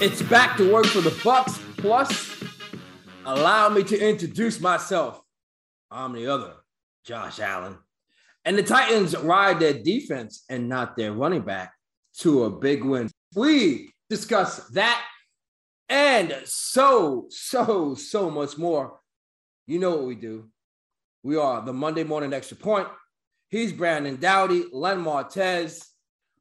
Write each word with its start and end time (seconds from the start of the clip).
It's 0.00 0.22
back 0.22 0.56
to 0.56 0.72
work 0.72 0.86
for 0.86 1.00
the 1.00 1.16
Bucks. 1.22 1.60
Plus, 1.76 2.42
allow 3.24 3.68
me 3.68 3.84
to 3.84 3.96
introduce 3.96 4.60
myself. 4.60 5.22
I'm 5.92 6.12
the 6.12 6.26
other, 6.26 6.54
Josh 7.04 7.38
Allen. 7.38 7.78
And 8.44 8.56
the 8.56 8.62
Titans 8.62 9.16
ride 9.16 9.60
their 9.60 9.74
defense 9.74 10.44
and 10.48 10.68
not 10.68 10.96
their 10.96 11.12
running 11.12 11.42
back 11.42 11.72
to 12.18 12.44
a 12.44 12.50
big 12.50 12.84
win. 12.84 13.10
We 13.34 13.90
discuss 14.08 14.68
that 14.70 15.04
and 15.88 16.34
so, 16.44 17.26
so, 17.30 17.94
so 17.94 18.30
much 18.30 18.58
more. 18.58 19.00
You 19.66 19.78
know 19.78 19.90
what 19.90 20.06
we 20.06 20.14
do. 20.14 20.48
We 21.22 21.36
are 21.36 21.62
the 21.64 21.72
Monday 21.72 22.04
Morning 22.04 22.32
Extra 22.32 22.56
Point. 22.56 22.88
He's 23.48 23.72
Brandon 23.72 24.16
Doughty, 24.16 24.64
Len 24.72 25.02
Martez. 25.02 25.84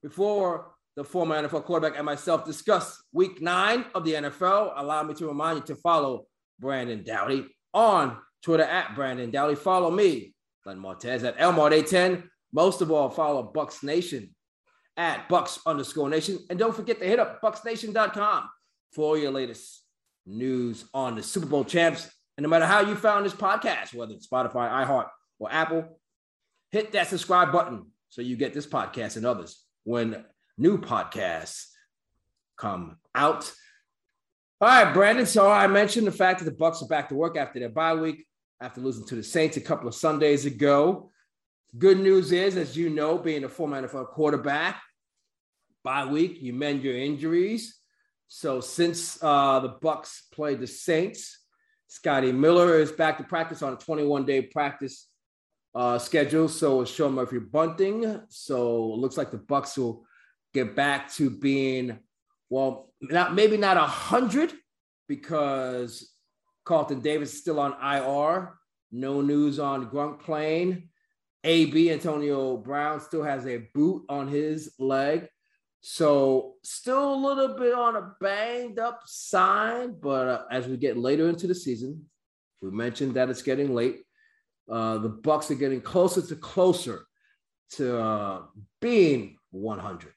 Before 0.01 0.73
the 0.95 1.03
former 1.03 1.35
NFL 1.35 1.63
quarterback, 1.63 1.97
and 1.97 2.05
myself 2.05 2.43
discuss 2.43 3.03
week 3.13 3.41
nine 3.41 3.85
of 3.93 4.03
the 4.03 4.13
NFL. 4.13 4.73
Allow 4.75 5.03
me 5.03 5.13
to 5.15 5.27
remind 5.27 5.59
you 5.59 5.65
to 5.65 5.75
follow 5.75 6.25
Brandon 6.59 7.03
Doughty 7.03 7.45
on 7.73 8.17
Twitter 8.41 8.63
at 8.63 8.95
Brandon 8.95 9.29
Doughty. 9.29 9.55
Follow 9.55 9.91
me, 9.91 10.33
Len 10.67 10.79
Martez, 10.79 11.23
at 11.23 11.37
Elmart810. 11.37 12.23
Most 12.53 12.81
of 12.81 12.91
all, 12.91 13.09
follow 13.09 13.43
Bucks 13.43 13.83
Nation 13.83 14.35
at 14.97 15.27
Bucks 15.29 15.59
underscore 15.65 16.09
Nation. 16.09 16.39
And 16.49 16.59
don't 16.59 16.75
forget 16.75 16.99
to 16.99 17.05
hit 17.05 17.19
up 17.19 17.41
bucksnation.com 17.41 18.49
for 18.93 19.17
your 19.17 19.31
latest 19.31 19.83
news 20.25 20.85
on 20.93 21.15
the 21.15 21.23
Super 21.23 21.45
Bowl 21.47 21.63
champs. 21.63 22.09
And 22.37 22.43
no 22.43 22.49
matter 22.49 22.65
how 22.65 22.81
you 22.81 22.95
found 22.95 23.25
this 23.25 23.33
podcast, 23.33 23.93
whether 23.93 24.13
it's 24.13 24.27
Spotify, 24.27 24.69
iHeart, 24.85 25.07
or 25.39 25.51
Apple, 25.51 25.99
hit 26.71 26.91
that 26.91 27.07
subscribe 27.07 27.51
button 27.51 27.85
so 28.09 28.21
you 28.21 28.35
get 28.35 28.53
this 28.53 28.67
podcast 28.67 29.17
and 29.17 29.25
others 29.25 29.63
when 29.83 30.23
new 30.57 30.77
podcasts 30.77 31.67
come 32.57 32.97
out. 33.15 33.51
All 34.59 34.67
right, 34.67 34.93
Brandon. 34.93 35.25
So 35.25 35.49
I 35.49 35.67
mentioned 35.67 36.07
the 36.07 36.11
fact 36.11 36.39
that 36.39 36.45
the 36.45 36.51
Bucks 36.57 36.81
are 36.81 36.87
back 36.87 37.09
to 37.09 37.15
work 37.15 37.37
after 37.37 37.59
their 37.59 37.69
bye 37.69 37.93
week, 37.93 38.25
after 38.61 38.81
losing 38.81 39.05
to 39.05 39.15
the 39.15 39.23
Saints 39.23 39.57
a 39.57 39.61
couple 39.61 39.87
of 39.87 39.95
Sundays 39.95 40.45
ago. 40.45 41.11
Good 41.77 41.99
news 41.99 42.31
is, 42.31 42.57
as 42.57 42.75
you 42.75 42.89
know, 42.89 43.17
being 43.17 43.43
a 43.43 43.49
former 43.49 43.81
NFL 43.81 44.09
quarterback, 44.09 44.81
bye 45.83 46.05
week 46.05 46.41
you 46.41 46.53
mend 46.53 46.83
your 46.83 46.97
injuries. 46.97 47.79
So 48.27 48.59
since 48.59 49.21
uh, 49.21 49.59
the 49.59 49.69
Bucks 49.81 50.23
played 50.33 50.59
the 50.59 50.67
Saints, 50.67 51.39
Scotty 51.87 52.31
Miller 52.31 52.79
is 52.79 52.91
back 52.91 53.17
to 53.17 53.23
practice 53.23 53.61
on 53.61 53.73
a 53.73 53.77
21 53.77 54.25
day 54.25 54.41
practice 54.41 55.07
uh, 55.75 55.97
schedule. 55.97 56.49
So 56.49 56.81
is 56.81 56.89
Sean 56.89 57.13
Murphy 57.13 57.39
Bunting. 57.39 58.21
So 58.29 58.93
it 58.93 58.99
looks 58.99 59.17
like 59.17 59.31
the 59.31 59.37
Bucks 59.37 59.77
will 59.77 60.05
get 60.53 60.75
back 60.75 61.11
to 61.13 61.29
being, 61.29 61.99
well, 62.49 62.91
not 62.99 63.35
maybe 63.35 63.57
not 63.57 63.77
a 63.77 63.81
hundred 63.81 64.51
because 65.07 66.11
Carlton 66.67 66.99
Davis 66.99 67.33
is 67.33 67.39
still 67.39 67.61
on 67.61 67.73
IR. 67.81 68.53
No 68.91 69.21
news 69.21 69.57
on 69.57 69.89
Gronk 69.89 70.19
playing. 70.19 70.89
AB 71.45 71.91
Antonio 71.91 72.57
Brown 72.57 72.99
still 72.99 73.23
has 73.23 73.47
a 73.47 73.69
boot 73.73 74.03
on 74.09 74.27
his 74.27 74.73
leg. 74.77 75.29
So 75.79 76.55
still 76.63 77.13
a 77.13 77.15
little 77.15 77.57
bit 77.57 77.73
on 77.73 77.95
a 77.95 78.11
banged 78.19 78.79
up 78.79 79.01
side, 79.05 80.01
but 80.01 80.27
uh, 80.27 80.43
as 80.51 80.67
we 80.67 80.75
get 80.75 80.97
later 80.97 81.29
into 81.29 81.47
the 81.47 81.55
season, 81.55 82.03
we 82.61 82.69
mentioned 82.69 83.13
that 83.13 83.29
it's 83.29 83.41
getting 83.41 83.73
late. 83.73 83.99
Uh, 84.69 84.97
the 84.97 85.09
Bucks 85.09 85.49
are 85.49 85.55
getting 85.55 85.79
closer 85.79 86.21
to 86.21 86.35
closer 86.35 87.05
to 87.75 87.97
uh, 87.97 88.41
being 88.81 89.37
100. 89.51 90.11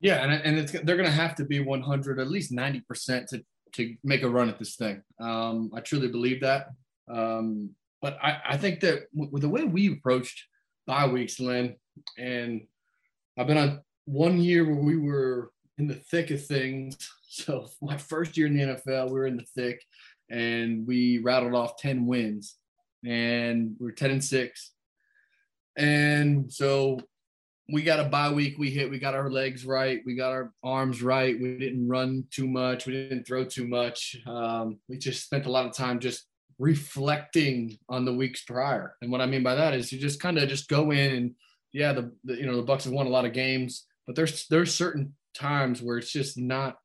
Yeah, 0.00 0.16
and, 0.24 0.58
and 0.58 0.68
they're 0.68 0.96
going 0.96 1.08
to 1.08 1.10
have 1.10 1.36
to 1.36 1.44
be 1.44 1.60
100, 1.60 2.18
at 2.18 2.28
least 2.28 2.52
90% 2.52 3.28
to, 3.28 3.42
to 3.74 3.96
make 4.04 4.22
a 4.22 4.28
run 4.28 4.48
at 4.48 4.58
this 4.58 4.76
thing. 4.76 5.02
Um, 5.20 5.70
I 5.74 5.80
truly 5.80 6.08
believe 6.08 6.40
that. 6.42 6.68
Um, 7.10 7.70
but 8.00 8.18
I, 8.22 8.38
I 8.50 8.56
think 8.56 8.80
that 8.80 9.06
with 9.14 9.42
the 9.42 9.48
way 9.48 9.64
we 9.64 9.92
approached 9.92 10.46
bye 10.86 11.06
weeks, 11.06 11.38
Lynn, 11.38 11.76
and 12.18 12.66
I've 13.38 13.46
been 13.46 13.58
on 13.58 13.80
one 14.04 14.40
year 14.40 14.64
where 14.64 14.82
we 14.82 14.96
were 14.96 15.52
in 15.78 15.86
the 15.86 15.94
thick 15.94 16.30
of 16.30 16.44
things. 16.44 16.96
So 17.34 17.70
my 17.80 17.96
first 17.96 18.36
year 18.36 18.46
in 18.46 18.54
the 18.54 18.62
NFL, 18.62 19.06
we 19.06 19.12
were 19.14 19.26
in 19.26 19.38
the 19.38 19.46
thick 19.56 19.82
and 20.28 20.86
we 20.86 21.16
rattled 21.16 21.54
off 21.54 21.78
10 21.78 22.04
wins 22.04 22.56
and 23.06 23.74
we 23.80 23.86
we're 23.86 23.92
10 23.92 24.10
and 24.10 24.22
6. 24.22 24.70
And 25.78 26.52
so 26.52 27.00
we 27.68 27.82
got 27.82 28.00
a 28.00 28.04
bye 28.04 28.32
week. 28.32 28.58
We 28.58 28.70
hit. 28.70 28.90
We 28.90 28.98
got 28.98 29.14
our 29.14 29.30
legs 29.30 29.64
right. 29.64 30.00
We 30.04 30.16
got 30.16 30.32
our 30.32 30.52
arms 30.62 31.02
right. 31.02 31.40
We 31.40 31.58
didn't 31.58 31.88
run 31.88 32.24
too 32.30 32.46
much. 32.46 32.86
We 32.86 32.92
didn't 32.92 33.26
throw 33.26 33.44
too 33.44 33.66
much. 33.66 34.16
Um, 34.26 34.78
we 34.88 34.98
just 34.98 35.24
spent 35.24 35.46
a 35.46 35.50
lot 35.50 35.66
of 35.66 35.74
time 35.74 36.00
just 36.00 36.26
reflecting 36.58 37.78
on 37.88 38.04
the 38.04 38.12
weeks 38.12 38.42
prior. 38.44 38.96
And 39.00 39.10
what 39.10 39.20
I 39.20 39.26
mean 39.26 39.42
by 39.42 39.54
that 39.54 39.74
is 39.74 39.92
you 39.92 39.98
just 39.98 40.20
kind 40.20 40.38
of 40.38 40.48
just 40.48 40.68
go 40.68 40.90
in 40.90 41.14
and 41.14 41.34
yeah, 41.72 41.92
the, 41.92 42.12
the 42.24 42.36
you 42.36 42.46
know 42.46 42.56
the 42.56 42.62
Bucks 42.62 42.84
have 42.84 42.92
won 42.92 43.06
a 43.06 43.10
lot 43.10 43.24
of 43.24 43.32
games, 43.32 43.86
but 44.06 44.16
there's 44.16 44.46
there's 44.48 44.74
certain 44.74 45.14
times 45.34 45.80
where 45.80 45.98
it's 45.98 46.12
just 46.12 46.36
not 46.36 46.76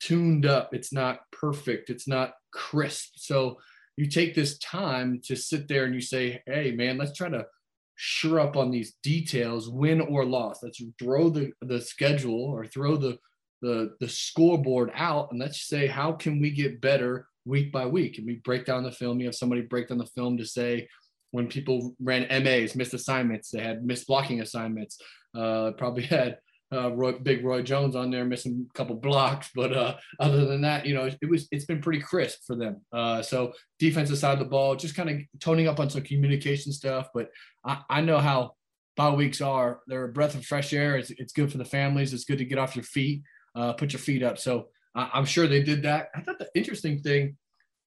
tuned 0.00 0.44
up. 0.44 0.74
It's 0.74 0.92
not 0.92 1.20
perfect. 1.32 1.88
It's 1.88 2.06
not 2.06 2.34
crisp. 2.52 3.14
So 3.16 3.58
you 3.96 4.06
take 4.06 4.34
this 4.34 4.58
time 4.58 5.20
to 5.24 5.36
sit 5.36 5.68
there 5.68 5.84
and 5.84 5.94
you 5.94 6.00
say, 6.00 6.42
hey 6.46 6.72
man, 6.72 6.98
let's 6.98 7.16
try 7.16 7.30
to 7.30 7.46
sure 7.96 8.40
up 8.40 8.56
on 8.56 8.70
these 8.70 8.94
details, 9.02 9.68
win 9.68 10.00
or 10.00 10.24
loss. 10.24 10.62
Let's 10.62 10.80
throw 10.98 11.30
the, 11.30 11.52
the 11.62 11.80
schedule 11.80 12.44
or 12.44 12.66
throw 12.66 12.96
the, 12.96 13.18
the, 13.62 13.96
the 14.00 14.08
scoreboard 14.08 14.90
out 14.94 15.30
and 15.30 15.40
let's 15.40 15.66
say, 15.66 15.86
how 15.86 16.12
can 16.12 16.40
we 16.40 16.50
get 16.50 16.80
better 16.80 17.26
week 17.44 17.72
by 17.72 17.86
week? 17.86 18.18
And 18.18 18.26
we 18.26 18.36
break 18.36 18.66
down 18.66 18.84
the 18.84 18.92
film. 18.92 19.18
You 19.18 19.26
have 19.26 19.34
somebody 19.34 19.62
break 19.62 19.88
down 19.88 19.98
the 19.98 20.06
film 20.06 20.36
to 20.38 20.46
say, 20.46 20.88
when 21.32 21.48
people 21.48 21.94
ran 22.00 22.26
MAs, 22.44 22.76
missed 22.76 22.94
assignments, 22.94 23.50
they 23.50 23.60
had 23.60 23.84
missed 23.84 24.06
blocking 24.06 24.40
assignments, 24.40 24.98
uh, 25.34 25.72
probably 25.72 26.02
had 26.04 26.38
uh, 26.72 26.92
Roy, 26.92 27.12
Big 27.12 27.44
Roy 27.44 27.62
Jones 27.62 27.94
on 27.94 28.10
there 28.10 28.24
missing 28.24 28.66
a 28.68 28.76
couple 28.76 28.96
blocks, 28.96 29.50
but 29.54 29.76
uh, 29.76 29.96
other 30.18 30.46
than 30.46 30.62
that, 30.62 30.86
you 30.86 30.94
know, 30.94 31.04
it 31.20 31.28
was 31.28 31.46
it's 31.50 31.64
been 31.64 31.80
pretty 31.80 32.00
crisp 32.00 32.40
for 32.46 32.56
them. 32.56 32.80
Uh, 32.92 33.22
so 33.22 33.52
defensive 33.78 34.18
side 34.18 34.32
of 34.34 34.38
the 34.40 34.44
ball, 34.44 34.74
just 34.74 34.96
kind 34.96 35.10
of 35.10 35.20
toning 35.40 35.68
up 35.68 35.78
on 35.78 35.90
some 35.90 36.02
communication 36.02 36.72
stuff. 36.72 37.08
But 37.14 37.30
I, 37.64 37.82
I 37.88 38.00
know 38.00 38.18
how 38.18 38.54
bye 38.96 39.10
weeks 39.10 39.40
are. 39.40 39.80
They're 39.86 40.04
a 40.04 40.12
breath 40.12 40.34
of 40.34 40.44
fresh 40.44 40.72
air. 40.72 40.96
It's, 40.96 41.10
it's 41.10 41.32
good 41.32 41.52
for 41.52 41.58
the 41.58 41.64
families. 41.64 42.12
It's 42.12 42.24
good 42.24 42.38
to 42.38 42.44
get 42.44 42.58
off 42.58 42.74
your 42.74 42.84
feet, 42.84 43.22
uh, 43.54 43.74
put 43.74 43.92
your 43.92 44.00
feet 44.00 44.22
up. 44.22 44.38
So 44.38 44.68
I, 44.94 45.10
I'm 45.14 45.24
sure 45.24 45.46
they 45.46 45.62
did 45.62 45.82
that. 45.82 46.08
I 46.14 46.20
thought 46.20 46.38
the 46.38 46.48
interesting 46.54 47.00
thing 47.00 47.36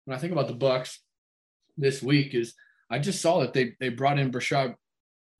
when 0.05 0.17
I 0.17 0.21
think 0.21 0.31
about 0.31 0.47
the 0.47 0.53
Bucks 0.53 1.01
this 1.77 2.01
week 2.01 2.33
is 2.33 2.53
I 2.89 2.99
just 2.99 3.21
saw 3.21 3.41
that 3.41 3.53
they 3.53 3.75
they 3.79 3.89
brought 3.89 4.19
in 4.19 4.31
Breshad 4.31 4.75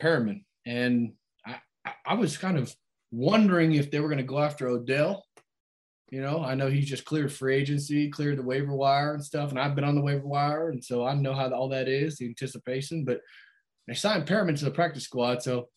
Perriman, 0.01 0.44
and 0.66 1.13
I 1.45 1.59
I 2.06 2.13
was 2.16 2.38
kind 2.38 2.57
of 2.57 2.73
wondering 3.12 3.74
if 3.74 3.92
they 3.92 4.00
were 4.00 4.08
going 4.08 4.20
to 4.20 4.24
go 4.24 4.40
after 4.40 4.68
Odell. 4.68 5.25
You 6.12 6.22
know, 6.22 6.44
I 6.44 6.56
know 6.56 6.70
he's 6.70 6.90
just 6.90 7.06
cleared 7.06 7.31
free 7.31 7.56
agency, 7.56 8.09
cleared 8.09 8.40
the 8.40 8.44
waiver 8.44 8.74
wire 8.74 9.14
and 9.14 9.24
stuff, 9.24 9.52
and 9.52 9.59
I've 9.59 9.75
been 9.75 9.84
on 9.84 9.96
the 9.96 10.02
waiver 10.02 10.25
wire, 10.25 10.70
and 10.70 10.84
so 10.84 11.06
I 11.06 11.14
know 11.14 11.34
how 11.34 11.52
all 11.52 11.69
that 11.69 11.88
is, 11.88 12.18
the 12.18 12.25
anticipation. 12.25 13.06
But 13.06 13.22
they 13.88 13.94
signed 13.94 14.25
Perriman 14.25 14.58
to 14.58 14.66
the 14.66 14.72
practice 14.72 15.03
squad, 15.03 15.44
so 15.44 15.69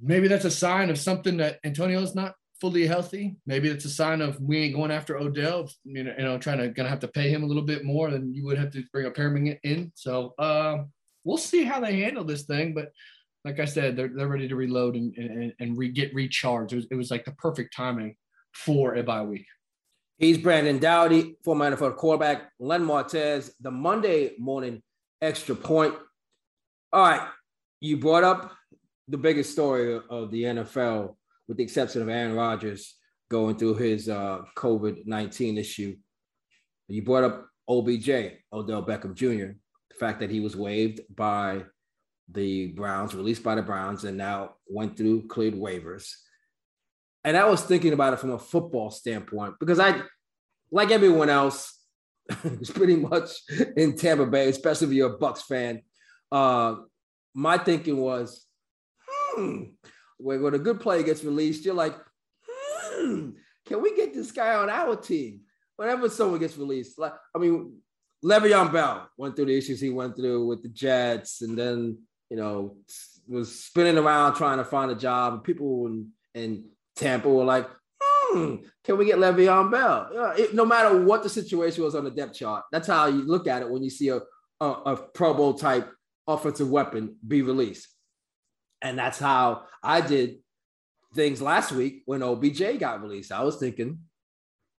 maybe 0.00 0.26
that's 0.26 0.44
a 0.44 0.50
sign 0.50 0.90
of 0.90 0.98
something 0.98 1.36
that 1.36 1.58
Antonio's 1.64 2.16
not 2.16 2.34
fully 2.60 2.86
healthy. 2.86 3.36
Maybe 3.46 3.68
it's 3.68 3.84
a 3.84 3.90
sign 3.90 4.20
of 4.20 4.40
we 4.40 4.58
ain't 4.58 4.74
going 4.74 4.90
after 4.90 5.16
Odell. 5.16 5.68
You 5.84 6.04
know, 6.04 6.14
you 6.18 6.24
know, 6.24 6.38
trying 6.38 6.58
to 6.58 6.68
gonna 6.68 6.88
have 6.88 7.00
to 7.00 7.08
pay 7.08 7.30
him 7.30 7.44
a 7.44 7.46
little 7.46 7.62
bit 7.62 7.84
more 7.84 8.10
than 8.10 8.34
you 8.34 8.44
would 8.46 8.58
have 8.58 8.72
to 8.72 8.82
bring 8.92 9.06
a 9.06 9.10
Perriman 9.10 9.58
in. 9.62 9.92
So 9.94 10.34
uh, 10.38 10.78
we'll 11.22 11.38
see 11.38 11.62
how 11.62 11.80
they 11.80 12.00
handle 12.00 12.24
this 12.24 12.44
thing, 12.44 12.74
but 12.74 12.90
like 13.44 13.60
I 13.60 13.66
said, 13.66 13.96
they're, 13.96 14.08
they're 14.08 14.28
ready 14.28 14.48
to 14.48 14.56
reload 14.56 14.96
and, 14.96 15.14
and, 15.16 15.52
and 15.60 15.76
re, 15.76 15.88
get 15.88 16.14
recharged. 16.14 16.72
It 16.72 16.76
was, 16.76 16.86
it 16.90 16.94
was 16.94 17.10
like 17.10 17.24
the 17.24 17.32
perfect 17.32 17.74
timing 17.76 18.16
for 18.52 18.94
a 18.94 19.02
bye 19.02 19.22
week. 19.22 19.46
He's 20.16 20.38
Brandon 20.38 20.78
Doughty, 20.78 21.36
former 21.44 21.70
NFL 21.70 21.96
quarterback, 21.96 22.50
Len 22.58 22.82
Martez, 22.82 23.50
the 23.60 23.70
Monday 23.70 24.32
morning 24.38 24.82
extra 25.20 25.54
point. 25.54 25.94
All 26.92 27.02
right, 27.02 27.28
you 27.80 27.96
brought 27.96 28.24
up 28.24 28.52
the 29.08 29.18
biggest 29.18 29.52
story 29.52 30.00
of 30.08 30.30
the 30.30 30.44
NFL, 30.44 31.16
with 31.48 31.56
the 31.56 31.64
exception 31.64 32.00
of 32.00 32.08
Aaron 32.08 32.34
Rodgers 32.34 32.94
going 33.28 33.56
through 33.56 33.74
his 33.74 34.08
uh, 34.08 34.42
COVID 34.56 35.06
19 35.06 35.58
issue. 35.58 35.96
You 36.88 37.02
brought 37.02 37.24
up 37.24 37.48
OBJ, 37.68 38.08
Odell 38.52 38.84
Beckham 38.84 39.14
Jr., 39.14 39.54
the 39.90 39.96
fact 39.98 40.20
that 40.20 40.30
he 40.30 40.40
was 40.40 40.56
waived 40.56 41.00
by 41.14 41.64
the 42.30 42.68
Browns, 42.68 43.14
released 43.14 43.42
by 43.42 43.54
the 43.54 43.62
Browns, 43.62 44.04
and 44.04 44.16
now 44.16 44.54
went 44.66 44.96
through 44.96 45.28
cleared 45.28 45.54
waivers. 45.54 46.12
And 47.22 47.36
I 47.36 47.48
was 47.48 47.62
thinking 47.62 47.92
about 47.92 48.12
it 48.12 48.20
from 48.20 48.32
a 48.32 48.38
football 48.38 48.90
standpoint 48.90 49.54
because 49.58 49.78
I, 49.78 50.02
like 50.70 50.90
everyone 50.90 51.30
else, 51.30 51.80
is 52.44 52.70
pretty 52.70 52.96
much 52.96 53.30
in 53.76 53.96
Tampa 53.96 54.26
Bay, 54.26 54.48
especially 54.48 54.88
if 54.88 54.92
you're 54.94 55.14
a 55.14 55.18
Bucks 55.18 55.42
fan. 55.42 55.82
Uh, 56.32 56.76
my 57.34 57.58
thinking 57.58 57.98
was, 57.98 58.46
hmm, 59.06 59.64
when 60.18 60.54
a 60.54 60.58
good 60.58 60.80
player 60.80 61.02
gets 61.02 61.24
released, 61.24 61.64
you're 61.64 61.74
like, 61.74 61.94
hmm, 62.46 63.30
can 63.66 63.82
we 63.82 63.96
get 63.96 64.14
this 64.14 64.32
guy 64.32 64.54
on 64.54 64.70
our 64.70 64.96
team? 64.96 65.40
Whenever 65.76 66.08
someone 66.08 66.40
gets 66.40 66.56
released, 66.56 66.98
like 66.98 67.14
I 67.34 67.38
mean, 67.38 67.78
Le'Veon 68.24 68.72
Bell 68.72 69.08
went 69.18 69.34
through 69.36 69.46
the 69.46 69.58
issues 69.58 69.80
he 69.80 69.90
went 69.90 70.16
through 70.16 70.46
with 70.46 70.62
the 70.62 70.68
Jets, 70.68 71.42
and 71.42 71.58
then 71.58 71.98
you 72.30 72.36
know 72.36 72.76
was 73.28 73.64
spinning 73.64 73.98
around 73.98 74.34
trying 74.34 74.58
to 74.58 74.64
find 74.64 74.90
a 74.90 74.94
job. 74.94 75.44
People 75.44 75.86
in, 75.86 76.10
in 76.34 76.64
Tampa 76.96 77.28
were 77.28 77.44
like, 77.44 77.68
hmm, 78.00 78.56
"Can 78.84 78.98
we 78.98 79.06
get 79.06 79.18
Le'Veon 79.18 79.70
Bell?" 79.70 80.08
Know, 80.12 80.30
it, 80.36 80.54
no 80.54 80.64
matter 80.64 81.02
what 81.02 81.22
the 81.22 81.28
situation 81.28 81.84
was 81.84 81.94
on 81.94 82.04
the 82.04 82.10
depth 82.10 82.34
chart, 82.34 82.64
that's 82.72 82.88
how 82.88 83.06
you 83.06 83.22
look 83.22 83.46
at 83.46 83.62
it 83.62 83.70
when 83.70 83.82
you 83.82 83.90
see 83.90 84.08
a 84.08 84.20
a, 84.60 84.66
a 84.66 84.96
Pro 84.96 85.34
Bowl 85.34 85.54
type 85.54 85.90
offensive 86.26 86.70
weapon 86.70 87.16
be 87.26 87.42
released, 87.42 87.88
and 88.82 88.98
that's 88.98 89.18
how 89.18 89.64
I 89.82 90.00
did 90.00 90.36
things 91.14 91.40
last 91.40 91.72
week 91.72 92.02
when 92.06 92.22
OBJ 92.22 92.78
got 92.78 93.02
released. 93.02 93.32
I 93.32 93.42
was 93.42 93.56
thinking 93.56 94.00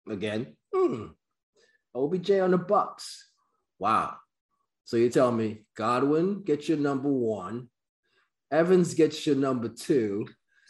again, 0.08 0.56
hmm, 0.74 1.06
OBJ 1.94 2.32
on 2.32 2.50
the 2.50 2.58
Bucks. 2.58 3.28
Wow. 3.78 4.16
So 4.84 4.96
you 4.96 5.08
tell 5.08 5.32
me 5.32 5.64
Godwin 5.76 6.42
gets 6.42 6.68
your 6.68 6.78
number 6.78 7.08
one, 7.08 7.68
Evans 8.50 8.94
gets 8.94 9.26
your 9.26 9.36
number 9.36 9.68
two, 9.68 10.26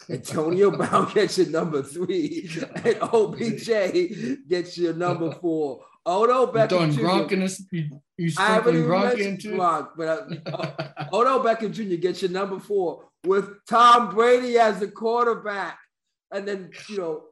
Antonio 0.09 0.71
Brown 0.77 1.11
gets 1.13 1.37
your 1.37 1.47
number 1.47 1.83
three, 1.83 2.49
and 2.83 2.97
OBJ 3.01 3.69
gets 4.47 4.77
your 4.77 4.93
number 4.93 5.31
four. 5.31 5.81
Odell 6.07 6.51
Beckham 6.53 6.93
Jr. 6.93 7.01
Gronk 7.01 7.31
in 7.31 7.39
this, 7.39 7.63
you, 7.71 8.01
you 8.17 8.31
I 8.37 8.53
haven't 8.53 8.75
even 8.75 8.87
Gronk 8.87 9.17
mentioned 9.17 9.53
Gronk, 9.53 9.89
but 9.97 10.07
uh, 10.53 11.07
Odell 11.13 11.43
Beckham 11.43 11.71
Jr. 11.71 11.95
gets 11.95 12.21
your 12.21 12.31
number 12.31 12.59
four 12.59 13.05
with 13.25 13.49
Tom 13.67 14.13
Brady 14.13 14.57
as 14.59 14.79
the 14.79 14.87
quarterback. 14.87 15.79
And 16.31 16.47
then, 16.47 16.69
you 16.89 16.97
know, 16.97 17.23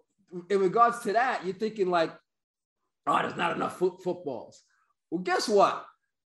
in 0.50 0.60
regards 0.60 1.00
to 1.02 1.14
that, 1.14 1.46
you're 1.46 1.54
thinking 1.54 1.90
like, 1.90 2.12
oh, 3.06 3.20
there's 3.22 3.36
not 3.36 3.56
enough 3.56 3.78
fo- 3.78 3.98
footballs. 4.04 4.64
Well, 5.12 5.22
guess 5.22 5.48
what? 5.48 5.86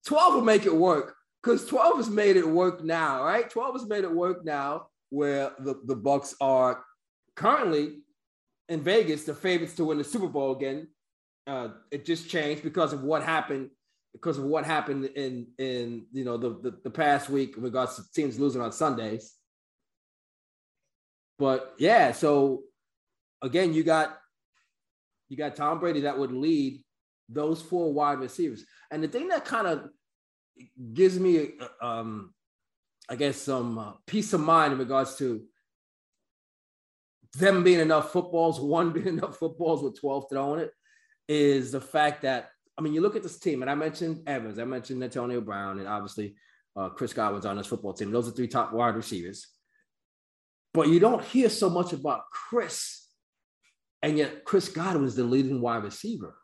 12 0.07 0.35
will 0.35 0.43
make 0.43 0.67
it 0.67 0.75
work 0.75 1.17
because 1.43 1.67
12 1.67 1.97
has 1.97 2.11
made 2.11 2.37
it 2.37 2.49
work 2.49 2.83
now, 2.83 3.23
right? 3.25 3.49
12 3.49 3.75
has 3.81 3.87
made 3.87 4.05
it 4.05 4.13
work 4.13 4.45
now 4.45 4.87
where 5.11 5.53
the, 5.59 5.81
the 5.87 5.97
Bucks 5.97 6.35
are 6.41 6.85
currently 7.37 7.99
in 8.69 8.81
Vegas, 8.81 9.25
the 9.25 9.35
favorites 9.35 9.75
to 9.75 9.85
win 9.85 9.99
the 9.99 10.05
Super 10.05 10.29
Bowl 10.29 10.57
again. 10.57 10.89
Uh, 11.47 11.69
it 11.91 12.05
just 12.05 12.29
changed 12.29 12.63
because 12.63 12.93
of 12.93 13.03
what 13.03 13.23
happened 13.23 13.71
because 14.13 14.39
of 14.39 14.45
what 14.45 14.65
happened 14.65 15.05
in 15.17 15.47
in 15.59 16.07
you 16.13 16.25
know 16.25 16.37
the, 16.37 16.51
the, 16.63 16.79
the 16.85 16.91
past 16.91 17.31
week 17.31 17.57
in 17.57 17.63
regards 17.63 17.97
to 17.97 18.03
teams 18.13 18.39
losing 18.39 18.61
on 18.61 18.73
Sundays. 18.73 19.35
But 21.39 21.75
yeah, 21.79 22.13
so 22.13 22.65
again, 23.43 23.73
you 23.73 23.83
got 23.83 24.19
you 25.29 25.37
got 25.37 25.57
Tom 25.57 25.81
Brady 25.81 26.03
that 26.03 26.19
would 26.19 26.33
lead 26.33 26.83
those 27.31 27.63
four 27.63 27.93
wide 27.93 28.19
receivers. 28.19 28.65
And 28.91 29.03
the 29.03 29.09
thing 29.09 29.29
that 29.29 29.45
kind 29.45 29.67
of 29.67 29.89
gives 30.93 31.19
me, 31.19 31.51
um, 31.81 32.35
I 33.09 33.17
guess, 33.17 33.37
some 33.37 33.79
uh, 33.79 33.93
peace 34.07 34.33
of 34.33 34.41
mind 34.41 34.73
in 34.73 34.79
regards 34.79 35.17
to 35.17 35.43
them 37.35 37.63
being 37.63 37.81
enough 37.81 38.13
footballs, 38.13 38.61
one 38.61 38.93
being 38.93 39.09
enough 39.09 39.39
footballs 39.39 39.83
with 39.83 40.01
12 40.01 40.27
throwing 40.31 40.61
it, 40.61 40.73
is 41.29 41.73
the 41.73 41.81
fact 41.81 42.23
that, 42.23 42.51
I 42.77 42.83
mean, 42.83 42.93
you 42.93 43.01
look 43.01 43.17
at 43.17 43.23
this 43.23 43.39
team, 43.39 43.63
and 43.63 43.71
I 43.71 43.75
mentioned 43.75 44.23
Evans, 44.27 44.59
I 44.59 44.65
mentioned 44.65 45.03
Antonio 45.03 45.41
Brown, 45.41 45.79
and 45.79 45.89
obviously 45.89 46.35
uh, 46.77 46.89
Chris 46.89 47.13
Godwin's 47.13 47.47
on 47.47 47.57
this 47.57 47.67
football 47.67 47.93
team. 47.93 48.11
Those 48.11 48.29
are 48.29 48.33
three 48.33 48.49
top 48.49 48.73
wide 48.73 48.97
receivers. 48.97 49.47
But 50.73 50.89
you 50.89 51.01
don't 51.01 51.25
hear 51.25 51.49
so 51.49 51.69
much 51.69 51.93
about 51.93 52.23
Chris. 52.33 53.09
And 54.03 54.17
yet, 54.17 54.45
Chris 54.45 54.69
Godwin's 54.69 55.17
the 55.17 55.25
leading 55.25 55.61
wide 55.61 55.83
receiver. 55.83 56.35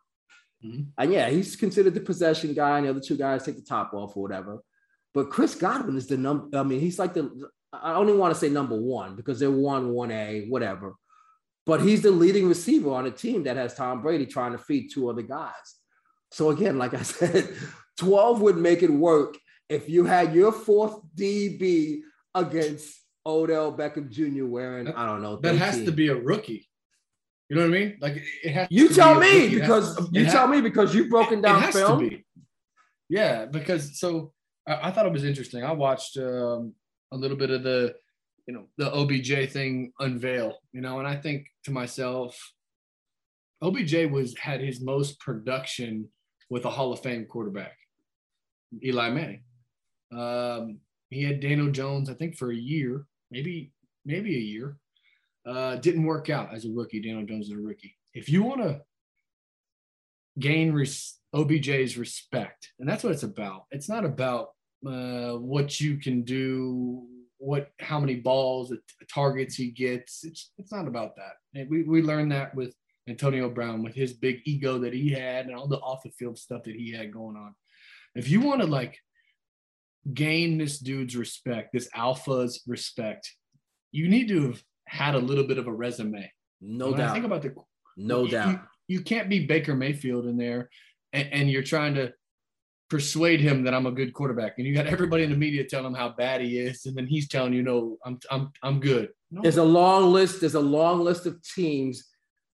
Mm-hmm. 0.65 0.83
And 0.97 1.13
yeah, 1.13 1.29
he's 1.29 1.55
considered 1.55 1.93
the 1.93 2.01
possession 2.01 2.53
guy, 2.53 2.77
and 2.77 2.85
the 2.85 2.91
other 2.91 2.99
two 2.99 3.17
guys 3.17 3.43
take 3.43 3.55
the 3.55 3.61
top 3.61 3.93
off 3.93 4.17
or 4.17 4.23
whatever. 4.23 4.59
But 5.13 5.29
Chris 5.29 5.55
Godwin 5.55 5.97
is 5.97 6.07
the 6.07 6.17
number. 6.17 6.57
I 6.57 6.63
mean, 6.63 6.79
he's 6.79 6.99
like 6.99 7.13
the. 7.13 7.49
I 7.73 7.93
don't 7.93 8.07
even 8.07 8.19
want 8.19 8.33
to 8.33 8.39
say 8.39 8.49
number 8.49 8.79
one 8.79 9.15
because 9.15 9.39
they're 9.39 9.51
one, 9.51 9.89
one 9.89 10.11
A, 10.11 10.45
whatever. 10.47 10.95
But 11.65 11.81
he's 11.81 12.01
the 12.01 12.11
leading 12.11 12.47
receiver 12.47 12.91
on 12.91 13.05
a 13.07 13.11
team 13.11 13.43
that 13.43 13.57
has 13.57 13.73
Tom 13.73 14.01
Brady 14.01 14.25
trying 14.25 14.53
to 14.53 14.57
feed 14.57 14.89
two 14.89 15.09
other 15.09 15.21
guys. 15.21 15.75
So 16.31 16.49
again, 16.49 16.77
like 16.77 16.93
I 16.93 17.01
said, 17.03 17.53
12 17.99 18.41
would 18.41 18.57
make 18.57 18.83
it 18.83 18.89
work 18.89 19.37
if 19.69 19.89
you 19.89 20.05
had 20.05 20.33
your 20.33 20.51
fourth 20.53 20.99
DB 21.15 22.01
against 22.33 22.97
Odell 23.25 23.75
Beckham 23.75 24.09
Jr. 24.09 24.45
wearing, 24.45 24.87
I 24.87 25.05
don't 25.05 25.21
know. 25.21 25.35
13. 25.35 25.41
That 25.41 25.65
has 25.65 25.83
to 25.83 25.91
be 25.91 26.07
a 26.07 26.15
rookie. 26.15 26.66
You 27.49 27.55
know 27.55 27.61
what 27.63 27.75
I 27.75 27.79
mean? 27.79 27.97
Like 28.01 28.23
it 28.43 28.51
has. 28.51 28.67
You 28.69 28.89
tell 28.89 29.19
me 29.19 29.49
because 29.49 30.09
you 30.11 30.25
tell 30.25 30.47
me 30.47 30.61
because 30.61 30.93
you've 30.93 31.09
broken 31.09 31.41
down 31.41 31.71
film. 31.71 32.23
Yeah, 33.09 33.45
because 33.45 33.99
so 33.99 34.33
I, 34.67 34.89
I, 34.89 34.91
thought 34.91 35.05
it 35.05 35.13
was 35.13 35.23
interesting. 35.23 35.63
I 35.63 35.71
watched 35.71 36.17
um, 36.17 36.73
a 37.13 37.17
little 37.17 37.37
bit 37.37 37.51
of 37.51 37.63
the, 37.63 37.95
you 38.47 38.53
know, 38.53 38.65
the 38.77 38.93
OBJ 38.93 39.49
thing 39.51 39.93
unveil. 39.99 40.57
You 40.73 40.81
know, 40.81 40.99
and 40.99 41.07
I 41.07 41.15
think 41.15 41.47
to 41.63 41.71
myself, 41.71 42.37
OBJ 43.61 44.11
was 44.11 44.37
had 44.37 44.59
his 44.59 44.81
most 44.81 45.19
production 45.21 46.09
with 46.49 46.65
a 46.65 46.69
Hall 46.69 46.91
of 46.91 47.01
Fame 47.01 47.25
quarterback, 47.25 47.77
Eli 48.83 49.09
Manning. 49.09 49.43
Um, 50.11 50.79
he 51.09 51.23
had 51.23 51.39
Daniel 51.39 51.71
Jones, 51.71 52.09
I 52.09 52.13
think, 52.13 52.35
for 52.35 52.51
a 52.51 52.55
year, 52.55 53.05
maybe 53.31 53.71
maybe 54.05 54.35
a 54.35 54.39
year. 54.39 54.77
Uh, 55.47 55.75
didn't 55.77 56.03
work 56.03 56.29
out 56.29 56.53
as 56.53 56.65
a 56.65 56.69
rookie. 56.69 57.01
Daniel 57.01 57.25
Jones 57.25 57.47
is 57.47 57.53
a 57.53 57.57
rookie. 57.57 57.95
If 58.13 58.29
you 58.29 58.43
want 58.43 58.61
to 58.61 58.81
gain 60.39 60.73
res- 60.73 61.19
OBJ's 61.33 61.97
respect, 61.97 62.71
and 62.79 62.87
that's 62.87 63.03
what 63.03 63.13
it's 63.13 63.23
about. 63.23 63.65
It's 63.71 63.89
not 63.89 64.05
about 64.05 64.49
uh, 64.85 65.33
what 65.33 65.79
you 65.79 65.97
can 65.97 66.23
do, 66.23 67.05
what 67.37 67.69
how 67.79 67.99
many 67.99 68.15
balls, 68.15 68.73
targets 69.13 69.55
he 69.55 69.71
gets. 69.71 70.23
It's 70.23 70.51
it's 70.57 70.71
not 70.71 70.87
about 70.87 71.15
that. 71.15 71.33
And 71.55 71.69
we 71.69 71.83
we 71.83 72.01
learned 72.01 72.31
that 72.31 72.55
with 72.55 72.75
Antonio 73.07 73.49
Brown 73.49 73.83
with 73.83 73.95
his 73.95 74.13
big 74.13 74.41
ego 74.45 74.79
that 74.79 74.93
he 74.93 75.09
had 75.09 75.45
and 75.45 75.55
all 75.55 75.67
the 75.67 75.77
off 75.77 76.03
the 76.03 76.11
field 76.11 76.37
stuff 76.37 76.63
that 76.63 76.75
he 76.75 76.91
had 76.91 77.13
going 77.13 77.37
on. 77.37 77.55
If 78.15 78.29
you 78.29 78.41
want 78.41 78.61
to 78.61 78.67
like 78.67 78.97
gain 80.13 80.57
this 80.57 80.79
dude's 80.79 81.15
respect, 81.15 81.73
this 81.73 81.89
alpha's 81.93 82.61
respect, 82.67 83.31
you 83.91 84.09
need 84.09 84.27
to 84.29 84.47
have 84.47 84.63
had 84.87 85.15
a 85.15 85.19
little 85.19 85.43
bit 85.43 85.57
of 85.57 85.67
a 85.67 85.73
resume. 85.73 86.31
No 86.61 86.89
when 86.89 86.99
doubt. 86.99 87.11
I 87.11 87.13
think 87.13 87.25
about 87.25 87.41
the 87.41 87.53
no 87.97 88.23
you, 88.23 88.31
doubt. 88.31 88.49
You, 88.49 88.59
you, 88.97 89.01
can't 89.01 89.29
be 89.29 89.45
Baker 89.45 89.75
Mayfield 89.75 90.25
in 90.25 90.37
there 90.37 90.69
and, 91.13 91.27
and, 91.31 91.51
you're 91.51 91.63
trying 91.63 91.95
to 91.95 92.13
persuade 92.89 93.41
him 93.41 93.63
that 93.63 93.73
I'm 93.73 93.85
a 93.85 93.91
good 93.91 94.13
quarterback. 94.13 94.55
And 94.57 94.65
you 94.65 94.73
got 94.73 94.87
everybody 94.87 95.23
in 95.23 95.29
the 95.29 95.35
media 95.35 95.63
telling 95.63 95.87
him 95.87 95.93
how 95.93 96.09
bad 96.09 96.41
he 96.41 96.57
is, 96.57 96.85
and 96.85 96.95
then 96.95 97.07
he's 97.07 97.27
telling 97.27 97.53
you, 97.53 97.63
no, 97.63 97.97
I'm 98.05 98.19
I'm 98.31 98.51
I'm 98.63 98.79
good. 98.79 99.09
No. 99.29 99.41
There's 99.41 99.57
a 99.57 99.63
long 99.63 100.11
list, 100.13 100.39
there's 100.39 100.55
a 100.55 100.59
long 100.59 101.01
list 101.01 101.25
of 101.25 101.41
teams 101.43 102.05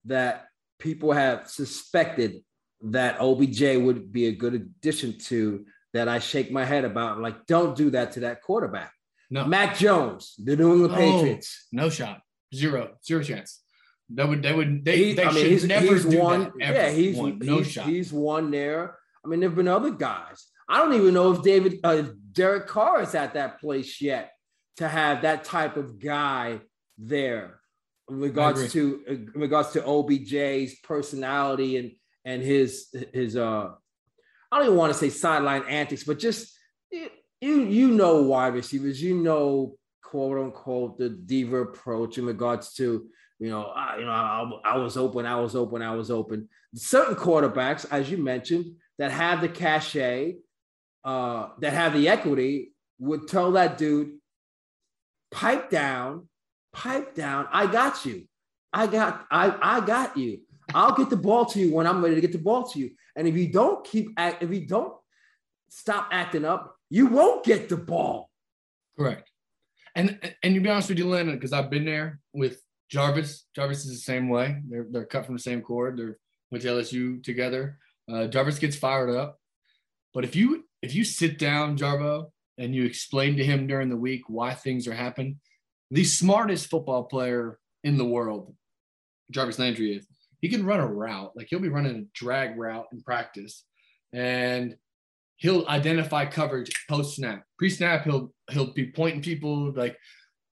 that 0.04 0.46
people 0.78 1.12
have 1.12 1.48
suspected 1.48 2.42
that 2.82 3.20
OBJ 3.20 3.76
would 3.76 4.12
be 4.12 4.26
a 4.26 4.32
good 4.32 4.54
addition 4.54 5.18
to 5.18 5.66
that 5.92 6.08
I 6.08 6.20
shake 6.20 6.50
my 6.50 6.64
head 6.64 6.84
about. 6.84 7.20
Like, 7.20 7.46
don't 7.46 7.76
do 7.76 7.90
that 7.90 8.12
to 8.12 8.20
that 8.20 8.42
quarterback. 8.42 8.92
No. 9.30 9.46
Mac 9.46 9.78
Jones, 9.78 10.34
the 10.38 10.56
New 10.56 10.72
England 10.72 10.94
oh, 10.94 10.96
Patriots. 10.96 11.66
No 11.70 11.88
shot. 11.88 12.20
Zero. 12.54 12.96
Zero 13.04 13.22
chance. 13.22 13.60
That 14.12 14.28
would 14.28 14.42
they 14.42 14.52
would 14.52 14.84
they, 14.84 14.96
he, 14.96 15.12
they 15.14 15.24
I 15.24 15.32
mean, 15.32 15.46
he's, 15.46 15.64
never 15.64 15.94
he's 15.94 16.04
won. 16.04 16.52
That, 16.58 16.74
yeah, 16.74 16.90
he's 16.90 17.16
won. 17.16 17.38
no 17.38 17.58
he's, 17.58 17.70
shot. 17.70 17.86
He's 17.86 18.12
won 18.12 18.50
there. 18.50 18.96
I 19.24 19.28
mean, 19.28 19.38
there've 19.38 19.54
been 19.54 19.68
other 19.68 19.90
guys. 19.90 20.46
I 20.68 20.78
don't 20.78 20.94
even 20.94 21.14
know 21.14 21.32
if 21.32 21.42
David 21.42 21.78
uh, 21.84 22.02
Derek 22.32 22.66
Carr 22.66 23.02
is 23.02 23.14
at 23.14 23.34
that 23.34 23.60
place 23.60 24.00
yet 24.00 24.32
to 24.78 24.88
have 24.88 25.22
that 25.22 25.44
type 25.44 25.76
of 25.76 26.00
guy 26.00 26.60
there 26.98 27.60
in 28.08 28.18
regards 28.18 28.72
to 28.72 29.02
in 29.06 29.30
regards 29.34 29.70
to 29.72 29.80
OBJ's 29.80 30.76
personality 30.80 31.76
and 31.76 31.92
and 32.24 32.42
his 32.42 32.88
his 33.12 33.36
uh 33.36 33.70
I 34.50 34.58
don't 34.58 34.66
even 34.66 34.78
want 34.78 34.92
to 34.92 34.98
say 34.98 35.10
sideline 35.10 35.62
antics, 35.68 36.02
but 36.02 36.18
just 36.18 36.52
you 37.40 37.62
you 37.62 37.88
know 37.88 38.22
wide 38.22 38.54
receivers, 38.54 39.02
you 39.02 39.14
know 39.14 39.76
quote 40.02 40.38
unquote 40.38 40.98
the 40.98 41.08
diva 41.08 41.58
approach 41.58 42.18
in 42.18 42.26
regards 42.26 42.74
to 42.74 43.06
you 43.38 43.48
know 43.48 43.64
I, 43.64 43.98
you 43.98 44.04
know 44.04 44.10
I, 44.10 44.50
I 44.64 44.76
was 44.76 44.96
open, 44.96 45.26
I 45.26 45.36
was 45.40 45.54
open, 45.54 45.82
I 45.82 45.94
was 45.94 46.10
open. 46.10 46.48
Certain 46.74 47.14
quarterbacks, 47.14 47.86
as 47.90 48.10
you 48.10 48.18
mentioned, 48.18 48.76
that 48.98 49.10
have 49.10 49.40
the 49.40 49.48
cachet, 49.48 50.36
uh, 51.04 51.48
that 51.60 51.72
have 51.72 51.94
the 51.94 52.08
equity, 52.08 52.72
would 52.98 53.26
tell 53.28 53.52
that 53.52 53.78
dude, 53.78 54.18
pipe 55.30 55.70
down, 55.70 56.28
pipe 56.72 57.14
down. 57.14 57.48
I 57.50 57.66
got 57.66 58.04
you. 58.04 58.26
I 58.72 58.86
got 58.86 59.26
I 59.30 59.56
I 59.60 59.80
got 59.84 60.16
you. 60.16 60.40
I'll 60.74 60.94
get 60.94 61.10
the 61.10 61.16
ball 61.16 61.46
to 61.46 61.58
you 61.58 61.74
when 61.74 61.86
I'm 61.86 62.02
ready 62.02 62.14
to 62.14 62.20
get 62.20 62.32
the 62.32 62.38
ball 62.38 62.68
to 62.68 62.78
you. 62.78 62.90
And 63.16 63.26
if 63.26 63.36
you 63.36 63.50
don't 63.50 63.84
keep 63.84 64.12
act, 64.16 64.42
if 64.42 64.50
you 64.50 64.66
don't 64.66 64.92
stop 65.68 66.08
acting 66.12 66.44
up, 66.44 66.76
you 66.90 67.06
won't 67.06 67.44
get 67.44 67.68
the 67.68 67.76
ball. 67.76 68.30
Correct. 68.98 69.30
And 69.94 70.18
and 70.42 70.54
to 70.54 70.60
be 70.60 70.68
honest 70.68 70.88
with 70.88 70.98
you, 70.98 71.08
Landon, 71.08 71.36
because 71.36 71.52
I've 71.52 71.70
been 71.70 71.84
there 71.84 72.20
with 72.32 72.60
Jarvis. 72.90 73.46
Jarvis 73.54 73.84
is 73.84 73.90
the 73.90 73.96
same 73.96 74.28
way. 74.28 74.60
They're 74.68 74.86
they're 74.90 75.06
cut 75.06 75.24
from 75.24 75.36
the 75.36 75.42
same 75.42 75.62
cord. 75.62 75.98
They're 75.98 76.18
with 76.50 76.64
LSU 76.64 77.22
together. 77.22 77.78
Uh, 78.12 78.26
Jarvis 78.26 78.58
gets 78.58 78.76
fired 78.76 79.10
up. 79.10 79.38
But 80.12 80.24
if 80.24 80.34
you 80.34 80.64
if 80.82 80.94
you 80.94 81.04
sit 81.04 81.38
down, 81.38 81.76
Jarvo, 81.76 82.30
and 82.58 82.74
you 82.74 82.84
explain 82.84 83.36
to 83.36 83.44
him 83.44 83.66
during 83.66 83.88
the 83.88 83.96
week 83.96 84.22
why 84.28 84.54
things 84.54 84.86
are 84.88 84.94
happening, 84.94 85.38
the 85.90 86.04
smartest 86.04 86.68
football 86.68 87.04
player 87.04 87.58
in 87.84 87.96
the 87.96 88.04
world, 88.04 88.54
Jarvis 89.30 89.58
Landry 89.58 89.96
is, 89.96 90.06
he 90.40 90.48
can 90.48 90.66
run 90.66 90.80
a 90.80 90.86
route. 90.86 91.32
Like 91.36 91.46
he'll 91.50 91.60
be 91.60 91.68
running 91.68 91.96
a 91.96 92.18
drag 92.18 92.58
route 92.58 92.86
in 92.92 93.02
practice, 93.02 93.64
and 94.12 94.76
he'll 95.40 95.66
identify 95.66 96.26
coverage 96.26 96.70
post 96.88 97.16
snap. 97.16 97.44
Pre 97.58 97.68
snap, 97.68 98.04
he'll 98.04 98.32
he'll 98.50 98.72
be 98.72 98.92
pointing 98.92 99.22
people 99.22 99.72
like 99.72 99.96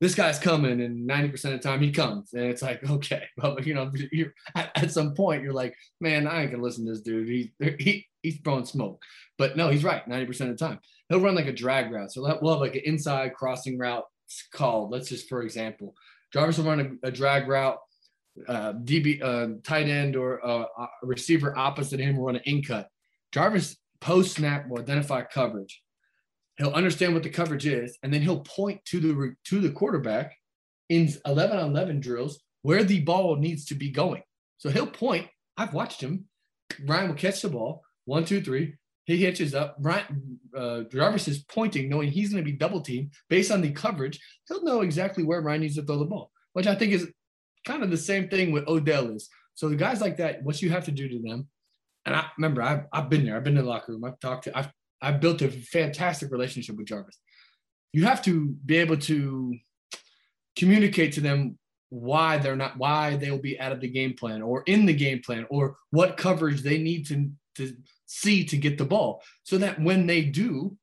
this 0.00 0.14
guy's 0.14 0.38
coming, 0.38 0.80
and 0.80 1.08
90% 1.08 1.32
of 1.32 1.50
the 1.52 1.58
time 1.58 1.80
he 1.80 1.90
comes. 1.90 2.32
And 2.32 2.44
it's 2.44 2.62
like, 2.62 2.88
okay, 2.90 3.24
well, 3.36 3.60
you 3.60 3.74
know, 3.74 3.92
at, 4.54 4.70
at, 4.76 4.92
some 4.92 5.14
point 5.14 5.42
you're 5.42 5.52
like, 5.52 5.74
man, 6.00 6.26
I 6.26 6.42
ain't 6.42 6.50
gonna 6.50 6.62
listen 6.62 6.84
to 6.86 6.92
this 6.92 7.02
dude. 7.02 7.28
He, 7.28 7.52
he 7.78 8.06
he's 8.22 8.40
throwing 8.40 8.64
smoke. 8.64 9.02
But 9.36 9.56
no, 9.56 9.68
he's 9.68 9.84
right 9.84 10.06
90% 10.08 10.28
of 10.28 10.48
the 10.48 10.54
time. 10.56 10.80
He'll 11.08 11.20
run 11.20 11.34
like 11.34 11.46
a 11.46 11.52
drag 11.52 11.92
route. 11.92 12.12
So 12.12 12.22
we'll 12.40 12.52
have 12.52 12.60
like 12.60 12.74
an 12.74 12.82
inside 12.84 13.34
crossing 13.34 13.78
route 13.78 14.04
called. 14.52 14.90
Let's 14.90 15.08
just, 15.08 15.28
for 15.28 15.42
example, 15.42 15.94
Jarvis 16.32 16.58
will 16.58 16.64
run 16.64 16.98
a, 17.02 17.08
a 17.08 17.10
drag 17.10 17.48
route. 17.48 17.78
Uh, 18.46 18.72
DB, 18.72 19.20
uh, 19.20 19.58
tight 19.64 19.88
end, 19.88 20.14
or 20.14 20.44
uh, 20.46 20.64
a 20.78 20.86
receiver 21.02 21.58
opposite 21.58 21.98
him 21.98 22.16
will 22.16 22.26
run 22.26 22.36
an 22.36 22.42
in 22.44 22.62
cut. 22.62 22.88
Jarvis 23.32 23.76
post 24.00 24.36
snap 24.36 24.68
will 24.68 24.80
identify 24.80 25.22
coverage 25.22 25.82
he'll 26.58 26.70
understand 26.70 27.14
what 27.14 27.22
the 27.22 27.30
coverage 27.30 27.66
is, 27.66 27.96
and 28.02 28.12
then 28.12 28.20
he'll 28.20 28.40
point 28.40 28.84
to 28.86 29.00
the 29.00 29.34
to 29.44 29.60
the 29.60 29.70
quarterback 29.70 30.36
in 30.88 31.08
11 31.24 31.58
on 31.58 31.70
11 31.70 32.00
drills 32.00 32.40
where 32.62 32.84
the 32.84 33.00
ball 33.00 33.36
needs 33.36 33.64
to 33.66 33.74
be 33.74 33.90
going. 33.90 34.22
So 34.58 34.68
he'll 34.68 34.86
point. 34.86 35.28
I've 35.56 35.72
watched 35.72 36.00
him. 36.00 36.24
Ryan 36.84 37.08
will 37.08 37.14
catch 37.14 37.42
the 37.42 37.48
ball. 37.48 37.82
One, 38.04 38.24
two, 38.24 38.40
three. 38.40 38.74
He 39.04 39.16
hitches 39.16 39.54
up. 39.54 39.76
Ryan 39.80 40.38
uh, 40.54 40.80
Jarvis 40.92 41.28
is 41.28 41.44
pointing, 41.44 41.88
knowing 41.88 42.10
he's 42.10 42.30
going 42.30 42.44
to 42.44 42.50
be 42.50 42.56
double 42.56 42.80
teamed 42.80 43.12
based 43.30 43.50
on 43.50 43.62
the 43.62 43.70
coverage. 43.70 44.20
He'll 44.48 44.64
know 44.64 44.82
exactly 44.82 45.24
where 45.24 45.40
Ryan 45.40 45.62
needs 45.62 45.76
to 45.76 45.82
throw 45.82 45.98
the 45.98 46.04
ball, 46.04 46.30
which 46.52 46.66
I 46.66 46.74
think 46.74 46.92
is 46.92 47.08
kind 47.66 47.82
of 47.82 47.90
the 47.90 47.96
same 47.96 48.28
thing 48.28 48.52
with 48.52 48.68
Odell 48.68 49.10
is. 49.10 49.28
So 49.54 49.68
the 49.68 49.76
guys 49.76 50.00
like 50.00 50.18
that, 50.18 50.42
what 50.42 50.60
you 50.60 50.70
have 50.70 50.84
to 50.86 50.90
do 50.90 51.08
to 51.08 51.22
them, 51.22 51.48
and 52.08 52.16
I 52.16 52.24
remember 52.38 52.62
I've, 52.62 52.86
I've 52.90 53.10
been 53.10 53.26
there. 53.26 53.36
I've 53.36 53.44
been 53.44 53.58
in 53.58 53.64
the 53.64 53.70
locker 53.70 53.92
room. 53.92 54.04
I've 54.04 54.18
talked 54.18 54.44
to. 54.44 54.56
I've 54.56 54.72
I've 55.02 55.20
built 55.20 55.42
a 55.42 55.50
fantastic 55.50 56.32
relationship 56.32 56.76
with 56.76 56.86
Jarvis. 56.86 57.18
You 57.92 58.06
have 58.06 58.22
to 58.22 58.56
be 58.64 58.78
able 58.78 58.96
to 58.96 59.54
communicate 60.56 61.12
to 61.12 61.20
them 61.20 61.58
why 61.90 62.38
they're 62.38 62.56
not 62.56 62.78
why 62.78 63.16
they'll 63.16 63.38
be 63.38 63.60
out 63.60 63.72
of 63.72 63.80
the 63.80 63.88
game 63.88 64.14
plan 64.14 64.40
or 64.40 64.62
in 64.66 64.86
the 64.86 64.94
game 64.94 65.20
plan 65.20 65.46
or 65.50 65.76
what 65.90 66.16
coverage 66.16 66.62
they 66.62 66.78
need 66.78 67.06
to 67.08 67.30
to 67.56 67.76
see 68.06 68.42
to 68.44 68.56
get 68.56 68.78
the 68.78 68.84
ball 68.84 69.22
so 69.42 69.58
that 69.58 69.80
when 69.80 70.06
they 70.06 70.22
do 70.22 70.76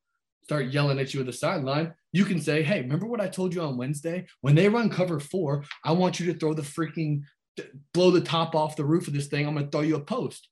start 0.44 0.68
yelling 0.68 1.00
at 1.00 1.14
you 1.14 1.20
at 1.20 1.26
the 1.26 1.34
sideline 1.34 1.94
you 2.12 2.26
can 2.26 2.42
say 2.42 2.64
hey 2.64 2.82
remember 2.82 3.06
what 3.06 3.22
i 3.22 3.28
told 3.28 3.54
you 3.54 3.62
on 3.62 3.78
wednesday 3.78 4.26
when 4.42 4.56
they 4.56 4.68
run 4.68 4.90
cover 4.90 5.20
four 5.20 5.64
i 5.84 5.92
want 5.92 6.20
you 6.20 6.32
to 6.32 6.40
throw 6.40 6.56
the 6.56 6.62
freaking 6.64 7.22
blow 7.94 8.10
the 8.10 8.20
top 8.22 8.56
off 8.56 8.76
the 8.76 8.84
roof 8.84 9.08
of 9.08 9.14
this 9.14 9.28
thing 9.28 9.46
i'm 9.46 9.54
going 9.54 9.66
to 9.66 9.72
throw 9.72 9.82
you 9.82 9.96
a 9.96 10.00
post 10.00 10.50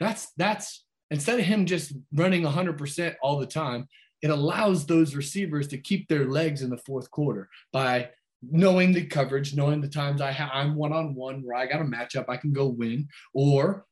that's 0.00 0.32
that's 0.36 0.84
instead 1.10 1.38
of 1.38 1.46
him 1.46 1.66
just 1.66 1.92
running 2.12 2.42
100% 2.42 3.14
all 3.22 3.38
the 3.38 3.46
time, 3.46 3.86
it 4.22 4.30
allows 4.30 4.86
those 4.86 5.14
receivers 5.14 5.68
to 5.68 5.78
keep 5.78 6.08
their 6.08 6.26
legs 6.26 6.62
in 6.62 6.70
the 6.70 6.78
fourth 6.78 7.10
quarter 7.10 7.48
by 7.72 8.10
knowing 8.42 8.92
the 8.92 9.06
coverage, 9.06 9.54
knowing 9.54 9.80
the 9.80 9.88
times 9.88 10.20
I 10.20 10.30
have 10.30 10.50
I'm 10.52 10.74
one 10.74 10.92
on 10.92 11.14
one 11.14 11.42
where 11.42 11.56
I 11.56 11.66
got 11.66 11.80
a 11.80 11.84
matchup, 11.84 12.26
I 12.28 12.36
can 12.36 12.52
go 12.52 12.66
win, 12.66 13.08
or 13.34 13.84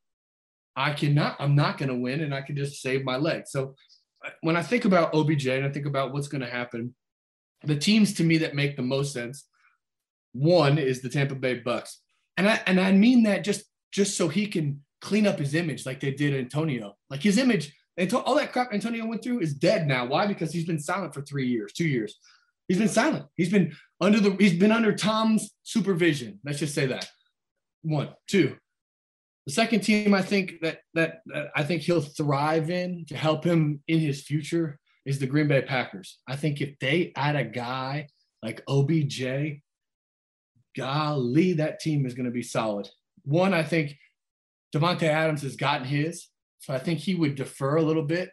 I 0.75 0.93
cannot, 0.93 1.37
I'm 1.39 1.55
not 1.55 1.77
going 1.77 1.89
to 1.89 1.95
win 1.95 2.21
and 2.21 2.35
I 2.35 2.41
can 2.41 2.57
just 2.57 2.81
save 2.81 3.05
my 3.05 3.17
legs. 3.17 3.51
So 3.51 3.75
uh, 4.25 4.31
when 4.43 4.57
I 4.57 4.63
think 4.63 4.85
about 4.85 5.13
OBJ 5.15 5.47
and 5.49 5.67
I 5.67 5.71
think 5.71 5.87
about 5.87 6.13
what's 6.13 6.29
going 6.29 6.41
to 6.41 6.51
happen, 6.51 6.95
the 7.65 7.77
teams 7.77 8.15
to 8.15 8.25
me 8.25 8.39
that 8.39 8.55
make 8.55 8.77
the 8.77 8.83
most 8.83 9.13
sense, 9.13 9.45
one 10.33 10.79
is 10.79 11.03
the 11.03 11.09
Tampa 11.09 11.35
Bay 11.35 11.55
Bucks. 11.55 12.01
And 12.37 12.49
I 12.49 12.61
and 12.67 12.79
I 12.79 12.93
mean 12.93 13.25
that 13.25 13.43
just 13.43 13.65
just 13.91 14.17
so 14.17 14.29
he 14.29 14.47
can 14.47 14.85
clean 15.01 15.27
up 15.27 15.39
his 15.39 15.55
image 15.55 15.87
like 15.87 16.01
they 16.01 16.13
did 16.13 16.35
Antonio. 16.35 16.97
Like 17.11 17.23
his 17.23 17.39
image, 17.39 17.75
all 18.13 18.35
that 18.37 18.53
crap 18.53 18.73
Antonio 18.73 19.07
went 19.07 19.23
through 19.23 19.41
is 19.41 19.55
dead 19.55 19.87
now. 19.87 20.07
Why? 20.07 20.27
Because 20.27 20.53
he's 20.53 20.67
been 20.67 20.79
silent 20.79 21.15
for 21.15 21.23
three 21.23 21.47
years, 21.47 21.73
two 21.73 21.89
years. 21.89 22.19
He's 22.69 22.79
been 22.79 22.89
silent. 22.89 23.27
He's 23.37 23.51
been 23.51 23.75
under 24.01 24.21
the 24.21 24.37
he's 24.39 24.59
been 24.59 24.73
under 24.73 24.95
Tom's 24.95 25.51
supervision. 25.63 26.39
Let's 26.45 26.59
just 26.59 26.75
say 26.75 26.87
that. 26.87 27.09
One, 27.83 28.11
two. 28.29 28.57
The 29.47 29.53
second 29.53 29.81
team 29.81 30.13
I 30.13 30.23
think 30.23 30.61
that 30.61 30.81
that, 30.95 31.23
that 31.27 31.51
I 31.57 31.63
think 31.63 31.83
he'll 31.83 32.03
thrive 32.03 32.71
in 32.71 33.07
to 33.07 33.17
help 33.17 33.45
him 33.45 33.83
in 33.89 33.99
his 33.99 34.23
future 34.23 34.79
is 35.07 35.19
the 35.19 35.27
Green 35.27 35.49
Bay 35.49 35.63
Packers. 35.63 36.19
I 36.29 36.37
think 36.37 36.61
if 36.61 36.79
they 36.79 37.13
add 37.17 37.35
a 37.35 37.45
guy 37.45 38.09
like 38.43 38.63
OBJ, 38.69 39.63
golly, 40.77 41.55
that 41.55 41.81
team 41.81 42.05
is 42.05 42.15
going 42.15 42.27
to 42.27 42.31
be 42.31 42.43
solid. 42.43 42.89
One, 43.25 43.55
I 43.55 43.63
think 43.63 43.97
Davante 44.75 45.05
Adams 45.05 45.43
has 45.43 45.57
gotten 45.57 45.87
his, 45.87 46.29
so 46.61 46.75
I 46.75 46.79
think 46.79 46.99
he 46.99 47.15
would 47.15 47.35
defer 47.35 47.77
a 47.77 47.83
little 47.83 48.03
bit 48.03 48.31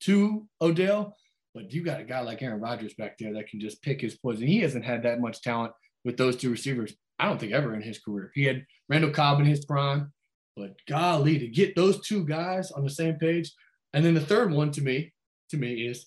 to 0.00 0.46
Odell. 0.60 1.16
But 1.54 1.72
you 1.72 1.84
got 1.84 2.00
a 2.00 2.04
guy 2.04 2.20
like 2.20 2.42
Aaron 2.42 2.60
Rodgers 2.60 2.94
back 2.94 3.16
there 3.18 3.32
that 3.34 3.48
can 3.48 3.60
just 3.60 3.82
pick 3.82 4.00
his 4.00 4.16
poison. 4.16 4.46
He 4.46 4.60
hasn't 4.60 4.84
had 4.84 5.02
that 5.04 5.20
much 5.20 5.40
talent 5.40 5.72
with 6.04 6.16
those 6.16 6.36
two 6.36 6.50
receivers. 6.50 6.94
I 7.18 7.26
don't 7.26 7.38
think 7.38 7.52
ever 7.52 7.74
in 7.74 7.82
his 7.82 8.00
career. 8.00 8.32
He 8.34 8.44
had 8.44 8.64
Randall 8.88 9.10
Cobb 9.10 9.38
in 9.40 9.46
his 9.46 9.64
prime, 9.64 10.12
but 10.56 10.74
golly, 10.88 11.38
to 11.38 11.46
get 11.46 11.76
those 11.76 12.00
two 12.00 12.24
guys 12.24 12.72
on 12.72 12.82
the 12.82 12.90
same 12.90 13.16
page, 13.16 13.52
and 13.92 14.04
then 14.04 14.14
the 14.14 14.20
third 14.20 14.52
one 14.52 14.72
to 14.72 14.82
me, 14.82 15.12
to 15.50 15.56
me 15.56 15.86
is, 15.86 16.06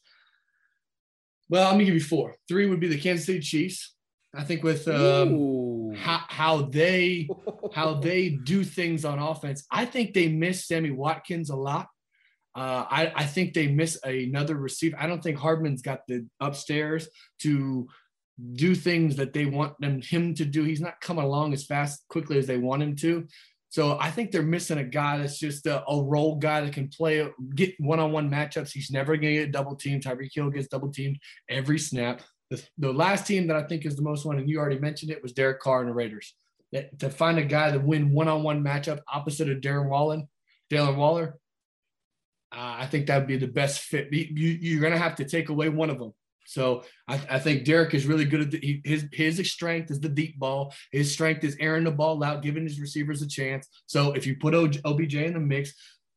well, 1.49 1.67
I'm 1.67 1.75
gonna 1.75 1.85
give 1.85 1.93
you 1.93 2.01
four. 2.01 2.35
Three 2.49 2.65
would 2.65 2.81
be 2.81 2.89
the 2.89 2.99
Kansas 2.99 3.25
City 3.25 3.39
Chiefs. 3.39 3.95
I 4.35 4.43
think 4.43 4.63
with 4.63 4.87
um, 4.89 5.33
how 5.95 6.21
how 6.27 6.61
they 6.63 7.29
how 7.73 7.93
they 8.01 8.29
do 8.29 8.63
things 8.63 9.05
on 9.05 9.19
offense. 9.19 9.65
I 9.71 9.85
think 9.85 10.13
they 10.13 10.27
miss 10.27 10.67
Sammy 10.67 10.91
Watkins 10.91 11.49
a 11.49 11.55
lot. 11.55 11.87
Uh, 12.55 12.85
I, 12.89 13.11
I 13.15 13.25
think 13.25 13.53
they 13.53 13.67
miss 13.67 13.99
another 14.03 14.55
receiver. 14.55 14.97
I 14.99 15.05
don't 15.05 15.21
think 15.21 15.37
Hardman's 15.37 15.83
got 15.83 15.99
the 16.07 16.25
upstairs 16.39 17.07
to 17.41 17.87
do 18.53 18.73
things 18.75 19.15
that 19.17 19.33
they 19.33 19.45
want 19.45 19.79
them 19.79 20.01
him 20.01 20.33
to 20.35 20.45
do. 20.45 20.63
He's 20.63 20.81
not 20.81 20.99
coming 20.99 21.23
along 21.23 21.53
as 21.53 21.65
fast 21.65 22.07
quickly 22.09 22.37
as 22.37 22.47
they 22.47 22.57
want 22.57 22.83
him 22.83 22.95
to. 22.97 23.27
So 23.69 23.97
I 23.99 24.11
think 24.11 24.31
they're 24.31 24.43
missing 24.43 24.77
a 24.77 24.83
guy 24.83 25.17
that's 25.17 25.37
just 25.37 25.67
a, 25.67 25.83
a 25.87 26.03
role 26.03 26.37
guy 26.37 26.61
that 26.61 26.73
can 26.73 26.87
play 26.87 27.27
get 27.53 27.75
one-on-one 27.79 28.29
matchups. 28.29 28.71
He's 28.71 28.91
never 28.91 29.17
going 29.17 29.35
to 29.35 29.45
get 29.45 29.51
double 29.51 29.75
teamed. 29.75 30.03
Tyreek 30.03 30.31
Hill 30.33 30.49
gets 30.49 30.67
double 30.67 30.91
teamed 30.91 31.19
every 31.49 31.77
snap. 31.77 32.21
The, 32.49 32.93
last 32.93 33.27
team 33.27 33.47
that 33.47 33.57
I 33.57 33.63
think 33.63 33.85
is 33.85 33.95
the 33.95 34.01
most 34.01 34.25
one, 34.25 34.37
and 34.37 34.49
you 34.49 34.59
already 34.59 34.79
mentioned 34.79 35.11
it, 35.11 35.21
was 35.21 35.33
Derek 35.33 35.59
Carr 35.59 35.81
and 35.81 35.89
the 35.89 35.93
Raiders. 35.93 36.33
That, 36.71 36.97
to 36.99 37.09
find 37.09 37.37
a 37.37 37.43
guy 37.43 37.71
to 37.71 37.79
win 37.79 38.11
one-on-one 38.11 38.63
matchup 38.63 38.99
opposite 39.11 39.49
of 39.49 39.59
Darren 39.59 39.89
Wallen, 39.89 40.27
Darren 40.71 40.95
Waller, 40.95 41.39
uh, 42.51 42.75
I 42.79 42.85
think 42.85 43.07
that 43.07 43.17
would 43.19 43.27
be 43.27 43.37
the 43.37 43.47
best 43.47 43.81
fit. 43.81 44.07
You, 44.11 44.77
are 44.77 44.81
going 44.81 44.93
to 44.93 44.99
have 44.99 45.15
to 45.15 45.25
take 45.25 45.49
away 45.49 45.69
one 45.69 45.89
of 45.89 45.99
them. 45.99 46.13
So 46.45 46.85
I, 47.09 47.19
I 47.29 47.39
think 47.39 47.65
Derek 47.65 47.93
is 47.93 48.05
really 48.05 48.23
good 48.23 48.39
at 48.39 48.51
the, 48.51 48.59
he, 48.59 48.81
his 48.85 49.05
his 49.11 49.51
strength 49.51 49.91
is 49.91 49.99
the 49.99 50.07
deep 50.07 50.39
ball. 50.39 50.73
His 50.93 51.11
strength 51.11 51.43
is 51.43 51.57
airing 51.59 51.83
the 51.83 51.91
ball 51.91 52.23
out, 52.23 52.41
giving 52.41 52.63
his 52.63 52.79
receivers 52.79 53.21
a 53.21 53.27
chance. 53.27 53.67
So 53.85 54.13
if 54.13 54.25
you 54.25 54.37
put 54.37 54.55
OBJ 54.55 55.15
in 55.15 55.33
the 55.33 55.39
mix, 55.41 55.73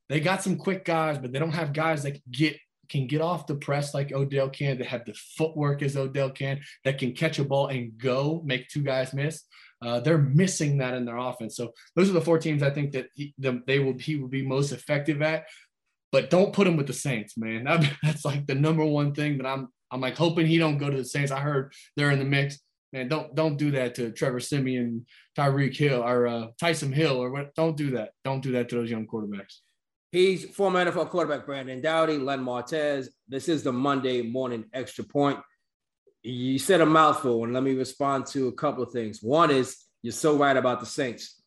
they 0.09 0.21
got 0.21 0.43
some 0.43 0.57
quick 0.57 0.85
guys, 0.85 1.19
but 1.19 1.33
they 1.33 1.41
don't 1.41 1.55
have 1.55 1.73
guys 1.73 2.05
that 2.05 2.21
get 2.31 2.57
can 2.91 3.07
get 3.07 3.21
off 3.21 3.47
the 3.47 3.55
press 3.55 3.95
like 3.95 4.13
Odell 4.13 4.51
can, 4.51 4.79
that 4.79 4.89
have 4.89 5.05
the 5.05 5.15
footwork 5.15 5.83
as 5.83 5.97
Odell 5.97 6.31
can, 6.31 6.61
that 6.85 6.99
can 6.99 7.13
catch 7.13 7.39
a 7.39 7.45
ball 7.45 7.69
and 7.69 7.97
go, 7.97 8.43
make 8.45 8.69
two 8.69 8.83
guys 8.83 9.15
miss. 9.15 9.45
Uh, 9.83 10.01
they're 10.01 10.19
missing 10.19 10.79
that 10.79 10.95
in 10.95 11.07
their 11.07 11.17
offense. 11.17 11.57
So 11.57 11.73
those 11.97 12.11
are 12.11 12.13
the 12.13 12.21
four 12.21 12.39
teams 12.39 12.63
I 12.63 12.71
think 12.71 12.93
that 12.93 13.07
he, 13.15 13.33
the, 13.39 13.63
they 13.67 13.79
will 13.79 13.97
he 13.97 14.17
will 14.17 14.29
be 14.29 14.45
most 14.45 14.73
effective 14.73 15.23
at. 15.23 15.47
But 16.13 16.29
don't 16.29 16.53
put 16.53 16.67
him 16.67 16.77
with 16.77 16.87
the 16.87 16.93
Saints, 16.93 17.39
man. 17.39 17.65
That, 17.65 17.91
that's 18.03 18.25
like 18.25 18.47
the 18.47 18.55
number 18.55 18.85
one 18.85 19.15
thing 19.15 19.39
that 19.39 19.47
I'm 19.47 19.69
I'm 19.91 20.01
like 20.01 20.17
hoping 20.17 20.47
he 20.47 20.59
don't 20.59 20.79
go 20.79 20.91
to 20.91 20.97
the 20.97 21.05
Saints. 21.05 21.33
I 21.33 21.41
heard 21.41 21.73
they're 21.97 22.11
in 22.11 22.19
the 22.19 22.25
mix. 22.25 22.59
Man, 22.93 23.09
don't 23.09 23.35
don't 23.35 23.57
do 23.57 23.71
that 23.73 23.95
to 23.95 24.11
Trevor 24.11 24.41
Siemian, 24.41 25.07
Tyreek 25.39 25.77
Hill, 25.77 26.03
or 26.03 26.27
uh, 26.27 26.47
Taysom 26.61 26.93
Hill, 26.93 27.17
or 27.17 27.31
what? 27.31 27.55
Don't 27.55 27.77
do 27.77 27.93
that. 27.93 28.11
Don't 28.25 28.43
do 28.43 28.53
that 28.53 28.69
to 28.69 28.75
those 28.75 28.91
young 28.91 29.07
quarterbacks. 29.07 29.61
He's 30.13 30.45
former 30.45 30.85
NFL 30.85 31.09
quarterback 31.11 31.47
Brandon 31.47 31.81
Doughty, 31.81 32.19
Len 32.19 32.45
Martez. 32.45 33.09
This 33.29 33.49
is 33.49 33.63
the 33.63 33.73
Monday 33.73 34.23
morning 34.23 34.65
extra 34.73 35.05
point. 35.05 35.39
You 36.25 36.59
said 36.59 36.81
a 36.81 36.87
mouthful, 36.87 37.45
and 37.45 37.53
let 37.53 37.63
me 37.63 37.75
respond 37.75 38.27
to 38.27 38.49
a 38.49 38.53
couple 38.53 38.83
of 38.83 38.91
things. 38.91 39.23
One 39.23 39.53
is 39.53 39.77
you're 40.03 40.13
so 40.13 40.37
right 40.37 40.57
about 40.57 40.81
the 40.81 40.87
Saints. 40.87 41.41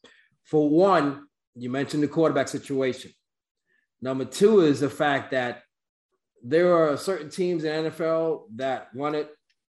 For 0.46 0.70
one, 0.70 1.25
you 1.55 1.70
mentioned 1.70 2.03
the 2.03 2.08
quarterback 2.08 2.48
situation. 2.48 3.12
Number 4.01 4.24
two 4.24 4.62
is 4.62 4.79
the 4.79 4.89
fact 4.89 5.32
that 5.32 5.63
there 6.41 6.74
are 6.74 6.96
certain 6.96 7.29
teams 7.29 7.65
in 7.65 7.91
NFL 7.91 8.43
that 8.55 8.88
run 8.96 9.15
it 9.15 9.29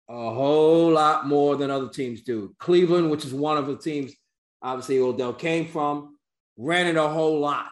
a 0.09 0.35
whole 0.35 0.90
lot 0.90 1.28
more 1.28 1.54
than 1.54 1.70
other 1.70 1.88
teams 1.88 2.23
do. 2.23 2.54
Cleveland, 2.59 3.09
which 3.09 3.25
is 3.25 3.32
one 3.32 3.56
of 3.56 3.68
the 3.68 3.78
teams, 3.78 4.12
obviously 4.61 4.99
Odell 4.99 5.32
came 5.32 5.68
from, 5.68 6.16
ran 6.56 6.88
it 6.88 6.97
a 6.97 7.09
whole 7.09 7.38
lot. 7.38 7.70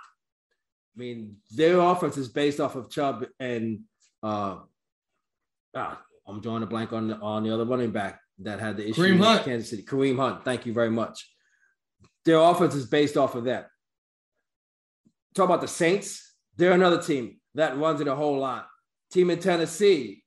I 0.99 1.01
mean, 1.01 1.37
their 1.53 1.79
offense 1.79 2.17
is 2.17 2.29
based 2.29 2.59
off 2.59 2.75
of 2.75 2.91
Chubb 2.91 3.25
and 3.39 3.83
uh, 4.21 4.57
ah, 5.77 6.03
I'm 6.27 6.41
drawing 6.41 6.65
a 6.65 6.67
blank 6.67 6.93
on 6.93 7.07
the, 7.09 7.17
on 7.19 7.45
the 7.45 7.55
other 7.55 7.65
running 7.65 7.93
back 7.93 8.21
that 8.41 8.59
had 8.59 8.77
the 8.77 8.89
issue 8.89 9.01
Kareem 9.01 9.23
Hunt. 9.23 9.45
Kansas 9.45 9.71
City. 9.71 9.85
Kareem 9.85 10.17
Hunt. 10.17 10.45
Thank 10.45 10.67
you 10.67 10.73
very 10.73 10.91
much. 10.91 11.31
Their 12.25 12.39
offense 12.39 12.75
is 12.75 12.87
based 12.87 13.17
off 13.17 13.37
of 13.37 13.45
that. 13.45 13.69
Talk 15.37 15.45
about 15.45 15.61
the 15.61 15.69
Saints. 15.69 16.35
They're 16.57 16.73
another 16.73 17.01
team 17.01 17.39
that 17.55 17.79
runs 17.79 18.01
it 18.01 18.09
a 18.09 18.17
whole 18.17 18.39
lot. 18.39 18.67
Team 19.13 19.31
in 19.31 19.39
Tennessee, 19.39 20.25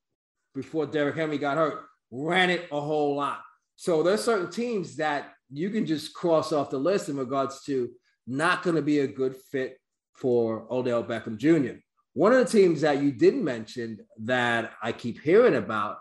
before 0.56 0.86
Derrick 0.86 1.16
Henry 1.16 1.38
got 1.38 1.58
hurt, 1.58 1.84
ran 2.12 2.50
it 2.50 2.70
a 2.72 2.80
whole 2.80 3.16
lot. 3.16 3.42
So 3.76 4.04
there's 4.04 4.24
certain 4.24 4.50
teams 4.50 4.96
that 4.98 5.34
you 5.52 5.70
can 5.70 5.86
just 5.86 6.14
cross 6.14 6.54
off 6.54 6.70
the 6.70 6.78
list 6.78 7.10
in 7.10 7.18
regards 7.18 7.62
to 7.66 7.90
not 8.26 8.64
going 8.64 8.78
to 8.78 8.82
be 8.82 9.00
a 9.00 9.08
good 9.08 9.36
fit 9.52 9.81
for 10.22 10.68
Odell 10.72 11.04
Beckham 11.04 11.38
Jr. 11.38 11.80
One 12.14 12.32
of 12.32 12.40
the 12.40 12.58
teams 12.60 12.82
that 12.82 13.02
you 13.02 13.12
didn't 13.12 13.44
mention 13.44 14.00
that 14.20 14.74
I 14.82 14.92
keep 14.92 15.20
hearing 15.20 15.56
about 15.56 15.98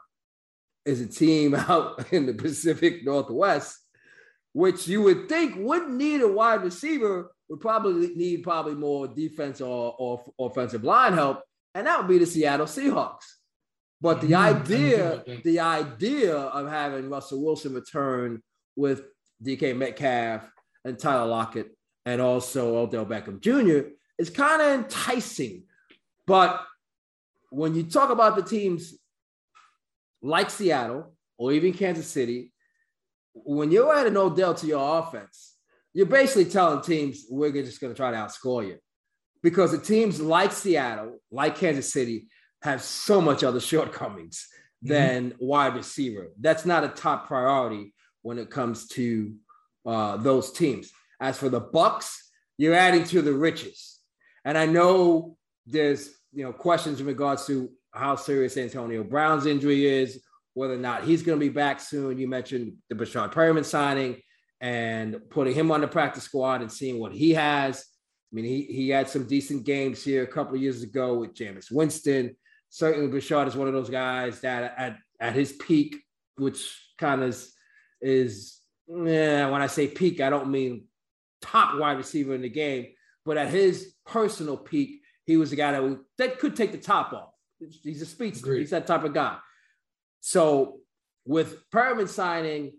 is 0.84 1.00
a 1.00 1.06
team 1.06 1.54
out 1.68 2.12
in 2.12 2.26
the 2.26 2.34
Pacific 2.34 3.04
Northwest, 3.04 3.78
which 4.52 4.86
you 4.86 5.02
would 5.02 5.28
think 5.28 5.54
wouldn't 5.56 5.94
need 5.94 6.20
a 6.20 6.28
wide 6.28 6.62
receiver, 6.62 7.32
would 7.48 7.60
probably 7.60 8.14
need 8.14 8.42
probably 8.42 8.74
more 8.74 9.08
defense 9.08 9.60
or, 9.60 9.94
or 9.98 10.24
offensive 10.38 10.84
line 10.84 11.14
help, 11.14 11.42
and 11.74 11.86
that 11.86 11.98
would 11.98 12.08
be 12.08 12.18
the 12.18 12.26
Seattle 12.26 12.66
Seahawks. 12.66 13.24
But 14.00 14.20
the 14.20 14.28
Mhm, 14.28 14.66
think 14.66 14.94
idea, 14.94 15.24
the 15.44 15.60
idea 15.60 16.36
of 16.36 16.68
having 16.68 17.08
Russell 17.10 17.42
Wilson 17.44 17.74
return 17.74 18.42
with 18.76 19.02
DK 19.42 19.74
Metcalf 19.76 20.50
and 20.84 20.98
Tyler 20.98 21.28
Lockett 21.28 21.76
and 22.06 22.20
also 22.20 22.76
Odell 22.76 23.04
Beckham 23.06 23.40
Jr. 23.40 23.90
is 24.20 24.30
kind 24.30 24.60
of 24.60 24.84
enticing. 24.84 25.64
But 26.26 26.60
when 27.50 27.74
you 27.74 27.84
talk 27.84 28.10
about 28.10 28.36
the 28.36 28.42
teams 28.42 28.94
like 30.22 30.50
Seattle 30.50 31.14
or 31.38 31.52
even 31.52 31.72
Kansas 31.72 32.06
City, 32.06 32.52
when 33.32 33.72
you're 33.72 33.94
adding 33.96 34.16
Odell 34.16 34.54
to 34.54 34.66
your 34.66 34.98
offense, 34.98 35.56
you're 35.94 36.06
basically 36.06 36.44
telling 36.44 36.82
teams 36.82 37.24
we're 37.30 37.50
just 37.50 37.80
going 37.80 37.92
to 37.92 37.96
try 37.96 38.10
to 38.10 38.16
outscore 38.16 38.66
you 38.66 38.76
because 39.42 39.72
the 39.72 39.78
teams 39.78 40.20
like 40.20 40.52
Seattle, 40.52 41.18
like 41.30 41.56
Kansas 41.56 41.90
City, 41.90 42.26
have 42.62 42.82
so 42.82 43.22
much 43.22 43.42
other 43.42 43.58
shortcomings 43.58 44.46
than 44.82 45.32
wide 45.38 45.74
receiver. 45.74 46.28
That's 46.38 46.66
not 46.66 46.84
a 46.84 46.88
top 46.88 47.26
priority 47.26 47.94
when 48.20 48.38
it 48.38 48.50
comes 48.50 48.86
to 48.88 49.34
uh, 49.86 50.18
those 50.18 50.52
teams. 50.52 50.90
As 51.20 51.38
for 51.38 51.48
the 51.48 51.60
Bucks, 51.60 52.30
you're 52.58 52.74
adding 52.74 53.04
to 53.04 53.22
the 53.22 53.32
riches, 53.32 53.89
and 54.44 54.56
I 54.56 54.66
know 54.66 55.36
there's 55.66 56.10
you 56.32 56.44
know 56.44 56.52
questions 56.52 57.00
in 57.00 57.06
regards 57.06 57.46
to 57.46 57.70
how 57.92 58.16
serious 58.16 58.56
Antonio 58.56 59.02
Brown's 59.02 59.46
injury 59.46 59.86
is, 59.86 60.22
whether 60.54 60.74
or 60.74 60.78
not 60.78 61.04
he's 61.04 61.22
going 61.22 61.38
to 61.38 61.44
be 61.44 61.52
back 61.52 61.80
soon. 61.80 62.18
You 62.18 62.28
mentioned 62.28 62.74
the 62.88 62.94
Breshad 62.94 63.32
Perriman 63.32 63.64
signing 63.64 64.20
and 64.60 65.16
putting 65.30 65.54
him 65.54 65.70
on 65.70 65.80
the 65.80 65.88
practice 65.88 66.24
squad 66.24 66.60
and 66.60 66.70
seeing 66.70 66.98
what 66.98 67.12
he 67.12 67.30
has. 67.30 67.84
I 68.32 68.36
mean, 68.36 68.44
he 68.44 68.62
he 68.62 68.88
had 68.90 69.08
some 69.08 69.26
decent 69.26 69.64
games 69.64 70.04
here 70.04 70.22
a 70.22 70.26
couple 70.26 70.54
of 70.54 70.62
years 70.62 70.82
ago 70.82 71.18
with 71.18 71.34
Jameis 71.34 71.70
Winston. 71.70 72.36
Certainly, 72.68 73.08
Breshad 73.08 73.48
is 73.48 73.56
one 73.56 73.66
of 73.66 73.74
those 73.74 73.90
guys 73.90 74.40
that 74.40 74.74
at 74.76 74.96
at 75.18 75.34
his 75.34 75.52
peak, 75.52 75.96
which 76.36 76.78
kind 76.98 77.22
of 77.22 77.30
is, 77.30 77.52
is 78.00 78.60
yeah, 78.86 79.48
when 79.50 79.62
I 79.62 79.66
say 79.66 79.88
peak, 79.88 80.20
I 80.20 80.30
don't 80.30 80.50
mean 80.50 80.84
top 81.42 81.78
wide 81.78 81.96
receiver 81.96 82.34
in 82.34 82.42
the 82.42 82.48
game, 82.48 82.88
but 83.30 83.38
at 83.38 83.48
his 83.48 83.94
personal 84.04 84.56
peak, 84.56 85.02
he 85.24 85.36
was 85.36 85.50
the 85.50 85.56
guy 85.56 85.70
that, 85.70 85.80
would, 85.80 86.00
that 86.18 86.40
could 86.40 86.56
take 86.56 86.72
the 86.72 86.78
top 86.78 87.12
off. 87.12 87.30
He's 87.84 88.02
a 88.02 88.06
speedster. 88.06 88.44
Agreed. 88.44 88.58
He's 88.58 88.70
that 88.70 88.88
type 88.88 89.04
of 89.04 89.14
guy. 89.14 89.36
So 90.18 90.80
with 91.24 91.62
Perriman 91.70 92.08
signing, 92.08 92.72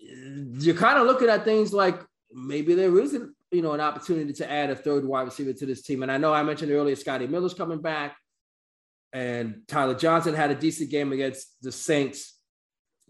you're 0.00 0.76
kind 0.76 0.98
of 0.98 1.06
looking 1.06 1.28
at 1.28 1.44
things 1.44 1.74
like 1.74 2.00
maybe 2.32 2.72
there 2.72 2.98
isn't, 2.98 3.34
you 3.50 3.60
know, 3.60 3.74
an 3.74 3.82
opportunity 3.82 4.32
to 4.32 4.50
add 4.50 4.70
a 4.70 4.74
third 4.74 5.04
wide 5.04 5.24
receiver 5.24 5.52
to 5.52 5.66
this 5.66 5.82
team. 5.82 6.02
And 6.02 6.10
I 6.10 6.16
know 6.16 6.32
I 6.32 6.42
mentioned 6.42 6.72
earlier 6.72 6.96
Scotty 6.96 7.26
Miller's 7.26 7.52
coming 7.52 7.82
back, 7.82 8.16
and 9.12 9.60
Tyler 9.68 9.94
Johnson 9.94 10.32
had 10.32 10.50
a 10.50 10.54
decent 10.54 10.90
game 10.90 11.12
against 11.12 11.54
the 11.60 11.70
Saints. 11.70 12.38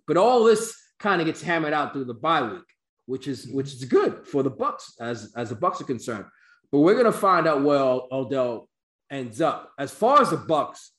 But 0.05 0.17
all 0.17 0.43
this 0.43 0.75
kind 0.99 1.21
of 1.21 1.29
gets 1.29 1.43
hammered 1.43 1.75
out 1.75 1.93
through 1.93 2.07
the 2.07 2.15
bye 2.15 2.43
week, 2.43 2.67
which 3.07 3.29
is 3.29 3.47
which 3.47 3.73
is 3.73 3.85
good 3.85 4.27
for 4.27 4.43
the 4.43 4.51
Bucks 4.51 4.95
as 5.01 5.33
as 5.37 5.51
the 5.51 5.55
Bucks 5.55 5.81
are 5.81 5.85
concerned. 5.85 6.25
But 6.73 6.81
we're 6.81 6.97
gonna 6.97 7.13
find 7.13 7.47
out 7.47 7.63
where 7.63 7.81
Odell 7.81 8.69
ends 9.11 9.41
up. 9.41 9.73
As 9.79 9.93
far 9.93 10.21
as 10.21 10.31
the 10.31 10.37
Bucks 10.37 10.93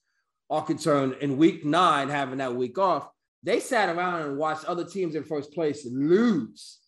are 0.49 0.63
concerned, 0.63 1.17
in 1.21 1.37
week 1.37 1.65
nine, 1.65 2.09
having 2.09 2.37
that 2.37 2.55
week 2.55 2.77
off, 2.77 3.07
they 3.43 3.59
sat 3.59 3.95
around 3.95 4.21
and 4.23 4.37
watched 4.37 4.65
other 4.65 4.85
teams 4.85 5.15
in 5.15 5.23
first 5.23 5.51
place 5.53 5.85
lose, 5.85 6.79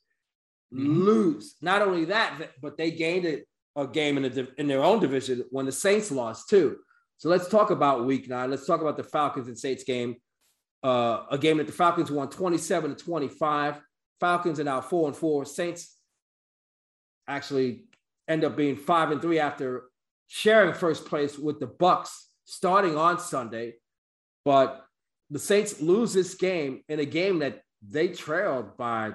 Mhm. 0.74 1.04
lose. 1.04 1.56
Not 1.62 1.82
only 1.82 2.06
that, 2.06 2.52
but 2.62 2.78
they 2.78 2.92
gained 2.92 3.26
a, 3.26 3.44
a 3.76 3.88
game 3.88 4.18
in, 4.18 4.24
the, 4.24 4.30
div- 4.30 4.54
in 4.58 4.68
their 4.68 4.84
own 4.84 5.00
division 5.00 5.44
when 5.52 5.66
the 5.66 5.72
Saints 5.72 6.12
lost 6.12 6.50
too. 6.50 6.78
So 7.18 7.28
let's 7.30 7.48
talk 7.50 7.70
about 7.70 8.06
week 8.06 8.30
nine. 8.30 8.50
Let's 8.50 8.66
talk 8.66 8.82
about 8.82 8.96
the 8.98 9.04
Falcons 9.04 9.48
and 9.48 9.58
Saints 9.60 9.84
game. 9.84 10.16
Uh, 10.82 11.26
a 11.30 11.38
game 11.38 11.58
that 11.58 11.68
the 11.68 11.74
Falcons 11.74 12.10
won 12.10 12.30
27 12.30 12.96
to 12.96 13.04
25. 13.04 13.82
Falcons 14.22 14.60
are 14.60 14.64
now 14.64 14.80
four 14.80 15.08
and 15.08 15.16
four. 15.18 15.44
Saints 15.46 15.98
actually 17.28 17.86
end 18.30 18.46
up 18.46 18.56
being 18.56 18.78
five 18.78 19.12
and 19.12 19.22
three 19.22 19.40
after 19.40 19.90
sharing 20.28 20.74
first 20.74 21.06
place 21.06 21.38
with 21.38 21.60
the 21.60 21.68
Bucks 21.68 22.30
starting 22.46 22.96
on 22.96 23.20
Sunday. 23.20 23.74
But 24.46 24.86
the 25.30 25.40
Saints 25.40 25.82
lose 25.82 26.14
this 26.14 26.36
game 26.36 26.84
in 26.88 27.00
a 27.00 27.06
game 27.06 27.40
that 27.40 27.62
they 27.82 28.10
trailed 28.10 28.78
by 28.78 29.14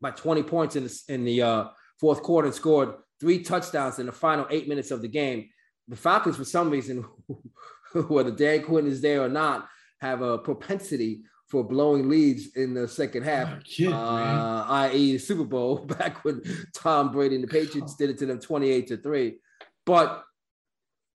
by 0.00 0.10
20 0.10 0.42
points 0.42 0.76
in 0.76 0.84
the, 0.84 1.02
in 1.08 1.24
the 1.24 1.42
uh, 1.42 1.64
fourth 1.98 2.22
quarter 2.22 2.46
and 2.46 2.54
scored 2.54 2.94
three 3.18 3.42
touchdowns 3.42 3.98
in 3.98 4.06
the 4.06 4.12
final 4.12 4.46
eight 4.50 4.68
minutes 4.68 4.90
of 4.90 5.00
the 5.00 5.08
game. 5.08 5.48
The 5.88 5.96
Falcons, 5.96 6.36
for 6.36 6.44
some 6.44 6.68
reason, 6.68 7.06
whether 8.08 8.30
Dan 8.30 8.62
Quinn 8.62 8.86
is 8.86 9.00
there 9.00 9.22
or 9.22 9.28
not, 9.30 9.68
have 10.00 10.20
a 10.20 10.36
propensity 10.36 11.22
for 11.48 11.62
blowing 11.62 12.08
leads 12.08 12.56
in 12.56 12.74
the 12.74 12.88
second 12.88 13.22
half 13.22 13.48
uh, 13.82 14.64
i.e., 14.68 15.16
Super 15.18 15.44
Bowl 15.44 15.78
back 15.98 16.24
when 16.24 16.42
Tom 16.74 17.12
Brady 17.12 17.36
and 17.36 17.44
the 17.44 17.48
Patriots 17.48 17.94
did 17.94 18.10
it 18.10 18.18
to 18.18 18.26
them 18.26 18.40
28 18.40 18.88
to 18.88 18.96
3. 18.96 19.38
But 19.84 20.24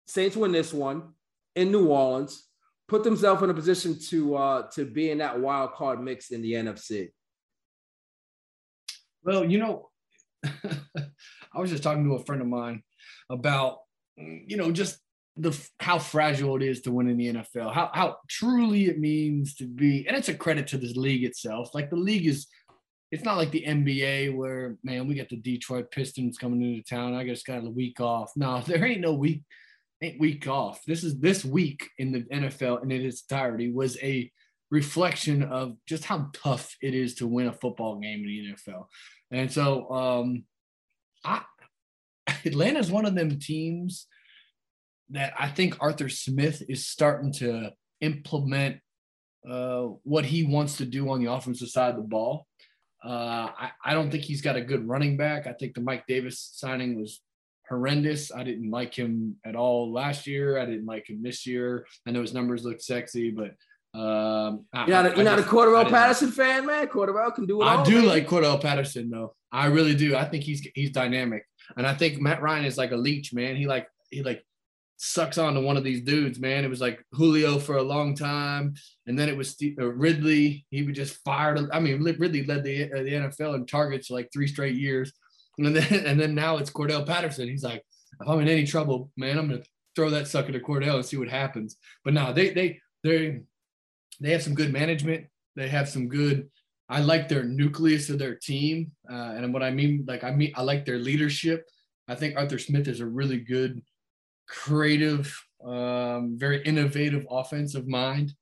Saints 0.07 0.37
win 0.37 0.53
this 0.53 0.73
one 0.73 1.15
in 1.55 1.71
New 1.71 1.89
Orleans, 1.89 2.49
put 2.89 3.05
themselves 3.05 3.43
in 3.43 3.51
a 3.51 3.55
position 3.55 3.99
to 4.09 4.37
uh, 4.37 4.63
to 4.75 4.85
be 4.85 5.11
in 5.11 5.19
that 5.19 5.41
wild 5.41 5.73
card 5.73 6.01
mix 6.01 6.31
in 6.31 6.43
the 6.43 6.53
NFC. 6.53 7.11
Well, 9.23 9.45
you 9.45 9.59
know, 9.59 9.91
I 10.45 11.59
was 11.61 11.71
just 11.71 11.83
talking 11.83 12.05
to 12.05 12.15
a 12.15 12.25
friend 12.25 12.43
of 12.43 12.49
mine 12.49 12.83
about, 13.31 13.79
you 14.17 14.57
know, 14.57 14.71
just 14.71 14.99
the 15.37 15.69
how 15.81 15.99
fragile 15.99 16.57
it 16.57 16.63
is 16.63 16.81
to 16.83 16.93
win 16.93 17.09
in 17.09 17.17
the 17.17 17.35
NFL, 17.35 17.73
how 17.73 17.91
how 17.93 18.17
truly 18.29 18.87
it 18.87 18.99
means 18.99 19.55
to 19.57 19.67
be, 19.67 20.07
and 20.07 20.17
it's 20.17 20.29
a 20.29 20.35
credit 20.35 20.67
to 20.69 20.79
the 20.79 20.93
league 20.95 21.25
itself. 21.25 21.75
Like 21.75 21.91
the 21.91 21.97
league 21.97 22.27
is, 22.27 22.47
it's 23.11 23.25
not 23.25 23.37
like 23.37 23.51
the 23.51 23.65
NBA 23.67 24.35
where 24.35 24.77
man, 24.83 25.07
we 25.07 25.15
got 25.15 25.29
the 25.29 25.37
Detroit 25.37 25.91
Pistons 25.91 26.39
coming 26.39 26.63
into 26.63 26.83
town. 26.83 27.15
I 27.15 27.27
just 27.27 27.47
got 27.47 27.65
a 27.65 27.71
week 27.71 28.01
off. 28.01 28.33
No, 28.35 28.61
there 28.67 28.85
ain't 28.85 29.03
no 29.03 29.13
week, 29.13 29.43
ain't 30.03 30.21
week 30.21 30.49
off. 30.49 30.81
This 30.87 31.05
is 31.05 31.19
this 31.19 31.45
week 31.45 31.91
in 31.99 32.13
the 32.13 32.23
NFL 32.23 32.83
and 32.83 32.91
in 32.91 33.05
its 33.05 33.23
entirety 33.29 33.71
was 33.71 33.99
a 34.03 34.31
reflection 34.71 35.43
of 35.45 35.77
just 35.87 36.05
how 36.05 36.29
tough 36.33 36.75
it 36.83 36.95
is 36.95 37.15
to 37.17 37.27
win 37.27 37.47
a 37.47 37.53
football 37.53 38.01
game 38.01 38.21
in 38.21 38.27
the 38.27 38.55
NFL. 38.55 38.87
And 39.31 39.53
so 39.53 39.91
um 39.91 40.45
I 41.25 41.43
Atlanta's 42.47 42.91
one 42.91 43.05
of 43.05 43.15
them 43.15 43.39
teams 43.39 44.07
that 45.11 45.35
I 45.39 45.49
think 45.49 45.77
Arthur 45.81 46.09
Smith 46.09 46.63
is 46.69 46.87
starting 46.87 47.33
to 47.35 47.73
implement 48.01 48.79
uh, 49.49 49.83
what 50.03 50.25
he 50.25 50.45
wants 50.45 50.79
to 50.79 50.85
do 50.85 51.09
on 51.11 51.23
the 51.23 51.31
offensive 51.31 51.69
side 51.69 51.91
of 51.91 51.97
the 51.97 52.03
ball. 52.03 52.47
Uh, 53.05 53.51
I, 53.57 53.71
I 53.85 53.95
don't 53.95 54.11
think 54.11 54.25
he's 54.25 54.43
got 54.43 54.57
a 54.57 54.61
good 54.61 54.87
running 54.89 55.17
back. 55.17 55.47
I 55.47 55.53
think 55.53 55.75
the 55.75 55.81
Mike 55.81 56.05
Davis 56.09 56.51
signing 56.55 57.01
was 57.01 57.21
horrendous. 57.69 58.33
I 58.33 58.43
didn't 58.43 58.71
like 58.71 58.95
him 58.95 59.37
at 59.45 59.55
all 59.55 59.93
last 59.93 60.27
year. 60.27 60.59
I 60.59 60.67
didn't 60.67 60.87
like 60.87 61.09
him 61.09 61.23
this 61.23 61.47
year. 61.47 61.87
I 62.07 62.11
know 62.11 62.23
his 62.23 62.35
numbers 62.35 62.65
look 62.65 62.81
sexy, 62.81 63.31
but 63.31 63.55
um, 63.99 64.67
you're 64.75 64.89
not, 64.89 65.07
a, 65.07 65.15
you're 65.15 65.25
not 65.25 65.39
just, 65.39 65.49
a 65.49 65.51
Cordarrelle 65.51 65.89
Patterson 65.89 66.31
fan, 66.31 66.67
man. 66.67 66.87
Cordarrelle 66.89 67.35
can 67.35 67.47
do 67.47 67.63
it. 67.63 67.65
I 67.65 67.77
all, 67.77 67.85
do 67.85 67.99
man. 67.99 68.07
like 68.07 68.29
Cordarrelle 68.29 68.61
Patterson, 68.61 69.09
though. 69.09 69.35
I 69.53 69.67
really 69.67 69.95
do. 69.95 70.17
I 70.17 70.25
think 70.25 70.45
he's 70.45 70.67
he's 70.75 70.91
dynamic, 70.91 71.47
and 71.77 71.87
I 71.87 71.95
think 71.95 72.21
Matt 72.21 72.43
Ryan 72.43 72.65
is 72.67 72.77
like 72.77 72.91
a 72.91 72.97
leech, 72.97 73.33
man. 73.33 73.57
He 73.57 73.67
like 73.67 73.87
he 74.11 74.23
like 74.23 74.45
sucks 74.99 75.39
on 75.39 75.55
to 75.55 75.61
one 75.61 75.77
of 75.77 75.85
these 75.85 76.03
dudes, 76.03 76.39
man. 76.39 76.65
It 76.65 76.71
was 76.71 76.81
like 76.81 77.05
Julio 77.13 77.59
for 77.59 77.77
a 77.77 77.83
long 77.83 78.15
time, 78.15 78.75
and 79.07 79.19
then 79.19 79.29
it 79.29 79.37
was 79.37 79.57
uh, 79.79 79.85
Ridley. 79.85 80.67
He 80.71 80.83
would 80.83 80.95
just 80.95 81.23
fire. 81.25 81.69
I 81.73 81.81
mean, 81.81 82.03
Ridley 82.03 82.45
led 82.45 82.65
the 82.65 82.85
uh, 82.85 83.03
the 83.03 83.13
NFL 83.13 83.55
in 83.55 83.67
targets 83.67 84.11
like 84.11 84.31
three 84.33 84.47
straight 84.47 84.77
years, 84.77 85.13
and 85.59 85.75
then 85.75 86.05
and 86.07 86.19
then 86.19 86.35
now 86.35 86.57
it's 86.59 86.71
Cordell 86.71 87.07
Patterson. 87.07 87.49
He's 87.49 87.65
like, 87.65 87.83
if 88.21 88.29
I'm 88.29 88.41
in 88.41 88.49
any 88.49 88.67
trouble, 88.67 89.11
man, 89.17 89.39
I'm 89.39 89.49
gonna 89.49 89.63
throw 89.95 90.11
that 90.11 90.29
sucker 90.29 90.53
to 90.53 90.61
Cordell 90.61 90.97
and 90.97 91.05
see 91.05 91.17
what 91.17 91.29
happens. 91.29 91.77
But 92.05 92.15
now 92.15 92.33
they 92.33 92.51
they 92.51 92.81
they 93.03 93.41
they 94.21 94.31
have 94.33 94.43
some 94.43 94.55
good 94.55 94.73
management. 94.73 95.27
They 95.57 95.69
have 95.69 95.89
some 95.89 96.09
good. 96.09 96.49
I 96.89 97.01
like 97.01 97.29
their 97.29 97.43
nucleus 97.43 98.11
of 98.11 98.19
their 98.19 98.37
team, 98.37 98.93
uh, 99.11 99.35
and 99.37 99.53
what 99.53 99.63
I 99.63 99.71
mean, 99.71 100.05
like 100.07 100.23
I 100.23 100.31
mean, 100.31 100.53
I 100.55 100.63
like 100.63 100.85
their 100.85 100.99
leadership. 100.99 101.69
I 102.09 102.15
think 102.15 102.37
Arthur 102.37 102.59
Smith 102.59 102.87
is 102.87 103.01
a 103.01 103.07
really 103.07 103.39
good, 103.39 103.83
creative, 104.49 105.35
um, 105.65 106.37
very 106.39 106.63
innovative 106.63 107.27
offensive 107.31 107.87
mind, 107.87 108.33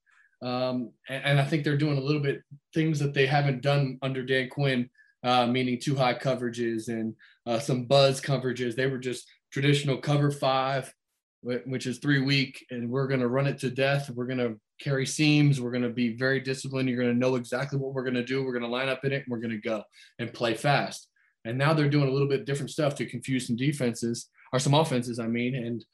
um, 0.42 0.90
and, 1.08 1.24
and, 1.24 1.40
I 1.40 1.44
think 1.44 1.64
they're 1.64 1.76
doing 1.76 1.96
a 1.96 2.02
little 2.02 2.20
bit 2.20 2.42
things 2.74 2.98
that 2.98 3.14
they 3.14 3.24
haven't 3.24 3.62
done 3.62 3.98
under 4.02 4.22
Dan 4.22 4.50
Quinn, 4.50 4.90
uh, 5.22 5.46
meaning 5.46 5.80
two 5.80 5.94
high 5.94 6.12
coverages 6.12 6.88
and 6.88 7.14
uh, 7.46 7.58
some 7.58 7.86
buzz 7.86 8.20
coverages. 8.20 8.74
They 8.74 8.86
were 8.86 8.98
just 8.98 9.26
traditional 9.50 9.96
cover 9.96 10.30
five, 10.30 10.92
which 11.40 11.86
is 11.86 11.98
three 11.98 12.20
week, 12.20 12.62
and 12.70 12.90
we're 12.90 13.06
going 13.06 13.20
to 13.20 13.28
run 13.28 13.46
it 13.46 13.58
to 13.60 13.70
death. 13.70 14.10
We're 14.10 14.26
going 14.26 14.38
to 14.38 14.60
carry 14.80 15.06
seams. 15.06 15.60
We're 15.60 15.70
going 15.70 15.82
to 15.82 15.88
be 15.88 16.16
very 16.16 16.40
disciplined. 16.40 16.88
You're 16.88 17.02
going 17.02 17.14
to 17.14 17.18
know 17.18 17.36
exactly 17.36 17.78
what 17.78 17.94
we're 17.94 18.02
going 18.02 18.14
to 18.14 18.24
do. 18.24 18.44
We're 18.44 18.52
going 18.52 18.62
to 18.62 18.68
line 18.68 18.88
up 18.88 19.04
in 19.04 19.12
it 19.12 19.24
and 19.24 19.26
we're 19.28 19.40
going 19.40 19.50
to 19.50 19.58
go 19.58 19.82
and 20.18 20.32
play 20.32 20.54
fast. 20.54 21.08
And 21.44 21.58
now 21.58 21.74
they're 21.74 21.88
doing 21.88 22.08
a 22.08 22.12
little 22.12 22.28
bit 22.28 22.46
different 22.46 22.70
stuff 22.70 22.94
to 22.96 23.06
confuse 23.06 23.46
some 23.46 23.56
defenses 23.56 24.28
or 24.54 24.60
some 24.60 24.72
offenses, 24.72 25.18
I 25.18 25.26
mean. 25.26 25.56
And 25.56 25.84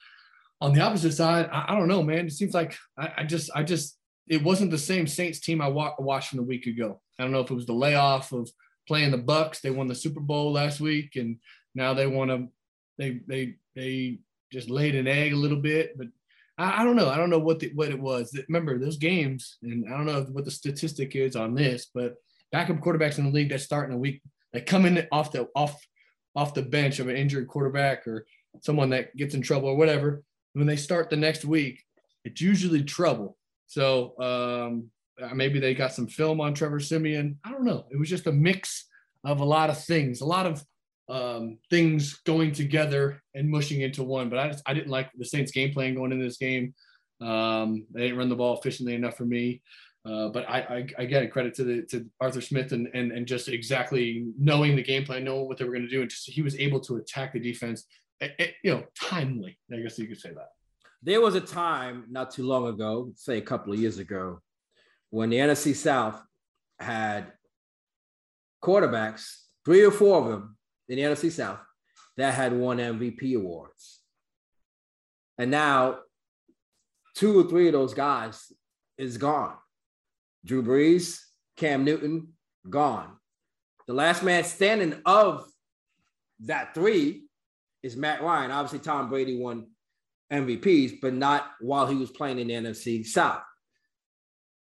on 0.61 0.75
the 0.75 0.83
opposite 0.83 1.13
side, 1.13 1.49
I, 1.51 1.65
I 1.69 1.75
don't 1.75 1.89
know, 1.89 2.03
man. 2.03 2.27
It 2.27 2.33
seems 2.33 2.53
like 2.53 2.77
I, 2.99 3.13
I, 3.19 3.25
just, 3.25 3.51
I 3.55 3.63
just, 3.63 3.97
it 4.29 4.45
wasn't 4.45 4.71
the 4.71 4.79
same 4.79 5.07
Saints 5.07 5.41
team 5.41 5.63
I 5.63 5.69
wa- 5.69 5.95
watched 5.99 6.29
from 6.29 6.41
a 6.41 6.43
week 6.43 6.67
ago. 6.67 7.01
I 7.19 7.23
don't 7.23 7.33
know 7.33 7.41
if 7.41 7.51
it 7.51 7.55
was 7.55 7.65
the 7.65 7.73
layoff 7.73 8.33
of 8.33 8.51
playing 8.87 9.13
the 9.13 9.19
Bucks. 9.19 9.61
They 9.61 9.71
won 9.71 9.89
the 9.89 9.95
Super 9.95 10.21
Bowl 10.21 10.53
last 10.53 10.79
week, 10.79 11.17
and 11.17 11.39
now 11.75 11.95
they 11.95 12.07
want 12.07 12.31
to, 12.31 12.49
they, 12.99 13.21
they, 13.27 13.55
they 13.75 14.19
just 14.53 14.69
laid 14.69 14.95
an 14.95 15.09
egg 15.09 15.33
a 15.33 15.37
little 15.37 15.61
bit, 15.61 15.97
but 15.97 16.09
I, 16.59 16.83
I 16.83 16.85
don't 16.85 16.97
know. 16.97 17.09
I 17.09 17.17
don't 17.17 17.31
know 17.31 17.39
what 17.39 17.61
the, 17.61 17.73
what 17.75 17.89
it 17.89 17.99
was. 17.99 18.39
Remember 18.49 18.79
those 18.79 18.99
games, 18.99 19.57
and 19.63 19.87
I 19.87 19.97
don't 19.97 20.07
know 20.07 20.27
what 20.33 20.45
the 20.45 20.51
statistic 20.51 21.17
is 21.17 21.35
on 21.35 21.55
this, 21.55 21.89
but 21.95 22.17
backup 22.53 22.77
quarterbacks 22.81 23.17
in 23.17 23.25
the 23.25 23.31
league 23.31 23.49
that 23.49 23.63
start 23.63 23.89
in 23.89 23.95
a 23.95 23.99
week 23.99 24.21
that 24.53 24.67
come 24.67 24.85
in 24.85 25.07
off 25.11 25.33
the 25.33 25.49
off 25.57 25.81
off 26.37 26.55
the 26.55 26.63
bench 26.63 26.99
of 26.99 27.09
an 27.09 27.17
injured 27.17 27.49
quarterback 27.49 28.07
or 28.07 28.27
someone 28.61 28.91
that 28.91 29.17
gets 29.17 29.35
in 29.35 29.43
trouble 29.43 29.69
or 29.69 29.77
whatever. 29.77 30.23
When 30.55 30.67
they 30.67 30.77
start 30.77 31.11
the 31.11 31.17
next 31.17 31.45
week, 31.45 31.83
it's 32.25 32.41
usually 32.41 32.83
trouble. 32.83 33.37
So 33.67 34.15
um, 34.19 34.91
uh, 35.23 35.35
maybe 35.35 35.61
they 35.61 35.75
got 35.75 35.93
some 35.93 36.07
film 36.07 36.41
on 36.41 36.55
Trevor 36.55 36.81
Siemian. 36.81 37.39
I 37.45 37.53
don't 37.53 37.65
know. 37.65 37.87
It 37.91 37.99
was 37.99 38.09
just 38.09 38.27
a 38.27 38.33
mix 38.33 38.87
of 39.25 39.41
a 39.41 39.45
lot 39.45 39.71
of 39.71 39.83
things, 39.85 40.21
a 40.21 40.27
lot 40.27 40.47
of 40.47 40.65
um, 41.09 41.59
things 41.69 42.21
going 42.25 42.53
together 42.53 43.23
and 43.35 43.49
mushing 43.49 43.83
into 43.83 44.03
one. 44.03 44.29
But 44.29 44.39
I 44.39 44.49
just 44.49 44.63
I 44.67 44.75
didn't 44.75 44.91
like 44.91 45.11
the 45.17 45.25
Saints 45.25 45.53
game 45.53 45.73
plan 45.73 45.95
going 45.95 46.13
into 46.13 46.25
this 46.25 46.39
game. 46.39 46.75
Um, 47.21 47.87
they 47.93 48.03
didn't 48.03 48.19
run 48.19 48.29
the 48.29 48.37
ball 48.37 48.59
efficiently 48.59 48.95
enough 48.95 49.17
for 49.17 49.25
me. 49.25 49.63
Uh, 50.07 50.29
but 50.29 50.49
I, 50.49 50.87
I, 50.99 51.05
get 51.05 51.31
credit 51.31 51.53
to 51.57 51.65
the 51.65 51.83
to 51.91 52.07
Arthur 52.23 52.41
Smith 52.41 52.73
and, 52.73 52.89
and 52.95 53.13
and 53.13 53.27
just 53.27 53.49
exactly 53.49 54.29
knowing 54.39 54.75
the 54.75 54.83
game 54.83 55.05
plan, 55.05 55.25
knowing 55.25 55.47
what 55.47 55.59
they 55.59 55.65
were 55.67 55.73
going 55.73 55.85
to 55.85 55.91
do, 55.91 56.01
and 56.01 56.09
just 56.09 56.31
he 56.31 56.41
was 56.41 56.57
able 56.57 56.81
to 56.81 56.97
attack 56.97 57.35
the 57.35 57.39
defense, 57.39 57.85
it, 58.21 58.55
you 58.63 58.73
know, 58.73 58.85
timely. 59.01 59.59
I 59.73 59.77
guess 59.77 59.99
you 59.99 60.07
could 60.07 60.21
say 60.21 60.31
that. 60.31 60.51
There 61.03 61.21
was 61.21 61.35
a 61.35 61.41
time 61.41 62.05
not 62.11 62.31
too 62.31 62.47
long 62.47 62.67
ago, 62.67 63.13
say 63.17 63.39
a 63.39 63.43
couple 63.43 63.73
of 63.73 63.79
years 63.79 63.99
ago, 63.99 64.41
when 65.11 65.31
the 65.31 65.39
NFC 65.39 65.75
South 65.75 66.21
had 66.79 67.33
quarterbacks, 68.63 69.37
three 69.65 69.85
or 69.85 69.91
four 69.91 70.21
of 70.21 70.29
them, 70.29 70.57
in 70.89 70.97
the 70.97 71.03
NFC 71.03 71.31
South 71.31 71.61
that 72.17 72.35
had 72.35 72.53
won 72.53 72.79
MVP 72.79 73.37
awards. 73.37 74.01
And 75.39 75.51
now 75.51 76.01
two 77.15 77.39
or 77.39 77.45
three 77.45 77.67
of 77.69 77.73
those 77.73 77.95
guys 77.95 78.53
is 78.99 79.17
gone. 79.17 79.55
Drew 80.45 80.63
Brees, 80.63 81.21
Cam 81.57 81.85
Newton, 81.85 82.35
gone. 82.69 83.17
The 83.87 83.95
last 83.95 84.23
man 84.23 84.45
standing 84.45 85.01
of 85.07 85.47
that 86.41 86.75
three 86.75 87.25
is 87.83 87.97
Matt 87.97 88.23
Ryan. 88.23 88.51
Obviously, 88.51 88.81
Tom 88.81 89.09
Brady 89.09 89.39
won 89.39 89.67
MVPs, 90.33 91.01
but 91.01 91.15
not 91.15 91.51
while 91.61 91.87
he 91.87 91.97
was 91.97 92.11
playing 92.11 92.39
in 92.39 92.49
the 92.49 92.55
NFC 92.55 93.05
South. 93.07 93.43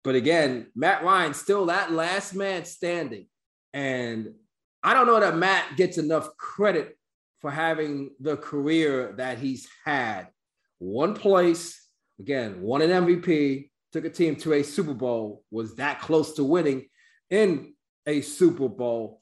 But 0.02 0.14
again, 0.14 0.68
Matt 0.74 1.04
Ryan 1.04 1.35
still 1.35 1.66
that 1.66 1.92
last 1.92 2.35
man 2.35 2.64
standing. 2.64 3.26
And 3.72 4.35
I 4.83 4.94
don't 4.94 5.06
know 5.06 5.20
that 5.20 5.37
Matt 5.37 5.76
gets 5.76 5.98
enough 5.98 6.37
credit 6.37 6.96
for 7.40 7.50
having 7.50 8.11
the 8.20 8.37
career 8.37 9.14
that 9.18 9.38
he's 9.38 9.68
had. 9.85 10.28
One 10.78 11.14
place, 11.14 11.87
again, 12.18 12.62
won 12.62 12.83
an 12.83 12.90
MVP, 12.90 13.70
took 13.92 14.04
a 14.04 14.11
team 14.11 14.37
to 14.37 14.54
a 14.54 14.62
Super 14.62 14.94
Bowl, 14.94 15.44
was 15.50 15.76
that 15.76 16.00
close 16.00 16.35
to 16.35 16.44
winning 16.44 16.87
in 17.28 17.74
a 18.06 18.22
Super 18.22 18.68
Bowl. 18.68 19.20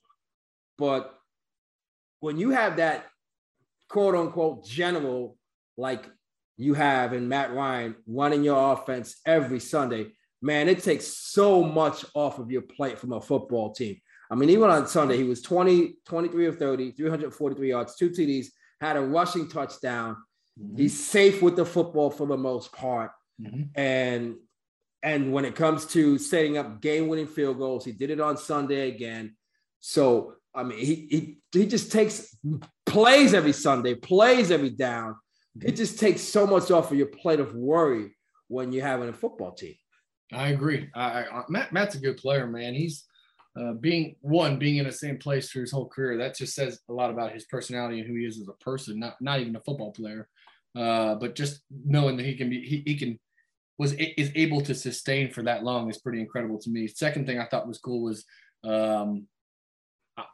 But 0.78 1.12
when 2.20 2.38
you 2.38 2.50
have 2.50 2.76
that 2.76 3.06
quote 3.88 4.14
unquote 4.14 4.66
general 4.66 5.36
like 5.76 6.04
you 6.56 6.74
have 6.74 7.12
in 7.12 7.28
Matt 7.28 7.54
Ryan 7.54 7.96
running 8.06 8.42
your 8.42 8.72
offense 8.72 9.20
every 9.24 9.60
Sunday, 9.60 10.08
man, 10.42 10.68
it 10.68 10.82
takes 10.82 11.06
so 11.06 11.62
much 11.62 12.04
off 12.14 12.38
of 12.38 12.50
your 12.50 12.62
plate 12.62 12.98
from 12.98 13.12
a 13.12 13.20
football 13.20 13.72
team. 13.72 13.96
I 14.30 14.34
mean, 14.34 14.50
even 14.50 14.68
on 14.68 14.86
Sunday, 14.86 15.16
he 15.16 15.24
was 15.24 15.40
20, 15.40 15.96
23 16.04 16.46
of 16.46 16.58
30, 16.58 16.92
343 16.92 17.68
yards, 17.68 17.96
two 17.96 18.10
TDs, 18.10 18.48
had 18.80 18.96
a 18.96 19.00
rushing 19.00 19.48
touchdown. 19.48 20.16
Mm-hmm. 20.60 20.76
He's 20.76 21.02
safe 21.02 21.40
with 21.40 21.56
the 21.56 21.64
football 21.64 22.10
for 22.10 22.26
the 22.26 22.36
most 22.36 22.72
part. 22.72 23.12
Mm-hmm. 23.40 23.62
And 23.74 24.36
and 25.02 25.32
when 25.32 25.44
it 25.44 25.54
comes 25.54 25.86
to 25.86 26.18
setting 26.18 26.58
up 26.58 26.80
game-winning 26.80 27.28
field 27.28 27.58
goals, 27.58 27.84
he 27.84 27.92
did 27.92 28.10
it 28.10 28.20
on 28.20 28.36
Sunday 28.36 28.88
again. 28.88 29.36
So 29.78 30.34
I 30.58 30.64
mean, 30.64 30.78
he 30.78 31.06
he 31.10 31.38
he 31.52 31.66
just 31.66 31.92
takes 31.92 32.36
plays 32.84 33.32
every 33.32 33.52
Sunday, 33.52 33.94
plays 33.94 34.50
every 34.50 34.70
down. 34.70 35.14
It 35.62 35.76
just 35.76 35.98
takes 35.98 36.20
so 36.20 36.46
much 36.46 36.70
off 36.70 36.90
of 36.90 36.98
your 36.98 37.06
plate 37.06 37.40
of 37.40 37.54
worry 37.54 38.16
when 38.48 38.72
you're 38.72 38.86
having 38.86 39.08
a 39.08 39.12
football 39.12 39.52
team. 39.52 39.74
I 40.32 40.48
agree. 40.48 40.88
I, 40.94 41.24
I, 41.24 41.42
Matt 41.48 41.72
Matt's 41.72 41.94
a 41.94 42.00
good 42.00 42.16
player, 42.16 42.46
man. 42.46 42.74
He's 42.74 43.04
uh, 43.58 43.72
being 43.72 44.16
one, 44.20 44.58
being 44.58 44.76
in 44.76 44.86
the 44.86 44.92
same 44.92 45.18
place 45.18 45.50
for 45.50 45.60
his 45.60 45.72
whole 45.72 45.88
career, 45.88 46.18
that 46.18 46.36
just 46.36 46.54
says 46.54 46.80
a 46.88 46.92
lot 46.92 47.10
about 47.10 47.32
his 47.32 47.44
personality 47.46 48.00
and 48.00 48.08
who 48.08 48.14
he 48.14 48.26
is 48.26 48.40
as 48.40 48.48
a 48.48 48.64
person, 48.64 48.98
not 48.98 49.14
not 49.20 49.40
even 49.40 49.56
a 49.56 49.60
football 49.60 49.92
player, 49.92 50.28
uh, 50.76 51.14
but 51.14 51.34
just 51.34 51.62
knowing 51.84 52.16
that 52.16 52.26
he 52.26 52.36
can 52.36 52.50
be, 52.50 52.62
he, 52.62 52.82
he 52.84 52.96
can 52.96 53.18
was 53.78 53.92
is 53.92 54.32
able 54.34 54.60
to 54.60 54.74
sustain 54.74 55.30
for 55.30 55.42
that 55.44 55.62
long 55.62 55.88
is 55.88 55.98
pretty 55.98 56.20
incredible 56.20 56.58
to 56.58 56.70
me. 56.70 56.88
Second 56.88 57.26
thing 57.26 57.38
I 57.38 57.46
thought 57.46 57.68
was 57.68 57.78
cool 57.78 58.02
was 58.02 58.24
um, 58.64 59.26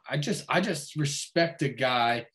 I 0.09 0.17
just 0.17 0.45
I 0.49 0.61
just 0.61 0.95
respect 0.95 1.61
a 1.61 1.69
guy 1.69 2.25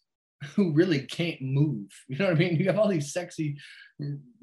who 0.55 0.73
really 0.73 1.01
can't 1.01 1.41
move. 1.43 1.89
You 2.09 2.19
know 2.19 2.27
what 2.27 2.37
I 2.37 2.39
mean? 2.39 2.57
You 2.57 2.67
have 2.67 2.79
all 2.79 2.89
these 2.89 3.13
sexy 3.13 3.57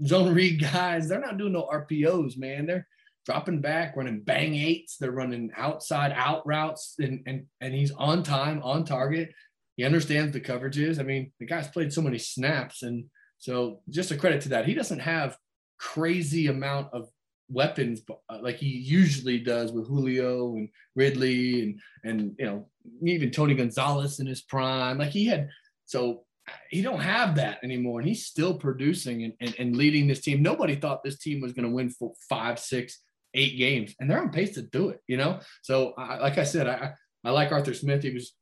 zone 0.06 0.34
read 0.34 0.62
guys. 0.62 1.08
They're 1.08 1.20
not 1.20 1.38
doing 1.38 1.54
no 1.54 1.68
RPOs, 1.72 2.38
man. 2.38 2.66
They're 2.66 2.88
dropping 3.26 3.62
back, 3.62 3.96
running 3.96 4.22
bang 4.22 4.56
eights. 4.56 4.98
They're 4.98 5.12
running 5.12 5.52
outside 5.58 6.14
out 6.16 6.46
routes, 6.48 6.96
and 7.00 7.22
and 7.26 7.46
and 7.62 7.74
he's 7.74 7.92
on 7.92 8.24
time, 8.24 8.62
on 8.64 8.86
target. 8.86 9.30
He 9.76 9.84
understands 9.84 10.34
the 10.34 10.42
coverages. 10.42 11.00
I 11.00 11.04
mean, 11.04 11.32
the 11.40 11.46
guy's 11.46 11.68
played 11.68 11.94
so 11.94 12.02
many 12.02 12.18
snaps, 12.18 12.84
and 12.84 13.06
so 13.38 13.82
just 13.90 14.12
a 14.12 14.18
credit 14.18 14.42
to 14.42 14.50
that. 14.50 14.66
He 14.66 14.74
doesn't 14.74 15.00
have 15.00 15.38
crazy 15.80 16.48
amount 16.48 16.88
of 16.94 17.10
weapons 17.50 18.02
uh, 18.30 18.40
like 18.42 18.58
he 18.58 18.68
usually 18.68 19.40
does 19.40 19.72
with 19.72 19.88
Julio 19.88 20.56
and 20.56 20.70
Ridley 20.96 21.62
and 21.64 21.80
and 22.04 22.36
you 22.38 22.46
know 22.46 22.68
even 23.04 23.32
Tony 23.32 23.54
Gonzalez 23.54 24.20
in 24.20 24.28
his 24.28 24.42
prime. 24.42 24.98
Like 24.98 25.10
he 25.10 25.26
had 25.26 25.50
so 25.86 26.24
he 26.70 26.82
don't 26.82 27.02
have 27.02 27.36
that 27.36 27.64
anymore, 27.64 28.00
and 28.00 28.08
he's 28.08 28.26
still 28.26 28.54
producing 28.54 29.24
and, 29.24 29.34
and, 29.42 29.56
and 29.60 29.76
leading 29.76 30.08
this 30.08 30.22
team. 30.22 30.42
Nobody 30.42 30.76
thought 30.76 31.04
this 31.04 31.20
team 31.20 31.42
was 31.42 31.52
going 31.52 31.68
to 31.68 31.74
win 31.74 31.90
for 31.90 32.14
five, 32.30 32.58
six, 32.58 33.02
eight 33.34 33.58
games, 33.58 33.94
and 34.00 34.10
they're 34.10 34.22
on 34.22 34.30
pace 34.30 34.54
to 34.56 34.62
do 34.62 34.90
it. 34.90 35.02
You 35.08 35.18
know, 35.18 35.40
so 35.62 35.94
I, 35.98 36.18
like 36.18 36.38
I 36.38 36.44
said, 36.44 36.68
I 36.68 36.94
I 37.24 37.32
like 37.32 37.52
Arthur 37.52 37.74
Smith. 37.74 38.04
He 38.04 38.14
was 38.14 38.34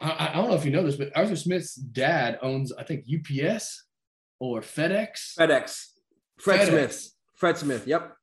I, 0.00 0.30
I 0.30 0.36
don't 0.36 0.50
know 0.50 0.56
if 0.56 0.64
you 0.64 0.70
know 0.70 0.82
this, 0.82 0.96
but 0.96 1.16
Arthur 1.16 1.36
Smith's 1.36 1.74
dad 1.74 2.38
owns, 2.42 2.72
I 2.72 2.84
think, 2.84 3.04
UPS 3.12 3.84
or 4.38 4.60
FedEx. 4.60 5.34
FedEx. 5.38 5.86
Fred 6.38 6.60
FedEx. 6.60 6.68
Smith. 6.68 7.12
Fred 7.36 7.58
Smith. 7.58 7.86
Yep. 7.86 8.15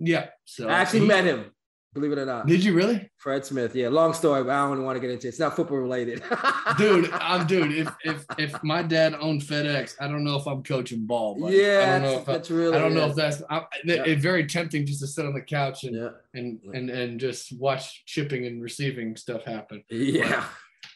Yeah. 0.00 0.28
So 0.44 0.68
I 0.68 0.74
actually 0.74 1.00
he- 1.00 1.06
met 1.06 1.24
him. 1.24 1.50
Believe 1.92 2.10
it 2.10 2.18
or 2.18 2.26
not. 2.26 2.48
Did 2.48 2.64
you 2.64 2.74
really? 2.74 3.08
Fred 3.18 3.46
Smith. 3.46 3.76
Yeah. 3.76 3.88
Long 3.88 4.14
story, 4.14 4.42
but 4.42 4.50
I 4.50 4.68
don't 4.68 4.82
want 4.82 4.96
to 4.96 5.00
get 5.00 5.10
into 5.10 5.28
it. 5.28 5.30
It's 5.30 5.38
not 5.38 5.54
football 5.54 5.78
related. 5.78 6.24
dude 6.78 7.10
i'm 7.12 7.46
dude 7.46 7.72
if 7.72 7.88
if 8.04 8.24
if 8.38 8.64
my 8.64 8.82
dad 8.82 9.14
owned 9.20 9.42
fedex 9.42 9.94
i 10.00 10.08
don't 10.08 10.24
know 10.24 10.36
if 10.36 10.46
i'm 10.46 10.62
coaching 10.62 11.04
ball 11.04 11.36
but 11.38 11.52
yeah. 11.52 11.84
i 11.96 11.98
don't 11.98 12.02
know 12.02 12.10
that's, 12.10 12.22
if 12.22 12.28
I, 12.28 12.32
that's 12.32 12.50
really. 12.50 12.76
I 12.76 12.80
don't 12.80 12.94
know 12.94 13.06
if 13.06 13.14
that's 13.14 13.42
I, 13.50 13.62
Yeah. 13.84 14.02
it's 14.06 14.22
very 14.22 14.46
tempting 14.46 14.86
just 14.86 15.00
to 15.00 15.06
sit 15.06 15.26
on 15.26 15.34
the 15.34 15.42
couch 15.42 15.84
and 15.84 15.94
Yeah. 15.94 16.08
and 16.32 16.58
and 16.72 16.90
and 16.90 17.20
just 17.20 17.56
watch 17.58 18.02
shipping 18.06 18.46
and 18.46 18.62
receiving 18.62 19.14
stuff 19.16 19.44
happen 19.44 19.84
Yeah. 19.90 20.44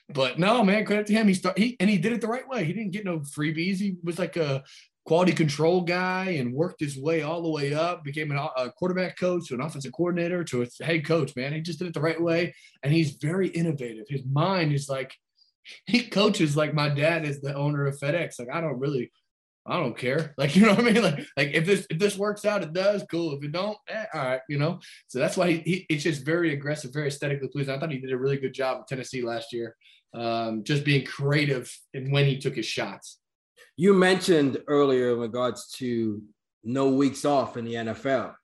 but 0.08 0.38
no 0.38 0.64
man 0.64 0.84
credit 0.84 1.06
to 1.08 1.12
him 1.12 1.28
he 1.28 1.34
start 1.34 1.58
he 1.58 1.76
and 1.80 1.88
he 1.90 1.98
did 1.98 2.12
it 2.12 2.20
the 2.22 2.26
right 2.28 2.48
way 2.48 2.64
he 2.64 2.72
didn't 2.72 2.92
get 2.92 3.04
no 3.04 3.20
freebies 3.20 3.76
he 3.78 3.98
was 4.02 4.18
like 4.18 4.36
a 4.36 4.64
quality 5.08 5.32
control 5.32 5.80
guy 5.80 6.30
and 6.38 6.52
worked 6.52 6.80
his 6.80 6.98
way 6.98 7.22
all 7.22 7.42
the 7.42 7.50
way 7.50 7.74
up 7.74 8.04
became 8.04 8.30
an, 8.30 8.36
a 8.36 8.70
quarterback 8.70 9.18
coach 9.18 9.48
to 9.48 9.54
an 9.54 9.60
offensive 9.60 9.92
coordinator 9.92 10.44
to 10.44 10.62
a 10.62 10.84
head 10.84 11.04
coach 11.04 11.34
man 11.34 11.52
he 11.52 11.60
just 11.60 11.78
did 11.78 11.88
it 11.88 11.94
the 11.94 12.00
right 12.00 12.20
way 12.20 12.54
and 12.82 12.92
he's 12.92 13.12
very 13.12 13.48
innovative 13.48 14.04
his 14.08 14.24
mind 14.26 14.72
is 14.72 14.88
like 14.88 15.14
he 15.86 16.06
coaches 16.06 16.56
like 16.56 16.74
my 16.74 16.88
dad 16.88 17.24
is 17.24 17.40
the 17.40 17.54
owner 17.54 17.86
of 17.86 17.98
FedEx. 17.98 18.38
Like 18.38 18.48
I 18.52 18.60
don't 18.60 18.78
really, 18.78 19.10
I 19.66 19.78
don't 19.78 19.96
care. 19.96 20.34
Like 20.38 20.56
you 20.56 20.62
know 20.62 20.74
what 20.74 20.80
I 20.80 20.92
mean? 20.92 21.02
Like 21.02 21.26
like 21.36 21.50
if 21.52 21.66
this 21.66 21.86
if 21.90 21.98
this 21.98 22.16
works 22.16 22.44
out, 22.44 22.62
it 22.62 22.72
does. 22.72 23.04
Cool. 23.10 23.36
If 23.36 23.44
it 23.44 23.52
don't, 23.52 23.76
eh, 23.88 24.04
all 24.14 24.24
right. 24.24 24.40
You 24.48 24.58
know. 24.58 24.80
So 25.08 25.18
that's 25.18 25.36
why 25.36 25.52
he, 25.52 25.58
he 25.58 25.86
it's 25.88 26.04
just 26.04 26.24
very 26.24 26.52
aggressive, 26.52 26.92
very 26.92 27.08
aesthetically 27.08 27.48
pleasing. 27.48 27.74
I 27.74 27.78
thought 27.78 27.92
he 27.92 27.98
did 27.98 28.12
a 28.12 28.18
really 28.18 28.38
good 28.38 28.54
job 28.54 28.78
at 28.80 28.88
Tennessee 28.88 29.22
last 29.22 29.52
year, 29.52 29.76
um, 30.14 30.64
just 30.64 30.84
being 30.84 31.04
creative 31.04 31.74
and 31.94 32.12
when 32.12 32.26
he 32.26 32.38
took 32.38 32.56
his 32.56 32.66
shots. 32.66 33.18
You 33.76 33.94
mentioned 33.94 34.58
earlier 34.66 35.12
in 35.12 35.18
regards 35.20 35.70
to 35.78 36.22
no 36.64 36.88
weeks 36.90 37.24
off 37.24 37.56
in 37.56 37.64
the 37.64 37.74
NFL, 37.74 38.34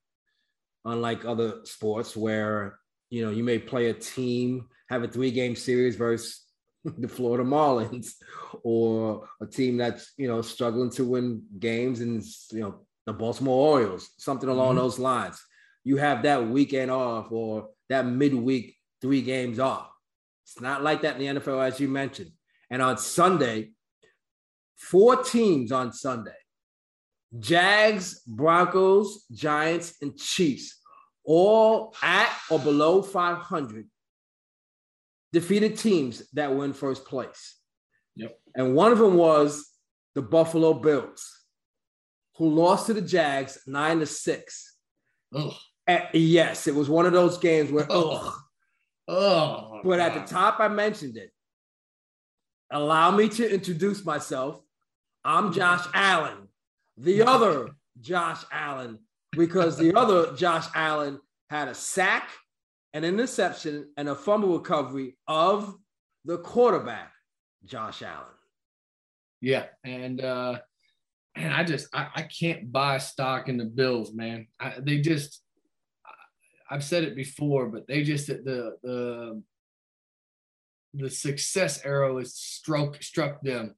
unlike 0.85 1.25
other 1.25 1.65
sports 1.65 2.17
where 2.17 2.79
you 3.11 3.25
know 3.25 3.31
you 3.31 3.45
may 3.45 3.59
play 3.59 3.91
a 3.91 3.95
team, 3.95 4.69
have 4.89 5.03
a 5.03 5.09
three-game 5.09 5.57
series 5.57 5.97
versus 5.97 6.43
the 6.85 7.09
Florida 7.09 7.45
Marlins, 7.45 8.13
or 8.63 9.29
a 9.41 9.47
team 9.47 9.77
that's 9.77 10.13
you 10.17 10.29
know 10.29 10.43
struggling 10.43 10.91
to 10.91 11.05
win 11.05 11.43
games, 11.59 12.01
and 12.01 12.23
you 12.53 12.61
know 12.61 12.87
the 13.07 13.13
Baltimore 13.13 13.73
Orioles, 13.73 14.11
something 14.19 14.49
along 14.49 14.75
Mhm. 14.77 14.79
those 14.79 14.99
lines. 14.99 15.43
You 15.85 15.99
have 15.99 16.23
that 16.23 16.49
weekend 16.49 16.91
off 16.91 17.31
or 17.31 17.69
that 17.91 18.07
midweek 18.07 18.75
three 19.03 19.21
games 19.21 19.59
off. 19.59 19.91
It's 20.47 20.59
not 20.61 20.83
like 20.83 21.03
that 21.03 21.21
in 21.21 21.35
the 21.35 21.41
NFL, 21.41 21.61
as 21.67 21.79
you 21.79 21.89
mentioned. 21.89 22.31
And 22.71 22.81
on 22.81 22.97
Sunday, 22.97 23.74
four 24.85 25.23
teams 25.23 25.73
on 25.73 25.93
Sunday 25.93 26.31
Jags, 27.39 28.21
Broncos, 28.27 29.25
Giants, 29.33 29.97
and 30.03 30.17
Chiefs, 30.17 30.81
all 31.25 31.95
at 32.03 32.33
or 32.51 32.59
below 32.59 33.03
500, 33.03 33.87
defeated 35.33 35.77
teams 35.77 36.29
that 36.33 36.55
were 36.55 36.65
in 36.65 36.73
first 36.73 37.05
place. 37.07 37.57
Yep. 38.17 38.39
And 38.55 38.75
one 38.75 38.93
of 38.93 38.99
them 38.99 39.15
was 39.15 39.69
the 40.15 40.23
Buffalo 40.23 40.75
Bills, 40.75 41.29
who 42.37 42.49
lost 42.49 42.87
to 42.87 42.95
the 42.95 43.03
Jags 43.03 43.59
nine 43.67 43.99
to 43.99 44.07
six. 44.07 44.77
Ugh. 45.35 45.53
And 45.87 46.05
yes, 46.15 46.67
it 46.67 46.75
was 46.75 46.89
one 46.89 47.05
of 47.05 47.13
those 47.13 47.39
games 47.39 47.73
where, 47.73 47.91
Ugh. 47.91 48.21
ugh. 48.23 48.35
Oh. 49.07 49.81
But 49.85 50.01
at 50.01 50.15
the 50.15 50.21
top, 50.21 50.61
I 50.61 50.69
mentioned 50.69 51.17
it. 51.17 51.31
Allow 52.71 53.11
me 53.11 53.29
to 53.29 53.53
introduce 53.53 54.05
myself. 54.05 54.64
I'm 55.25 55.53
Josh 55.53 55.87
Allen, 55.95 56.49
the 56.99 57.23
other 57.23 57.71
Josh 58.01 58.45
Allen, 58.53 58.99
because 59.33 59.79
the 59.79 59.95
other 59.95 60.35
Josh 60.35 60.67
Allen 60.75 61.19
had 61.49 61.69
a 61.69 61.75
sack, 61.75 62.29
an 62.93 63.05
interception, 63.05 63.91
and 63.97 64.09
a 64.09 64.15
fumble 64.15 64.59
recovery 64.59 65.17
of 65.27 65.75
the 66.27 66.39
quarterback, 66.39 67.13
Josh 67.65 68.03
Allen. 68.03 68.27
Yeah, 69.41 69.67
and 69.83 70.23
uh 70.23 70.59
man, 71.37 71.53
I 71.53 71.65
just 71.65 71.89
I, 71.95 72.09
I 72.15 72.23
can't 72.23 72.71
buy 72.71 72.99
stock 72.99 73.49
in 73.49 73.57
the 73.57 73.65
Bills, 73.65 74.13
man. 74.13 74.47
I, 74.61 74.75
they 74.79 75.01
just 75.01 75.43
I've 76.71 76.85
said 76.85 77.05
it 77.05 77.17
before, 77.17 77.69
but 77.69 77.87
they 77.87 78.03
just 78.03 78.27
the 78.27 78.77
the 78.83 79.43
the 80.95 81.11
success 81.11 81.85
arrow 81.85 82.19
is 82.19 82.35
struck 82.35 83.03
struck 83.03 83.43
them. 83.43 83.75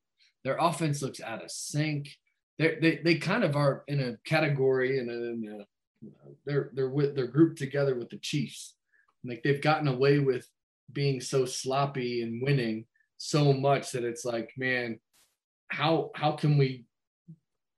Their 0.47 0.59
offense 0.61 1.03
looks 1.03 1.21
out 1.21 1.43
of 1.43 1.51
sync. 1.51 2.17
They're, 2.57 2.79
they 2.81 3.01
they 3.03 3.17
kind 3.17 3.43
of 3.43 3.57
are 3.57 3.83
in 3.89 3.99
a 3.99 4.17
category 4.25 5.01
and 5.01 5.11
in 5.11 5.61
a, 5.61 6.09
they're 6.47 6.71
they're 6.73 6.89
with 6.89 7.17
they're 7.17 7.27
grouped 7.27 7.59
together 7.59 7.97
with 7.97 8.11
the 8.11 8.19
Chiefs. 8.19 8.77
Like 9.25 9.43
they've 9.43 9.61
gotten 9.61 9.89
away 9.89 10.21
with 10.21 10.47
being 10.93 11.21
so 11.21 11.47
sloppy 11.47 12.23
and 12.23 12.41
winning 12.41 12.87
so 13.17 13.53
much 13.53 13.91
that 13.91 14.05
it's 14.05 14.25
like, 14.25 14.53
man, 14.57 15.01
how 15.67 16.11
how 16.15 16.31
can 16.31 16.57
we 16.57 16.85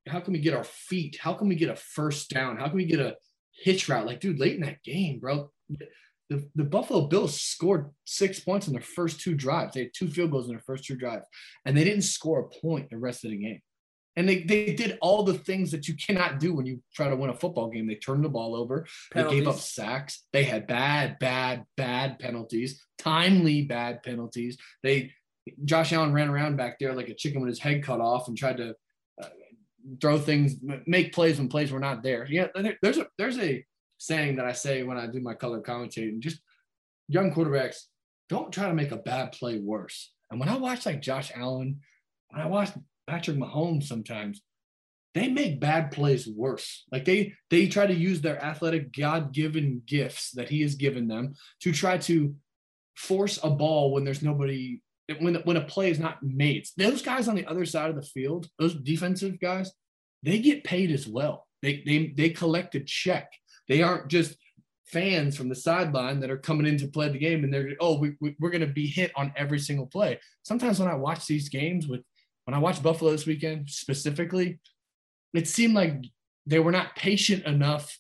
how 0.07 0.21
can 0.21 0.35
we 0.35 0.39
get 0.39 0.53
our 0.53 0.65
feet? 0.65 1.17
How 1.19 1.33
can 1.33 1.49
we 1.49 1.55
get 1.55 1.71
a 1.71 1.77
first 1.77 2.29
down? 2.29 2.59
How 2.59 2.67
can 2.67 2.77
we 2.77 2.85
get 2.85 3.01
a 3.01 3.17
hitch 3.63 3.89
route? 3.89 4.05
Like, 4.05 4.21
dude, 4.21 4.39
late 4.39 4.57
in 4.57 4.61
that 4.61 4.83
game, 4.83 5.21
bro, 5.21 5.51
the, 6.31 6.49
the 6.55 6.65
Buffalo 6.65 7.07
Bills 7.07 7.41
scored 7.41 7.91
six 8.05 8.41
points 8.41 8.67
in 8.67 8.73
their 8.75 8.83
first 8.83 9.21
two 9.21 9.35
drives. 9.35 9.75
They 9.75 9.81
had 9.85 9.95
two 9.95 10.09
field 10.09 10.31
goals 10.31 10.47
in 10.47 10.53
their 10.53 10.63
first 10.67 10.85
two 10.85 10.97
drives, 10.97 11.25
and 11.65 11.77
they 11.77 11.85
didn't 11.85 12.03
score 12.03 12.41
a 12.41 12.61
point 12.61 12.91
the 12.91 12.99
rest 12.99 13.25
of 13.25 13.31
the 13.31 13.39
game. 13.39 13.61
And 14.17 14.29
they, 14.29 14.43
they 14.43 14.75
did 14.75 14.99
all 15.01 15.23
the 15.23 15.35
things 15.35 15.71
that 15.71 15.87
you 15.87 15.95
cannot 15.95 16.41
do 16.41 16.53
when 16.53 16.67
you 16.67 16.83
try 16.93 17.09
to 17.09 17.15
win 17.15 17.31
a 17.31 17.35
football 17.35 17.71
game. 17.71 17.87
They 17.87 17.95
turned 17.95 18.25
the 18.25 18.29
ball 18.29 18.57
over. 18.57 18.85
They 19.15 19.23
gave 19.31 19.47
up 19.47 19.55
sacks. 19.61 20.25
They 20.33 20.43
had 20.43 20.67
bad, 20.67 21.19
bad, 21.21 21.65
bad 21.77 22.19
penalties, 22.19 22.85
timely 22.99 23.63
bad 23.63 24.03
penalties. 24.03 24.59
They 24.83 25.13
Josh 25.65 25.93
Allen 25.93 26.13
ran 26.13 26.29
around 26.29 26.57
back 26.57 26.79
there 26.79 26.95
like 26.95 27.09
a 27.09 27.15
chicken 27.15 27.41
with 27.41 27.49
his 27.49 27.61
head 27.61 27.83
cut 27.85 28.01
off 28.01 28.27
and 28.29 28.37
tried 28.37 28.57
to 28.59 28.75
uh, 29.23 29.29
throw 30.01 30.19
things, 30.19 30.57
make 30.87 31.13
plays 31.15 31.39
when 31.39 31.49
plays 31.49 31.71
were 31.71 31.81
not 31.81 32.03
there. 32.03 32.27
Yeah, 32.29 32.49
there- 32.55 32.77
there's 32.83 32.99
a 32.99 33.07
there's 33.19 33.39
a 33.39 33.65
saying 33.99 34.37
that 34.37 34.47
I 34.47 34.53
say 34.53 34.83
when 34.83 34.97
I 34.97 35.07
do 35.07 35.21
my 35.21 35.35
color 35.35 35.61
commentating. 35.61 36.21
Just 36.21 36.41
young 37.09 37.33
quarterbacks 37.33 37.83
don't 38.29 38.53
try 38.53 38.69
to 38.69 38.75
make 38.75 38.93
a 38.93 38.97
bad 38.97 39.33
play 39.33 39.59
worse. 39.59 40.13
And 40.31 40.41
when 40.41 40.49
I 40.49 40.57
watch 40.57 40.87
like 40.87 41.03
Josh 41.03 41.33
Allen, 41.35 41.81
when 42.31 42.43
I 42.43 42.47
watch 42.47 42.71
Patrick 43.07 43.37
Mahomes, 43.37 43.85
sometimes 43.85 44.43
they 45.15 45.29
make 45.29 45.61
bad 45.61 45.91
plays 45.91 46.29
worse. 46.29 46.85
Like 46.93 47.05
they 47.05 47.35
they 47.51 47.67
try 47.67 47.87
to 47.87 47.95
use 47.95 48.21
their 48.21 48.43
athletic 48.43 48.93
God-given 48.93 49.83
gifts 49.87 50.33
that 50.33 50.49
He 50.49 50.63
has 50.63 50.75
given 50.75 51.09
them 51.09 51.35
to 51.61 51.73
try 51.73 51.99
to 51.99 52.35
force 52.95 53.39
a 53.43 53.51
ball 53.51 53.93
when 53.93 54.05
there's 54.05 54.23
nobody 54.23 54.81
when 55.21 55.37
when 55.37 55.57
a 55.57 55.63
play 55.63 55.91
is 55.91 55.99
not 55.99 56.23
made. 56.23 56.67
Those 56.77 57.03
guys 57.03 57.29
on 57.29 57.35
the 57.35 57.47
other 57.47 57.65
side 57.65 57.91
of 57.91 57.97
the 57.97 58.03
field, 58.03 58.49
those 58.59 58.75
defensive 58.75 59.41
guys, 59.41 59.73
they 60.23 60.39
get 60.39 60.65
paid 60.65 60.91
as 60.91 61.09
well. 61.09 61.47
They 61.63 61.83
they 61.87 62.13
they 62.17 62.31
collect 62.31 62.75
a 62.75 62.81
check. 62.81 63.33
They 63.69 63.83
aren't 63.83 64.09
just 64.09 64.37
fans 64.87 65.37
from 65.37 65.49
the 65.49 65.55
sideline 65.55 66.21
that 66.21 66.31
are 66.31 66.39
coming 66.39 66.67
in 66.67 66.79
to 66.79 66.89
play 66.89 67.11
the 67.11 67.19
game 67.19 67.45
and 67.45 67.53
they're 67.53 67.73
oh 67.79 67.99
we, 67.99 68.15
we, 68.23 68.35
we're 68.41 68.51
going 68.51 68.63
to 68.63 68.67
be 68.67 68.87
hit 68.87 69.13
on 69.17 69.33
every 69.37 69.59
single 69.59 69.87
play. 69.87 70.19
Sometimes 70.43 70.81
when 70.81 70.89
I 70.89 70.95
watch 70.95 71.27
these 71.27 71.49
games 71.49 71.87
with 71.87 72.01
when 72.45 72.55
I 72.55 72.59
watch 72.59 72.83
Buffalo 72.83 73.11
this 73.11 73.27
weekend 73.27 73.69
specifically, 73.69 74.59
it 75.35 75.47
seemed 75.47 75.75
like 75.75 76.03
they 76.47 76.59
were 76.59 76.73
not 76.73 76.97
patient 76.97 77.45
enough 77.45 77.99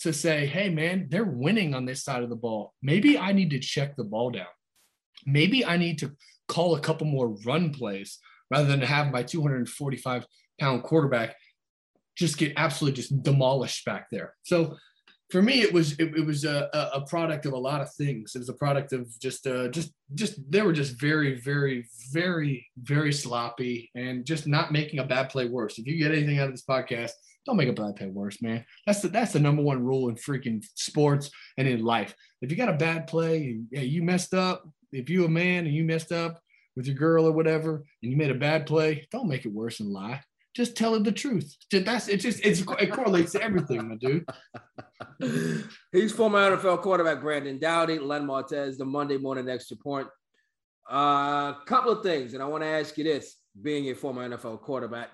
to 0.00 0.12
say, 0.12 0.46
hey, 0.46 0.68
man, 0.70 1.06
they're 1.08 1.24
winning 1.24 1.72
on 1.72 1.84
this 1.84 2.02
side 2.02 2.24
of 2.24 2.30
the 2.30 2.36
ball. 2.36 2.74
Maybe 2.82 3.16
I 3.16 3.32
need 3.32 3.50
to 3.50 3.60
check 3.60 3.94
the 3.94 4.02
ball 4.02 4.30
down. 4.30 4.46
Maybe 5.24 5.64
I 5.64 5.76
need 5.76 6.00
to 6.00 6.12
call 6.48 6.74
a 6.74 6.80
couple 6.80 7.06
more 7.06 7.36
run 7.44 7.70
plays 7.72 8.18
rather 8.50 8.66
than 8.66 8.80
have 8.80 9.12
my 9.12 9.22
245 9.22 10.26
pound 10.58 10.82
quarterback 10.82 11.36
just 12.16 12.38
get 12.38 12.52
absolutely 12.56 12.96
just 12.96 13.22
demolished 13.22 13.84
back 13.84 14.06
there. 14.10 14.34
So 14.42 14.76
for 15.30 15.42
me, 15.42 15.62
it 15.62 15.72
was 15.72 15.92
it, 15.98 16.14
it 16.16 16.24
was 16.24 16.44
a, 16.44 16.68
a 16.94 17.00
product 17.08 17.46
of 17.46 17.54
a 17.54 17.58
lot 17.58 17.80
of 17.80 17.92
things. 17.94 18.34
It 18.34 18.38
was 18.38 18.48
a 18.48 18.54
product 18.54 18.92
of 18.92 19.08
just 19.18 19.46
uh, 19.46 19.68
just 19.68 19.92
just 20.14 20.38
they 20.50 20.62
were 20.62 20.72
just 20.72 21.00
very 21.00 21.40
very 21.40 21.86
very 22.12 22.66
very 22.82 23.12
sloppy 23.12 23.90
and 23.94 24.24
just 24.24 24.46
not 24.46 24.72
making 24.72 25.00
a 25.00 25.04
bad 25.04 25.30
play 25.30 25.48
worse. 25.48 25.78
If 25.78 25.86
you 25.86 25.98
get 25.98 26.12
anything 26.12 26.38
out 26.38 26.48
of 26.48 26.52
this 26.52 26.64
podcast, 26.64 27.12
don't 27.46 27.56
make 27.56 27.68
a 27.68 27.72
bad 27.72 27.96
play 27.96 28.08
worse, 28.08 28.40
man. 28.42 28.64
That's 28.86 29.00
the 29.00 29.08
that's 29.08 29.32
the 29.32 29.40
number 29.40 29.62
one 29.62 29.82
rule 29.82 30.08
in 30.08 30.16
freaking 30.16 30.64
sports 30.74 31.30
and 31.58 31.66
in 31.66 31.82
life. 31.82 32.14
If 32.40 32.50
you 32.50 32.56
got 32.56 32.68
a 32.68 32.74
bad 32.74 33.06
play, 33.06 33.60
yeah, 33.70 33.80
you 33.80 34.02
messed 34.02 34.34
up. 34.34 34.68
If 34.92 35.10
you 35.10 35.24
a 35.24 35.28
man 35.28 35.66
and 35.66 35.74
you 35.74 35.84
messed 35.84 36.12
up 36.12 36.40
with 36.76 36.86
your 36.86 36.96
girl 36.96 37.26
or 37.26 37.32
whatever, 37.32 37.84
and 38.02 38.10
you 38.10 38.16
made 38.16 38.30
a 38.30 38.34
bad 38.34 38.66
play, 38.66 39.06
don't 39.10 39.28
make 39.28 39.46
it 39.46 39.52
worse 39.52 39.80
and 39.80 39.88
lie. 39.90 40.20
Just 40.54 40.76
tell 40.76 40.92
her 40.94 41.00
the 41.00 41.12
truth. 41.12 41.56
That's 41.70 42.08
it. 42.08 42.18
Just 42.18 42.44
it's, 42.44 42.60
it 42.60 42.92
correlates 42.92 43.32
to 43.32 43.42
everything, 43.42 43.88
my 43.88 43.96
dude. 43.96 44.24
He's 45.92 46.12
former 46.12 46.56
NFL 46.56 46.80
quarterback 46.80 47.20
Brandon 47.20 47.58
Doughty, 47.58 47.98
Len 47.98 48.24
Martez, 48.24 48.78
the 48.78 48.84
Monday 48.84 49.18
morning 49.18 49.48
extra 49.48 49.76
point. 49.76 50.06
A 50.88 50.94
uh, 50.94 51.52
couple 51.64 51.92
of 51.92 52.02
things, 52.02 52.34
and 52.34 52.42
I 52.42 52.46
want 52.46 52.62
to 52.62 52.68
ask 52.68 52.96
you 52.96 53.04
this: 53.04 53.36
being 53.60 53.90
a 53.90 53.94
former 53.94 54.28
NFL 54.28 54.60
quarterback, 54.60 55.08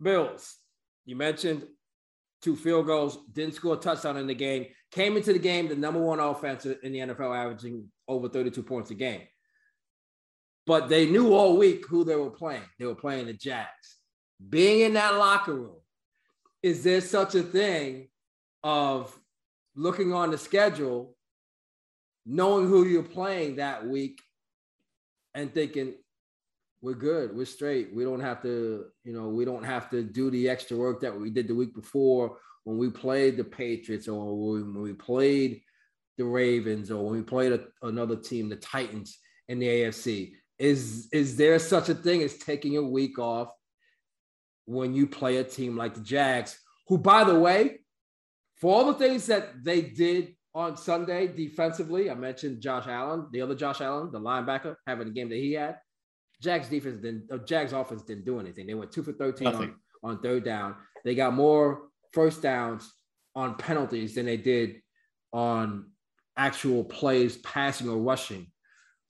Bills, 0.00 0.56
you 1.04 1.16
mentioned 1.16 1.64
two 2.42 2.54
field 2.54 2.86
goals, 2.86 3.18
didn't 3.32 3.54
score 3.54 3.74
a 3.74 3.78
touchdown 3.78 4.18
in 4.18 4.26
the 4.26 4.34
game, 4.34 4.66
came 4.92 5.16
into 5.16 5.32
the 5.32 5.38
game 5.38 5.66
the 5.68 5.74
number 5.74 6.00
one 6.00 6.20
offense 6.20 6.66
in 6.66 6.92
the 6.92 6.98
NFL, 6.98 7.36
averaging 7.36 7.88
over 8.06 8.28
32 8.28 8.62
points 8.62 8.90
a 8.90 8.94
game. 8.94 9.22
But 10.66 10.88
they 10.88 11.06
knew 11.06 11.34
all 11.34 11.56
week 11.56 11.86
who 11.86 12.04
they 12.04 12.16
were 12.16 12.30
playing. 12.30 12.62
They 12.78 12.86
were 12.86 12.94
playing 12.94 13.26
the 13.26 13.34
Jags. 13.34 13.98
Being 14.48 14.80
in 14.80 14.94
that 14.94 15.16
locker 15.16 15.54
room, 15.54 15.76
is 16.62 16.82
there 16.82 17.00
such 17.00 17.34
a 17.34 17.42
thing 17.42 18.08
of 18.62 19.14
looking 19.76 20.12
on 20.12 20.30
the 20.30 20.38
schedule, 20.38 21.14
knowing 22.24 22.66
who 22.66 22.84
you're 22.84 23.02
playing 23.02 23.56
that 23.56 23.86
week, 23.86 24.20
and 25.34 25.52
thinking, 25.52 25.94
we're 26.80 26.94
good, 26.94 27.34
we're 27.34 27.46
straight. 27.46 27.94
We 27.94 28.04
don't 28.04 28.20
have 28.20 28.42
to, 28.42 28.86
you 29.04 29.12
know, 29.12 29.28
we 29.28 29.44
don't 29.44 29.64
have 29.64 29.90
to 29.90 30.02
do 30.02 30.30
the 30.30 30.48
extra 30.48 30.76
work 30.76 31.00
that 31.00 31.18
we 31.18 31.30
did 31.30 31.48
the 31.48 31.54
week 31.54 31.74
before 31.74 32.38
when 32.64 32.78
we 32.78 32.90
played 32.90 33.36
the 33.36 33.44
Patriots 33.44 34.06
or 34.06 34.52
when 34.52 34.80
we 34.80 34.92
played 34.92 35.62
the 36.18 36.24
Ravens 36.24 36.90
or 36.90 37.04
when 37.04 37.14
we 37.14 37.22
played 37.22 37.52
a, 37.52 37.60
another 37.82 38.16
team, 38.16 38.48
the 38.48 38.56
Titans 38.56 39.18
in 39.48 39.58
the 39.58 39.66
AFC. 39.66 40.32
Is 40.58 41.08
is 41.12 41.36
there 41.36 41.58
such 41.58 41.88
a 41.88 41.94
thing 41.94 42.22
as 42.22 42.38
taking 42.38 42.76
a 42.76 42.82
week 42.82 43.18
off 43.18 43.48
when 44.66 44.94
you 44.94 45.06
play 45.06 45.38
a 45.38 45.44
team 45.44 45.76
like 45.76 45.94
the 45.94 46.00
Jags, 46.00 46.58
who, 46.88 46.98
by 46.98 47.24
the 47.24 47.38
way, 47.38 47.80
for 48.56 48.74
all 48.74 48.86
the 48.86 48.98
things 48.98 49.26
that 49.26 49.64
they 49.64 49.82
did 49.82 50.34
on 50.54 50.76
Sunday 50.76 51.26
defensively, 51.26 52.10
I 52.10 52.14
mentioned 52.14 52.60
Josh 52.60 52.86
Allen, 52.86 53.26
the 53.32 53.40
other 53.40 53.54
Josh 53.54 53.80
Allen, 53.80 54.12
the 54.12 54.20
linebacker, 54.20 54.76
having 54.86 55.08
the 55.08 55.12
game 55.12 55.28
that 55.28 55.36
he 55.36 55.52
had. 55.52 55.78
Jags 56.40 56.68
defense 56.68 57.00
didn't, 57.00 57.30
uh, 57.30 57.38
Jags 57.38 57.72
offense 57.72 58.02
didn't 58.02 58.24
do 58.24 58.38
anything. 58.38 58.66
They 58.66 58.74
went 58.74 58.92
two 58.92 59.02
for 59.02 59.12
13 59.12 59.48
on, 59.48 59.74
on 60.02 60.20
third 60.20 60.44
down. 60.44 60.76
They 61.04 61.14
got 61.14 61.34
more 61.34 61.88
first 62.12 62.42
downs 62.42 62.92
on 63.34 63.56
penalties 63.56 64.14
than 64.14 64.26
they 64.26 64.36
did 64.36 64.80
on 65.32 65.90
actual 66.36 66.84
plays, 66.84 67.36
passing 67.38 67.88
or 67.88 67.98
rushing. 67.98 68.46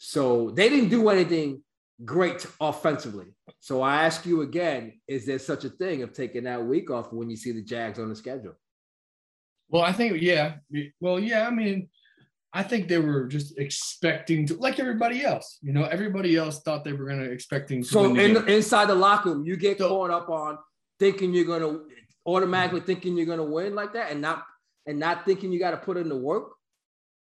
So 0.06 0.50
they 0.50 0.68
didn't 0.68 0.90
do 0.90 1.08
anything 1.08 1.62
great 2.04 2.46
offensively. 2.60 3.28
So 3.60 3.80
I 3.80 4.04
ask 4.04 4.26
you 4.26 4.42
again, 4.42 5.00
is 5.08 5.24
there 5.24 5.38
such 5.38 5.64
a 5.64 5.70
thing 5.70 6.02
of 6.02 6.12
taking 6.12 6.44
that 6.44 6.62
week 6.62 6.90
off 6.90 7.10
when 7.10 7.30
you 7.30 7.36
see 7.36 7.52
the 7.52 7.62
Jags 7.62 7.98
on 7.98 8.10
the 8.10 8.14
schedule? 8.14 8.52
Well, 9.70 9.82
I 9.82 9.92
think, 9.92 10.20
yeah. 10.20 10.56
Well, 11.00 11.18
yeah, 11.18 11.46
I 11.46 11.50
mean, 11.50 11.88
I 12.52 12.62
think 12.62 12.86
they 12.86 12.98
were 12.98 13.26
just 13.26 13.58
expecting 13.58 14.46
to, 14.48 14.56
like 14.56 14.78
everybody 14.78 15.24
else. 15.24 15.58
You 15.62 15.72
know, 15.72 15.84
everybody 15.84 16.36
else 16.36 16.60
thought 16.60 16.84
they 16.84 16.92
were 16.92 17.06
going 17.06 17.20
to 17.20 17.30
expecting. 17.30 17.82
To 17.82 17.88
so 17.88 18.14
in, 18.14 18.34
the, 18.34 18.44
inside 18.44 18.90
the 18.90 18.94
locker 18.94 19.30
room, 19.30 19.46
you 19.46 19.56
get 19.56 19.78
so, 19.78 19.88
caught 19.88 20.10
up 20.10 20.28
on 20.28 20.58
thinking 21.00 21.32
you're 21.32 21.46
going 21.46 21.62
to 21.62 21.86
automatically 22.26 22.80
thinking 22.80 23.16
you're 23.16 23.24
going 23.24 23.38
to 23.38 23.44
win 23.44 23.74
like 23.74 23.94
that, 23.94 24.12
and 24.12 24.20
not 24.20 24.44
and 24.86 24.98
not 24.98 25.24
thinking 25.24 25.50
you 25.50 25.58
got 25.58 25.70
to 25.70 25.78
put 25.78 25.96
in 25.96 26.10
the 26.10 26.16
work. 26.16 26.50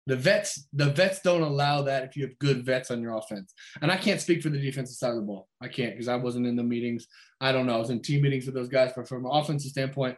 The 0.07 0.17
vets, 0.17 0.67
the 0.73 0.91
vets 0.91 1.21
don't 1.23 1.43
allow 1.43 1.83
that 1.83 2.05
if 2.05 2.17
you 2.17 2.25
have 2.27 2.39
good 2.39 2.65
vets 2.65 2.91
on 2.91 3.01
your 3.01 3.17
offense. 3.17 3.55
And 3.81 3.91
I 3.91 3.97
can't 3.97 4.21
speak 4.21 4.43
for 4.43 4.51
the 4.51 4.61
defensive 4.61 4.97
side 4.97 5.11
of 5.11 5.17
the 5.17 5.23
ball. 5.23 5.49
I 5.63 5.69
can't 5.69 5.93
because 5.93 6.09
I 6.09 6.17
wasn't 6.17 6.47
in 6.47 6.57
the 6.57 6.63
meetings. 6.63 7.07
I 7.41 7.53
don't 7.53 7.67
know. 7.67 7.75
I 7.75 7.79
was 7.79 7.91
in 7.91 8.03
team 8.03 8.23
meetings 8.23 8.45
with 8.47 8.55
those 8.55 8.69
guys, 8.69 8.93
but 8.95 9.09
from 9.09 9.25
an 9.25 9.31
offensive 9.33 9.71
standpoint, 9.71 10.17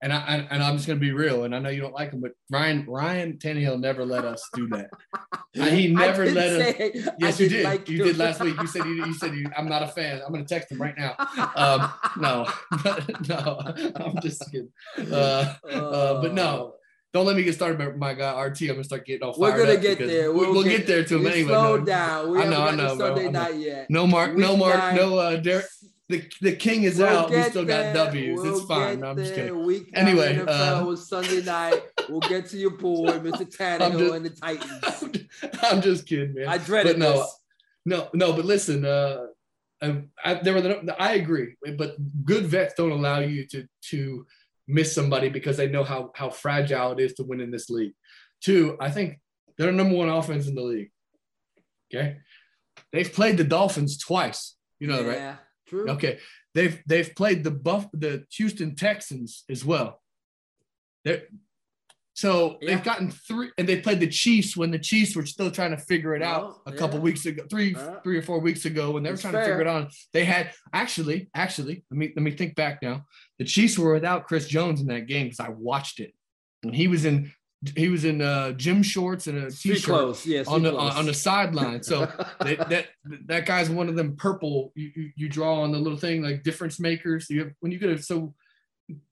and 0.00 0.12
I 0.12 0.46
and 0.50 0.62
I'm 0.62 0.76
just 0.76 0.86
gonna 0.86 1.00
be 1.00 1.10
real, 1.10 1.42
and 1.44 1.54
I 1.54 1.58
know 1.58 1.70
you 1.70 1.80
don't 1.80 1.92
like 1.92 2.12
him, 2.12 2.20
but 2.20 2.32
Ryan 2.50 2.86
Ryan 2.86 3.32
Tannehill 3.32 3.80
never 3.80 4.04
let 4.04 4.24
us 4.24 4.48
do 4.54 4.68
that. 4.68 4.90
he 5.52 5.88
never 5.88 6.30
let 6.30 6.78
us. 6.78 7.08
Yes, 7.18 7.40
you 7.40 7.48
did. 7.48 7.64
Like 7.64 7.88
you 7.88 8.04
did 8.04 8.16
last 8.16 8.40
week. 8.40 8.54
You 8.60 8.66
said 8.68 8.84
you, 8.84 9.06
you 9.06 9.14
said 9.14 9.34
you, 9.34 9.46
I'm 9.56 9.68
not 9.68 9.82
a 9.82 9.88
fan. 9.88 10.20
I'm 10.24 10.32
gonna 10.32 10.44
text 10.44 10.70
him 10.70 10.80
right 10.80 10.94
now. 10.96 11.16
Um, 11.56 11.90
no, 12.16 12.48
no, 13.28 13.60
I'm 13.96 14.20
just 14.22 14.44
kidding. 14.52 14.70
Uh, 15.12 15.54
uh, 15.68 16.22
but 16.22 16.32
no, 16.32 16.74
don't 17.12 17.24
let 17.24 17.36
me 17.36 17.42
get 17.42 17.54
started 17.54 17.78
by 17.78 17.86
my 17.92 18.14
guy 18.14 18.40
RT. 18.40 18.62
I'm 18.62 18.68
gonna 18.68 18.84
start 18.84 19.06
getting 19.06 19.26
all 19.26 19.34
We're 19.38 19.56
gonna 19.56 19.78
get 19.78 19.98
there. 19.98 20.32
We'll, 20.32 20.52
we'll 20.52 20.62
get, 20.62 20.78
get, 20.78 20.86
there 20.86 21.04
to 21.04 21.16
him 21.16 21.26
anyway. 21.26 21.48
Slow 21.48 21.76
no. 21.78 21.84
down. 21.84 22.30
We 22.32 22.40
I 22.40 22.44
know. 22.48 22.62
I 22.62 22.74
know. 22.74 22.98
Sunday 22.98 23.30
night 23.30 23.56
yet. 23.56 23.90
No 23.90 24.06
Mark. 24.06 24.30
Week 24.30 24.40
no 24.40 24.56
Mark. 24.56 24.94
No 24.94 25.16
uh, 25.16 25.36
Derek 25.36 25.66
the, 26.08 26.24
the 26.40 26.56
king 26.56 26.84
is 26.84 26.98
we'll 26.98 27.08
out. 27.08 27.30
We 27.30 27.42
still 27.44 27.64
there. 27.64 27.92
got 27.94 28.12
W's. 28.12 28.40
We'll 28.40 28.58
it's 28.58 28.66
fine. 28.66 29.00
No, 29.00 29.10
I'm 29.10 29.16
just 29.16 29.34
kidding. 29.34 29.64
Week 29.64 29.90
anyway, 29.94 30.36
NFL 30.36 30.82
uh, 30.82 30.84
was 30.84 31.08
Sunday 31.08 31.42
night. 31.42 31.82
we'll 32.08 32.20
get 32.20 32.46
to 32.50 32.56
your 32.56 32.70
boy, 32.70 33.06
Mr. 33.18 33.44
Tannehill 33.44 34.14
and 34.14 34.24
the 34.24 34.30
Titans. 34.30 35.28
I'm 35.62 35.82
just 35.82 36.06
kidding, 36.06 36.34
man. 36.34 36.48
I 36.48 36.58
dreaded 36.58 36.94
but 36.94 36.98
no, 36.98 37.12
this. 37.12 37.36
No, 37.84 38.08
no, 38.14 38.32
but 38.32 38.44
listen, 38.44 38.84
uh, 38.84 39.26
I, 39.82 40.02
I, 40.24 40.34
there 40.34 40.54
were 40.54 40.60
the, 40.60 40.96
I 40.98 41.14
agree, 41.14 41.56
but 41.76 41.96
good 42.24 42.46
vets 42.46 42.74
don't 42.74 42.90
allow 42.90 43.20
you 43.20 43.46
to 43.48 43.66
to 43.90 44.26
miss 44.68 44.94
somebody 44.94 45.30
because 45.30 45.56
they 45.56 45.68
know 45.68 45.82
how 45.82 46.12
how 46.14 46.30
fragile 46.30 46.92
it 46.92 47.00
is 47.00 47.14
to 47.14 47.24
win 47.24 47.40
in 47.40 47.50
this 47.50 47.70
league. 47.70 47.94
Two, 48.40 48.76
I 48.80 48.90
think 48.90 49.18
they're 49.56 49.72
number 49.72 49.96
one 49.96 50.08
offense 50.08 50.46
in 50.46 50.54
the 50.54 50.62
league. 50.62 50.90
Okay, 51.92 52.18
they've 52.92 53.12
played 53.12 53.38
the 53.38 53.44
Dolphins 53.44 53.98
twice. 53.98 54.54
You 54.78 54.86
know, 54.86 55.00
yeah. 55.00 55.26
right? 55.26 55.38
True. 55.68 55.90
Okay. 55.90 56.18
They've 56.54 56.82
they've 56.86 57.14
played 57.14 57.44
the 57.44 57.50
buff 57.50 57.86
the 57.92 58.24
Houston 58.36 58.74
Texans 58.74 59.44
as 59.50 59.64
well. 59.64 60.00
They're, 61.04 61.24
so 62.18 62.58
yeah. 62.60 62.74
they've 62.74 62.82
gotten 62.82 63.12
three, 63.12 63.52
and 63.58 63.68
they 63.68 63.80
played 63.80 64.00
the 64.00 64.08
Chiefs 64.08 64.56
when 64.56 64.72
the 64.72 64.78
Chiefs 64.80 65.14
were 65.14 65.24
still 65.24 65.52
trying 65.52 65.70
to 65.70 65.76
figure 65.76 66.16
it 66.16 66.22
out 66.22 66.56
a 66.66 66.72
couple 66.72 66.98
weeks 66.98 67.24
ago, 67.26 67.44
three 67.48 67.76
uh, 67.76 68.00
three 68.02 68.18
or 68.18 68.22
four 68.22 68.40
weeks 68.40 68.64
ago 68.64 68.90
when 68.90 69.04
they 69.04 69.12
were 69.12 69.16
trying 69.16 69.34
fair. 69.34 69.44
to 69.44 69.48
figure 69.48 69.60
it 69.60 69.68
out. 69.68 69.92
They 70.12 70.24
had 70.24 70.50
actually, 70.72 71.30
actually, 71.32 71.84
let 71.92 71.96
me 71.96 72.12
let 72.16 72.24
me 72.24 72.32
think 72.32 72.56
back 72.56 72.82
now. 72.82 73.04
The 73.38 73.44
Chiefs 73.44 73.78
were 73.78 73.94
without 73.94 74.26
Chris 74.26 74.48
Jones 74.48 74.80
in 74.80 74.88
that 74.88 75.06
game 75.06 75.26
because 75.26 75.38
I 75.38 75.50
watched 75.50 76.00
it, 76.00 76.12
and 76.64 76.74
he 76.74 76.88
was 76.88 77.04
in 77.04 77.30
he 77.76 77.88
was 77.88 78.04
in 78.04 78.20
uh, 78.20 78.50
gym 78.50 78.82
shorts 78.82 79.28
and 79.28 79.38
a 79.38 79.52
t-shirt 79.52 80.26
yes, 80.26 80.48
on 80.48 80.64
the 80.64 80.76
on, 80.76 80.96
on, 80.96 81.06
the 81.06 81.14
sideline. 81.14 81.84
So 81.84 82.00
that, 82.40 82.68
that 82.68 82.86
that 83.26 83.46
guy's 83.46 83.70
one 83.70 83.88
of 83.88 83.94
them 83.94 84.16
purple 84.16 84.72
you, 84.74 84.90
you, 84.96 85.10
you, 85.14 85.28
draw 85.28 85.62
on 85.62 85.70
the 85.70 85.78
little 85.78 85.98
thing 85.98 86.22
like 86.22 86.42
difference 86.42 86.80
makers. 86.80 87.30
You 87.30 87.44
have 87.44 87.52
when 87.60 87.70
you 87.70 87.78
get 87.78 87.90
a 87.90 88.02
so 88.02 88.34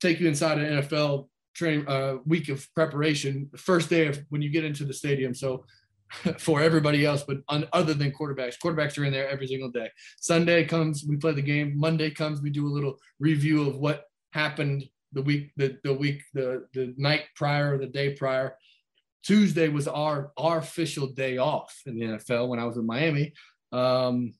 take 0.01 0.19
you 0.19 0.27
inside 0.27 0.59
an 0.59 0.83
NFL 0.83 1.29
training 1.57 1.89
uh, 1.89 2.19
week 2.25 2.49
of 2.49 2.67
preparation, 2.75 3.51
first 3.57 3.91
day 3.91 4.07
of 4.07 4.21
when 4.29 4.43
you 4.43 4.51
get 4.51 4.65
into 4.65 4.85
the 4.85 4.95
stadium. 4.95 5.35
So 5.35 5.65
for 6.39 6.61
everybody 6.61 7.05
else, 7.05 7.25
but 7.27 7.39
on, 7.49 7.67
other 7.73 7.95
than 7.95 8.13
quarterbacks, 8.13 8.55
quarterbacks 8.63 8.97
are 8.99 9.05
in 9.05 9.13
there 9.13 9.29
every 9.29 9.49
single 9.49 9.71
day. 9.71 9.91
Sunday 10.21 10.65
comes, 10.65 11.05
we 11.09 11.17
play 11.17 11.33
the 11.33 11.43
game. 11.43 11.77
Monday 11.77 12.11
comes, 12.11 12.41
we 12.41 12.51
do 12.51 12.67
a 12.67 12.69
little 12.69 12.97
review 13.19 13.69
of 13.69 13.79
what 13.79 14.05
happened 14.31 14.85
the 15.13 15.23
week 15.23 15.51
the, 15.57 15.79
the 15.83 15.93
week 15.93 16.23
the 16.35 16.67
the 16.75 16.95
night 16.97 17.25
prior 17.35 17.79
the 17.79 17.87
day 17.87 18.13
prior 18.13 18.57
tuesday 19.25 19.69
was 19.69 19.89
our 19.89 20.33
our 20.37 20.59
official 20.59 21.07
day 21.07 21.39
off 21.39 21.81
in 21.87 21.97
the 21.97 22.05
nfl 22.05 22.49
when 22.49 22.59
i 22.59 22.65
was 22.65 22.77
in 22.77 22.87
miami 22.87 23.33
um, 23.73 24.33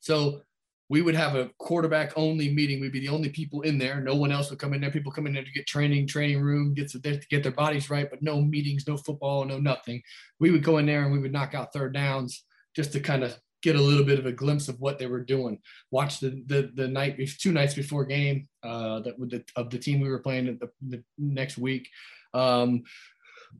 so 0.00 0.40
we 0.88 1.02
would 1.02 1.14
have 1.16 1.34
a 1.34 1.50
quarterback 1.58 2.12
only 2.16 2.52
meeting 2.52 2.80
we'd 2.80 2.92
be 2.92 3.00
the 3.00 3.08
only 3.08 3.28
people 3.28 3.62
in 3.62 3.78
there 3.78 4.00
no 4.00 4.14
one 4.14 4.32
else 4.32 4.50
would 4.50 4.58
come 4.58 4.72
in 4.72 4.80
there 4.80 4.90
people 4.90 5.12
come 5.12 5.26
in 5.26 5.34
there 5.34 5.44
to 5.44 5.50
get 5.52 5.66
training 5.66 6.06
training 6.06 6.40
room 6.40 6.74
get 6.74 6.88
to, 6.88 7.00
to 7.00 7.20
get 7.30 7.42
their 7.42 7.52
bodies 7.52 7.90
right 7.90 8.08
but 8.10 8.22
no 8.22 8.40
meetings 8.40 8.86
no 8.86 8.96
football 8.96 9.44
no 9.44 9.58
nothing 9.58 10.00
we 10.40 10.50
would 10.50 10.62
go 10.62 10.78
in 10.78 10.86
there 10.86 11.02
and 11.02 11.12
we 11.12 11.18
would 11.18 11.32
knock 11.32 11.54
out 11.54 11.72
third 11.72 11.92
downs 11.92 12.44
just 12.74 12.92
to 12.92 13.00
kind 13.00 13.24
of 13.24 13.36
get 13.62 13.74
a 13.74 13.80
little 13.80 14.04
bit 14.04 14.18
of 14.18 14.26
a 14.26 14.32
glimpse 14.32 14.68
of 14.68 14.78
what 14.80 14.98
they 14.98 15.06
were 15.06 15.24
doing. 15.24 15.58
Watch 15.90 16.20
the 16.20 16.42
the, 16.46 16.70
the 16.74 16.86
night 16.86 17.18
two 17.40 17.52
nights 17.52 17.74
before 17.74 18.04
game 18.04 18.46
uh, 18.62 19.00
that 19.00 19.18
the, 19.18 19.44
of 19.56 19.70
the 19.70 19.78
team 19.78 20.00
we 20.00 20.08
were 20.08 20.20
playing 20.20 20.58
the, 20.60 20.70
the 20.86 21.02
next 21.18 21.58
week. 21.58 21.88
Um, 22.32 22.84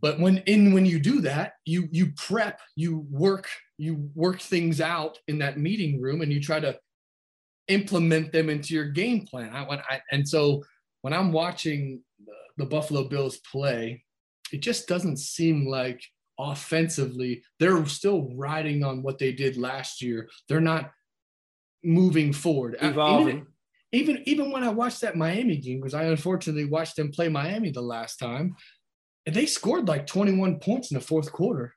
but 0.01 0.21
when 0.21 0.39
in 0.39 0.73
when 0.73 0.87
you 0.87 1.01
do 1.01 1.21
that, 1.23 1.55
you 1.65 1.89
you 1.91 2.13
prep, 2.17 2.61
you 2.77 3.07
work, 3.11 3.49
you 3.79 4.11
work 4.15 4.41
things 4.41 4.81
out 4.81 5.19
in 5.27 5.39
that 5.39 5.59
meeting 5.59 6.01
room, 6.01 6.21
and 6.21 6.33
you 6.33 6.41
try 6.41 6.61
to 6.61 6.79
implement 7.69 8.33
them 8.33 8.49
into 8.51 8.75
your 8.75 8.87
game 8.87 9.27
plan. 9.27 9.51
I 9.55 9.67
went 9.67 9.83
I, 9.89 10.01
and 10.11 10.29
so 10.29 10.63
when 11.03 11.13
I'm 11.13 11.33
watching 11.33 12.03
the, 12.25 12.65
the 12.65 12.67
Buffalo 12.67 13.05
Bills 13.05 13.39
play, 13.51 14.05
it 14.53 14.61
just 14.61 14.89
doesn't 14.89 15.19
seem 15.19 15.67
like 15.67 16.03
offensively, 16.39 17.43
they're 17.59 17.85
still 17.87 18.31
riding 18.35 18.85
on 18.85 19.03
what 19.03 19.19
they 19.19 19.33
did 19.33 19.57
last 19.57 20.03
year. 20.03 20.29
They're 20.49 20.61
not 20.61 20.91
moving 21.83 22.33
forward. 22.33 22.77
Uh, 22.83 22.89
Evolving. 22.89 23.47
Even, 23.93 24.17
even, 24.17 24.23
even 24.27 24.53
when 24.53 24.65
I 24.65 24.69
watched 24.69 25.01
that 25.01 25.17
Miami 25.17 25.57
game, 25.57 25.81
because 25.81 25.95
I 25.95 26.05
unfortunately 26.05 26.67
watched 26.67 26.97
them 26.97 27.13
play 27.13 27.29
Miami 27.29 27.71
the 27.71 27.81
last 27.81 28.17
time, 28.19 28.57
and 29.25 29.35
they 29.35 29.47
scored 29.47 29.89
like 29.89 30.07
21 30.07 30.61
points 30.61 30.91
in 30.91 30.97
the 30.97 31.01
fourth 31.01 31.33
quarter. 31.33 31.75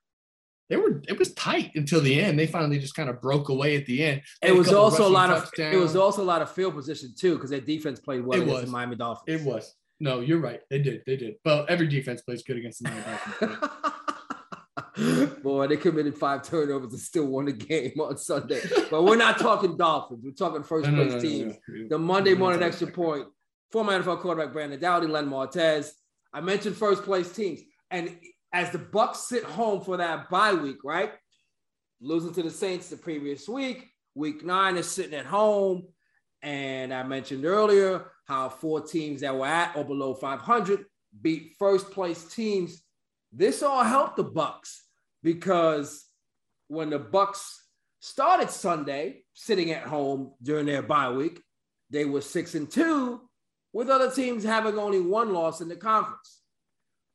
They 0.69 0.77
were 0.77 1.01
it 1.07 1.17
was 1.17 1.33
tight 1.33 1.71
until 1.75 1.99
the 1.99 2.19
end. 2.21 2.37
They 2.37 2.45
finally 2.45 2.79
just 2.79 2.93
kind 2.95 3.09
of 3.09 3.19
broke 3.19 3.49
away 3.49 3.75
at 3.75 3.85
the 3.87 4.03
end. 4.03 4.21
It 4.41 4.55
was 4.55 4.71
also 4.71 5.07
a 5.07 5.09
lot 5.09 5.31
of 5.31 5.49
it 5.57 5.77
was 5.77 5.95
also 5.95 6.21
a 6.21 6.23
lot 6.23 6.41
of 6.41 6.51
field 6.51 6.75
position 6.75 7.13
too, 7.17 7.35
because 7.35 7.49
their 7.49 7.61
defense 7.61 7.99
played 7.99 8.23
well 8.23 8.39
it 8.39 8.43
against 8.43 8.61
was. 8.61 8.65
the 8.65 8.71
Miami 8.71 8.95
Dolphins. 8.95 9.41
It 9.41 9.45
was. 9.45 9.73
No, 9.99 10.21
you're 10.21 10.39
right. 10.39 10.61
They 10.69 10.79
did. 10.79 11.03
They 11.05 11.17
did. 11.17 11.35
Well, 11.43 11.65
every 11.67 11.87
defense 11.87 12.21
plays 12.21 12.43
good 12.43 12.57
against 12.57 12.83
the 12.83 12.89
Miami 12.89 13.03
Dolphins. 13.41 13.69
Boy, 15.43 15.67
they 15.67 15.77
committed 15.77 16.15
five 16.15 16.43
turnovers 16.43 16.93
and 16.93 17.01
still 17.01 17.25
won 17.25 17.45
the 17.45 17.53
game 17.53 17.99
on 17.99 18.17
Sunday. 18.17 18.61
But 18.89 19.03
we're 19.03 19.17
not 19.17 19.39
talking 19.39 19.75
Dolphins. 19.75 20.21
We're 20.23 20.31
talking 20.31 20.63
first 20.63 20.85
place 20.85 20.95
no, 20.95 21.03
no, 21.03 21.15
no, 21.15 21.19
teams. 21.19 21.55
The 21.89 21.97
Monday 21.97 22.33
morning 22.33 22.61
extra 22.61 22.87
point. 22.87 23.27
Former 23.71 24.01
NFL 24.01 24.19
quarterback 24.19 24.51
Brandon 24.53 24.79
Doughty, 24.79 25.07
Len 25.07 25.29
Martez. 25.29 25.91
I 26.33 26.41
mentioned 26.41 26.75
first 26.75 27.03
place 27.03 27.31
teams. 27.31 27.61
And 27.91 28.17
as 28.51 28.71
the 28.71 28.79
Bucs 28.79 29.17
sit 29.17 29.43
home 29.43 29.81
for 29.81 29.97
that 29.97 30.29
bye 30.29 30.53
week, 30.53 30.83
right? 30.83 31.13
Losing 32.01 32.33
to 32.33 32.43
the 32.43 32.51
Saints 32.51 32.89
the 32.89 32.97
previous 32.97 33.47
week, 33.47 33.87
week 34.15 34.43
nine 34.43 34.77
is 34.77 34.89
sitting 34.89 35.17
at 35.17 35.25
home. 35.25 35.87
And 36.41 36.93
I 36.93 37.03
mentioned 37.03 37.45
earlier 37.45 38.05
how 38.25 38.49
four 38.49 38.81
teams 38.81 39.21
that 39.21 39.35
were 39.35 39.45
at 39.45 39.75
or 39.75 39.83
below 39.83 40.13
500 40.13 40.85
beat 41.21 41.55
first 41.59 41.91
place 41.91 42.23
teams. 42.25 42.81
This 43.31 43.61
all 43.61 43.83
helped 43.83 44.15
the 44.15 44.23
Bucs 44.23 44.77
because 45.21 46.05
when 46.67 46.89
the 46.89 46.99
Bucs 46.99 47.55
started 47.99 48.49
Sunday, 48.49 49.23
sitting 49.33 49.71
at 49.71 49.83
home 49.83 50.33
during 50.41 50.65
their 50.65 50.81
bye 50.81 51.11
week, 51.11 51.41
they 51.89 52.05
were 52.05 52.21
six 52.21 52.55
and 52.55 52.69
two, 52.69 53.21
with 53.73 53.89
other 53.89 54.11
teams 54.11 54.43
having 54.43 54.77
only 54.77 55.01
one 55.01 55.33
loss 55.33 55.61
in 55.61 55.67
the 55.67 55.75
conference. 55.75 56.41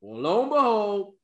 Well, 0.00 0.20
lo 0.20 0.42
and 0.42 0.50
behold, 0.50 1.14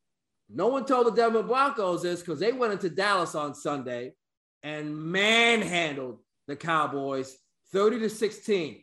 no 0.52 0.68
one 0.68 0.84
told 0.84 1.06
the 1.06 1.12
Denver 1.12 1.42
Broncos 1.42 2.02
this 2.02 2.20
because 2.20 2.40
they 2.40 2.52
went 2.52 2.72
into 2.72 2.90
Dallas 2.90 3.34
on 3.34 3.54
Sunday 3.54 4.14
and 4.62 4.96
manhandled 4.96 6.18
the 6.48 6.56
Cowboys 6.56 7.36
30 7.72 8.00
to 8.00 8.10
16. 8.10 8.82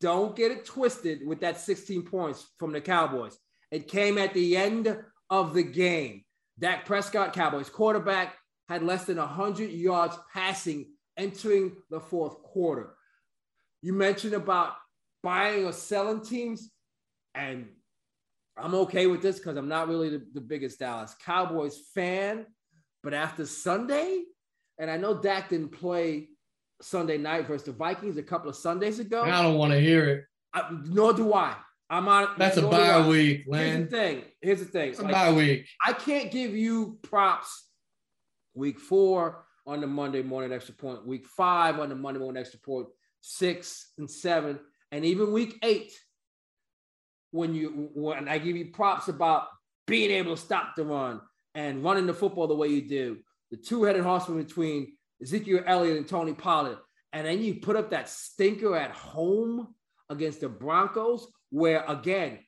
Don't 0.00 0.34
get 0.34 0.50
it 0.50 0.64
twisted 0.64 1.26
with 1.26 1.40
that 1.40 1.60
16 1.60 2.02
points 2.02 2.46
from 2.58 2.72
the 2.72 2.80
Cowboys. 2.80 3.36
It 3.70 3.88
came 3.88 4.18
at 4.18 4.34
the 4.34 4.56
end 4.56 4.96
of 5.30 5.54
the 5.54 5.62
game. 5.62 6.24
Dak 6.58 6.86
Prescott, 6.86 7.32
Cowboys 7.32 7.68
quarterback, 7.68 8.36
had 8.68 8.82
less 8.82 9.04
than 9.04 9.18
100 9.18 9.70
yards 9.70 10.18
passing 10.32 10.86
entering 11.16 11.72
the 11.90 12.00
fourth 12.00 12.42
quarter. 12.42 12.94
You 13.82 13.92
mentioned 13.92 14.34
about 14.34 14.74
buying 15.22 15.64
or 15.64 15.72
selling 15.72 16.22
teams, 16.22 16.70
and 17.34 17.68
I'm 18.56 18.74
okay 18.74 19.06
with 19.06 19.22
this 19.22 19.38
because 19.38 19.56
I'm 19.56 19.68
not 19.68 19.88
really 19.88 20.10
the, 20.10 20.26
the 20.34 20.40
biggest 20.40 20.78
Dallas 20.78 21.14
Cowboys 21.24 21.78
fan. 21.94 22.46
But 23.02 23.14
after 23.14 23.46
Sunday, 23.46 24.22
and 24.78 24.90
I 24.90 24.96
know 24.96 25.20
Dak 25.20 25.48
didn't 25.48 25.70
play 25.70 26.28
Sunday 26.80 27.18
night 27.18 27.46
versus 27.46 27.66
the 27.66 27.72
Vikings 27.72 28.16
a 28.16 28.22
couple 28.22 28.48
of 28.50 28.56
Sundays 28.56 28.98
ago. 28.98 29.22
I 29.22 29.42
don't 29.42 29.56
want 29.56 29.72
to 29.72 29.80
hear 29.80 30.08
it. 30.08 30.24
I, 30.52 30.70
nor 30.84 31.12
do 31.12 31.32
I. 31.32 31.56
I'm 31.88 32.08
on. 32.08 32.28
That's 32.38 32.56
a 32.56 32.62
bye 32.62 33.06
week. 33.06 33.44
Here's 33.50 33.90
the 33.90 33.96
thing. 33.96 34.22
Here's 34.40 34.58
the 34.60 34.64
thing. 34.64 34.90
It's 34.90 34.98
a 34.98 35.04
bye 35.04 35.32
week. 35.32 35.66
I 35.84 35.92
can't 35.92 36.30
give 36.30 36.54
you 36.54 36.98
props. 37.02 37.68
Week 38.54 38.78
four 38.78 39.44
on 39.66 39.80
the 39.80 39.86
Monday 39.86 40.22
morning 40.22 40.52
extra 40.52 40.74
point. 40.74 41.06
Week 41.06 41.26
five 41.26 41.78
on 41.78 41.88
the 41.88 41.94
Monday 41.94 42.20
morning 42.20 42.40
extra 42.40 42.60
point. 42.60 42.88
Six 43.20 43.92
and 43.98 44.10
seven, 44.10 44.58
and 44.90 45.04
even 45.04 45.32
week 45.32 45.58
eight. 45.62 45.92
When 47.32 47.54
you 47.54 47.90
when 47.94 48.28
I 48.28 48.38
give 48.38 48.56
you 48.56 48.66
props 48.66 49.08
about 49.08 49.48
being 49.86 50.10
able 50.12 50.36
to 50.36 50.40
stop 50.40 50.76
the 50.76 50.84
run 50.84 51.20
and 51.54 51.82
running 51.82 52.06
the 52.06 52.14
football 52.14 52.46
the 52.46 52.54
way 52.54 52.68
you 52.68 52.88
do, 52.88 53.18
the 53.50 53.56
two-headed 53.56 54.02
horseman 54.02 54.42
between 54.42 54.96
Ezekiel 55.20 55.64
Elliott 55.66 55.96
and 55.96 56.08
Tony 56.08 56.34
Pollard, 56.34 56.78
and 57.12 57.26
then 57.26 57.42
you 57.42 57.56
put 57.56 57.76
up 57.76 57.90
that 57.90 58.08
stinker 58.08 58.76
at 58.76 58.92
home 58.92 59.74
against 60.10 60.40
the 60.40 60.48
Broncos, 60.48 61.26
where 61.50 61.84
again, 61.88 62.38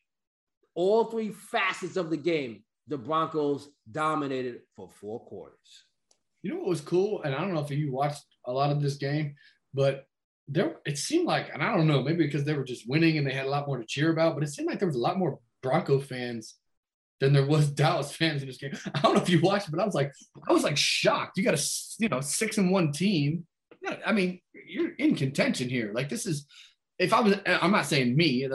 all 0.75 1.05
three 1.05 1.31
facets 1.31 1.97
of 1.97 2.11
the 2.11 2.17
game, 2.17 2.63
the 2.89 2.99
Broncos 2.99 3.69
dominated 3.91 4.61
for 4.77 4.89
four 5.01 5.21
quarters. 5.21 5.85
You 6.43 6.53
know 6.53 6.59
what 6.59 6.69
was 6.69 6.81
cool, 6.83 7.23
and 7.23 7.35
I 7.35 7.41
don't 7.41 7.55
know 7.55 7.65
if 7.65 7.71
you 7.71 7.91
watched 7.91 8.25
a 8.47 8.53
lot 8.53 8.71
of 8.71 8.83
this 8.83 8.97
game, 8.97 9.35
but 9.73 10.05
there 10.49 10.77
it 10.85 10.99
seemed 10.99 11.27
like, 11.27 11.51
and 11.53 11.63
I 11.63 11.75
don't 11.75 11.87
know, 11.87 12.03
maybe 12.03 12.25
because 12.25 12.45
they 12.45 12.55
were 12.55 12.65
just 12.65 12.89
winning 12.89 13.19
and 13.19 13.27
they 13.27 13.33
had 13.33 13.47
a 13.47 13.51
lot 13.51 13.67
more 13.67 13.79
to 13.79 13.87
cheer 13.87 14.11
about, 14.13 14.35
but 14.35 14.45
it 14.45 14.49
seemed 14.49 14.69
like 14.69 14.79
there 14.79 14.89
was 14.89 14.97
a 14.97 15.01
lot 15.01 15.19
more 15.19 15.39
Bronco 15.63 15.99
fans 15.99 16.57
than 17.21 17.33
there 17.33 17.47
was 17.47 17.71
Dallas 17.71 18.13
fans 18.13 18.43
in 18.43 18.49
this 18.49 18.59
game. 18.59 18.73
I 18.95 19.01
don't 19.01 19.15
know 19.15 19.23
if 19.23 19.29
you 19.29 19.41
watched 19.41 19.71
but 19.71 19.81
I 19.81 19.85
was 19.85 19.95
like, 19.95 20.13
I 20.49 20.53
was 20.53 20.65
like 20.65 20.77
shocked. 20.77 21.39
You 21.39 21.45
got 21.45 21.59
a 21.59 21.63
you 21.99 22.09
know 22.09 22.21
six 22.21 22.59
and 22.59 22.71
one 22.71 22.93
team. 22.93 23.47
I 24.07 24.13
mean, 24.13 24.41
you're 24.67 24.95
in 24.95 25.15
contention 25.15 25.69
here. 25.69 25.93
Like 25.95 26.09
this 26.09 26.25
is, 26.27 26.47
if 26.99 27.13
I 27.13 27.21
was, 27.21 27.37
I'm 27.47 27.73
not 27.73 27.87
saying 27.87 28.17
me. 28.17 28.49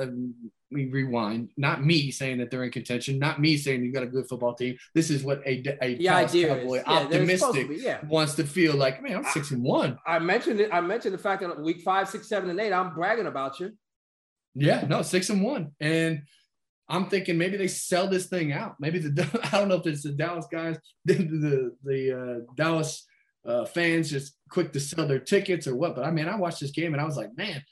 Me 0.71 0.85
rewind. 0.85 1.49
Not 1.57 1.83
me 1.83 2.11
saying 2.11 2.37
that 2.37 2.51
they're 2.51 2.63
in 2.63 2.71
contention. 2.71 3.17
Not 3.17 3.41
me 3.41 3.57
saying 3.57 3.83
you 3.83 3.91
got 3.91 4.03
a 4.03 4.07
good 4.07 4.27
football 4.27 4.53
team. 4.53 4.77
This 4.93 5.09
is 5.09 5.23
what 5.23 5.41
a 5.45 5.63
a 5.81 5.97
yeah, 5.99 6.17
idea 6.17 6.55
Cowboy 6.55 6.75
yeah, 6.77 6.83
optimistic 6.85 7.67
to 7.67 7.67
be, 7.67 7.81
yeah. 7.81 8.05
wants 8.05 8.35
to 8.35 8.43
feel 8.43 8.75
like. 8.75 9.01
Man, 9.01 9.17
I'm 9.17 9.23
six 9.25 9.51
I, 9.51 9.55
and 9.55 9.63
one. 9.63 9.97
I 10.05 10.19
mentioned 10.19 10.59
it. 10.59 10.69
I 10.71 10.81
mentioned 10.81 11.13
the 11.13 11.19
fact 11.19 11.41
that 11.41 11.59
week 11.59 11.81
five, 11.81 12.07
six, 12.07 12.29
seven, 12.29 12.49
and 12.49 12.59
eight. 12.59 12.71
I'm 12.71 12.93
bragging 12.93 13.25
about 13.25 13.59
you. 13.59 13.71
Yeah, 14.55 14.85
no, 14.87 15.01
six 15.01 15.29
and 15.29 15.43
one, 15.43 15.71
and 15.79 16.21
I'm 16.89 17.05
thinking 17.05 17.37
maybe 17.37 17.55
they 17.55 17.67
sell 17.67 18.07
this 18.07 18.27
thing 18.27 18.51
out. 18.51 18.75
Maybe 18.79 18.99
the 18.99 19.39
I 19.51 19.59
don't 19.59 19.69
know 19.69 19.75
if 19.75 19.87
it's 19.87 20.03
the 20.03 20.11
Dallas 20.11 20.47
guys, 20.51 20.77
the 21.05 21.13
the, 21.13 21.75
the 21.83 22.19
uh, 22.19 22.53
Dallas 22.55 23.05
uh, 23.45 23.65
fans 23.65 24.09
just 24.09 24.35
quick 24.49 24.73
to 24.73 24.79
sell 24.79 25.07
their 25.07 25.19
tickets 25.19 25.67
or 25.67 25.75
what. 25.75 25.95
But 25.95 26.05
I 26.05 26.11
mean, 26.11 26.27
I 26.27 26.35
watched 26.35 26.59
this 26.59 26.71
game 26.71 26.93
and 26.93 27.01
I 27.01 27.05
was 27.05 27.17
like, 27.17 27.35
man, 27.37 27.63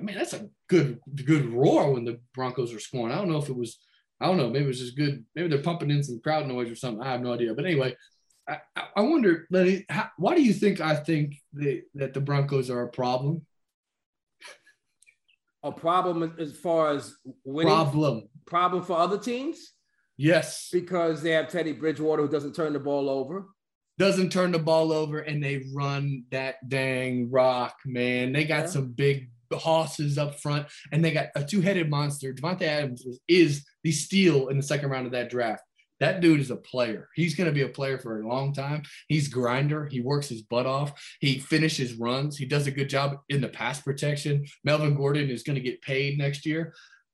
I 0.00 0.02
mean 0.02 0.16
that's 0.16 0.32
a 0.32 0.48
good 0.68 0.98
good 1.24 1.46
roar 1.52 1.92
when 1.92 2.04
the 2.04 2.20
Broncos 2.34 2.72
are 2.72 2.80
scoring. 2.80 3.12
I 3.12 3.18
don't 3.18 3.28
know 3.28 3.38
if 3.38 3.48
it 3.48 3.56
was, 3.56 3.78
I 4.20 4.26
don't 4.26 4.38
know, 4.38 4.48
maybe 4.48 4.64
it 4.64 4.68
was 4.68 4.80
just 4.80 4.96
good. 4.96 5.24
Maybe 5.34 5.48
they're 5.48 5.62
pumping 5.62 5.90
in 5.90 6.02
some 6.02 6.20
crowd 6.20 6.46
noise 6.46 6.70
or 6.70 6.76
something. 6.76 7.02
I 7.02 7.12
have 7.12 7.22
no 7.22 7.34
idea. 7.34 7.54
But 7.54 7.66
anyway, 7.66 7.94
I, 8.48 8.58
I 8.96 9.00
wonder, 9.02 9.46
Lenny, 9.50 9.84
how, 9.88 10.08
why 10.16 10.34
do 10.34 10.42
you 10.42 10.54
think 10.54 10.80
I 10.80 10.96
think 10.96 11.36
they, 11.52 11.82
that 11.94 12.14
the 12.14 12.20
Broncos 12.20 12.70
are 12.70 12.82
a 12.82 12.88
problem? 12.88 13.42
a 15.62 15.72
problem 15.72 16.34
as 16.38 16.56
far 16.56 16.92
as 16.92 17.14
winning? 17.44 17.72
Problem. 17.72 18.28
Problem 18.46 18.82
for 18.82 18.98
other 18.98 19.18
teams? 19.18 19.72
Yes. 20.16 20.68
Because 20.72 21.22
they 21.22 21.30
have 21.32 21.48
Teddy 21.48 21.72
Bridgewater 21.72 22.22
who 22.22 22.28
doesn't 22.28 22.54
turn 22.54 22.72
the 22.72 22.80
ball 22.80 23.08
over. 23.08 23.46
Doesn't 23.98 24.30
turn 24.30 24.52
the 24.52 24.58
ball 24.58 24.92
over 24.92 25.18
and 25.18 25.42
they 25.42 25.64
run 25.74 26.24
that 26.30 26.56
dang 26.68 27.30
rock, 27.30 27.76
man. 27.84 28.32
They 28.32 28.44
got 28.44 28.60
yeah. 28.60 28.66
some 28.66 28.92
big 28.92 29.30
horses 29.58 30.18
up 30.18 30.40
front 30.40 30.66
and 30.92 31.04
they 31.04 31.12
got 31.12 31.28
a 31.34 31.44
two-headed 31.44 31.88
monster. 31.88 32.32
Davante 32.32 32.62
Adams 32.62 33.04
is 33.28 33.64
the 33.82 33.92
steal 33.92 34.48
in 34.48 34.56
the 34.56 34.62
second 34.62 34.90
round 34.90 35.06
of 35.06 35.12
that 35.12 35.30
draft. 35.30 35.62
That 36.00 36.22
dude 36.22 36.40
is 36.40 36.50
a 36.50 36.56
player. 36.56 37.08
He's 37.14 37.34
going 37.34 37.48
to 37.48 37.54
be 37.54 37.62
a 37.62 37.68
player 37.68 37.98
for 37.98 38.20
a 38.20 38.26
long 38.26 38.54
time. 38.54 38.82
He's 39.08 39.28
grinder. 39.28 39.86
He 39.86 40.00
works 40.00 40.28
his 40.28 40.42
butt 40.42 40.64
off. 40.64 40.92
He 41.20 41.38
finishes 41.38 41.94
runs. 41.94 42.38
He 42.38 42.46
does 42.46 42.66
a 42.66 42.70
good 42.70 42.88
job 42.88 43.18
in 43.28 43.42
the 43.42 43.48
pass 43.48 43.82
protection. 43.82 44.46
Melvin 44.64 44.94
Gordon 44.94 45.28
is 45.28 45.42
going 45.42 45.56
to 45.56 45.62
get 45.62 45.82
paid 45.82 46.18
next 46.18 46.46
year. 46.46 46.72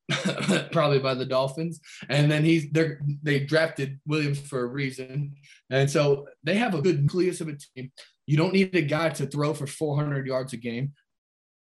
probably 0.71 1.01
by 1.01 1.15
the 1.15 1.27
Dolphins. 1.27 1.81
And 2.09 2.31
then 2.31 2.45
he's 2.45 2.71
they 2.71 2.93
they 3.23 3.41
drafted 3.41 3.99
Williams 4.07 4.39
for 4.39 4.61
a 4.61 4.67
reason. 4.67 5.35
And 5.71 5.91
so 5.91 6.29
they 6.45 6.55
have 6.55 6.75
a 6.75 6.83
good 6.83 7.03
nucleus 7.03 7.41
of 7.41 7.49
a 7.49 7.57
team. 7.57 7.91
You 8.27 8.37
don't 8.37 8.53
need 8.53 8.75
a 8.75 8.83
guy 8.83 9.09
to 9.11 9.27
throw 9.27 9.55
for 9.55 9.67
400 9.67 10.27
yards 10.27 10.53
a 10.53 10.57
game, 10.57 10.93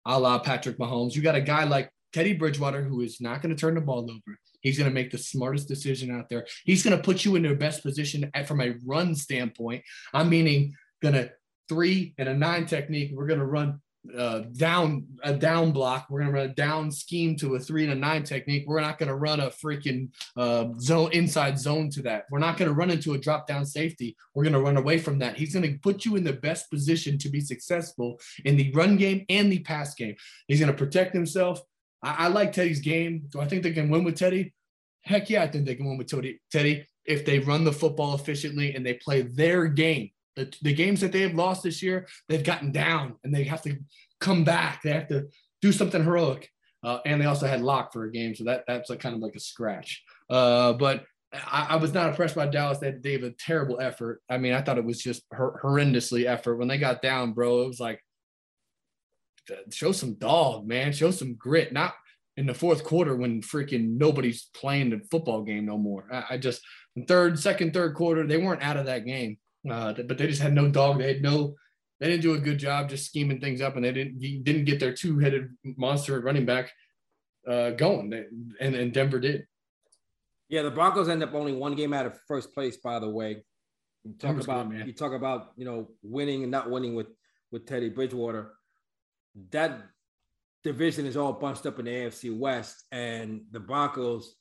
a 0.06 0.18
la 0.18 0.38
Patrick 0.38 0.78
Mahomes. 0.78 1.14
You 1.14 1.22
got 1.22 1.34
a 1.34 1.40
guy 1.40 1.64
like 1.64 1.90
Teddy 2.12 2.32
Bridgewater 2.32 2.82
who 2.82 3.02
is 3.02 3.20
not 3.20 3.42
going 3.42 3.54
to 3.54 3.60
turn 3.60 3.74
the 3.74 3.80
ball 3.80 4.10
over. 4.10 4.38
He's 4.60 4.78
going 4.78 4.90
to 4.90 4.94
make 4.94 5.10
the 5.10 5.18
smartest 5.18 5.68
decision 5.68 6.10
out 6.10 6.28
there. 6.28 6.46
He's 6.64 6.82
going 6.82 6.96
to 6.96 7.02
put 7.02 7.24
you 7.24 7.36
in 7.36 7.42
the 7.42 7.54
best 7.54 7.82
position 7.82 8.30
at, 8.34 8.48
from 8.48 8.60
a 8.60 8.74
run 8.84 9.14
standpoint. 9.14 9.84
I'm 10.12 10.28
meaning 10.28 10.74
going 11.00 11.14
to 11.14 11.30
three 11.68 12.14
and 12.18 12.28
a 12.28 12.34
nine 12.34 12.66
technique. 12.66 13.12
We're 13.14 13.26
going 13.26 13.38
to 13.40 13.46
run 13.46 13.80
uh, 14.16 14.40
down 14.56 15.06
a 15.22 15.34
down 15.34 15.72
block. 15.72 16.06
We're 16.08 16.20
to 16.28 16.32
run 16.32 16.50
a 16.50 16.54
down 16.54 16.90
scheme 16.90 17.36
to 17.36 17.54
a 17.54 17.60
three 17.60 17.84
and 17.84 17.92
a 17.92 17.96
nine 17.96 18.22
technique. 18.22 18.64
We're 18.66 18.80
not 18.80 18.98
to 19.08 19.14
run 19.14 19.40
a 19.40 19.50
freaking 19.50 20.08
uh, 20.36 20.66
zone 20.78 21.10
inside 21.12 21.58
zone 21.58 21.90
to 21.90 22.02
that. 22.02 22.24
We're 22.30 22.38
not 22.38 22.56
to 22.68 22.74
run 22.74 22.90
into 22.90 23.14
a 23.14 23.18
drop 23.18 23.46
down 23.46 23.66
safety. 23.66 24.16
We're 24.34 24.44
to 24.54 24.60
run 24.60 24.76
away 24.76 24.98
from 24.98 25.18
that. 25.20 25.36
He's 25.36 25.52
to 25.70 25.78
put 25.78 26.04
you 26.04 26.16
in 26.16 26.24
the 26.24 26.32
best 26.32 26.70
position 26.70 27.18
to 27.18 27.28
be 27.28 27.40
successful 27.40 28.18
in 28.44 28.56
the 28.56 28.70
run 28.72 28.96
game 28.96 29.24
and 29.28 29.50
the 29.50 29.60
pass 29.60 29.94
game. 29.94 30.16
He's 30.46 30.60
to 30.60 30.72
protect 30.72 31.14
himself. 31.14 31.60
I, 32.02 32.26
I, 32.26 32.28
like 32.28 32.52
Teddy's 32.52 32.80
game. 32.80 33.24
Do 33.30 33.40
I 33.40 33.46
think 33.46 33.62
they 33.62 33.72
can 33.72 33.90
win 33.90 34.04
with 34.04 34.16
Teddy? 34.16 34.54
Heck 35.02 35.30
yeah, 35.30 35.42
I 35.42 35.48
think 35.48 35.66
they 35.66 35.74
can 35.74 35.86
win 35.86 35.98
with 35.98 36.08
Teddy. 36.08 36.40
Teddy, 36.50 36.86
if 37.04 37.24
they 37.24 37.38
run 37.38 37.64
the 37.64 37.72
football 37.72 38.14
efficiently 38.14 38.74
and 38.74 38.84
they 38.84 38.94
play 38.94 39.22
their 39.22 39.66
game. 39.66 40.10
The, 40.38 40.54
the 40.62 40.74
games 40.74 41.00
that 41.00 41.12
they 41.12 41.22
have 41.22 41.34
lost 41.34 41.62
this 41.62 41.82
year, 41.82 42.06
they've 42.28 42.44
gotten 42.44 42.72
down 42.72 43.16
and 43.24 43.34
they 43.34 43.44
have 43.44 43.62
to 43.62 43.76
come 44.20 44.44
back. 44.44 44.82
They 44.82 44.92
have 44.92 45.08
to 45.08 45.26
do 45.60 45.72
something 45.72 46.02
heroic. 46.02 46.48
Uh, 46.84 46.98
and 47.04 47.20
they 47.20 47.26
also 47.26 47.46
had 47.46 47.60
Lock 47.60 47.92
for 47.92 48.04
a 48.04 48.12
game, 48.12 48.36
so 48.36 48.44
that 48.44 48.62
that's 48.68 48.88
kind 48.96 49.16
of 49.16 49.20
like 49.20 49.34
a 49.34 49.40
scratch. 49.40 50.04
Uh, 50.30 50.74
but 50.74 51.04
I, 51.32 51.66
I, 51.70 51.76
was 51.76 51.92
not 51.92 52.08
impressed 52.08 52.36
by 52.36 52.46
Dallas. 52.46 52.78
They, 52.78 52.92
they 52.92 53.12
have 53.12 53.24
a 53.24 53.32
terrible 53.32 53.80
effort. 53.80 54.22
I 54.30 54.38
mean, 54.38 54.52
I 54.52 54.62
thought 54.62 54.78
it 54.78 54.84
was 54.84 55.02
just 55.02 55.24
hor- 55.34 55.60
horrendously 55.62 56.26
effort 56.26 56.56
when 56.56 56.68
they 56.68 56.78
got 56.78 57.02
down, 57.02 57.32
bro. 57.32 57.62
It 57.62 57.66
was 57.66 57.80
like 57.80 58.00
show 59.70 59.90
some 59.90 60.14
dog, 60.14 60.68
man. 60.68 60.92
Show 60.92 61.10
some 61.10 61.34
grit. 61.34 61.72
Not 61.72 61.94
in 62.36 62.46
the 62.46 62.54
fourth 62.54 62.84
quarter 62.84 63.16
when 63.16 63.42
freaking 63.42 63.98
nobody's 63.98 64.48
playing 64.54 64.90
the 64.90 65.00
football 65.10 65.42
game 65.42 65.66
no 65.66 65.76
more. 65.76 66.04
I, 66.12 66.24
I 66.30 66.38
just 66.38 66.62
third, 67.08 67.38
second, 67.38 67.74
third 67.74 67.94
quarter, 67.94 68.26
they 68.26 68.36
weren't 68.36 68.62
out 68.62 68.76
of 68.76 68.86
that 68.86 69.04
game, 69.04 69.38
uh, 69.70 69.92
but 69.92 70.18
they 70.18 70.26
just 70.26 70.42
had 70.42 70.54
no 70.54 70.68
dog. 70.68 70.98
They 70.98 71.14
had 71.14 71.22
no, 71.22 71.54
they 72.00 72.08
didn't 72.08 72.22
do 72.22 72.34
a 72.34 72.38
good 72.38 72.58
job 72.58 72.88
just 72.88 73.06
scheming 73.06 73.40
things 73.40 73.60
up, 73.60 73.76
and 73.76 73.84
they 73.84 73.92
didn't 73.92 74.18
didn't 74.44 74.64
get 74.64 74.80
their 74.80 74.92
two 74.92 75.18
headed 75.18 75.56
monster 75.64 76.20
running 76.20 76.46
back 76.46 76.72
uh, 77.48 77.70
going, 77.70 78.12
and 78.60 78.74
and 78.74 78.92
Denver 78.92 79.18
did. 79.18 79.46
Yeah, 80.48 80.62
the 80.62 80.70
Broncos 80.70 81.08
end 81.08 81.22
up 81.22 81.34
only 81.34 81.52
one 81.52 81.74
game 81.74 81.92
out 81.92 82.06
of 82.06 82.18
first 82.26 82.54
place. 82.54 82.76
By 82.76 82.98
the 82.98 83.10
way, 83.10 83.44
you 84.04 84.12
talk 84.12 84.30
Denver's 84.30 84.44
about 84.44 84.70
good, 84.70 84.86
you 84.86 84.92
talk 84.92 85.12
about 85.12 85.52
you 85.56 85.64
know 85.64 85.88
winning 86.02 86.42
and 86.42 86.52
not 86.52 86.70
winning 86.70 86.94
with 86.94 87.08
with 87.50 87.66
Teddy 87.66 87.88
Bridgewater. 87.88 88.52
That 89.50 89.80
division 90.64 91.06
is 91.06 91.16
all 91.16 91.32
bunched 91.32 91.66
up 91.66 91.78
in 91.78 91.84
the 91.84 91.90
AFC 91.90 92.36
West, 92.36 92.84
and 92.92 93.42
the 93.50 93.60
Broncos 93.60 94.34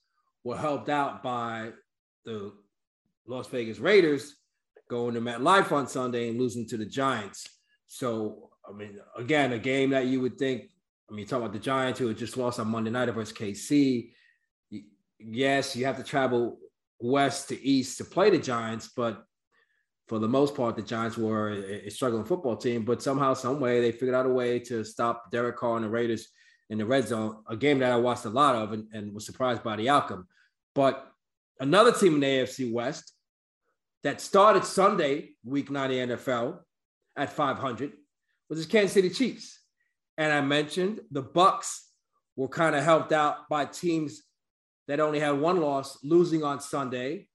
were 0.44 0.58
helped 0.58 0.90
out 0.90 1.24
by 1.24 1.72
the 2.26 2.54
Las 3.26 3.48
Vegas 3.48 3.80
Raiders 3.80 4.36
going 4.90 5.14
to 5.14 5.22
MetLife 5.22 5.72
on 5.72 5.88
Sunday 5.88 6.30
and 6.30 6.40
losing 6.40 6.68
to 6.68 6.78
the 6.78 6.86
Giants. 6.86 7.48
So, 7.88 8.50
I 8.68 8.74
mean, 8.74 9.00
again, 9.18 9.54
a 9.54 9.60
game 9.60 9.92
that 9.92 10.06
you 10.06 10.22
would 10.22 10.38
think. 10.38 10.70
I 11.10 11.14
mean, 11.14 11.26
talk 11.26 11.40
about 11.40 11.54
the 11.54 11.60
Giants 11.60 12.00
who 12.00 12.08
had 12.08 12.18
just 12.18 12.38
lost 12.38 12.60
on 12.60 12.68
Monday 12.68 12.92
night 12.92 13.10
versus 13.10 13.36
KC. 13.36 14.12
Yes, 15.20 15.76
you 15.76 15.86
have 15.86 15.98
to 15.98 16.04
travel 16.04 16.60
west 17.00 17.50
to 17.50 17.66
east 17.66 17.98
to 18.00 18.06
play 18.06 18.30
the 18.30 18.38
Giants, 18.38 18.90
but 18.96 19.24
for 20.08 20.20
the 20.20 20.28
most 20.28 20.56
part, 20.56 20.76
the 20.76 20.82
Giants 20.82 21.18
were 21.18 21.52
a, 21.52 21.88
a 21.88 21.90
struggling 21.90 22.26
football 22.26 22.56
team. 22.56 22.84
But 22.84 23.02
somehow, 23.02 23.34
some 23.34 23.60
way, 23.60 23.82
they 23.82 23.92
figured 23.92 24.16
out 24.16 24.26
a 24.26 24.30
way 24.30 24.60
to 24.60 24.84
stop 24.84 25.32
Derek 25.32 25.58
Carr 25.58 25.78
and 25.78 25.86
the 25.86 25.90
Raiders 25.90 26.28
in 26.70 26.78
the 26.78 26.86
red 26.86 27.08
zone, 27.08 27.38
a 27.50 27.56
game 27.56 27.80
that 27.80 27.92
I 27.92 27.98
watched 27.98 28.26
a 28.26 28.30
lot 28.30 28.56
of 28.56 28.74
and, 28.74 28.88
and 28.94 29.14
was 29.14 29.26
surprised 29.26 29.64
by 29.64 29.76
the 29.76 29.90
outcome. 29.90 30.28
But 30.76 31.10
another 31.60 31.92
team 31.92 32.16
in 32.16 32.20
the 32.20 32.26
AFC 32.26 32.72
West 32.72 33.14
that 34.08 34.22
started 34.22 34.64
Sunday, 34.64 35.32
week 35.44 35.70
nine 35.70 35.92
of 35.92 36.10
the 36.10 36.16
NFL 36.16 36.60
at 37.18 37.30
500 37.30 37.92
was 38.50 38.66
the 38.66 38.72
Kansas 38.72 38.94
City 38.94 39.10
Chiefs. 39.10 39.60
And 40.18 40.32
I 40.32 40.40
mentioned 40.40 41.02
the 41.12 41.22
Bucs 41.22 41.82
were 42.38 42.48
kind 42.48 42.74
of 42.74 42.86
helped 42.86 43.12
out 43.12 43.50
by 43.50 43.66
teams 43.66 44.24
that 44.88 45.02
only 45.02 45.20
had 45.20 45.32
one 45.32 45.60
loss, 45.60 46.00
losing 46.06 46.42
on 46.42 46.62
Sunday. 46.62 47.28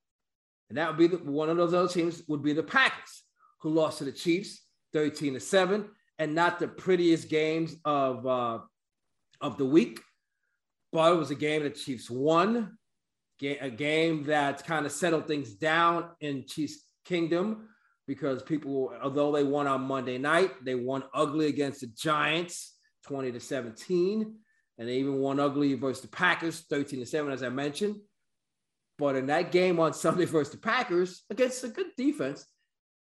And 0.70 0.78
that 0.78 0.88
would 0.88 0.96
be 0.96 1.08
the, 1.08 1.18
one 1.18 1.50
of 1.50 1.58
those 1.58 1.74
other 1.74 1.92
teams 1.92 2.22
would 2.26 2.42
be 2.42 2.54
the 2.54 2.62
Packers, 2.62 3.22
who 3.60 3.68
lost 3.68 3.98
to 3.98 4.04
the 4.04 4.12
Chiefs 4.12 4.62
13 4.94 5.34
to 5.34 5.40
7, 5.40 5.90
and 6.18 6.34
not 6.34 6.58
the 6.58 6.68
prettiest 6.68 7.28
games 7.28 7.76
of 7.84 8.26
uh, 8.26 8.60
of 9.42 9.58
the 9.58 9.66
week. 9.66 10.00
But 10.90 11.12
it 11.12 11.18
was 11.18 11.30
a 11.30 11.34
game 11.34 11.64
that 11.64 11.74
Chiefs 11.74 12.08
won, 12.08 12.78
a 13.42 13.70
game 13.70 14.24
that 14.24 14.64
kind 14.64 14.86
of 14.86 14.92
settled 14.92 15.26
things 15.26 15.54
down 15.54 16.10
in 16.20 16.46
Chiefs 16.46 16.84
Kingdom 17.04 17.68
because 18.06 18.42
people, 18.42 18.92
although 19.02 19.32
they 19.32 19.44
won 19.44 19.66
on 19.66 19.82
Monday 19.82 20.18
night, 20.18 20.64
they 20.64 20.74
won 20.74 21.04
ugly 21.14 21.46
against 21.46 21.80
the 21.80 21.86
Giants 21.88 22.74
20 23.06 23.32
to 23.32 23.40
17. 23.40 24.34
And 24.78 24.88
they 24.88 24.96
even 24.96 25.18
won 25.18 25.38
ugly 25.38 25.74
versus 25.74 26.02
the 26.02 26.08
Packers 26.08 26.60
13 26.70 27.00
to 27.00 27.06
7, 27.06 27.30
as 27.30 27.42
I 27.42 27.48
mentioned. 27.48 27.96
But 28.98 29.16
in 29.16 29.26
that 29.26 29.52
game 29.52 29.78
on 29.80 29.92
Sunday 29.94 30.24
versus 30.24 30.52
the 30.52 30.58
Packers, 30.58 31.22
against 31.30 31.64
a 31.64 31.68
good 31.68 31.88
defense, 31.96 32.46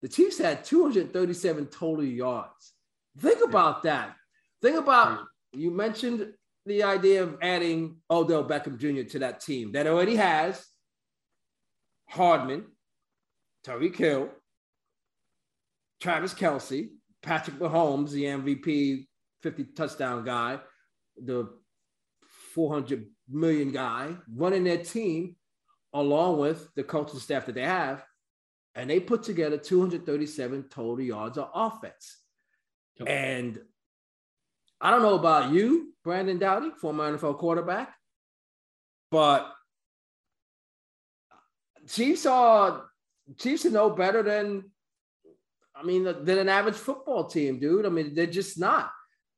the 0.03 0.09
Chiefs 0.09 0.39
had 0.39 0.65
237 0.65 1.67
total 1.67 2.05
yards. 2.05 2.73
Think 3.19 3.45
about 3.45 3.83
that. 3.83 4.15
Think 4.63 4.77
about 4.77 5.25
you 5.53 5.71
mentioned 5.71 6.33
the 6.69 6.83
idea 6.83 7.23
of 7.23 7.39
adding 7.43 7.97
Odell 8.11 8.45
Beckham 8.45 8.79
Jr. 8.79 9.09
to 9.11 9.19
that 9.21 9.41
team 9.41 9.73
that 9.73 9.87
already 9.87 10.17
has 10.17 10.65
Hardman, 12.09 12.67
Tyreek 13.67 13.97
Hill, 13.97 14.29
Travis 16.01 16.35
Kelce, 16.35 16.91
Patrick 17.23 17.59
Mahomes, 17.59 18.11
the 18.11 18.25
MVP 18.25 19.07
50 19.43 19.65
touchdown 19.77 20.25
guy, 20.25 20.61
the 21.17 21.49
400 22.55 23.07
million 23.29 23.73
guy 23.73 24.15
running 24.33 24.65
their 24.65 24.83
team 24.83 25.37
along 25.93 26.39
with 26.39 26.69
the 26.75 26.85
coaching 26.85 27.19
staff 27.19 27.47
that 27.47 27.55
they 27.55 27.63
have. 27.63 28.05
And 28.75 28.89
they 28.89 29.01
put 29.01 29.23
together 29.23 29.57
237 29.57 30.65
total 30.69 31.01
yards 31.01 31.39
of 31.39 31.51
offense. 31.55 32.19
And 33.05 33.59
I 34.81 34.91
don't 34.91 35.03
know 35.03 35.15
about 35.15 35.53
you, 35.53 35.93
Brandon 36.05 36.39
Doughty, 36.39 36.71
former 36.81 37.17
NFL 37.17 37.39
quarterback, 37.39 37.95
but 39.11 39.53
Chiefs 41.89 42.27
are 42.27 42.85
Chiefs 43.39 43.67
are 43.67 43.71
no 43.71 43.91
better 43.91 44.23
than 44.23 44.71
I 45.75 45.83
mean 45.83 46.05
than 46.05 46.39
an 46.39 46.49
average 46.49 46.77
football 46.77 47.25
team, 47.25 47.59
dude. 47.59 47.87
I 47.87 47.89
mean, 47.89 48.15
they're 48.15 48.27
just 48.27 48.59
not. 48.59 48.91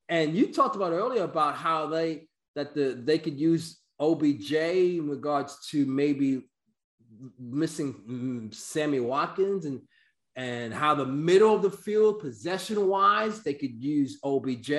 And 0.09 0.37
you 0.37 0.53
talked 0.53 0.77
about 0.77 0.93
earlier 0.93 1.23
about 1.23 1.57
how 1.57 1.87
they 1.87 2.29
that 2.57 2.75
the 2.75 3.01
they 3.03 3.19
could 3.19 3.39
use 3.39 3.81
OBJ 4.01 4.53
in 4.53 5.09
regards 5.09 5.69
to 5.71 5.87
maybe 5.87 6.49
missing 7.39 7.95
mm, 8.09 8.55
Sammy 8.55 9.01
Watkins 9.01 9.67
and 9.67 9.81
and 10.37 10.73
how 10.73 10.95
the 10.95 11.07
middle 11.07 11.55
of 11.55 11.63
the 11.63 11.71
field 11.71 12.21
possession 12.21 12.89
wise 12.89 13.43
they 13.43 13.55
could 13.55 13.83
use 13.83 14.19
OBJ, 14.25 14.71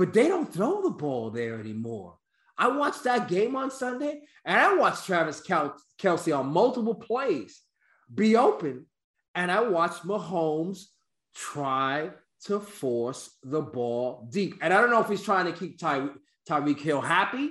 but 0.00 0.14
they 0.14 0.28
don't 0.28 0.50
throw 0.50 0.80
the 0.80 0.88
ball 0.88 1.28
there 1.30 1.60
anymore. 1.60 2.16
I 2.56 2.68
watched 2.68 3.04
that 3.04 3.28
game 3.28 3.54
on 3.54 3.70
Sunday 3.70 4.22
and 4.46 4.58
I 4.58 4.74
watched 4.74 5.04
Travis 5.04 5.42
Kel- 5.42 5.76
Kelce 6.00 6.34
on 6.34 6.46
multiple 6.46 6.94
plays 6.94 7.60
be 8.12 8.34
open, 8.34 8.86
and 9.34 9.52
I 9.52 9.60
watched 9.60 10.04
Mahomes 10.04 10.84
try 11.34 12.12
to 12.46 12.60
force 12.60 13.36
the 13.42 13.60
ball 13.60 14.26
deep. 14.32 14.54
And 14.62 14.72
I 14.72 14.80
don't 14.80 14.88
know 14.88 15.02
if 15.02 15.08
he's 15.10 15.22
trying 15.22 15.44
to 15.44 15.52
keep 15.52 15.78
Ty- 15.78 16.08
Tyreek 16.48 16.80
Hill 16.80 17.02
happy, 17.02 17.50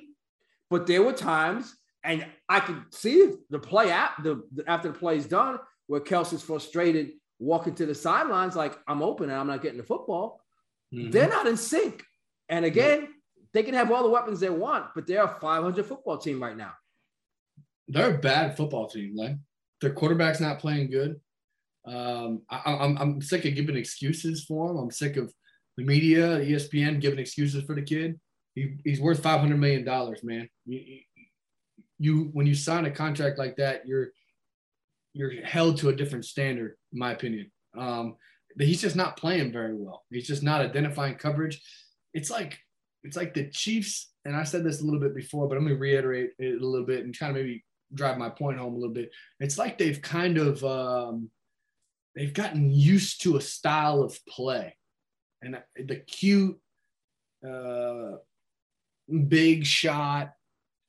but 0.71 0.87
there 0.87 1.03
were 1.03 1.13
times, 1.13 1.75
and 2.03 2.25
I 2.49 2.61
could 2.61 2.83
see 2.89 3.31
the 3.51 3.59
play 3.59 3.91
at 3.91 4.13
the 4.23 4.41
after 4.65 4.91
the 4.91 4.97
play's 4.97 5.27
done, 5.27 5.59
where 5.85 6.01
Kelce's 6.01 6.41
frustrated, 6.41 7.11
walking 7.37 7.75
to 7.75 7.85
the 7.85 7.93
sidelines 7.93 8.55
like 8.55 8.75
I'm 8.87 9.03
open 9.03 9.29
and 9.29 9.39
I'm 9.39 9.45
not 9.45 9.61
getting 9.61 9.77
the 9.77 9.83
football. 9.83 10.41
Mhm. 10.91 11.11
They're 11.11 11.29
not 11.29 11.45
in 11.45 11.55
sync. 11.55 12.03
And 12.49 12.65
again, 12.65 13.09
they 13.53 13.63
can 13.63 13.73
have 13.73 13.91
all 13.91 14.03
the 14.03 14.09
weapons 14.09 14.39
they 14.39 14.49
want, 14.49 14.87
but 14.95 15.07
they're 15.07 15.23
a 15.23 15.39
500 15.39 15.85
football 15.85 16.17
team 16.17 16.41
right 16.41 16.57
now. 16.57 16.73
They're 17.87 18.15
a 18.15 18.19
bad 18.19 18.57
football 18.57 18.87
team. 18.87 19.15
Like 19.15 19.35
their 19.81 19.93
quarterback's 19.93 20.39
not 20.39 20.59
playing 20.59 20.91
good. 20.91 21.19
Um, 21.85 22.41
I, 22.49 22.61
I'm 22.65 22.97
I'm 22.97 23.21
sick 23.21 23.45
of 23.45 23.55
giving 23.55 23.77
excuses 23.77 24.43
for 24.43 24.69
him. 24.69 24.77
I'm 24.77 24.91
sick 24.91 25.17
of 25.17 25.33
the 25.77 25.83
media, 25.83 26.39
ESPN 26.39 26.99
giving 26.99 27.19
excuses 27.19 27.63
for 27.63 27.73
the 27.73 27.81
kid. 27.81 28.19
He, 28.53 28.75
he's 28.83 28.99
worth 28.99 29.23
500 29.23 29.57
million 29.57 29.85
dollars, 29.85 30.23
man. 30.23 30.49
You, 30.65 30.99
you 31.97 32.29
when 32.33 32.45
you 32.45 32.53
sign 32.53 32.85
a 32.85 32.91
contract 32.91 33.39
like 33.39 33.55
that, 33.57 33.87
you're 33.87 34.09
you're 35.13 35.43
held 35.45 35.77
to 35.77 35.89
a 35.89 35.95
different 35.95 36.25
standard, 36.25 36.75
in 36.91 36.99
my 36.99 37.11
opinion. 37.11 37.51
Um, 37.77 38.17
he's 38.57 38.81
just 38.81 38.95
not 38.95 39.17
playing 39.17 39.51
very 39.51 39.75
well. 39.75 40.03
He's 40.11 40.27
just 40.27 40.43
not 40.43 40.61
identifying 40.61 41.15
coverage. 41.15 41.61
It's 42.13 42.29
like 42.29 42.59
it's 43.03 43.17
like 43.17 43.33
the 43.33 43.49
Chiefs, 43.49 44.11
and 44.25 44.35
I 44.35 44.43
said 44.43 44.63
this 44.63 44.81
a 44.81 44.85
little 44.85 44.99
bit 44.99 45.15
before, 45.15 45.47
but 45.47 45.57
I'm 45.57 45.63
gonna 45.63 45.75
reiterate 45.75 46.31
it 46.37 46.61
a 46.61 46.65
little 46.65 46.85
bit 46.85 47.05
and 47.05 47.17
kind 47.17 47.31
of 47.31 47.35
maybe 47.35 47.63
drive 47.93 48.17
my 48.17 48.29
point 48.29 48.59
home 48.59 48.73
a 48.73 48.77
little 48.77 48.93
bit. 48.93 49.11
It's 49.39 49.57
like 49.57 49.77
they've 49.77 50.01
kind 50.01 50.37
of 50.37 50.63
um, 50.63 51.29
they've 52.15 52.33
gotten 52.33 52.71
used 52.71 53.21
to 53.23 53.37
a 53.37 53.41
style 53.41 54.01
of 54.01 54.17
play, 54.25 54.75
and 55.41 55.57
the 55.75 55.97
cute, 55.97 56.59
uh, 57.47 58.17
big 59.27 59.65
shot, 59.65 60.33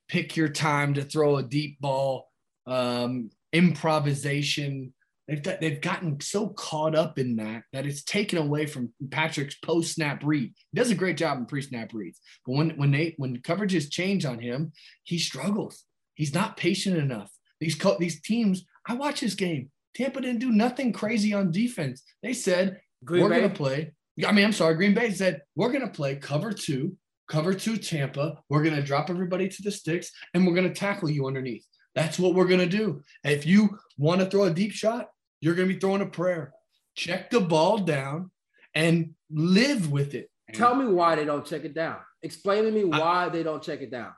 pick 0.09 0.37
your 0.37 0.49
time 0.49 0.95
to 0.95 1.03
throw 1.03 1.37
a 1.37 1.43
deep 1.43 1.81
ball, 1.81 2.31
um, 2.66 3.31
improvisation. 3.53 4.93
They've, 5.31 5.61
they've 5.61 5.81
gotten 5.81 6.20
so 6.20 6.49
caught 6.49 6.97
up 6.97 7.16
in 7.16 7.37
that 7.37 7.62
that 7.72 7.87
it's 7.87 8.03
taken 8.03 8.37
away 8.37 8.66
from 8.66 8.93
Patrick's 9.12 9.55
post 9.55 9.95
snap 9.95 10.22
read. 10.24 10.53
He 10.72 10.76
does 10.76 10.91
a 10.91 10.97
great 10.97 11.16
job 11.16 11.39
in 11.39 11.47
pre 11.47 11.62
snap 11.62 11.95
reads, 11.95 12.20
but 12.45 12.57
when 12.57 12.70
when 12.70 12.91
they 12.91 13.14
when 13.16 13.37
coverages 13.39 13.93
change 13.93 14.24
on 14.24 14.41
him, 14.41 14.72
he 15.05 15.18
struggles. 15.18 15.85
He's 16.14 16.35
not 16.35 16.57
patient 16.57 16.97
enough. 16.97 17.31
These 17.61 17.76
co- 17.76 17.97
these 17.99 18.20
teams, 18.20 18.64
I 18.89 18.95
watch 18.95 19.20
this 19.20 19.35
game. 19.35 19.70
Tampa 19.95 20.20
didn't 20.20 20.41
do 20.41 20.51
nothing 20.51 20.93
crazy 20.93 21.33
on 21.33 21.53
defense. 21.53 22.03
They 22.24 22.33
said 22.33 22.81
Green 23.05 23.22
we're 23.22 23.31
Bay, 23.31 23.39
going 23.39 23.51
to 23.51 23.57
play. 23.57 23.93
I 24.26 24.33
mean, 24.33 24.45
I'm 24.45 24.53
sorry. 24.53 24.74
Green 24.74 24.95
Bay 24.95 25.12
said 25.12 25.43
we're 25.55 25.72
going 25.72 25.87
to 25.87 25.95
play 25.95 26.16
cover 26.16 26.53
two, 26.53 26.97
cover 27.28 27.55
two 27.55 27.76
Tampa. 27.76 28.39
We're 28.49 28.64
going 28.64 28.76
to 28.76 28.83
drop 28.83 29.11
everybody 29.11 29.49
to 29.49 29.62
the 29.62 29.70
sticks 29.70 30.11
and 30.35 30.45
we're 30.45 30.55
going 30.55 30.68
to 30.68 30.74
tackle 30.74 31.09
you 31.09 31.28
underneath. 31.28 31.64
That's 31.95 32.18
what 32.18 32.35
we're 32.35 32.47
going 32.47 32.61
to 32.61 32.66
do. 32.66 33.03
If 33.22 33.47
you 33.47 33.78
want 33.97 34.20
to 34.20 34.26
throw 34.26 34.45
a 34.45 34.51
deep 34.51 34.72
shot, 34.72 35.09
you're 35.41 35.55
going 35.55 35.68
to 35.68 35.74
be 35.74 35.80
throwing 35.80 36.03
a 36.03 36.07
prayer. 36.07 36.53
Check 36.95 37.30
the 37.30 37.41
ball 37.41 37.78
down 37.78 38.30
and 38.74 39.14
live 39.30 39.91
with 39.91 40.14
it. 40.14 40.30
tell 40.53 40.74
me 40.74 40.86
why 40.86 41.14
they 41.14 41.24
don't 41.24 41.47
check 41.47 41.64
it 41.64 41.74
down. 41.74 41.99
Explain 42.22 42.64
to 42.64 42.70
me 42.70 42.84
why 42.84 43.28
they 43.28 43.43
don't 43.43 43.62
check 43.62 43.80
it 43.80 43.91
down. 43.91 44.12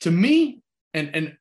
to 0.00 0.10
me, 0.10 0.62
and 0.94 1.14
and 1.14 1.36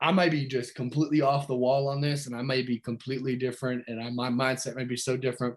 I 0.00 0.12
might 0.12 0.30
be 0.30 0.46
just 0.46 0.74
completely 0.74 1.20
off 1.20 1.46
the 1.46 1.56
wall 1.56 1.88
on 1.88 2.00
this, 2.00 2.26
and 2.26 2.34
I 2.34 2.42
might 2.42 2.66
be 2.66 2.78
completely 2.78 3.36
different, 3.36 3.84
and 3.86 4.00
I, 4.00 4.10
my 4.10 4.30
mindset 4.30 4.76
might 4.76 4.88
be 4.88 4.96
so 4.96 5.16
different. 5.16 5.56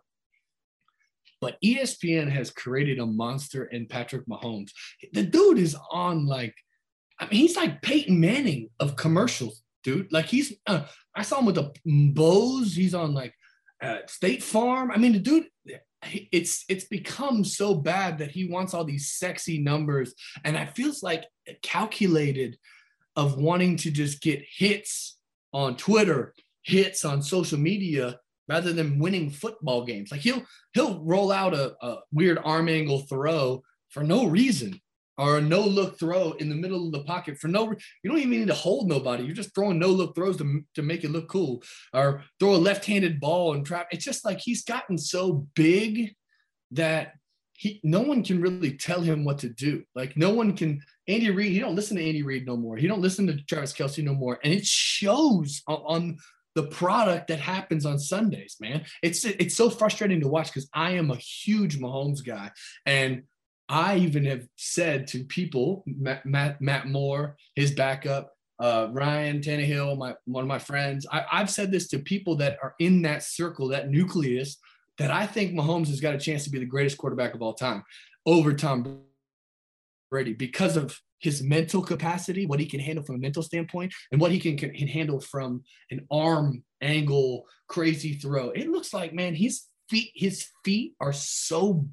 But 1.39 1.57
ESPN 1.63 2.31
has 2.31 2.49
created 2.49 2.99
a 2.99 3.05
monster 3.05 3.65
in 3.65 3.87
Patrick 3.87 4.25
Mahomes. 4.25 4.71
The 5.13 5.23
dude 5.23 5.59
is 5.59 5.75
on 5.91 6.25
like, 6.25 6.55
I 7.19 7.25
mean, 7.25 7.41
he's 7.41 7.55
like 7.55 7.81
Peyton 7.81 8.19
Manning 8.19 8.69
of 8.79 8.95
commercials, 8.95 9.61
dude. 9.87 10.11
Like 10.11 10.25
he's, 10.25 10.53
uh, 10.67 10.83
I 11.15 11.21
saw 11.21 11.39
him 11.39 11.45
with 11.45 11.55
the 11.55 11.71
Bose. 12.13 12.75
He's 12.75 12.93
on 12.93 13.13
like 13.13 13.33
uh, 13.81 13.99
State 14.07 14.43
Farm. 14.43 14.91
I 14.91 14.97
mean, 14.97 15.13
the 15.13 15.19
dude, 15.19 15.47
it's 16.11 16.65
it's 16.67 16.83
become 16.83 17.45
so 17.45 17.73
bad 17.73 18.17
that 18.17 18.31
he 18.31 18.49
wants 18.49 18.73
all 18.73 18.83
these 18.83 19.11
sexy 19.13 19.59
numbers, 19.59 20.13
and 20.43 20.57
it 20.57 20.75
feels 20.75 21.01
like 21.01 21.23
calculated 21.63 22.57
of 23.15 23.37
wanting 23.37 23.77
to 23.77 23.89
just 23.89 24.21
get 24.21 24.43
hits 24.57 25.17
on 25.53 25.77
Twitter, 25.77 26.33
hits 26.63 27.05
on 27.05 27.21
social 27.21 27.57
media, 27.57 28.19
rather 28.49 28.73
than 28.73 28.99
winning 28.99 29.29
football 29.29 29.85
games. 29.85 30.11
Like 30.11 30.21
he'll 30.21 30.43
he'll 30.73 31.01
roll 31.01 31.31
out 31.31 31.53
a, 31.53 31.75
a 31.81 31.99
weird 32.11 32.39
arm 32.43 32.67
angle 32.67 32.99
throw 32.99 33.63
for 33.89 34.03
no 34.03 34.25
reason 34.25 34.81
or 35.17 35.37
a 35.37 35.41
no 35.41 35.61
look 35.61 35.99
throw 35.99 36.33
in 36.33 36.49
the 36.49 36.55
middle 36.55 36.85
of 36.85 36.91
the 36.91 37.03
pocket 37.03 37.37
for 37.37 37.47
no 37.47 37.73
you 38.03 38.09
don't 38.09 38.19
even 38.19 38.31
need 38.31 38.47
to 38.47 38.53
hold 38.53 38.87
nobody. 38.87 39.23
You're 39.23 39.35
just 39.35 39.53
throwing 39.55 39.79
no 39.79 39.87
look 39.87 40.15
throws 40.15 40.37
to, 40.37 40.63
to 40.75 40.81
make 40.81 41.03
it 41.03 41.11
look 41.11 41.27
cool 41.27 41.63
or 41.93 42.23
throw 42.39 42.55
a 42.55 42.57
left-handed 42.57 43.19
ball 43.19 43.53
and 43.53 43.65
trap. 43.65 43.87
It's 43.91 44.05
just 44.05 44.25
like 44.25 44.39
he's 44.39 44.63
gotten 44.63 44.97
so 44.97 45.47
big 45.55 46.13
that 46.71 47.13
he 47.53 47.79
no 47.83 48.01
one 48.01 48.23
can 48.23 48.41
really 48.41 48.77
tell 48.77 49.01
him 49.01 49.25
what 49.25 49.39
to 49.39 49.49
do. 49.49 49.83
Like 49.95 50.15
no 50.15 50.31
one 50.31 50.55
can 50.55 50.81
Andy 51.07 51.31
Reid 51.31 51.51
he 51.51 51.59
don't 51.59 51.75
listen 51.75 51.97
to 51.97 52.05
Andy 52.05 52.21
Reid 52.21 52.45
no 52.45 52.55
more. 52.55 52.77
He 52.77 52.87
don't 52.87 53.01
listen 53.01 53.27
to 53.27 53.43
Travis 53.45 53.73
Kelce 53.73 54.03
no 54.03 54.13
more. 54.13 54.39
And 54.43 54.53
it 54.53 54.65
shows 54.65 55.63
on, 55.67 55.81
on 55.85 56.17
the 56.57 56.63
product 56.63 57.27
that 57.27 57.39
happens 57.39 57.85
on 57.85 57.99
Sundays, 57.99 58.57
man. 58.59 58.83
It's 59.03 59.25
it's 59.25 59.55
so 59.55 59.69
frustrating 59.69 60.21
to 60.21 60.27
watch 60.27 60.47
because 60.47 60.67
I 60.73 60.91
am 60.91 61.11
a 61.11 61.15
huge 61.15 61.79
Mahomes 61.79 62.25
guy, 62.25 62.51
and 62.85 63.23
I 63.69 63.97
even 63.97 64.25
have 64.25 64.47
said 64.55 65.07
to 65.07 65.25
people, 65.25 65.83
Matt, 65.85 66.25
Matt, 66.25 66.61
Matt 66.61 66.87
Moore, 66.87 67.35
his 67.55 67.71
backup, 67.71 68.33
uh, 68.59 68.87
Ryan 68.91 69.39
Tannehill, 69.39 69.97
my 69.97 70.15
one 70.25 70.43
of 70.43 70.47
my 70.47 70.59
friends. 70.59 71.05
I, 71.11 71.25
I've 71.31 71.49
said 71.49 71.71
this 71.71 71.87
to 71.89 71.99
people 71.99 72.35
that 72.37 72.57
are 72.63 72.75
in 72.79 73.01
that 73.03 73.23
circle, 73.23 73.67
that 73.69 73.89
nucleus, 73.89 74.57
that 74.97 75.11
I 75.11 75.27
think 75.27 75.53
Mahomes 75.53 75.87
has 75.87 76.01
got 76.01 76.15
a 76.15 76.19
chance 76.19 76.43
to 76.45 76.49
be 76.49 76.59
the 76.59 76.65
greatest 76.65 76.97
quarterback 76.97 77.35
of 77.35 77.41
all 77.41 77.53
time 77.53 77.83
over 78.25 78.53
Tom 78.53 79.01
Brady 80.09 80.33
because 80.33 80.77
of 80.77 80.99
his 81.19 81.41
mental 81.41 81.81
capacity, 81.81 82.45
what 82.45 82.59
he 82.59 82.65
can 82.65 82.79
handle 82.79 83.03
from 83.03 83.15
a 83.15 83.19
mental 83.19 83.43
standpoint, 83.43 83.93
and 84.11 84.21
what 84.21 84.31
he 84.31 84.39
can, 84.39 84.55
can, 84.55 84.71
can 84.73 84.87
handle 84.87 85.19
from 85.19 85.63
an 85.91 86.05
arm 86.11 86.63
angle 86.81 87.45
crazy 87.67 88.13
throw. 88.13 88.49
It 88.51 88.69
looks 88.69 88.93
like, 88.93 89.13
man, 89.13 89.35
his 89.35 89.63
feet, 89.89 90.11
his 90.15 90.47
feet 90.63 90.93
are 90.99 91.13
so 91.13 91.87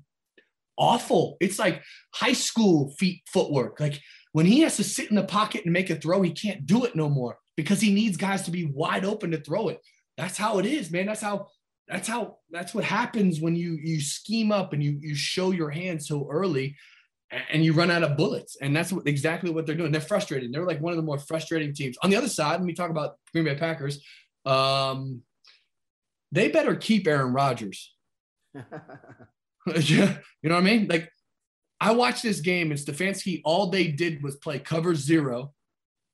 awful. 0.77 1.37
It's 1.41 1.59
like 1.59 1.83
high 2.15 2.33
school 2.33 2.95
feet 2.99 3.23
footwork. 3.27 3.81
Like 3.81 4.01
when 4.33 4.47
he 4.47 4.61
has 4.61 4.77
to 4.77 4.85
sit 4.85 5.11
in 5.11 5.17
the 5.17 5.25
pocket 5.25 5.65
and 5.65 5.73
make 5.73 5.91
a 5.91 5.97
throw, 5.97 6.23
he 6.23 6.33
can't 6.33 6.67
do 6.67 6.85
it 6.85 6.97
no 6.97 7.09
more 7.09 7.39
because 7.57 7.81
he 7.81 7.93
needs 7.93 8.17
guys 8.17 8.43
to 8.43 8.51
be 8.51 8.65
wide 8.65 9.05
open 9.05 9.31
to 9.31 9.41
throw 9.41 9.69
it. 9.69 9.81
That's 10.17 10.37
how 10.37 10.59
it 10.59 10.67
is, 10.67 10.91
man. 10.91 11.07
That's 11.07 11.21
how 11.21 11.49
that's 11.87 12.09
how 12.09 12.39
that's 12.51 12.75
what 12.75 12.85
happens 12.85 13.41
when 13.41 13.57
you 13.57 13.79
you 13.83 14.01
scheme 14.01 14.51
up 14.51 14.73
and 14.73 14.83
you 14.83 14.99
you 15.01 15.15
show 15.15 15.51
your 15.51 15.71
hand 15.71 16.03
so 16.03 16.29
early 16.31 16.77
and 17.51 17.65
you 17.65 17.73
run 17.73 17.91
out 17.91 18.03
of 18.03 18.17
bullets. 18.17 18.57
And 18.61 18.75
that's 18.75 18.93
what, 18.93 19.07
exactly 19.07 19.51
what 19.51 19.67
they're 19.67 19.75
doing. 19.75 19.93
They're 19.93 20.01
frustrated. 20.01 20.53
They're 20.53 20.67
like 20.67 20.81
one 20.81 20.93
of 20.93 20.97
the 20.97 21.03
more 21.03 21.19
frustrating 21.19 21.75
teams. 21.75 21.97
On 22.03 22.11
the 22.11 22.17
other 22.17 22.29
side, 22.29 22.61
let 22.61 22.65
me 22.65 22.75
talk 22.75 22.91
about 22.91 23.17
Green 23.33 23.45
Bay 23.45 23.57
Packers. 23.57 24.05
Um, 24.45 25.23
they 26.33 26.49
better 26.49 26.77
keep 26.77 27.07
Aaron 27.07 27.33
Rodgers. 27.33 27.95
you 29.77 29.99
know 29.99 30.17
what 30.43 30.53
I 30.53 30.61
mean? 30.61 30.87
Like, 30.89 31.11
I 31.81 31.93
watched 31.93 32.23
this 32.23 32.41
game 32.41 32.71
and 32.71 32.81
Stefanski, 32.81 33.43
all 33.45 33.69
they 33.69 33.89
did 33.89 34.23
was 34.23 34.37
play 34.37 34.59
cover 34.59 34.95
zero 34.95 35.53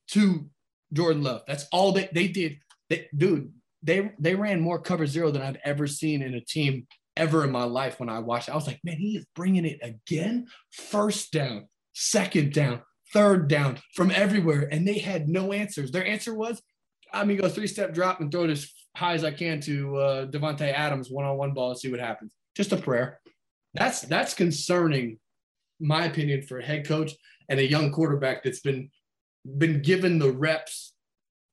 to 0.09 0.49
Jordan 0.93 1.23
Love. 1.23 1.43
That's 1.47 1.67
all 1.73 1.93
they, 1.93 2.09
they 2.13 2.29
did. 2.29 2.59
They, 2.89 3.07
dude, 3.17 3.53
they 3.83 4.13
they 4.19 4.35
ran 4.35 4.61
more 4.61 4.81
cover 4.81 5.07
zero 5.07 5.31
than 5.31 5.43
I've 5.43 5.59
ever 5.65 5.87
seen 5.87 6.23
in 6.23 6.35
a 6.35 6.41
team 6.41 6.87
ever 7.17 7.45
in 7.45 7.51
my 7.51 7.65
life 7.65 8.01
when 8.01 8.09
I 8.09 8.19
watched 8.19 8.49
it. 8.49 8.53
I 8.53 8.57
was 8.57 8.67
like, 8.67 8.81
man, 8.85 8.97
he 8.97 9.17
is 9.17 9.27
bringing 9.35 9.65
it 9.65 9.79
again. 9.83 10.47
First 10.71 11.33
down, 11.33 11.69
second 11.93 12.53
down, 12.53 12.83
third 13.13 13.49
down 13.49 13.79
from 13.95 14.11
everywhere. 14.11 14.69
And 14.71 14.87
they 14.87 14.99
had 14.99 15.29
no 15.29 15.53
answers. 15.53 15.91
Their 15.91 16.07
answer 16.07 16.35
was, 16.35 16.63
I'm 17.13 17.27
going 17.27 17.37
to 17.37 17.43
go 17.43 17.49
three 17.49 17.67
step 17.67 17.93
drop 17.95 18.21
and 18.21 18.31
throw 18.31 18.45
it 18.45 18.51
as 18.51 18.73
high 18.97 19.15
as 19.15 19.25
I 19.25 19.33
can 19.33 19.61
to 19.63 19.97
uh, 19.97 20.27
Davante 20.27 20.73
Adams 20.73 21.11
one 21.11 21.25
on 21.25 21.37
one 21.37 21.53
ball 21.53 21.71
and 21.71 21.79
see 21.79 21.91
what 21.91 22.01
happens. 22.01 22.33
Just 22.57 22.73
a 22.73 22.77
prayer. 22.77 23.21
That's 23.75 24.03
that's 24.03 24.35
concerning, 24.35 25.19
my 25.79 26.07
opinion, 26.07 26.43
for 26.43 26.59
a 26.59 26.65
head 26.65 26.87
coach 26.87 27.13
and 27.49 27.61
a 27.61 27.69
young 27.69 27.93
quarterback 27.93 28.43
that's 28.43 28.61
been 28.61 28.91
been 29.59 29.83
given 29.83 30.19
the 30.19 30.31
reps 30.31 30.93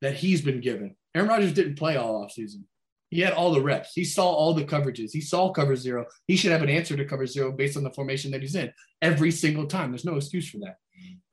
that 0.02 0.16
he's 0.16 0.42
been 0.42 0.62
given. 0.62 0.96
Aaron 1.16 1.30
Rodgers 1.30 1.54
didn't 1.54 1.78
play 1.78 1.96
all 1.96 2.26
offseason. 2.26 2.64
He 3.10 3.22
had 3.22 3.34
all 3.34 3.54
the 3.54 3.62
reps. 3.62 3.94
He 3.94 4.04
saw 4.04 4.30
all 4.30 4.54
the 4.54 4.66
coverages. 4.66 5.12
He 5.12 5.22
saw 5.22 5.52
cover 5.52 5.76
zero. 5.76 6.06
He 6.28 6.36
should 6.36 6.52
have 6.52 6.62
an 6.62 6.70
answer 6.70 6.98
to 6.98 7.06
cover 7.06 7.26
zero 7.26 7.52
based 7.52 7.78
on 7.78 7.84
the 7.84 7.94
formation 7.94 8.32
that 8.32 8.42
he's 8.42 8.56
in 8.56 8.72
every 9.02 9.32
single 9.32 9.66
time. 9.66 9.92
There's 9.92 10.06
no 10.06 10.18
excuse 10.18 10.50
for 10.50 10.58
that. 10.60 10.76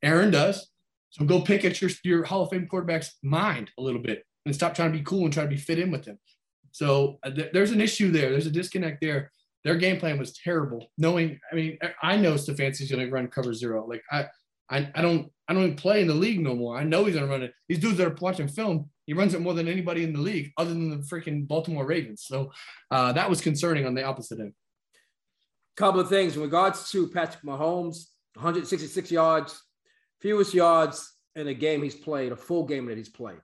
Aaron 0.03 0.31
does. 0.31 0.71
So 1.11 1.25
go 1.25 1.41
pick 1.41 1.65
at 1.65 1.81
your, 1.81 1.91
your 2.05 2.25
Hall 2.25 2.43
of 2.43 2.51
Fame 2.51 2.67
quarterback's 2.67 3.17
mind 3.23 3.71
a 3.79 3.83
little 3.83 4.01
bit 4.01 4.25
and 4.47 4.55
stop 4.55 4.75
trying 4.75 4.93
to 4.93 4.99
be 4.99 5.05
cool 5.05 5.25
and 5.25 5.33
try 5.33 5.43
to 5.43 5.49
be 5.49 5.57
fit 5.57 5.79
in 5.79 5.91
with 5.91 6.05
him. 6.05 6.19
So 6.73 7.19
uh, 7.23 7.31
th- 7.31 7.51
there's 7.53 7.71
an 7.71 7.81
issue 7.81 8.11
there. 8.11 8.31
There's 8.31 8.47
a 8.47 8.51
disconnect 8.51 9.01
there. 9.01 9.31
Their 9.65 9.77
game 9.77 9.99
plan 9.99 10.19
was 10.19 10.35
terrible. 10.35 10.87
Knowing, 10.99 11.39
I 11.51 11.55
mean, 11.55 11.79
I 12.03 12.17
know 12.17 12.35
Stefanski's 12.35 12.91
going 12.91 13.05
to 13.05 13.11
run 13.11 13.29
cover 13.29 13.55
zero. 13.55 13.87
Like 13.89 14.03
I, 14.13 14.27
I, 14.71 14.91
I 14.95 15.03
don't, 15.03 15.31
I 15.49 15.55
don't 15.55 15.63
even 15.65 15.77
play 15.77 16.03
in 16.03 16.09
the 16.09 16.15
league 16.15 16.41
no 16.41 16.55
more. 16.55 16.77
I 16.77 16.85
know 16.85 17.05
he's 17.05 17.15
going 17.15 17.27
to 17.27 17.33
run 17.33 17.43
it. 17.43 17.53
These 17.69 17.79
dudes 17.79 17.99
that 17.99 18.07
are 18.07 18.17
watching 18.21 18.49
film, 18.49 18.91
he 19.07 19.15
runs 19.15 19.35
it 19.35 19.41
more 19.41 19.55
than 19.55 19.69
anybody 19.69 20.05
in 20.05 20.13
the 20.13 20.21
league, 20.21 20.53
other 20.59 20.71
than 20.71 20.91
the 20.91 20.97
freaking 20.99 21.47
Baltimore 21.47 21.87
Ravens. 21.87 22.25
So 22.27 22.53
uh, 22.91 23.13
that 23.13 23.29
was 23.29 23.41
concerning 23.41 23.87
on 23.87 23.95
the 23.95 24.05
opposite 24.05 24.41
end. 24.41 24.53
Couple 25.77 26.01
of 26.01 26.09
things 26.09 26.37
in 26.37 26.43
regards 26.43 26.91
to 26.93 27.09
Patrick 27.09 27.43
Mahomes, 27.43 28.07
166 28.35 29.11
yards, 29.11 29.61
fewest 30.21 30.55
yards 30.55 31.13
in 31.35 31.49
a 31.49 31.55
game 31.55 31.83
he's 31.83 31.97
played, 31.97 32.33
a 32.33 32.37
full 32.37 32.65
game 32.65 32.87
that 32.87 32.97
he's 32.97 33.09
played 33.09 33.41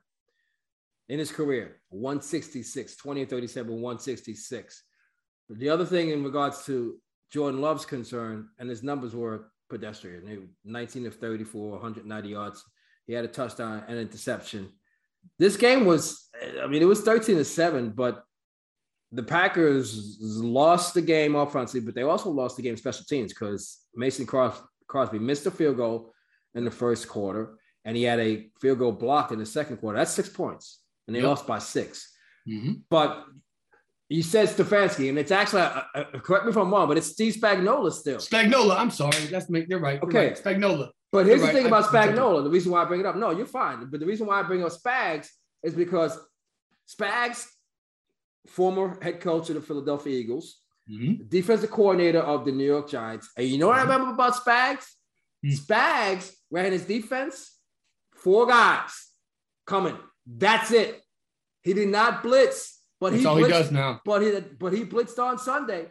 in 1.08 1.18
his 1.18 1.32
career, 1.32 1.80
166, 1.88 2.96
20 2.96 3.20
and 3.22 3.28
37, 3.28 3.72
166. 3.72 4.84
The 5.50 5.68
other 5.68 5.84
thing 5.84 6.10
in 6.10 6.24
regards 6.24 6.64
to 6.66 6.96
Jordan 7.32 7.60
Love's 7.60 7.84
concern, 7.84 8.48
and 8.58 8.70
his 8.70 8.82
numbers 8.82 9.14
were 9.14 9.50
pedestrian. 9.68 10.48
19 10.64 11.06
of 11.06 11.14
34, 11.16 11.70
190 11.72 12.28
yards. 12.28 12.64
He 13.06 13.12
had 13.12 13.24
a 13.24 13.28
touchdown 13.28 13.84
and 13.88 13.98
interception 13.98 14.70
this 15.38 15.56
game 15.56 15.84
was, 15.84 16.28
I 16.62 16.66
mean, 16.66 16.82
it 16.82 16.86
was 16.86 17.02
13 17.02 17.36
to 17.36 17.44
7, 17.44 17.90
but 17.90 18.24
the 19.12 19.22
Packers 19.22 20.18
lost 20.20 20.94
the 20.94 21.02
game 21.02 21.34
offensively, 21.34 21.84
but 21.84 21.94
they 21.94 22.02
also 22.02 22.30
lost 22.30 22.56
the 22.56 22.62
game 22.62 22.76
special 22.76 23.04
teams 23.04 23.32
because 23.32 23.80
Mason 23.94 24.26
Cros- 24.26 24.62
Crosby 24.86 25.18
missed 25.18 25.46
a 25.46 25.50
field 25.50 25.76
goal 25.76 26.12
in 26.54 26.64
the 26.64 26.70
first 26.70 27.08
quarter 27.08 27.56
and 27.84 27.96
he 27.96 28.02
had 28.02 28.20
a 28.20 28.48
field 28.60 28.78
goal 28.78 28.92
blocked 28.92 29.32
in 29.32 29.38
the 29.38 29.46
second 29.46 29.78
quarter. 29.78 29.98
That's 29.98 30.12
six 30.12 30.28
points, 30.28 30.80
and 31.06 31.16
they 31.16 31.20
yep. 31.20 31.28
lost 31.28 31.46
by 31.46 31.58
6 31.58 32.12
mm-hmm. 32.46 32.72
But 32.90 33.24
you 34.10 34.24
said 34.24 34.48
Stefanski, 34.48 35.08
and 35.08 35.16
it's 35.18 35.30
actually, 35.30 35.62
uh, 35.62 35.82
uh, 35.94 36.04
correct 36.18 36.44
me 36.44 36.50
if 36.50 36.56
I'm 36.56 36.70
wrong, 36.72 36.88
but 36.88 36.98
it's 36.98 37.06
Steve 37.06 37.32
Spagnuolo 37.34 37.92
still. 37.92 38.18
Spagnuolo, 38.18 38.76
I'm 38.76 38.90
sorry. 38.90 39.16
That's 39.26 39.48
me. 39.48 39.64
You're 39.68 39.78
right. 39.78 40.00
You're 40.02 40.10
okay. 40.10 40.26
Right. 40.28 40.44
Spagnuolo. 40.44 40.90
But 41.12 41.26
here's 41.26 41.40
the 41.40 41.48
thing 41.48 41.66
about 41.66 41.84
Spagnuolo. 41.84 42.42
The 42.42 42.50
reason 42.50 42.72
why 42.72 42.82
I 42.82 42.86
bring 42.86 43.00
it 43.00 43.06
up, 43.06 43.14
no, 43.14 43.30
you're 43.30 43.46
fine. 43.46 43.88
But 43.88 44.00
the 44.00 44.06
reason 44.06 44.26
why 44.26 44.40
I 44.40 44.42
bring 44.42 44.64
up 44.64 44.72
Spags 44.72 45.28
is 45.62 45.74
because 45.74 46.18
Spags, 46.88 47.46
former 48.48 48.98
head 49.00 49.20
coach 49.20 49.48
of 49.48 49.54
the 49.54 49.60
Philadelphia 49.60 50.18
Eagles, 50.18 50.58
mm-hmm. 50.90 51.28
defensive 51.28 51.70
coordinator 51.70 52.20
of 52.20 52.44
the 52.44 52.50
New 52.50 52.66
York 52.66 52.90
Giants. 52.90 53.30
And 53.36 53.46
you 53.46 53.58
know 53.58 53.68
what 53.68 53.78
mm-hmm. 53.78 53.90
I 53.90 53.94
remember 53.94 54.14
about 54.14 54.34
Spags? 54.34 54.86
Mm-hmm. 55.44 55.50
Spags 55.50 56.32
ran 56.50 56.72
his 56.72 56.84
defense, 56.84 57.56
four 58.16 58.48
guys 58.48 58.90
coming. 59.66 59.96
That's 60.26 60.72
it. 60.72 61.00
He 61.62 61.74
did 61.74 61.88
not 61.88 62.24
blitz, 62.24 62.79
but 63.00 63.10
That's 63.10 63.22
he 63.22 63.26
all 63.26 63.36
blitzed, 63.36 63.46
he 63.46 63.52
does 63.52 63.70
now. 63.72 64.00
But 64.04 64.22
he 64.22 64.40
but 64.58 64.72
he 64.72 64.84
blitzed 64.84 65.18
on 65.18 65.38
Sunday. 65.38 65.90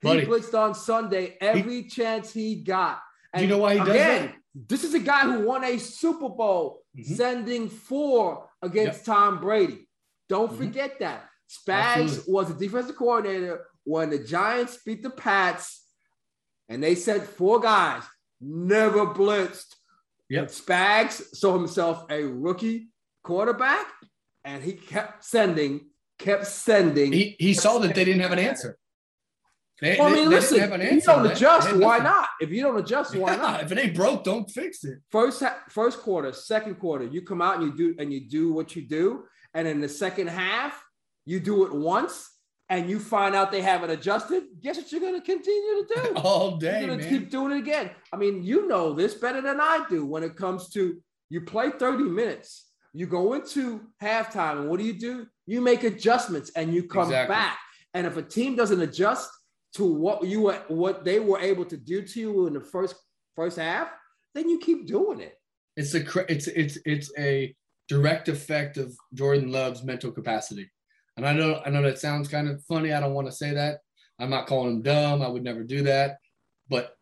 He 0.00 0.08
Buddy. 0.08 0.26
blitzed 0.26 0.54
on 0.58 0.74
Sunday 0.74 1.36
every 1.40 1.82
he, 1.82 1.88
chance 1.88 2.32
he 2.32 2.56
got. 2.56 3.00
And 3.32 3.40
Do 3.40 3.46
you 3.46 3.52
know 3.54 3.58
why 3.58 3.74
he 3.74 3.78
does 3.80 3.88
again, 3.88 4.26
that? 4.26 4.34
This 4.68 4.84
is 4.84 4.94
a 4.94 4.98
guy 4.98 5.22
who 5.22 5.46
won 5.46 5.64
a 5.64 5.78
Super 5.78 6.28
Bowl 6.28 6.82
mm-hmm. 6.96 7.14
sending 7.14 7.68
four 7.68 8.48
against 8.62 9.00
yep. 9.00 9.04
Tom 9.04 9.40
Brady. 9.40 9.88
Don't 10.28 10.48
mm-hmm. 10.48 10.58
forget 10.58 10.98
that. 11.00 11.28
Spags 11.48 12.02
Absolutely. 12.02 12.32
was 12.32 12.50
a 12.50 12.54
defensive 12.54 12.96
coordinator 12.96 13.66
when 13.84 14.10
the 14.10 14.18
Giants 14.18 14.78
beat 14.84 15.02
the 15.02 15.10
Pats 15.10 15.84
and 16.68 16.82
they 16.82 16.94
sent 16.94 17.22
four 17.24 17.60
guys, 17.60 18.02
never 18.40 19.06
blitzed. 19.06 19.76
Yep. 20.28 20.48
Spags 20.48 21.22
saw 21.34 21.56
himself 21.56 22.04
a 22.10 22.24
rookie 22.24 22.88
quarterback, 23.22 23.86
and 24.44 24.62
he 24.62 24.72
kept 24.72 25.24
sending, 25.24 25.86
kept 26.18 26.46
sending. 26.46 27.12
He, 27.12 27.36
he 27.38 27.54
saw 27.54 27.78
that 27.78 27.94
they 27.94 28.04
didn't 28.04 28.22
have 28.22 28.32
an 28.32 28.38
answer. 28.38 28.78
They, 29.80 29.96
well, 29.98 30.08
I 30.08 30.10
mean, 30.10 30.30
they, 30.30 30.36
listen, 30.36 30.72
if 30.72 30.92
you 30.92 31.00
don't 31.02 31.26
adjust, 31.26 31.76
why 31.76 31.98
not? 31.98 32.28
If 32.40 32.50
you 32.50 32.62
don't 32.62 32.78
adjust, 32.78 33.14
why 33.14 33.32
yeah, 33.32 33.36
not? 33.36 33.62
If 33.62 33.72
it 33.72 33.78
ain't 33.78 33.94
broke, 33.94 34.24
don't 34.24 34.50
fix 34.50 34.84
it. 34.84 35.00
First, 35.10 35.42
first 35.68 36.00
quarter, 36.00 36.32
second 36.32 36.76
quarter, 36.76 37.04
you 37.04 37.20
come 37.20 37.42
out 37.42 37.60
and 37.60 37.64
you 37.64 37.76
do 37.76 37.94
and 38.02 38.10
you 38.10 38.26
do 38.26 38.54
what 38.54 38.74
you 38.74 38.88
do, 38.88 39.24
and 39.52 39.68
in 39.68 39.80
the 39.80 39.88
second 39.88 40.28
half, 40.28 40.82
you 41.26 41.40
do 41.40 41.66
it 41.66 41.74
once, 41.74 42.30
and 42.70 42.88
you 42.88 42.98
find 42.98 43.34
out 43.34 43.52
they 43.52 43.60
haven't 43.60 43.90
adjusted. 43.90 44.44
Guess 44.62 44.78
what 44.78 44.92
you're 44.92 45.00
going 45.02 45.20
to 45.20 45.20
continue 45.20 45.86
to 45.86 45.94
do 45.94 46.12
all 46.16 46.56
day? 46.56 46.80
You're 46.80 46.96
going 46.96 47.00
to 47.00 47.08
keep 47.08 47.30
doing 47.30 47.52
it 47.52 47.58
again. 47.58 47.90
I 48.10 48.16
mean, 48.16 48.42
you 48.42 48.66
know 48.66 48.94
this 48.94 49.12
better 49.12 49.42
than 49.42 49.60
I 49.60 49.84
do 49.90 50.06
when 50.06 50.22
it 50.22 50.36
comes 50.36 50.70
to 50.70 50.96
you 51.28 51.42
play 51.42 51.70
30 51.70 52.04
minutes, 52.04 52.70
you 52.94 53.06
go 53.06 53.34
into 53.34 53.82
halftime, 54.02 54.60
and 54.60 54.70
what 54.70 54.78
do 54.80 54.86
you 54.86 54.98
do? 54.98 55.26
You 55.46 55.60
make 55.60 55.84
adjustments 55.84 56.50
and 56.56 56.74
you 56.74 56.84
come 56.84 57.04
exactly. 57.04 57.34
back. 57.34 57.58
And 57.94 58.06
if 58.06 58.16
a 58.16 58.22
team 58.22 58.56
doesn't 58.56 58.80
adjust 58.80 59.30
to 59.74 59.84
what 59.84 60.24
you 60.24 60.42
were, 60.42 60.62
what 60.68 61.04
they 61.04 61.20
were 61.20 61.38
able 61.38 61.64
to 61.66 61.76
do 61.76 62.02
to 62.02 62.20
you 62.20 62.46
in 62.46 62.54
the 62.54 62.60
first 62.60 62.96
first 63.34 63.58
half, 63.58 63.88
then 64.34 64.48
you 64.48 64.58
keep 64.58 64.86
doing 64.86 65.20
it. 65.20 65.38
It's 65.76 65.94
a 65.94 66.02
it's 66.30 66.48
it's 66.48 66.78
it's 66.84 67.12
a 67.18 67.54
direct 67.88 68.28
effect 68.28 68.76
of 68.76 68.94
Jordan 69.14 69.52
Love's 69.52 69.84
mental 69.84 70.10
capacity. 70.10 70.70
And 71.16 71.26
I 71.26 71.32
know 71.32 71.62
I 71.64 71.70
know 71.70 71.82
that 71.82 71.98
sounds 71.98 72.28
kind 72.28 72.48
of 72.48 72.62
funny. 72.64 72.92
I 72.92 73.00
don't 73.00 73.14
want 73.14 73.28
to 73.28 73.32
say 73.32 73.52
that. 73.54 73.78
I'm 74.18 74.30
not 74.30 74.46
calling 74.46 74.76
him 74.76 74.82
dumb. 74.82 75.22
I 75.22 75.28
would 75.28 75.44
never 75.44 75.62
do 75.62 75.82
that. 75.82 76.18
But 76.68 76.96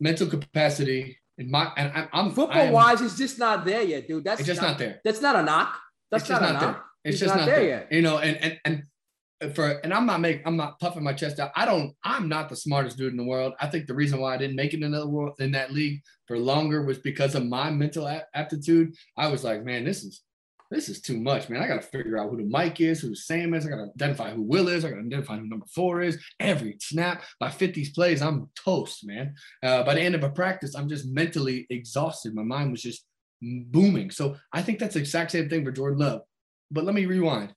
mental 0.00 0.26
capacity 0.26 1.18
in 1.38 1.50
my 1.50 1.72
and 1.76 1.92
I, 1.94 2.20
am 2.20 2.32
football 2.32 2.58
am, 2.58 2.72
wise, 2.72 3.00
it's 3.00 3.16
just 3.16 3.38
not 3.38 3.64
there 3.64 3.82
yet, 3.82 4.08
dude. 4.08 4.24
That's 4.24 4.44
just 4.44 4.60
not, 4.60 4.70
not 4.70 4.78
there. 4.78 5.00
That's 5.04 5.22
not 5.22 5.36
a 5.36 5.42
knock. 5.42 5.76
That's 6.10 6.28
not, 6.28 6.42
not, 6.42 6.50
a 6.50 6.52
knock. 6.54 6.62
There. 6.62 6.84
It's, 7.08 7.14
it's 7.14 7.20
just 7.20 7.34
not, 7.34 7.40
not 7.40 7.46
there, 7.46 7.60
there 7.60 7.68
yet. 7.68 7.92
You 7.92 8.02
know, 8.02 8.18
and 8.18 8.36
and 8.42 8.58
and 8.64 9.54
for 9.54 9.68
and 9.84 9.94
I'm 9.94 10.06
not 10.06 10.20
making 10.20 10.42
I'm 10.46 10.56
not 10.56 10.80
puffing 10.80 11.04
my 11.04 11.12
chest 11.12 11.38
out. 11.38 11.52
I 11.54 11.64
don't 11.64 11.94
I'm 12.04 12.28
not 12.28 12.48
the 12.48 12.56
smartest 12.56 12.98
dude 12.98 13.12
in 13.12 13.16
the 13.16 13.24
world. 13.24 13.54
I 13.60 13.68
think 13.68 13.86
the 13.86 13.94
reason 13.94 14.20
why 14.20 14.34
I 14.34 14.38
didn't 14.38 14.56
make 14.56 14.74
it 14.74 14.82
in 14.82 14.90
the 14.90 15.08
world 15.08 15.34
in 15.38 15.52
that 15.52 15.72
league 15.72 16.02
for 16.26 16.38
longer 16.38 16.84
was 16.84 16.98
because 16.98 17.34
of 17.34 17.46
my 17.46 17.70
mental 17.70 18.08
aptitude. 18.34 18.94
I 19.16 19.28
was 19.28 19.44
like, 19.44 19.64
man, 19.64 19.84
this 19.84 20.02
is 20.02 20.22
this 20.70 20.88
is 20.88 21.00
too 21.00 21.18
much, 21.18 21.48
man. 21.48 21.62
I 21.62 21.68
got 21.68 21.80
to 21.80 21.88
figure 21.88 22.18
out 22.18 22.28
who 22.28 22.36
the 22.36 22.44
Mike 22.44 22.80
is, 22.80 23.00
who 23.00 23.14
Sam 23.14 23.54
is. 23.54 23.64
I 23.64 23.70
got 23.70 23.76
to 23.76 23.90
identify 23.96 24.32
who 24.32 24.42
Will 24.42 24.68
is. 24.68 24.84
I 24.84 24.90
got 24.90 24.96
to 24.96 25.02
identify 25.02 25.38
who 25.38 25.46
number 25.46 25.66
four 25.74 26.02
is. 26.02 26.22
Every 26.40 26.76
snap 26.80 27.22
by 27.40 27.48
50s 27.48 27.94
plays, 27.94 28.20
I'm 28.20 28.50
toast, 28.54 29.06
man. 29.06 29.34
Uh, 29.62 29.82
by 29.84 29.94
the 29.94 30.02
end 30.02 30.14
of 30.14 30.24
a 30.24 30.30
practice, 30.30 30.74
I'm 30.74 30.88
just 30.88 31.06
mentally 31.06 31.66
exhausted. 31.70 32.34
My 32.34 32.42
mind 32.42 32.70
was 32.70 32.82
just 32.82 33.06
booming. 33.40 34.10
So 34.10 34.36
I 34.52 34.60
think 34.60 34.78
that's 34.78 34.94
the 34.94 35.00
exact 35.00 35.30
same 35.30 35.48
thing 35.48 35.64
for 35.64 35.72
Jordan 35.72 36.00
Love. 36.00 36.20
But 36.70 36.84
let 36.84 36.94
me 36.94 37.06
rewind 37.06 37.54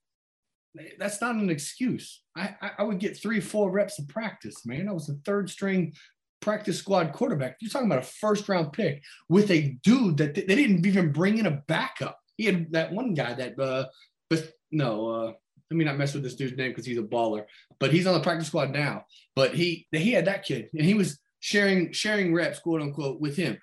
that's 0.98 1.22
not 1.22 1.36
an 1.36 1.50
excuse. 1.50 2.22
I, 2.36 2.56
I, 2.78 2.84
would 2.84 3.00
get 3.00 3.18
three, 3.18 3.40
four 3.40 3.72
reps 3.72 4.00
of 4.00 4.08
practice, 4.08 4.66
man. 4.66 4.88
I 4.88 4.94
was 4.94 5.10
a 5.10 5.16
third 5.26 5.50
string 5.50 5.94
practice 6.40 6.78
squad 6.78 7.14
quarterback. 7.14 7.58
You're 7.60 7.70
talking 7.70 7.88
about 7.88 8.04
a 8.04 8.08
first 8.08 8.48
round 8.48 8.72
pick 8.74 9.04
with 9.28 9.52
a 9.52 9.78
dude 9.84 10.18
that 10.18 10.36
they 10.36 10.44
didn't 10.44 10.86
even 10.86 11.12
bring 11.12 11.38
in 11.38 11.46
a 11.46 11.62
backup. 11.68 12.18
He 12.38 12.46
had 12.46 12.72
that 12.72 12.92
one 12.92 13.14
guy 13.14 13.34
that, 13.34 13.60
uh, 13.60 13.86
but 14.30 14.52
no, 14.72 15.10
uh, 15.10 15.32
let 15.70 15.78
me 15.78 15.86
not 15.86 15.98
mess 15.98 16.14
with 16.14 16.24
this 16.24 16.36
dude's 16.36 16.58
name 16.58 16.72
because 16.72 16.86
he's 16.86 16.98
a 16.98 17.04
baller, 17.04 17.44
but 17.80 17.92
he's 17.92 18.08
on 18.08 18.14
the 18.14 18.22
practice 18.22 18.48
squad 18.48 18.72
now. 18.72 19.06
But 19.36 19.54
he 19.54 19.88
he 19.92 20.12
had 20.14 20.26
that 20.26 20.46
kid 20.46 20.70
and 20.74 20.86
he 20.86 20.94
was 20.94 21.20
sharing 21.40 21.92
sharing 21.92 22.34
reps, 22.34 22.60
quote 22.60 22.82
unquote, 22.82 23.20
with 23.20 23.36
him 23.36 23.58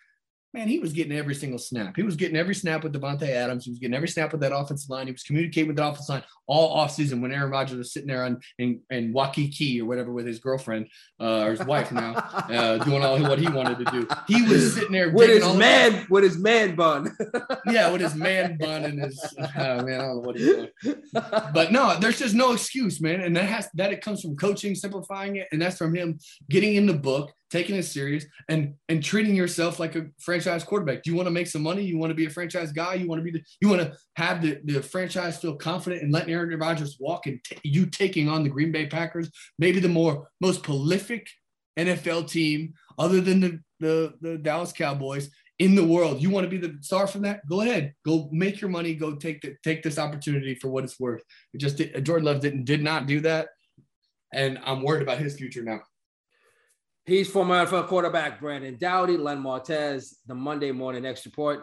man, 0.55 0.69
he 0.69 0.79
was 0.79 0.93
getting 0.93 1.17
every 1.17 1.35
single 1.35 1.59
snap. 1.59 1.95
He 1.97 2.03
was 2.03 2.17
getting 2.17 2.37
every 2.37 2.55
snap 2.55 2.83
with 2.83 2.95
Davante 2.95 3.29
Adams. 3.29 3.65
He 3.65 3.71
was 3.71 3.79
getting 3.79 3.95
every 3.95 4.09
snap 4.09 4.33
with 4.33 4.41
that 4.41 4.55
offensive 4.55 4.89
line. 4.89 5.07
He 5.07 5.13
was 5.13 5.23
communicating 5.23 5.69
with 5.69 5.77
the 5.77 5.87
offensive 5.87 6.09
line 6.09 6.23
all 6.47 6.77
offseason 6.79 7.21
when 7.21 7.31
Aaron 7.31 7.51
Rodgers 7.51 7.77
was 7.77 7.93
sitting 7.93 8.09
there 8.09 8.25
on 8.25 8.41
in, 8.59 8.81
in 8.91 9.13
Waikiki 9.13 9.81
or 9.81 9.85
whatever 9.85 10.13
with 10.13 10.27
his 10.27 10.39
girlfriend 10.39 10.89
uh, 11.21 11.43
or 11.43 11.51
his 11.51 11.65
wife 11.65 11.93
now, 11.93 12.15
uh, 12.15 12.79
doing 12.79 13.03
all 13.03 13.21
what 13.21 13.39
he 13.39 13.49
wanted 13.49 13.85
to 13.85 13.85
do. 13.93 14.09
He 14.27 14.43
was 14.43 14.75
sitting 14.75 14.93
there 14.93 15.11
with 15.11 15.29
his 15.29 15.57
man 15.57 16.07
with 16.09 16.25
his 16.25 16.39
man 16.39 16.75
bun. 16.75 17.15
yeah, 17.67 17.91
with 17.91 18.01
his 18.01 18.15
man 18.15 18.57
bun 18.57 18.85
and 18.85 19.01
his 19.01 19.23
oh, 19.39 19.43
man, 19.85 20.01
I 20.01 20.07
don't 20.07 20.17
know 20.17 20.21
what 20.21 20.39
he's 20.39 20.47
doing. 20.47 20.69
But 21.13 21.73
no, 21.73 21.99
there's 22.01 22.19
just 22.19 22.35
no 22.35 22.53
excuse, 22.53 23.01
man. 23.01 23.21
And 23.21 23.37
that 23.37 23.45
has 23.45 23.69
that 23.75 23.93
it 23.93 24.01
comes 24.01 24.23
from 24.23 24.37
coaching, 24.37 24.75
simplifying 24.75 25.37
it, 25.37 25.49
and 25.53 25.61
that's 25.61 25.77
from 25.77 25.95
him 25.95 26.19
getting 26.49 26.77
in 26.77 26.87
the 26.87 26.95
book 26.95 27.33
taking 27.51 27.77
it 27.77 27.85
serious 27.85 28.25
and 28.49 28.75
and 28.89 29.03
treating 29.03 29.35
yourself 29.35 29.79
like 29.79 29.97
a 29.97 30.07
franchise 30.19 30.65
quarterback. 30.65 31.03
Do 31.03 31.11
you 31.11 31.17
want 31.17 31.27
to 31.27 31.33
make 31.33 31.47
some 31.47 31.63
money? 31.63 31.83
You 31.83 31.99
want 31.99 32.11
to 32.11 32.15
be 32.15 32.27
a 32.27 32.31
franchise 32.31 32.73
guy? 32.73 32.95
You 32.95 33.09
want 33.09 33.21
to 33.21 33.25
be 33.25 33.31
the 33.31 33.43
you 33.61 33.69
want 33.69 33.81
to 33.81 33.97
have 34.17 34.43
the, 34.43 34.61
the 34.65 34.83
franchise 34.83 35.39
feel 35.39 35.57
confident 35.57 36.03
and 36.03 36.13
letting 36.13 36.33
Aaron 36.33 36.57
Rodgers 36.59 36.97
walk 37.01 37.27
and 37.27 37.43
t- 37.45 37.59
you 37.65 37.87
taking 37.87 38.29
on 38.29 38.43
the 38.43 38.51
Green 38.51 38.73
Bay 38.73 38.87
Packers, 38.87 39.31
maybe 39.59 39.81
the 39.81 39.89
more 39.89 40.29
most 40.41 40.63
prolific 40.63 41.27
NFL 41.79 42.29
team 42.29 42.75
other 42.99 43.21
than 43.21 43.41
the 43.41 43.61
the, 43.81 44.15
the 44.21 44.39
Dallas 44.39 44.73
Cowboys 44.73 45.31
in 45.59 45.75
the 45.75 45.85
world. 45.85 46.21
You 46.21 46.31
want 46.31 46.45
to 46.45 46.51
be 46.51 46.59
the 46.59 46.77
star 46.81 47.07
from 47.07 47.23
that? 47.23 47.47
Go 47.49 47.61
ahead. 47.61 47.95
Go 48.05 48.29
make 48.33 48.61
your 48.61 48.71
money. 48.71 48.95
Go 48.95 49.15
take 49.15 49.41
the, 49.41 49.57
take 49.63 49.83
this 49.83 49.99
opportunity 49.99 50.55
for 50.55 50.69
what 50.69 50.85
it's 50.85 51.01
worth. 51.01 51.23
It 51.55 51.59
just 51.59 51.79
Jordan 52.03 52.27
Love 52.27 52.41
didn't 52.41 52.65
did 52.65 52.83
not 52.83 53.07
do 53.07 53.21
that, 53.21 53.49
and 54.33 54.59
I'm 54.65 54.83
worried 54.83 55.03
about 55.03 55.19
his 55.19 55.37
future 55.37 55.63
now. 55.63 55.81
He's 57.09 57.31
former 57.31 57.65
NFL 57.65 57.87
quarterback 57.87 58.39
Brandon 58.39 58.77
Doughty, 58.77 59.17
Len 59.17 59.43
Martez, 59.43 60.17
the 60.27 60.35
Monday 60.35 60.73
Morning 60.73 61.07
Extra 61.07 61.31
Point. 61.31 61.61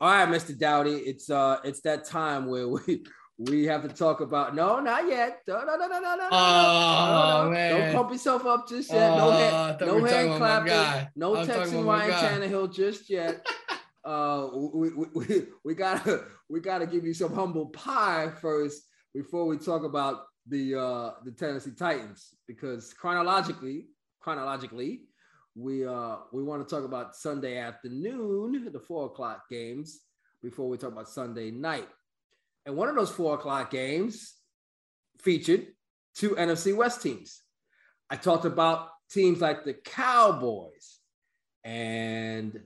All 0.00 0.10
right, 0.10 0.28
Mr. 0.28 0.58
Doughty, 0.58 0.96
it's 0.96 1.30
uh, 1.30 1.58
it's 1.62 1.80
that 1.82 2.04
time 2.04 2.46
where 2.46 2.66
we 2.66 3.04
we 3.38 3.66
have 3.66 3.82
to 3.82 3.88
talk 3.88 4.20
about. 4.20 4.56
No, 4.56 4.80
not 4.80 5.06
yet. 5.06 5.42
No, 5.46 5.62
no, 5.64 5.76
no, 5.76 5.86
no, 5.86 6.00
no, 6.00 6.16
no. 6.16 6.28
Oh 6.32 7.42
no, 7.44 7.50
man! 7.52 7.78
Don't 7.78 7.94
pump 7.94 8.10
yourself 8.10 8.44
up 8.46 8.68
just 8.68 8.92
yet. 8.92 9.16
No, 9.16 9.30
hand, 9.30 9.80
no 9.80 10.04
hand 10.04 10.36
clapping. 10.36 11.08
No 11.14 11.34
texting 11.34 11.86
Ryan 11.86 12.10
Tannehill 12.10 12.74
just 12.74 13.08
yet. 13.08 13.46
uh, 14.04 14.48
we, 14.52 14.90
we, 14.90 15.06
we, 15.14 15.42
we 15.64 15.74
gotta 15.76 16.24
we 16.48 16.58
gotta 16.58 16.86
give 16.88 17.04
you 17.04 17.14
some 17.14 17.32
humble 17.32 17.66
pie 17.66 18.32
first 18.40 18.82
before 19.14 19.46
we 19.46 19.56
talk 19.56 19.84
about 19.84 20.22
the 20.48 20.74
uh 20.74 21.10
the 21.24 21.30
Tennessee 21.30 21.74
Titans 21.78 22.34
because 22.48 22.92
chronologically 22.92 23.86
chronologically, 24.20 25.02
we 25.54 25.84
uh 25.84 26.16
we 26.32 26.42
want 26.42 26.66
to 26.66 26.74
talk 26.74 26.84
about 26.84 27.16
Sunday 27.16 27.58
afternoon, 27.58 28.68
the 28.72 28.80
four 28.80 29.06
o'clock 29.06 29.48
games, 29.50 30.00
before 30.42 30.68
we 30.68 30.76
talk 30.76 30.92
about 30.92 31.08
Sunday 31.08 31.50
night. 31.50 31.88
And 32.66 32.76
one 32.76 32.88
of 32.88 32.94
those 32.94 33.10
four 33.10 33.34
o'clock 33.34 33.70
games 33.70 34.34
featured 35.18 35.66
two 36.14 36.30
NFC 36.30 36.74
West 36.76 37.02
teams. 37.02 37.42
I 38.08 38.16
talked 38.16 38.44
about 38.44 38.88
teams 39.10 39.40
like 39.40 39.64
the 39.64 39.74
Cowboys 39.74 40.98
and 41.64 42.60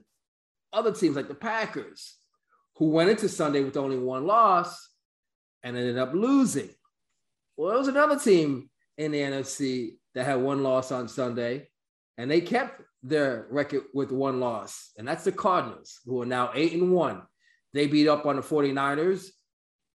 other 0.73 0.91
teams 0.91 1.15
like 1.15 1.27
the 1.27 1.35
Packers, 1.35 2.17
who 2.77 2.89
went 2.89 3.09
into 3.09 3.29
Sunday 3.29 3.63
with 3.63 3.77
only 3.77 3.97
one 3.97 4.25
loss 4.25 4.89
and 5.63 5.77
ended 5.77 5.97
up 5.97 6.13
losing. 6.13 6.69
Well, 7.55 7.69
there 7.69 7.79
was 7.79 7.87
another 7.87 8.19
team 8.19 8.69
in 8.97 9.11
the 9.11 9.19
NFC 9.19 9.97
that 10.15 10.25
had 10.25 10.41
one 10.41 10.63
loss 10.63 10.91
on 10.91 11.07
Sunday, 11.07 11.67
and 12.17 12.31
they 12.31 12.41
kept 12.41 12.81
their 13.03 13.45
record 13.51 13.83
with 13.93 14.11
one 14.11 14.39
loss, 14.39 14.91
and 14.97 15.07
that's 15.07 15.25
the 15.25 15.31
Cardinals, 15.31 15.99
who 16.05 16.21
are 16.21 16.25
now 16.25 16.51
eight 16.55 16.73
and 16.73 16.91
one. 16.91 17.21
They 17.73 17.87
beat 17.87 18.07
up 18.07 18.25
on 18.25 18.37
the 18.37 18.41
49ers 18.41 19.29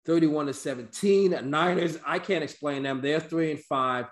31 0.05 0.47
to 0.47 0.53
17. 0.53 1.49
Niners, 1.49 1.97
I 2.05 2.19
can't 2.19 2.43
explain 2.43 2.83
them. 2.83 3.01
They're 3.01 3.19
three 3.19 3.51
and 3.51 3.59
five. 3.59 4.05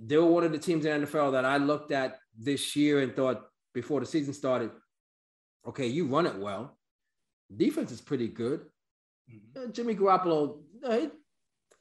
They 0.00 0.16
were 0.16 0.26
one 0.26 0.44
of 0.44 0.52
the 0.52 0.58
teams 0.58 0.84
in 0.84 1.00
the 1.00 1.06
NFL 1.06 1.32
that 1.32 1.44
I 1.44 1.56
looked 1.56 1.92
at 1.92 2.18
this 2.38 2.76
year 2.76 3.00
and 3.00 3.14
thought 3.14 3.42
before 3.72 4.00
the 4.00 4.06
season 4.06 4.34
started, 4.34 4.70
okay, 5.66 5.86
you 5.86 6.06
run 6.06 6.26
it 6.26 6.36
well. 6.36 6.76
Defense 7.54 7.92
is 7.92 8.00
pretty 8.00 8.28
good. 8.28 8.66
Mm-hmm. 9.30 9.68
Uh, 9.68 9.72
Jimmy 9.72 9.94
Garoppolo, 9.94 10.58
uh, 10.84 10.98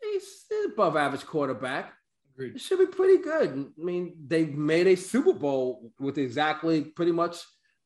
he's, 0.02 0.46
he's 0.50 0.66
above 0.68 0.96
average 0.96 1.26
quarterback. 1.26 1.94
It 2.38 2.62
should 2.62 2.80
be 2.80 2.86
pretty 2.88 3.22
good. 3.22 3.72
I 3.80 3.84
mean, 3.84 4.16
they 4.28 4.46
made 4.46 4.88
a 4.88 4.96
Super 4.96 5.34
Bowl 5.34 5.92
with 6.00 6.18
exactly 6.18 6.82
pretty 6.82 7.12
much 7.12 7.38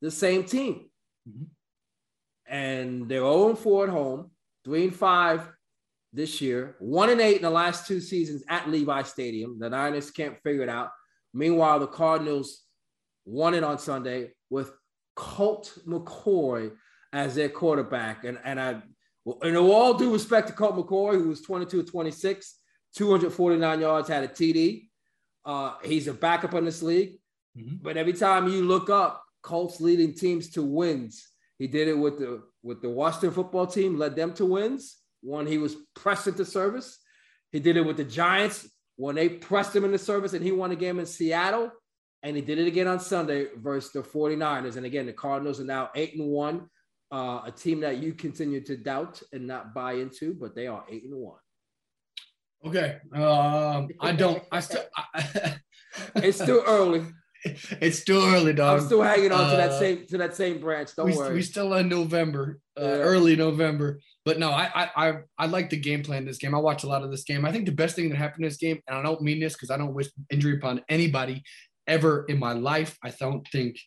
the 0.01 0.11
same 0.11 0.43
team. 0.43 0.89
Mm-hmm. 1.27 1.43
And 2.47 3.07
they're 3.07 3.19
0 3.19 3.55
4 3.55 3.85
at 3.85 3.89
home, 3.89 4.31
3 4.65 4.85
and 4.85 4.95
5 4.95 5.49
this 6.11 6.41
year, 6.41 6.75
1 6.79 7.09
and 7.09 7.21
8 7.21 7.37
in 7.37 7.41
the 7.43 7.49
last 7.49 7.87
two 7.87 8.01
seasons 8.01 8.43
at 8.49 8.69
Levi 8.69 9.03
Stadium. 9.03 9.57
The 9.57 9.69
Niners 9.69 10.11
can't 10.11 10.37
figure 10.43 10.63
it 10.63 10.69
out. 10.69 10.89
Meanwhile, 11.33 11.79
the 11.79 11.87
Cardinals 11.87 12.63
won 13.25 13.53
it 13.53 13.63
on 13.63 13.79
Sunday 13.79 14.31
with 14.49 14.73
Colt 15.15 15.77
McCoy 15.87 16.71
as 17.13 17.35
their 17.35 17.49
quarterback. 17.49 18.25
And, 18.25 18.37
and 18.43 18.59
I, 18.59 18.81
and 19.43 19.55
all 19.55 19.93
due 19.93 20.11
respect 20.11 20.47
to 20.47 20.53
Colt 20.53 20.75
McCoy, 20.75 21.13
who 21.13 21.29
was 21.29 21.41
22 21.41 21.83
26, 21.83 22.57
249 22.95 23.79
yards, 23.79 24.09
had 24.09 24.23
a 24.23 24.27
TD. 24.27 24.87
Uh, 25.45 25.73
he's 25.83 26.07
a 26.07 26.13
backup 26.13 26.53
in 26.53 26.65
this 26.65 26.81
league. 26.81 27.13
Mm-hmm. 27.57 27.77
But 27.81 27.97
every 27.97 28.13
time 28.13 28.47
you 28.47 28.63
look 28.63 28.89
up 28.89 29.23
Colts 29.41 29.81
leading 29.81 30.13
teams 30.13 30.49
to 30.51 30.61
wins, 30.61 31.27
he 31.57 31.67
did 31.67 31.87
it 31.87 31.97
with 31.97 32.19
the 32.19 32.43
with 32.63 32.81
the 32.81 32.89
Washington 32.89 33.31
football 33.31 33.67
team, 33.67 33.97
led 33.97 34.15
them 34.15 34.33
to 34.33 34.45
wins. 34.45 34.97
when 35.21 35.45
he 35.45 35.57
was 35.57 35.75
pressed 35.95 36.27
into 36.27 36.45
service. 36.45 36.99
He 37.51 37.59
did 37.59 37.77
it 37.77 37.85
with 37.85 37.97
the 37.97 38.03
Giants 38.03 38.67
when 38.95 39.15
they 39.15 39.29
pressed 39.29 39.75
him 39.75 39.85
into 39.85 39.97
service 39.97 40.33
and 40.33 40.43
he 40.43 40.51
won 40.51 40.71
a 40.71 40.75
game 40.75 40.99
in 40.99 41.05
Seattle. 41.05 41.71
And 42.23 42.35
he 42.35 42.41
did 42.41 42.59
it 42.59 42.67
again 42.67 42.87
on 42.87 42.99
Sunday 42.99 43.47
versus 43.55 43.91
the 43.91 44.01
49ers. 44.01 44.77
And 44.77 44.85
again, 44.85 45.07
the 45.07 45.13
Cardinals 45.13 45.59
are 45.59 45.65
now 45.65 45.89
eight 45.95 46.15
and 46.15 46.27
one, 46.27 46.67
uh, 47.11 47.41
a 47.45 47.51
team 47.51 47.79
that 47.81 47.97
you 47.97 48.13
continue 48.13 48.61
to 48.61 48.77
doubt 48.77 49.21
and 49.33 49.47
not 49.47 49.73
buy 49.73 49.93
into, 49.93 50.35
but 50.35 50.55
they 50.55 50.67
are 50.67 50.83
eight 50.89 51.03
and 51.03 51.15
one. 51.15 51.39
Okay. 52.65 52.97
Um, 53.13 53.89
I 53.99 54.11
don't. 54.17 54.43
I 54.51 54.59
still. 54.59 54.83
I, 54.95 55.55
it's 56.15 56.41
still 56.41 56.63
early. 56.65 57.05
It's 57.43 57.97
still 57.97 58.23
early, 58.23 58.53
dog. 58.53 58.79
I'm 58.79 58.85
still 58.85 59.01
hanging 59.01 59.31
on 59.31 59.45
uh, 59.45 59.51
to 59.51 59.57
that 59.57 59.71
uh, 59.71 59.79
same 59.79 60.05
to 60.07 60.17
that 60.19 60.35
same 60.35 60.59
branch. 60.59 60.95
Don't 60.95 61.07
we, 61.07 61.17
worry. 61.17 61.33
We 61.33 61.41
still 61.41 61.73
in 61.73 61.89
November, 61.89 62.59
uh, 62.79 62.83
yeah. 62.83 62.89
early 62.89 63.35
November. 63.35 63.99
But 64.25 64.37
no, 64.37 64.51
I, 64.51 64.89
I 64.95 65.13
I 65.39 65.47
like 65.47 65.71
the 65.71 65.77
game 65.77 66.03
plan 66.03 66.25
this 66.25 66.37
game. 66.37 66.53
I 66.53 66.59
watch 66.59 66.83
a 66.83 66.87
lot 66.87 67.01
of 67.03 67.09
this 67.09 67.23
game. 67.23 67.43
I 67.45 67.51
think 67.51 67.65
the 67.65 67.71
best 67.71 67.95
thing 67.95 68.09
that 68.09 68.17
happened 68.17 68.45
in 68.45 68.49
this 68.49 68.57
game, 68.57 68.79
and 68.87 68.95
I 68.95 69.01
don't 69.01 69.23
mean 69.23 69.39
this 69.39 69.53
because 69.53 69.71
I 69.71 69.77
don't 69.77 69.95
wish 69.95 70.09
injury 70.29 70.57
upon 70.57 70.83
anybody 70.87 71.41
ever 71.87 72.25
in 72.29 72.37
my 72.37 72.53
life. 72.53 72.95
I 73.03 73.09
don't 73.09 73.47
think 73.47 73.79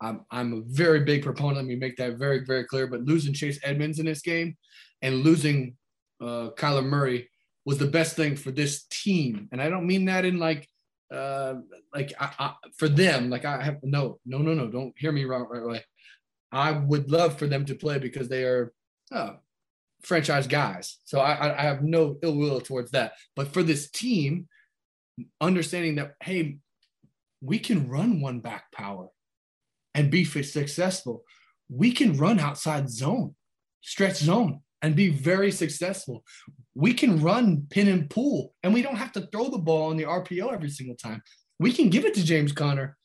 I'm 0.00 0.24
I'm 0.30 0.52
a 0.52 0.62
very 0.66 1.00
big 1.00 1.24
proponent. 1.24 1.56
Let 1.56 1.66
me 1.66 1.74
make 1.74 1.96
that 1.96 2.16
very 2.16 2.44
very 2.44 2.64
clear. 2.64 2.86
But 2.86 3.02
losing 3.02 3.34
Chase 3.34 3.58
Edmonds 3.64 3.98
in 3.98 4.06
this 4.06 4.22
game 4.22 4.56
and 5.02 5.24
losing 5.24 5.76
uh, 6.20 6.50
Kyler 6.56 6.84
Murray 6.84 7.28
was 7.64 7.78
the 7.78 7.86
best 7.86 8.16
thing 8.16 8.36
for 8.36 8.50
this 8.50 8.84
team. 8.84 9.48
And 9.52 9.60
I 9.60 9.68
don't 9.68 9.86
mean 9.86 10.06
that 10.06 10.24
in 10.24 10.38
like 10.38 10.68
uh 11.12 11.56
like 11.94 12.12
I, 12.18 12.30
I, 12.38 12.54
for 12.78 12.88
them 12.88 13.28
like 13.28 13.44
i 13.44 13.62
have 13.62 13.76
no 13.82 14.18
no 14.24 14.38
no 14.38 14.54
no 14.54 14.68
don't 14.68 14.94
hear 14.96 15.12
me 15.12 15.26
wrong 15.26 15.46
right 15.50 15.62
away 15.62 15.84
i 16.50 16.72
would 16.72 17.10
love 17.10 17.38
for 17.38 17.46
them 17.46 17.66
to 17.66 17.74
play 17.74 17.98
because 17.98 18.30
they 18.30 18.44
are 18.44 18.72
uh, 19.12 19.34
franchise 20.04 20.46
guys. 20.46 20.98
So 21.04 21.20
I, 21.20 21.58
I 21.58 21.62
have 21.62 21.82
no 21.82 22.18
ill 22.22 22.36
will 22.36 22.60
towards 22.60 22.90
that. 22.92 23.12
But 23.34 23.48
for 23.48 23.62
this 23.62 23.90
team 23.90 24.48
understanding 25.40 25.94
that 25.94 26.14
hey 26.24 26.58
we 27.40 27.58
can 27.58 27.88
run 27.88 28.20
one 28.20 28.40
back 28.40 28.72
power 28.72 29.08
and 29.94 30.10
be 30.10 30.24
successful. 30.24 31.22
We 31.68 31.92
can 31.92 32.16
run 32.16 32.40
outside 32.40 32.90
zone 32.90 33.34
stretch 33.80 34.16
zone 34.16 34.60
and 34.84 34.94
be 34.94 35.08
very 35.08 35.50
successful. 35.50 36.22
We 36.74 36.92
can 36.92 37.22
run 37.22 37.66
pin 37.70 37.88
and 37.88 38.10
pull, 38.10 38.54
and 38.62 38.74
we 38.74 38.82
don't 38.82 38.96
have 38.96 39.12
to 39.12 39.26
throw 39.32 39.48
the 39.48 39.58
ball 39.58 39.90
on 39.90 39.96
the 39.96 40.04
RPO 40.04 40.52
every 40.52 40.68
single 40.68 40.96
time. 40.96 41.22
We 41.58 41.72
can 41.72 41.88
give 41.88 42.04
it 42.04 42.14
to 42.14 42.24
James 42.24 42.52
Conner, 42.52 42.96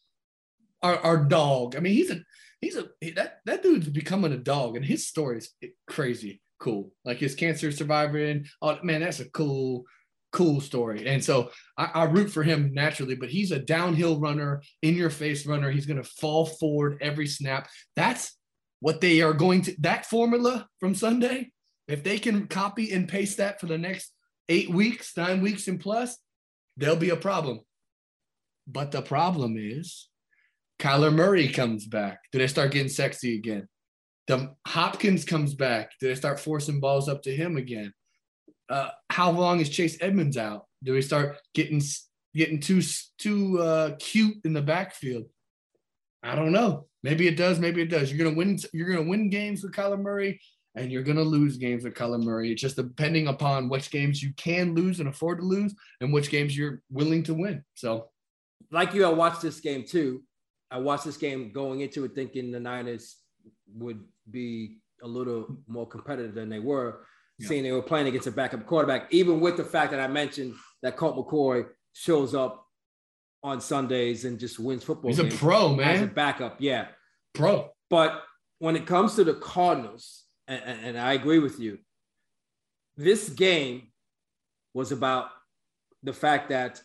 our, 0.83 0.97
our 0.97 1.17
dog. 1.17 1.75
I 1.75 1.79
mean, 1.79 1.93
he's 1.93 2.11
a 2.11 2.19
he's 2.59 2.75
a 2.75 2.89
that 3.15 3.37
that 3.45 3.63
dude's 3.63 3.87
becoming 3.87 4.33
a 4.33 4.37
dog, 4.37 4.75
and 4.75 4.83
his 4.83 5.07
story 5.07 5.37
is 5.37 5.53
crazy 5.87 6.41
cool. 6.59 6.91
Like 7.05 7.17
his 7.17 7.35
cancer 7.35 7.71
survivor, 7.71 8.19
and 8.19 8.45
oh 8.61 8.77
man, 8.83 8.99
that's 8.99 9.21
a 9.21 9.29
cool 9.29 9.85
cool 10.33 10.59
story. 10.59 11.07
And 11.07 11.23
so 11.23 11.49
I, 11.77 11.85
I, 11.85 12.03
root 12.03 12.29
for 12.29 12.43
him 12.43 12.71
naturally, 12.71 13.15
but 13.15 13.29
he's 13.29 13.51
a 13.51 13.57
downhill 13.57 14.19
runner, 14.19 14.61
in 14.83 14.93
your 14.93 15.09
face 15.09 15.47
runner. 15.47 15.71
He's 15.71 15.87
going 15.87 16.01
to 16.01 16.07
fall 16.07 16.45
forward 16.45 16.99
every 17.01 17.25
snap. 17.25 17.67
That's 17.95 18.37
what 18.79 19.01
they 19.01 19.21
are 19.21 19.33
going 19.33 19.63
to, 19.63 19.75
that 19.79 20.05
formula 20.05 20.67
from 20.79 20.93
Sunday 20.93 21.51
if 21.89 22.03
they 22.03 22.19
can 22.19 22.47
copy 22.47 22.93
and 22.93 23.09
paste 23.09 23.37
that 23.37 23.59
for 23.59 23.65
the 23.65 23.77
next 23.77 24.13
eight 24.47 24.69
weeks, 24.69 25.17
nine 25.17 25.41
weeks 25.41 25.67
and 25.67 25.79
plus, 25.79 26.17
there'll 26.77 26.95
be 26.95 27.09
a 27.09 27.15
problem. 27.15 27.61
But 28.67 28.91
the 28.91 29.01
problem 29.01 29.55
is 29.57 30.07
Kyler 30.79 31.13
Murray 31.13 31.47
comes 31.47 31.87
back. 31.87 32.19
Do 32.31 32.37
they 32.37 32.47
start 32.47 32.71
getting 32.71 32.89
sexy 32.89 33.35
again? 33.35 33.67
The 34.27 34.53
Hopkins 34.67 35.25
comes 35.25 35.55
back. 35.55 35.91
Do 35.99 36.07
they 36.07 36.15
start 36.15 36.39
forcing 36.39 36.79
balls 36.79 37.09
up 37.09 37.23
to 37.23 37.35
him 37.35 37.57
again? 37.57 37.91
Uh, 38.69 38.89
how 39.09 39.31
long 39.31 39.59
is 39.59 39.69
Chase 39.69 39.97
Edmonds 39.99 40.37
out? 40.37 40.65
Do 40.83 40.93
we 40.93 41.01
start 41.01 41.37
getting 41.55 41.81
getting 42.35 42.59
too 42.59 42.83
too 43.17 43.59
uh, 43.59 43.95
cute 43.97 44.37
in 44.45 44.53
the 44.53 44.61
backfield? 44.61 45.25
I 46.21 46.35
don't 46.35 46.51
know. 46.51 46.85
Maybe 47.01 47.27
it 47.27 47.35
does. 47.37 47.59
Maybe 47.59 47.81
it 47.81 47.89
does. 47.89 48.11
You're 48.11 48.23
gonna 48.23 48.37
win. 48.37 48.59
You're 48.71 48.93
gonna 48.93 49.09
win 49.09 49.31
games 49.31 49.63
with 49.63 49.73
Kyler 49.73 49.99
Murray 49.99 50.39
and 50.75 50.91
you're 50.91 51.03
going 51.03 51.17
to 51.17 51.23
lose 51.23 51.57
games 51.57 51.83
with 51.83 51.95
Kyler 51.95 52.23
Murray. 52.23 52.51
It's 52.51 52.61
just 52.61 52.75
depending 52.75 53.27
upon 53.27 53.69
which 53.69 53.91
games 53.91 54.21
you 54.21 54.33
can 54.33 54.75
lose 54.75 54.99
and 54.99 55.09
afford 55.09 55.39
to 55.39 55.45
lose 55.45 55.73
and 56.01 56.13
which 56.13 56.29
games 56.29 56.55
you're 56.55 56.81
willing 56.91 57.23
to 57.23 57.33
win. 57.33 57.63
So, 57.75 58.09
like 58.71 58.93
you, 58.93 59.05
I 59.05 59.09
watched 59.09 59.41
this 59.41 59.59
game 59.59 59.83
too. 59.83 60.23
I 60.71 60.77
watched 60.77 61.05
this 61.05 61.17
game 61.17 61.51
going 61.51 61.81
into 61.81 62.05
it 62.05 62.13
thinking 62.13 62.51
the 62.51 62.59
Niners 62.59 63.17
would 63.73 64.03
be 64.29 64.77
a 65.01 65.07
little 65.07 65.57
more 65.67 65.87
competitive 65.87 66.35
than 66.35 66.49
they 66.49 66.59
were, 66.59 67.05
yeah. 67.39 67.47
seeing 67.47 67.63
they 67.63 67.71
were 67.71 67.81
playing 67.81 68.07
against 68.07 68.27
a 68.27 68.31
backup 68.31 68.65
quarterback, 68.65 69.07
even 69.11 69.39
with 69.39 69.57
the 69.57 69.63
fact 69.63 69.91
that 69.91 69.99
I 69.99 70.07
mentioned 70.07 70.55
that 70.83 70.97
Colt 70.97 71.15
McCoy 71.15 71.65
shows 71.93 72.35
up 72.35 72.65
on 73.41 73.61
Sundays 73.61 74.25
and 74.25 74.39
just 74.39 74.59
wins 74.59 74.83
football. 74.83 75.09
He's 75.09 75.19
a 75.19 75.25
pro, 75.25 75.75
man. 75.75 75.95
As 75.95 76.01
a 76.01 76.07
backup, 76.07 76.57
yeah. 76.59 76.87
Pro. 77.33 77.71
But 77.89 78.21
when 78.59 78.75
it 78.75 78.85
comes 78.85 79.15
to 79.15 79.23
the 79.23 79.33
Cardinals, 79.33 80.25
and, 80.49 80.85
and 80.85 80.99
I 80.99 81.13
agree 81.13 81.39
with 81.39 81.59
you. 81.59 81.77
This 82.97 83.29
game 83.29 83.91
was 84.73 84.91
about 84.91 85.27
the 86.03 86.13
fact 86.13 86.49
that 86.49 86.81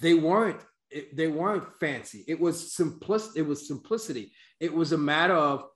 they 0.00 0.14
weren't 0.14 0.60
they 1.12 1.28
weren't 1.28 1.78
fancy. 1.78 2.24
It 2.26 2.40
was 2.40 2.72
simplicity. 2.72 3.40
It 3.40 3.46
was 3.46 3.68
simplicity. 3.68 4.32
It 4.58 4.72
was 4.72 4.92
a 4.92 4.98
matter 4.98 5.34
of 5.34 5.66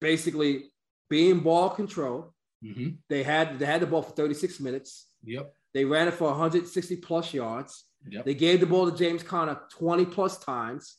basically 0.00 0.64
being 1.08 1.40
ball 1.40 1.70
control. 1.70 2.34
Mm-hmm. 2.62 2.90
They 3.08 3.22
had 3.22 3.58
they 3.58 3.66
had 3.66 3.80
the 3.80 3.86
ball 3.86 4.02
for 4.02 4.12
36 4.12 4.60
minutes. 4.60 5.08
Yep. 5.24 5.52
They 5.72 5.86
ran 5.86 6.08
it 6.08 6.14
for 6.14 6.28
160 6.28 6.96
plus 6.96 7.32
yards. 7.32 7.84
Yep. 8.08 8.24
They 8.26 8.34
gave 8.34 8.60
the 8.60 8.66
ball 8.66 8.90
to 8.90 8.96
James 8.96 9.22
Conner 9.22 9.58
20 9.70 10.04
plus 10.06 10.38
times. 10.38 10.96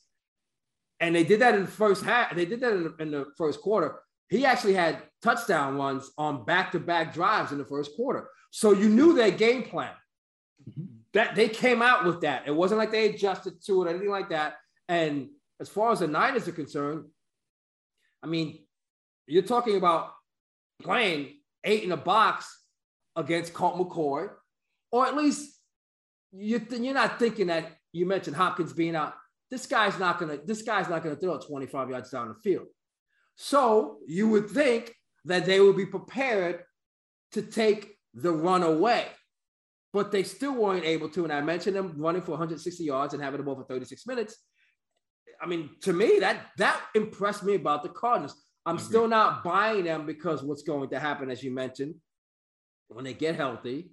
And 1.00 1.16
they 1.16 1.24
did 1.24 1.42
that 1.42 1.56
in 1.56 1.66
the 1.66 1.72
first 1.72 2.04
half. 2.04 2.36
They 2.36 2.46
did 2.46 2.62
that 2.62 2.74
in 2.74 2.84
the, 2.86 2.96
in 3.00 3.12
the 3.12 3.26
first 3.38 3.62
quarter. 3.62 4.00
He 4.30 4.46
actually 4.46 4.74
had 4.74 5.02
touchdown 5.22 5.78
runs 5.78 6.12
on 6.18 6.46
back-to-back 6.46 7.14
drives 7.14 7.52
in 7.52 7.58
the 7.58 7.66
first 7.66 7.96
quarter. 7.96 8.30
So 8.52 8.72
you 8.72 8.90
knew 8.90 9.14
their 9.14 9.32
game 9.32 9.64
plan. 9.64 9.92
Mm-hmm. 10.70 10.84
That 11.14 11.36
they 11.36 11.48
came 11.48 11.84
out 11.84 12.06
with 12.06 12.22
that. 12.22 12.48
It 12.48 12.56
wasn't 12.56 12.80
like 12.80 12.92
they 12.92 13.10
adjusted 13.10 13.64
to 13.66 13.82
it 13.82 13.86
or 13.86 13.90
anything 13.90 14.10
like 14.10 14.30
that. 14.30 14.56
And 14.88 15.30
as 15.60 15.70
far 15.70 15.92
as 15.92 16.00
the 16.00 16.08
Niners 16.08 16.48
are 16.48 16.54
concerned, 16.54 17.06
I 18.24 18.28
mean, 18.28 18.60
you're 19.28 19.44
talking 19.44 19.78
about 19.78 20.12
playing 20.82 21.36
eight 21.64 21.84
in 21.84 21.92
a 21.92 21.98
box 21.98 22.48
against 23.16 23.54
Colt 23.54 23.76
McCoy, 23.76 24.30
or 24.92 25.06
at 25.06 25.16
least 25.16 25.60
you 26.32 26.60
th- 26.60 26.82
you're 26.82 26.94
not 26.94 27.20
thinking 27.20 27.48
that 27.48 27.72
you 27.92 28.06
mentioned 28.06 28.36
Hopkins 28.36 28.74
being 28.74 28.96
out. 28.96 29.14
This 29.52 29.68
guy's 29.68 30.00
not 30.00 30.20
gonna. 30.20 30.40
This 30.44 30.64
guy's 30.64 30.90
not 30.90 31.04
gonna 31.04 31.16
throw 31.16 31.38
25 31.38 31.90
yards 31.90 32.10
down 32.10 32.30
the 32.30 32.36
field. 32.36 32.68
So 33.36 33.98
you 34.08 34.30
would 34.30 34.50
think 34.50 34.94
that 35.26 35.46
they 35.46 35.60
would 35.60 35.78
be 35.78 35.86
prepared 35.86 36.64
to 37.32 37.42
take 37.42 37.98
the 38.14 38.32
run 38.32 38.64
away, 38.64 39.08
but 39.92 40.12
they 40.12 40.24
still 40.24 40.54
weren't 40.54 40.86
able 40.86 41.10
to. 41.10 41.24
And 41.24 41.34
I 41.34 41.42
mentioned 41.42 41.76
them 41.76 41.96
running 41.98 42.22
for 42.22 42.32
160 42.32 42.84
yards 42.84 43.14
and 43.14 43.24
having 43.24 43.40
the 43.40 43.44
ball 43.44 43.56
for 43.56 43.64
36 43.64 44.06
minutes. 44.06 44.38
I 45.42 45.48
mean, 45.48 45.72
to 45.82 45.94
me, 45.94 46.20
that 46.20 46.48
that 46.58 46.82
impressed 46.96 47.44
me 47.44 47.56
about 47.56 47.84
the 47.84 47.90
Cardinals. 47.90 48.36
I'm 48.66 48.76
okay. 48.76 48.84
still 48.84 49.08
not 49.08 49.44
buying 49.44 49.84
them 49.84 50.06
because 50.06 50.42
what's 50.42 50.64
going 50.64 50.90
to 50.90 51.00
happen, 51.00 51.30
as 51.30 51.44
you 51.44 51.52
mentioned, 51.52 51.96
when 52.88 53.04
they 53.04 53.14
get 53.14 53.36
healthy, 53.36 53.92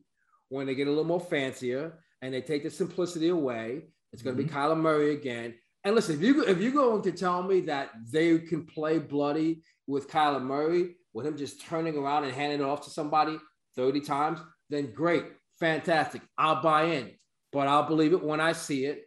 when 0.48 0.66
they 0.66 0.74
get 0.74 0.86
a 0.86 0.90
little 0.90 1.04
more 1.04 1.20
fancier, 1.20 1.98
and 2.22 2.34
they 2.34 2.42
take 2.42 2.62
the 2.62 2.70
simplicity 2.70 3.28
away, 3.28 3.82
it's 4.12 4.22
going 4.22 4.36
to 4.36 4.42
mm-hmm. 4.42 4.52
be 4.52 4.54
Kyler 4.54 4.78
Murray 4.78 5.14
again. 5.14 5.54
And 5.84 5.94
listen, 5.94 6.16
if 6.16 6.22
you 6.22 6.44
if 6.44 6.58
you're 6.58 6.72
going 6.72 7.02
to 7.02 7.12
tell 7.12 7.42
me 7.42 7.60
that 7.62 7.90
they 8.10 8.38
can 8.38 8.66
play 8.66 8.98
bloody 8.98 9.62
with 9.86 10.10
Kyler 10.10 10.42
Murray, 10.42 10.96
with 11.12 11.26
him 11.26 11.36
just 11.36 11.62
turning 11.62 11.96
around 11.96 12.24
and 12.24 12.32
handing 12.32 12.60
it 12.60 12.64
off 12.64 12.84
to 12.84 12.90
somebody 12.90 13.38
30 13.76 14.00
times, 14.00 14.40
then 14.68 14.92
great, 14.92 15.24
fantastic. 15.58 16.22
I'll 16.36 16.62
buy 16.62 16.84
in, 16.84 17.10
but 17.52 17.66
I'll 17.66 17.86
believe 17.86 18.12
it 18.12 18.22
when 18.22 18.40
I 18.40 18.52
see 18.52 18.84
it. 18.84 19.04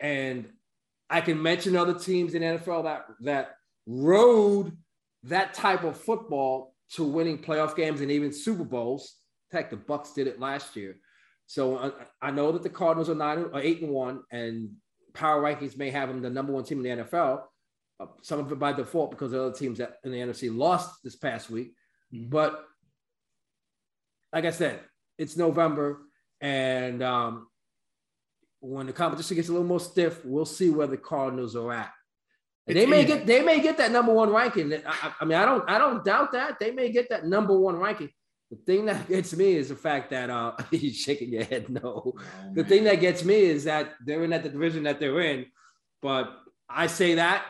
And 0.00 0.48
I 1.10 1.20
can 1.20 1.42
mention 1.42 1.76
other 1.76 1.94
teams 1.94 2.34
in 2.34 2.42
NFL 2.42 2.84
that 2.84 3.06
that 3.22 3.56
rode 3.86 4.76
that 5.24 5.54
type 5.54 5.82
of 5.84 5.96
football 5.96 6.74
to 6.92 7.04
winning 7.04 7.38
playoff 7.38 7.74
games 7.74 8.00
and 8.00 8.10
even 8.10 8.32
Super 8.32 8.64
Bowls. 8.64 9.16
Heck, 9.52 9.70
the 9.70 9.76
Bucs 9.76 10.14
did 10.14 10.26
it 10.26 10.40
last 10.40 10.76
year. 10.76 10.96
So 11.46 11.78
I, 11.78 12.28
I 12.28 12.30
know 12.30 12.52
that 12.52 12.62
the 12.62 12.70
Cardinals 12.70 13.08
are 13.08 13.14
nine 13.14 13.38
or 13.38 13.60
eight 13.60 13.82
and 13.82 13.90
one, 13.90 14.22
and 14.30 14.70
power 15.16 15.42
rankings 15.42 15.76
may 15.76 15.90
have 15.90 16.08
them 16.08 16.22
the 16.22 16.30
number 16.30 16.52
one 16.52 16.64
team 16.64 16.84
in 16.84 16.98
the 16.98 17.04
NFL. 17.04 17.42
Uh, 17.98 18.06
some 18.22 18.40
of 18.40 18.52
it 18.52 18.58
by 18.58 18.72
default 18.72 19.10
because 19.10 19.32
the 19.32 19.42
other 19.42 19.54
teams 19.54 19.78
that 19.78 19.96
in 20.04 20.12
the 20.12 20.18
NFC 20.18 20.54
lost 20.54 21.02
this 21.02 21.16
past 21.16 21.50
week. 21.50 21.72
Mm-hmm. 22.14 22.28
But 22.28 22.62
like 24.32 24.44
I 24.44 24.50
said, 24.50 24.80
it's 25.16 25.36
November, 25.36 26.02
and 26.42 27.02
um, 27.02 27.48
when 28.60 28.86
the 28.86 28.92
competition 28.92 29.36
gets 29.36 29.48
a 29.48 29.52
little 29.52 29.66
more 29.66 29.80
stiff, 29.80 30.24
we'll 30.24 30.44
see 30.44 30.68
where 30.68 30.86
the 30.86 30.98
Cardinals 30.98 31.56
are 31.56 31.72
at. 31.72 31.90
they 32.66 32.84
may 32.84 33.04
get 33.04 33.26
they 33.26 33.42
may 33.42 33.60
get 33.60 33.78
that 33.78 33.92
number 33.92 34.12
one 34.12 34.30
ranking. 34.30 34.72
I, 34.74 35.12
I, 35.20 35.24
mean, 35.24 35.38
I 35.38 35.46
don't 35.46 35.68
I 35.70 35.78
don't 35.78 36.04
doubt 36.04 36.32
that 36.32 36.58
they 36.60 36.72
may 36.72 36.90
get 36.90 37.08
that 37.08 37.24
number 37.24 37.58
one 37.58 37.76
ranking. 37.76 38.10
The 38.50 38.56
thing 38.56 38.86
that 38.86 39.08
gets 39.08 39.34
me 39.34 39.54
is 39.54 39.68
the 39.68 39.76
fact 39.76 40.10
that 40.10 40.30
uh, 40.30 40.52
you're 40.70 40.92
shaking 40.92 41.32
your 41.32 41.44
head 41.44 41.68
no. 41.68 41.80
Oh, 41.84 42.14
the 42.54 42.64
thing 42.64 42.84
that 42.84 43.00
gets 43.00 43.24
me 43.24 43.36
is 43.36 43.64
that 43.64 43.94
they're 44.04 44.24
in 44.24 44.30
that 44.30 44.42
the 44.42 44.48
division 44.48 44.84
that 44.84 45.00
they're 45.00 45.20
in, 45.20 45.46
but 46.02 46.30
I 46.68 46.86
say 46.86 47.14
that, 47.14 47.46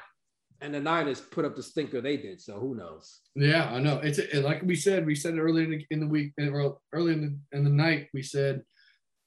and 0.60 0.74
the 0.74 0.80
Niners 0.80 1.20
put 1.20 1.44
up 1.44 1.56
the 1.56 1.62
stinker 1.62 2.00
they 2.00 2.16
did. 2.16 2.40
So 2.40 2.58
who 2.58 2.74
knows? 2.74 3.20
Yeah, 3.34 3.70
I 3.70 3.78
know. 3.78 4.00
It's 4.02 4.20
like 4.34 4.62
we 4.62 4.76
said. 4.76 5.06
We 5.06 5.14
said 5.14 5.38
earlier 5.38 5.64
in 5.64 5.70
the, 5.70 5.86
in 5.90 6.00
the 6.00 6.06
week, 6.06 6.32
early 6.38 7.12
in 7.12 7.20
the 7.52 7.56
in 7.56 7.64
the 7.64 7.70
night. 7.70 8.08
We 8.14 8.22
said, 8.22 8.62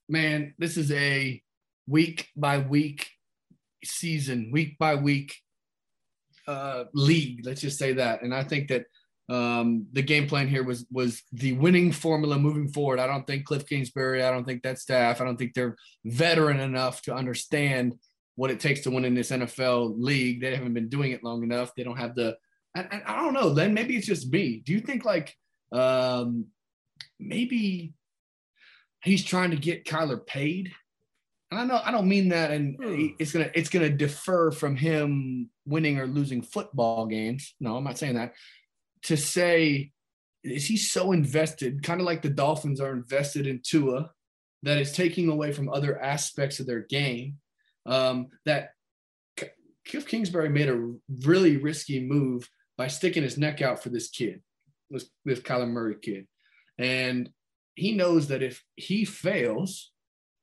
man, 0.07 0.53
this 0.57 0.77
is 0.77 0.91
a 0.91 1.41
week 1.87 2.27
by 2.35 2.59
week 2.59 3.09
season, 3.83 4.49
week 4.51 4.77
by 4.79 4.95
week 4.95 5.35
uh, 6.47 6.85
league. 6.93 7.45
Let's 7.45 7.61
just 7.61 7.77
say 7.77 7.93
that. 7.93 8.23
And 8.23 8.33
I 8.33 8.43
think 8.43 8.69
that 8.69 8.85
um, 9.29 9.85
the 9.93 10.01
game 10.01 10.27
plan 10.27 10.47
here 10.47 10.63
was 10.63 10.85
was 10.91 11.21
the 11.31 11.53
winning 11.53 11.91
formula 11.91 12.37
moving 12.37 12.67
forward. 12.67 12.99
I 12.99 13.05
don't 13.05 13.27
think 13.27 13.45
Cliff 13.45 13.67
Kingsbury, 13.67 14.23
I 14.23 14.31
don't 14.31 14.43
think 14.43 14.63
that 14.63 14.79
staff, 14.79 15.21
I 15.21 15.23
don't 15.23 15.37
think 15.37 15.53
they're 15.53 15.75
veteran 16.03 16.59
enough 16.59 17.03
to 17.03 17.13
understand 17.13 17.95
what 18.35 18.49
it 18.49 18.59
takes 18.59 18.81
to 18.81 18.91
win 18.91 19.05
in 19.05 19.13
this 19.13 19.29
NFL 19.29 19.95
league. 19.97 20.41
They 20.41 20.55
haven't 20.55 20.73
been 20.73 20.89
doing 20.89 21.11
it 21.11 21.23
long 21.23 21.43
enough. 21.43 21.75
They 21.75 21.83
don't 21.83 21.97
have 21.97 22.15
the. 22.15 22.37
I, 22.75 23.01
I 23.05 23.15
don't 23.17 23.33
know. 23.33 23.53
Then 23.53 23.73
maybe 23.73 23.95
it's 23.95 24.07
just 24.07 24.31
me. 24.31 24.63
Do 24.65 24.71
you 24.73 24.79
think 24.79 25.05
like 25.05 25.35
um, 25.71 26.45
maybe 27.19 27.93
he's 29.03 29.23
trying 29.23 29.51
to 29.51 29.57
get 29.57 29.85
Kyler 29.85 30.25
paid? 30.25 30.71
And 31.51 31.59
I 31.59 31.65
know 31.65 31.81
I 31.83 31.91
don't 31.91 32.07
mean 32.07 32.29
that, 32.29 32.49
and 32.49 32.77
hmm. 32.81 33.07
it's 33.19 33.31
gonna 33.31 33.51
it's 33.53 33.69
gonna 33.69 33.89
defer 33.89 34.49
from 34.49 34.75
him 34.75 35.51
winning 35.67 35.99
or 35.99 36.07
losing 36.07 36.41
football 36.41 37.05
games. 37.05 37.53
No, 37.59 37.77
I'm 37.77 37.83
not 37.83 37.99
saying 37.99 38.15
that 38.15 38.33
to 39.03 39.17
say, 39.17 39.91
is 40.43 40.65
he 40.65 40.77
so 40.77 41.11
invested, 41.11 41.83
kind 41.83 41.99
of 41.99 42.05
like 42.05 42.21
the 42.21 42.29
Dolphins 42.29 42.79
are 42.79 42.93
invested 42.93 43.47
in 43.47 43.61
Tua, 43.63 44.11
that 44.63 44.77
is 44.77 44.91
taking 44.91 45.29
away 45.29 45.51
from 45.51 45.69
other 45.69 46.01
aspects 46.01 46.59
of 46.59 46.67
their 46.67 46.81
game? 46.81 47.37
Um, 47.85 48.27
that 48.45 48.71
Cliff 49.87 50.07
Kingsbury 50.07 50.49
made 50.49 50.69
a 50.69 50.93
really 51.23 51.57
risky 51.57 51.99
move 51.99 52.47
by 52.77 52.87
sticking 52.87 53.23
his 53.23 53.37
neck 53.37 53.61
out 53.61 53.81
for 53.81 53.89
this 53.89 54.09
kid, 54.09 54.41
this, 54.89 55.09
this 55.25 55.39
Kyler 55.39 55.67
Murray 55.67 55.95
kid. 56.01 56.27
And 56.77 57.29
he 57.75 57.93
knows 57.93 58.27
that 58.27 58.43
if 58.43 58.63
he 58.75 59.05
fails, 59.05 59.91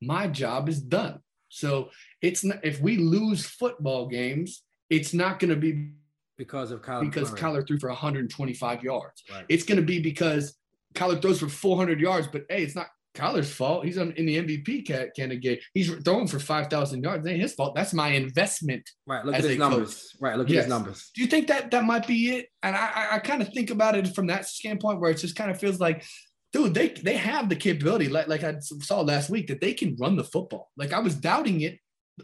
my 0.02 0.26
job 0.26 0.68
is 0.68 0.80
done. 0.80 1.20
So 1.48 1.90
it's 2.20 2.44
not, 2.44 2.64
if 2.64 2.80
we 2.80 2.96
lose 2.96 3.46
football 3.46 4.08
games, 4.08 4.62
it's 4.90 5.14
not 5.14 5.38
going 5.38 5.50
to 5.50 5.56
be 5.56 5.90
because 6.36 6.70
of 6.70 6.82
Kyler 6.82 7.00
because 7.00 7.30
Murray. 7.30 7.40
Kyler 7.40 7.66
threw 7.66 7.78
for 7.78 7.88
125 7.88 8.82
yards. 8.82 9.22
Right. 9.30 9.44
It's 9.48 9.64
going 9.64 9.80
to 9.80 9.86
be 9.86 10.00
because 10.00 10.56
Kyler 10.94 11.20
throws 11.20 11.40
for 11.40 11.48
400 11.48 12.00
yards, 12.00 12.26
but 12.26 12.44
hey, 12.48 12.62
it's 12.62 12.74
not 12.74 12.86
Kyler's 13.16 13.50
fault. 13.50 13.84
He's 13.84 13.96
in 13.96 14.12
the 14.14 14.36
MVP 14.36 15.14
candidate. 15.16 15.64
He's 15.72 15.90
throwing 16.04 16.26
for 16.26 16.38
5,000 16.38 17.02
yards. 17.02 17.26
It 17.26 17.30
ain't 17.30 17.40
his 17.40 17.54
fault. 17.54 17.74
That's 17.74 17.94
my 17.94 18.08
investment. 18.08 18.88
Right. 19.06 19.24
Look 19.24 19.34
at 19.34 19.44
his 19.44 19.58
numbers. 19.58 19.94
Coach. 19.94 20.20
Right. 20.20 20.36
Look 20.36 20.48
yes. 20.48 20.58
at 20.58 20.64
his 20.64 20.68
numbers. 20.68 21.10
Do 21.14 21.22
you 21.22 21.26
think 21.26 21.48
that 21.48 21.70
that 21.70 21.84
might 21.84 22.06
be 22.06 22.36
it? 22.36 22.48
And 22.62 22.76
I, 22.76 22.90
I, 22.94 23.16
I 23.16 23.18
kind 23.18 23.40
of 23.40 23.48
think 23.48 23.70
about 23.70 23.96
it 23.96 24.14
from 24.14 24.26
that 24.26 24.46
standpoint 24.46 25.00
where 25.00 25.10
it 25.10 25.18
just 25.18 25.34
kind 25.34 25.50
of 25.50 25.58
feels 25.58 25.80
like, 25.80 26.04
dude, 26.52 26.74
they 26.74 26.88
they 26.88 27.16
have 27.16 27.48
the 27.48 27.56
capability, 27.56 28.08
like 28.08 28.28
like 28.28 28.44
I 28.44 28.56
saw 28.60 29.00
last 29.00 29.30
week, 29.30 29.48
that 29.48 29.60
they 29.60 29.72
can 29.72 29.96
run 29.98 30.16
the 30.16 30.24
football. 30.24 30.70
Like 30.76 30.92
I 30.92 30.98
was 30.98 31.14
doubting 31.14 31.62
it. 31.62 31.78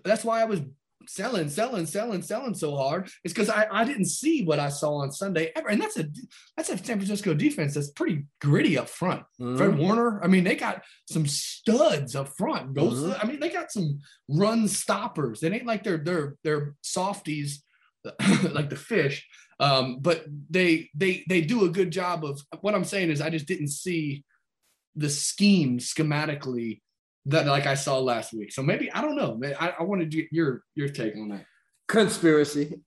That's 0.05 0.25
why 0.25 0.43
I 0.43 0.45
was 0.45 0.61
selling, 1.07 1.49
selling, 1.49 1.87
selling, 1.87 2.23
selling 2.23 2.55
so 2.55 2.77
hard 2.77 3.09
is 3.25 3.33
because 3.33 3.49
I, 3.49 3.67
I 3.71 3.85
didn't 3.85 4.07
see 4.07 4.45
what 4.45 4.59
I 4.59 4.69
saw 4.69 4.97
on 4.97 5.13
Sunday 5.13 5.53
ever. 5.57 5.69
And 5.69 5.81
that's 5.81 5.99
a 5.99 6.07
that's 6.57 6.71
a 6.71 6.79
San 6.79 6.99
Francisco 6.99 7.35
defense 7.35 7.75
that's 7.75 7.91
pretty 7.91 8.25
gritty 8.41 8.79
up 8.79 8.89
front. 8.89 9.23
Mm-hmm. 9.41 9.57
Fred 9.57 9.79
Warner, 9.79 10.23
I 10.23 10.27
mean, 10.29 10.45
they 10.45 10.57
got 10.57 10.83
some 11.11 11.27
studs 11.27 12.15
up 12.17 12.29
front. 12.37 12.75
Those, 12.75 13.01
mm-hmm. 13.01 13.21
I 13.21 13.25
mean, 13.27 13.41
they 13.41 13.51
got 13.51 13.73
some 13.73 14.01
run 14.29 14.69
stoppers. 14.69 15.43
It 15.43 15.53
ain't 15.53 15.67
like 15.67 15.85
they're 15.85 15.99
they're 15.99 16.37
they're 16.45 16.75
softies 16.83 17.63
like 18.51 18.71
the 18.71 18.77
fish. 18.77 19.27
Um, 19.61 19.99
but 20.01 20.25
they 20.51 20.91
they 20.95 21.25
they 21.29 21.41
do 21.41 21.65
a 21.65 21.71
good 21.71 21.91
job 21.91 22.25
of 22.25 22.41
what 22.61 22.75
I'm 22.75 22.85
saying 22.85 23.11
is 23.11 23.21
I 23.21 23.31
just 23.31 23.47
didn't 23.47 23.69
see 23.69 24.25
the 24.97 25.09
scheme 25.09 25.79
schematically 25.79 26.81
that 27.27 27.47
like 27.47 27.67
I 27.67 27.75
saw 27.75 27.99
last 27.99 28.33
week. 28.33 28.53
So 28.53 28.63
maybe 28.63 28.91
I 28.93 29.01
don't 29.01 29.17
know. 29.17 29.37
Man, 29.37 29.55
I, 29.61 29.75
I 29.81 29.83
wanted 29.83 30.11
to 30.11 30.17
get 30.17 30.33
your 30.33 30.63
your 30.75 30.89
take 30.89 31.17
on 31.17 31.29
that. 31.29 31.45
Conspiracy. 31.89 32.81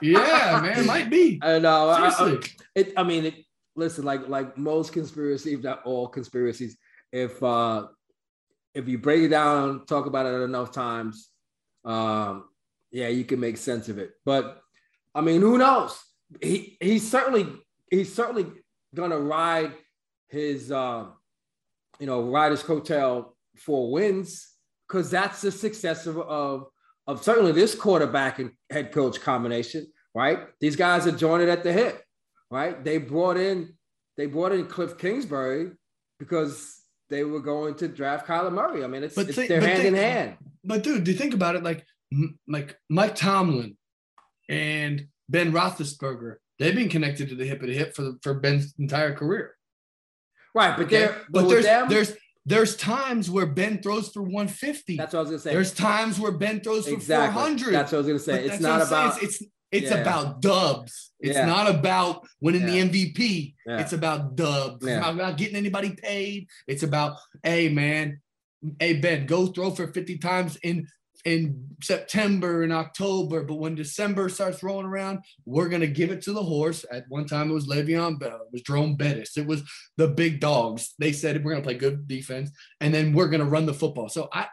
yeah, 0.00 0.60
man, 0.62 0.86
might 0.86 1.10
be. 1.10 1.38
I 1.42 1.58
know. 1.58 1.94
Seriously. 1.94 2.50
I, 2.76 2.80
it, 2.80 2.92
I 2.96 3.02
mean, 3.02 3.26
it, 3.26 3.34
listen, 3.74 4.04
like 4.04 4.28
like 4.28 4.56
most 4.56 4.92
conspiracies, 4.92 5.58
if 5.58 5.62
not 5.62 5.82
all 5.84 6.08
conspiracies, 6.08 6.76
if 7.12 7.42
uh 7.42 7.86
if 8.74 8.88
you 8.88 8.98
break 8.98 9.22
it 9.22 9.28
down, 9.28 9.86
talk 9.86 10.04
about 10.06 10.26
it 10.26 10.42
enough 10.42 10.70
times, 10.70 11.30
um, 11.86 12.44
yeah, 12.90 13.08
you 13.08 13.24
can 13.24 13.40
make 13.40 13.56
sense 13.56 13.88
of 13.88 13.98
it. 13.98 14.12
But 14.24 14.60
I 15.14 15.22
mean, 15.22 15.40
who 15.40 15.56
knows? 15.56 15.98
He 16.42 16.76
he's 16.80 17.08
certainly 17.08 17.46
he's 17.90 18.14
certainly 18.14 18.46
gonna 18.94 19.18
ride 19.18 19.72
his 20.28 20.72
uh, 20.72 21.06
you 21.98 22.06
know 22.06 22.22
ride 22.22 22.50
his 22.50 22.62
coattail 22.62 23.30
for 23.58 23.90
wins 23.90 24.48
because 24.88 25.10
that's 25.10 25.40
the 25.42 25.50
success 25.50 26.06
of, 26.06 26.18
of, 26.18 26.66
of 27.06 27.22
certainly 27.22 27.52
this 27.52 27.74
quarterback 27.74 28.38
and 28.38 28.52
head 28.70 28.92
coach 28.92 29.20
combination, 29.20 29.86
right? 30.14 30.40
These 30.60 30.76
guys 30.76 31.06
are 31.06 31.12
joined 31.12 31.48
at 31.48 31.62
the 31.62 31.72
hip, 31.72 32.02
right? 32.50 32.82
They 32.82 32.98
brought 32.98 33.36
in 33.36 33.76
they 34.16 34.26
brought 34.26 34.52
in 34.52 34.66
Cliff 34.66 34.96
Kingsbury 34.96 35.72
because 36.18 36.80
they 37.10 37.22
were 37.24 37.40
going 37.40 37.74
to 37.76 37.88
draft 37.88 38.26
Kyler 38.26 38.52
Murray. 38.52 38.82
I 38.82 38.86
mean, 38.86 39.04
it's, 39.04 39.14
but 39.14 39.28
it's 39.28 39.36
think, 39.36 39.50
hand 39.50 39.86
in 39.86 39.94
hand. 39.94 40.36
But 40.64 40.82
dude, 40.82 41.04
do 41.04 41.10
you 41.10 41.16
think 41.16 41.34
about 41.34 41.54
it? 41.54 41.62
Like 41.62 41.84
like 42.48 42.78
Mike 42.88 43.14
Tomlin 43.14 43.76
and 44.48 45.06
Ben 45.28 45.52
Roethlisberger, 45.52 46.36
they've 46.58 46.74
been 46.74 46.88
connected 46.88 47.28
to 47.28 47.34
the 47.34 47.44
hip 47.44 47.60
of 47.60 47.68
the 47.68 47.74
hip 47.74 47.94
for 47.94 48.02
the, 48.02 48.18
for 48.22 48.34
Ben's 48.34 48.74
entire 48.78 49.14
career. 49.14 49.54
Right, 50.54 50.76
but 50.76 50.86
okay? 50.86 50.98
there, 50.98 51.22
but, 51.28 51.42
but 51.42 51.48
there's 51.48 51.64
them, 51.64 51.88
there's 51.88 52.12
there's 52.46 52.76
times 52.76 53.28
where 53.28 53.44
Ben 53.46 53.82
throws 53.82 54.10
for 54.10 54.22
150. 54.22 54.96
That's 54.96 55.12
what 55.12 55.18
I 55.18 55.22
was 55.22 55.30
gonna 55.30 55.40
say. 55.40 55.52
There's 55.52 55.74
times 55.74 56.20
where 56.20 56.32
Ben 56.32 56.60
throws 56.60 56.86
exactly. 56.86 57.34
for 57.34 57.40
400. 57.40 57.74
That's 57.74 57.92
what 57.92 57.98
I 57.98 58.00
was 58.00 58.06
gonna 58.06 58.18
say. 58.20 58.46
But 58.46 58.54
it's 58.54 58.62
not 58.62 58.86
about. 58.86 59.22
It's 59.22 59.40
it's, 59.40 59.50
it's 59.72 59.90
yeah. 59.90 59.98
about 59.98 60.40
dubs. 60.40 61.12
It's 61.18 61.36
yeah. 61.36 61.44
not 61.44 61.68
about 61.68 62.26
winning 62.40 62.62
yeah. 62.62 62.84
the 62.84 63.12
MVP. 63.12 63.54
It's 63.66 63.92
about 63.92 64.36
dubs. 64.36 64.86
It's 64.86 65.00
not 65.00 65.14
about 65.14 65.36
getting 65.36 65.56
anybody 65.56 65.90
paid. 65.90 66.48
It's 66.68 66.84
about, 66.84 67.18
hey 67.42 67.68
man, 67.68 68.20
hey 68.78 68.94
Ben, 68.94 69.26
go 69.26 69.46
throw 69.46 69.72
for 69.72 69.88
50 69.88 70.18
times 70.18 70.56
in 70.62 70.86
in 71.26 71.66
September 71.82 72.62
and 72.62 72.72
October, 72.72 73.42
but 73.42 73.56
when 73.56 73.74
December 73.74 74.28
starts 74.28 74.62
rolling 74.62 74.86
around, 74.86 75.18
we're 75.44 75.68
gonna 75.68 75.86
give 75.88 76.12
it 76.12 76.22
to 76.22 76.32
the 76.32 76.42
horse. 76.42 76.86
At 76.90 77.04
one 77.08 77.26
time, 77.26 77.50
it 77.50 77.54
was 77.54 77.66
Le'Veon 77.66 78.20
Bell, 78.20 78.36
it 78.36 78.52
was 78.52 78.62
Jerome 78.62 78.94
Bettis, 78.94 79.36
it 79.36 79.44
was 79.44 79.64
the 79.96 80.06
big 80.06 80.38
dogs. 80.38 80.94
They 81.00 81.10
said 81.10 81.44
we're 81.44 81.50
gonna 81.50 81.64
play 81.64 81.74
good 81.74 82.06
defense, 82.06 82.52
and 82.80 82.94
then 82.94 83.12
we're 83.12 83.28
gonna 83.28 83.44
run 83.44 83.66
the 83.66 83.74
football. 83.74 84.08
So 84.08 84.28
I 84.32 84.46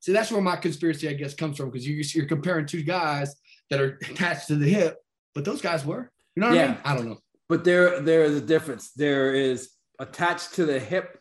see 0.00 0.12
that's 0.12 0.32
where 0.32 0.42
my 0.42 0.56
conspiracy, 0.56 1.08
I 1.08 1.12
guess, 1.12 1.34
comes 1.34 1.56
from 1.56 1.70
because 1.70 1.86
you, 1.86 2.02
you're 2.14 2.26
comparing 2.26 2.66
two 2.66 2.82
guys 2.82 3.32
that 3.70 3.80
are 3.80 3.96
attached 4.10 4.48
to 4.48 4.56
the 4.56 4.68
hip, 4.68 4.96
but 5.36 5.44
those 5.44 5.62
guys 5.62 5.86
were. 5.86 6.10
You 6.34 6.40
know 6.40 6.48
what 6.48 6.56
yeah. 6.56 6.64
I 6.64 6.68
mean? 6.68 6.78
I 6.84 6.94
don't 6.96 7.08
know. 7.10 7.18
But 7.48 7.62
there, 7.62 8.00
there 8.00 8.24
is 8.24 8.36
a 8.36 8.44
difference. 8.44 8.90
There 8.90 9.34
is 9.34 9.70
attached 10.00 10.54
to 10.54 10.66
the 10.66 10.80
hip, 10.80 11.16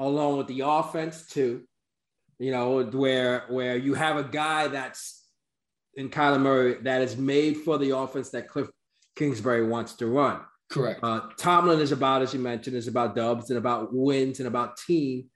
along 0.00 0.38
with 0.38 0.48
the 0.48 0.62
offense 0.62 1.28
too 1.28 1.62
you 2.44 2.50
know, 2.50 2.82
where 2.82 3.46
where 3.48 3.74
you 3.74 3.94
have 3.94 4.18
a 4.18 4.22
guy 4.22 4.68
that's 4.68 5.24
in 5.94 6.10
Kyler 6.10 6.38
Murray 6.38 6.74
that 6.82 7.00
is 7.00 7.16
made 7.16 7.56
for 7.56 7.78
the 7.78 7.96
offense 7.96 8.28
that 8.30 8.48
Cliff 8.48 8.68
Kingsbury 9.16 9.66
wants 9.66 9.94
to 9.94 10.06
run. 10.06 10.40
Correct. 10.70 11.00
Uh, 11.02 11.20
Tomlin 11.38 11.80
is 11.80 11.90
about, 11.90 12.20
as 12.20 12.34
you 12.34 12.40
mentioned, 12.40 12.76
is 12.76 12.86
about 12.86 13.16
dubs 13.16 13.48
and 13.48 13.58
about 13.58 13.94
wins 13.94 14.40
and 14.40 14.46
about 14.46 14.76
team, 14.76 15.30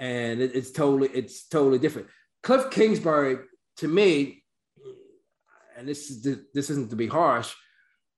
and 0.00 0.40
it, 0.40 0.56
it's 0.56 0.72
totally 0.72 1.08
it's 1.14 1.46
totally 1.46 1.78
different. 1.78 2.08
Cliff 2.42 2.68
Kingsbury, 2.72 3.38
to 3.76 3.86
me, 3.86 4.42
and 5.76 5.86
this 5.86 6.10
is 6.10 6.26
this 6.52 6.70
isn't 6.70 6.90
to 6.90 6.96
be 6.96 7.06
harsh, 7.06 7.54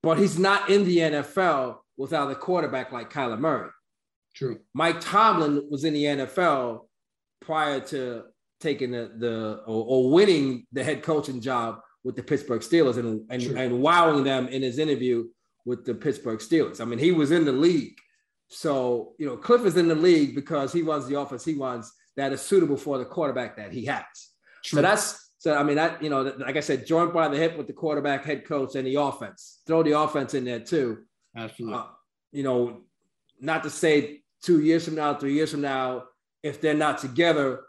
but 0.01 0.17
he's 0.17 0.39
not 0.39 0.67
in 0.71 0.83
the 0.85 0.97
NFL 0.97 1.77
without 1.95 2.31
a 2.31 2.35
quarterback 2.35 2.91
like 2.91 3.13
Kyler 3.13 3.39
Murray. 3.39 3.69
True. 4.33 4.61
Mike 4.73 4.99
Tomlin 4.99 5.67
was 5.69 5.83
in 5.83 5.93
the 5.93 6.05
NFL 6.05 6.87
prior 7.41 7.81
to 7.81 8.23
taking 8.61 8.91
the, 8.91 9.11
the 9.17 9.63
or, 9.65 9.85
or, 9.87 10.11
winning 10.11 10.65
the 10.71 10.83
head 10.83 11.03
coaching 11.03 11.41
job 11.41 11.79
with 12.03 12.15
the 12.15 12.23
Pittsburgh 12.23 12.61
Steelers 12.61 12.97
and, 12.97 13.25
and, 13.29 13.57
and 13.57 13.81
wowing 13.81 14.23
them 14.23 14.47
in 14.47 14.61
his 14.61 14.79
interview 14.79 15.25
with 15.65 15.85
the 15.85 15.93
Pittsburgh 15.93 16.39
Steelers. 16.39 16.81
I 16.81 16.85
mean, 16.85 16.99
he 16.99 17.11
was 17.11 17.31
in 17.31 17.45
the 17.45 17.51
league. 17.51 17.97
So, 18.47 19.13
you 19.17 19.25
know, 19.25 19.37
Cliff 19.37 19.65
is 19.65 19.77
in 19.77 19.87
the 19.87 19.95
league 19.95 20.35
because 20.35 20.73
he 20.73 20.81
runs 20.81 21.07
the 21.07 21.19
offense 21.19 21.45
he 21.45 21.55
wants 21.55 21.91
that 22.17 22.31
is 22.31 22.41
suitable 22.41 22.77
for 22.77 22.97
the 22.97 23.05
quarterback 23.05 23.57
that 23.57 23.71
he 23.71 23.85
has. 23.85 24.03
True. 24.63 24.77
So 24.77 24.81
that's 24.81 25.31
so 25.37 25.55
I 25.55 25.63
mean 25.63 25.77
that 25.77 26.03
you 26.03 26.09
know, 26.09 26.21
like 26.21 26.57
I 26.57 26.59
said, 26.59 26.85
joint 26.85 27.13
by 27.13 27.27
the 27.27 27.37
hip 27.37 27.57
with 27.57 27.67
the 27.67 27.73
quarterback, 27.73 28.25
head 28.25 28.45
coach, 28.45 28.75
and 28.75 28.85
the 28.85 28.95
offense. 28.95 29.61
Throw 29.65 29.81
the 29.81 29.97
offense 29.97 30.33
in 30.33 30.45
there 30.45 30.59
too. 30.59 30.99
Absolutely. 31.35 31.79
Uh, 31.79 31.85
you 32.31 32.43
know, 32.43 32.81
not 33.39 33.63
to 33.63 33.69
say 33.69 34.21
two 34.43 34.61
years 34.61 34.85
from 34.85 34.95
now, 34.95 35.13
three 35.13 35.33
years 35.33 35.51
from 35.51 35.61
now, 35.61 36.03
if 36.43 36.61
they're 36.61 36.73
not 36.73 36.99
together, 36.99 37.61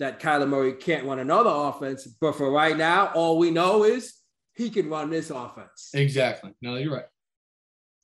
that 0.00 0.18
Kyler 0.18 0.48
Murray 0.48 0.72
can't 0.72 1.06
run 1.06 1.18
another 1.18 1.50
offense. 1.50 2.06
But 2.06 2.34
for 2.34 2.50
right 2.50 2.76
now, 2.76 3.12
all 3.14 3.38
we 3.38 3.50
know 3.50 3.84
is 3.84 4.14
he 4.54 4.70
can 4.70 4.88
run 4.88 5.10
this 5.10 5.30
offense. 5.30 5.90
Exactly. 5.94 6.52
No, 6.60 6.76
you're 6.76 6.92
right. 6.92 7.04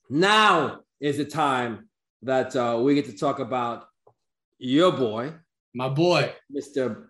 Now 0.08 0.80
is 1.00 1.16
the 1.16 1.24
time 1.24 1.88
that 2.22 2.54
uh, 2.54 2.78
we 2.80 2.94
get 2.94 3.06
to 3.06 3.16
talk 3.16 3.40
about 3.40 3.86
your 4.58 4.92
boy, 4.92 5.32
my 5.74 5.88
boy, 5.88 6.32
Mr. 6.54 7.06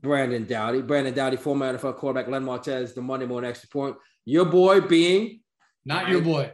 Brandon 0.00 0.46
Doughty. 0.46 0.80
Brandon 0.80 1.12
Doughty, 1.12 1.36
former 1.36 1.76
NFL 1.76 1.96
quarterback, 1.96 2.30
Len 2.30 2.44
Martez, 2.44 2.94
the 2.94 3.02
Monday 3.02 3.26
morning 3.26 3.50
extra 3.50 3.68
point. 3.68 3.96
Your 4.24 4.46
boy 4.46 4.80
being 4.80 5.40
not 5.84 6.08
your 6.08 6.20
boy. 6.20 6.52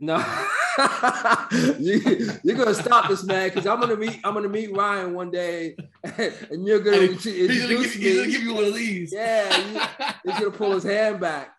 No. 0.00 0.24
you, 1.78 2.30
are 2.48 2.54
gonna 2.54 2.74
stop 2.74 3.08
this 3.08 3.24
man 3.24 3.48
because 3.48 3.66
I'm 3.66 3.80
gonna 3.80 3.96
meet 3.96 4.20
I'm 4.24 4.34
gonna 4.34 4.48
meet 4.48 4.74
Ryan 4.74 5.14
one 5.14 5.30
day 5.30 5.76
and 6.04 6.66
you're 6.66 6.80
gonna 6.80 7.06
he's 7.06 7.24
gonna, 7.24 7.68
give, 7.68 7.92
he's 7.92 8.16
gonna 8.16 8.30
give 8.30 8.42
you 8.42 8.54
one 8.54 8.64
of 8.64 8.74
these. 8.74 9.12
Yeah, 9.12 10.14
he's 10.24 10.38
gonna 10.38 10.50
pull 10.50 10.72
his 10.72 10.84
hand 10.84 11.20
back. 11.20 11.54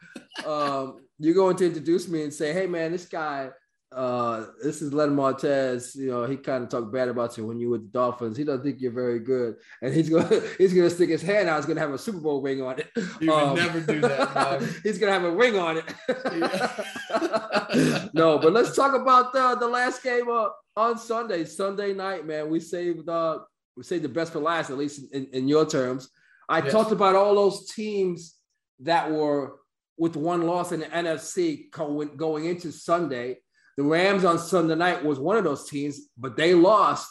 Um, 0.45 1.01
you're 1.19 1.35
going 1.35 1.55
to 1.57 1.65
introduce 1.65 2.07
me 2.07 2.23
and 2.23 2.33
say, 2.33 2.53
hey 2.53 2.65
man, 2.65 2.91
this 2.91 3.05
guy 3.05 3.51
uh, 3.95 4.45
this 4.63 4.81
is 4.81 4.93
Len 4.93 5.15
Martez. 5.15 5.95
You 5.95 6.09
know, 6.11 6.25
he 6.25 6.37
kind 6.37 6.63
of 6.63 6.69
talked 6.69 6.91
bad 6.91 7.09
about 7.09 7.37
you 7.37 7.45
when 7.45 7.59
you 7.59 7.69
were 7.69 7.77
with 7.77 7.91
the 7.91 7.99
Dolphins. 7.99 8.37
He 8.37 8.43
doesn't 8.43 8.63
think 8.63 8.81
you're 8.81 8.91
very 8.91 9.19
good, 9.19 9.57
and 9.81 9.93
he's 9.93 10.09
gonna 10.09 10.41
he's 10.57 10.73
gonna 10.73 10.89
stick 10.89 11.09
his 11.09 11.21
hand 11.21 11.47
out. 11.49 11.57
He's 11.57 11.65
gonna 11.65 11.79
have 11.79 11.93
a 11.93 11.97
Super 11.97 12.19
Bowl 12.19 12.41
ring 12.41 12.61
on 12.61 12.79
it. 12.79 12.87
You 13.19 13.31
um, 13.31 13.53
would 13.53 13.63
never 13.63 13.79
do 13.81 14.01
that. 14.01 14.63
he's 14.83 14.97
gonna 14.97 15.11
have 15.11 15.23
a 15.23 15.31
ring 15.31 15.57
on 15.57 15.77
it. 15.77 15.85
no, 18.13 18.39
but 18.39 18.53
let's 18.53 18.75
talk 18.75 18.99
about 18.99 19.33
the 19.33 19.55
the 19.59 19.67
last 19.67 20.03
game 20.03 20.29
uh, 20.29 20.49
on 20.75 20.97
Sunday, 20.97 21.45
Sunday 21.45 21.93
night, 21.93 22.25
man. 22.25 22.49
We 22.49 22.59
saved 22.59 23.07
uh 23.09 23.39
we 23.75 23.83
saved 23.83 24.03
the 24.03 24.09
best 24.09 24.33
for 24.33 24.39
last, 24.39 24.69
at 24.69 24.77
least 24.77 25.13
in, 25.13 25.27
in 25.33 25.47
your 25.47 25.65
terms. 25.65 26.09
I 26.49 26.59
yes. 26.59 26.71
talked 26.71 26.91
about 26.91 27.15
all 27.15 27.35
those 27.35 27.71
teams 27.71 28.35
that 28.79 29.09
were 29.09 29.55
with 29.97 30.15
one 30.15 30.43
loss 30.43 30.71
in 30.71 30.81
the 30.81 30.87
NFC 30.87 31.71
going, 31.71 32.45
into 32.45 32.71
Sunday 32.71 33.37
the 33.77 33.83
Rams 33.83 34.23
on 34.23 34.37
Sunday 34.37 34.75
night 34.75 35.03
was 35.03 35.19
one 35.19 35.37
of 35.37 35.43
those 35.43 35.67
teams, 35.69 35.99
but 36.17 36.37
they 36.37 36.53
lost 36.53 37.09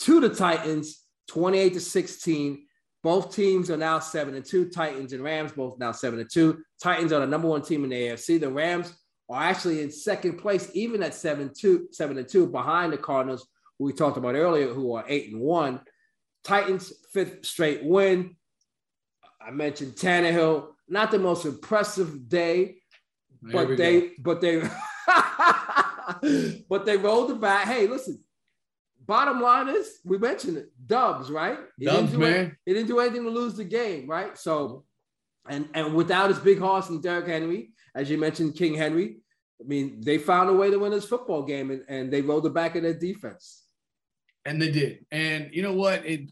to 0.00 0.20
the 0.20 0.28
Titans 0.28 1.02
28 1.28 1.74
to 1.74 1.80
16. 1.80 2.66
Both 3.02 3.34
teams 3.34 3.70
are 3.70 3.76
now 3.76 3.98
7 3.98 4.34
and 4.34 4.44
2. 4.44 4.70
Titans 4.70 5.12
and 5.12 5.22
Rams 5.22 5.52
both 5.52 5.78
now 5.78 5.92
7 5.92 6.18
and 6.18 6.30
2. 6.32 6.58
Titans 6.82 7.12
are 7.12 7.20
the 7.20 7.26
number 7.26 7.48
one 7.48 7.62
team 7.62 7.84
in 7.84 7.90
the 7.90 7.96
AFC. 7.96 8.40
The 8.40 8.50
Rams 8.50 8.92
are 9.28 9.42
actually 9.42 9.82
in 9.82 9.90
second 9.90 10.38
place, 10.38 10.70
even 10.74 11.02
at 11.02 11.14
7 11.14 11.50
2, 11.56 11.88
7 11.90 12.18
and 12.18 12.28
2, 12.28 12.46
behind 12.46 12.92
the 12.92 12.98
Cardinals, 12.98 13.46
who 13.78 13.86
we 13.86 13.92
talked 13.92 14.16
about 14.16 14.34
earlier, 14.34 14.72
who 14.72 14.94
are 14.94 15.04
8 15.06 15.32
and 15.32 15.40
1. 15.40 15.80
Titans, 16.44 16.92
fifth 17.12 17.44
straight 17.44 17.84
win. 17.84 18.36
I 19.44 19.50
mentioned 19.50 19.94
Tannehill, 19.94 20.68
not 20.88 21.10
the 21.10 21.18
most 21.18 21.44
impressive 21.44 22.28
day, 22.28 22.76
but 23.42 23.76
they, 23.76 24.00
go. 24.00 24.08
but 24.20 24.40
they, 24.40 24.60
but 26.68 26.86
they 26.86 26.96
rolled 26.96 27.30
the 27.30 27.34
bat. 27.34 27.66
Hey, 27.66 27.86
listen. 27.86 28.22
Bottom 29.04 29.40
line 29.40 29.68
is, 29.68 30.00
we 30.04 30.18
mentioned 30.18 30.56
it, 30.56 30.70
Dubs, 30.84 31.30
right? 31.30 31.58
He 31.78 31.84
Dubs, 31.84 32.10
didn't 32.10 32.20
man. 32.20 32.46
It, 32.46 32.56
he 32.66 32.74
didn't 32.74 32.88
do 32.88 32.98
anything 32.98 33.22
to 33.22 33.30
lose 33.30 33.54
the 33.54 33.62
game, 33.62 34.08
right? 34.08 34.36
So, 34.36 34.84
and 35.48 35.68
and 35.74 35.94
without 35.94 36.28
his 36.28 36.40
big 36.40 36.58
horse 36.58 36.88
and 36.88 37.00
Derrick 37.00 37.28
Henry, 37.28 37.70
as 37.96 38.10
you 38.10 38.18
mentioned, 38.18 38.54
King 38.54 38.74
Henry, 38.74 39.16
I 39.60 39.66
mean, 39.66 40.00
they 40.02 40.18
found 40.18 40.50
a 40.50 40.52
way 40.52 40.70
to 40.70 40.78
win 40.78 40.92
this 40.92 41.06
football 41.06 41.42
game, 41.42 41.70
and, 41.70 41.82
and 41.88 42.12
they 42.12 42.20
rolled 42.20 42.44
the 42.44 42.50
back 42.50 42.76
of 42.76 42.82
their 42.82 42.94
defense. 42.94 43.64
And 44.44 44.60
they 44.60 44.70
did. 44.70 45.04
And 45.10 45.48
you 45.52 45.62
know 45.62 45.72
what? 45.72 46.04
It 46.06 46.30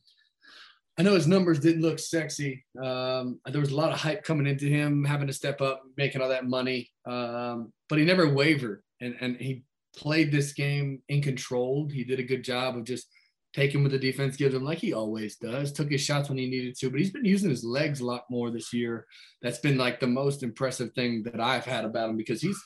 I 0.97 1.03
know 1.03 1.15
his 1.15 1.27
numbers 1.27 1.59
didn't 1.59 1.83
look 1.83 1.99
sexy. 1.99 2.65
Um, 2.81 3.41
there 3.47 3.61
was 3.61 3.73
a 3.73 3.77
lot 3.77 3.91
of 3.91 3.99
hype 3.99 4.23
coming 4.23 4.47
into 4.47 4.67
him, 4.67 5.05
having 5.05 5.27
to 5.27 5.33
step 5.33 5.61
up, 5.61 5.83
making 5.97 6.21
all 6.21 6.29
that 6.29 6.47
money. 6.47 6.93
Um, 7.05 7.73
but 7.89 7.99
he 7.99 8.05
never 8.05 8.33
wavered, 8.33 8.83
and 9.01 9.17
and 9.21 9.37
he 9.37 9.65
played 9.97 10.31
this 10.31 10.53
game 10.53 11.03
in 11.09 11.23
control. 11.23 11.89
He 11.89 12.05
did 12.05 12.21
a 12.21 12.25
good 12.25 12.45
job 12.45 12.77
of 12.77 12.85
just 12.85 13.09
taking 13.55 13.83
what 13.83 13.93
the 13.93 13.99
defense 13.99 14.37
gives 14.37 14.55
him, 14.55 14.65
like 14.65 14.79
he 14.79 14.93
always 14.93 15.37
does. 15.37 15.73
Took 15.73 15.91
his 15.91 16.01
shots 16.01 16.29
when 16.29 16.39
he 16.39 16.49
needed 16.49 16.77
to, 16.79 16.91
but 16.91 16.99
he's 16.99 17.13
been 17.13 17.25
using 17.25 17.51
his 17.51 17.65
legs 17.65 18.01
a 18.01 18.07
lot 18.07 18.25
more 18.29 18.51
this 18.51 18.73
year. 18.73 19.07
That's 19.43 19.59
been 19.59 19.79
like 19.79 20.01
the 20.01 20.07
most 20.07 20.43
impressive 20.43 20.93
thing 20.95 21.23
that 21.25 21.41
I've 21.41 21.65
had 21.65 21.85
about 21.85 22.11
him 22.11 22.17
because 22.17 22.43
he's 22.43 22.61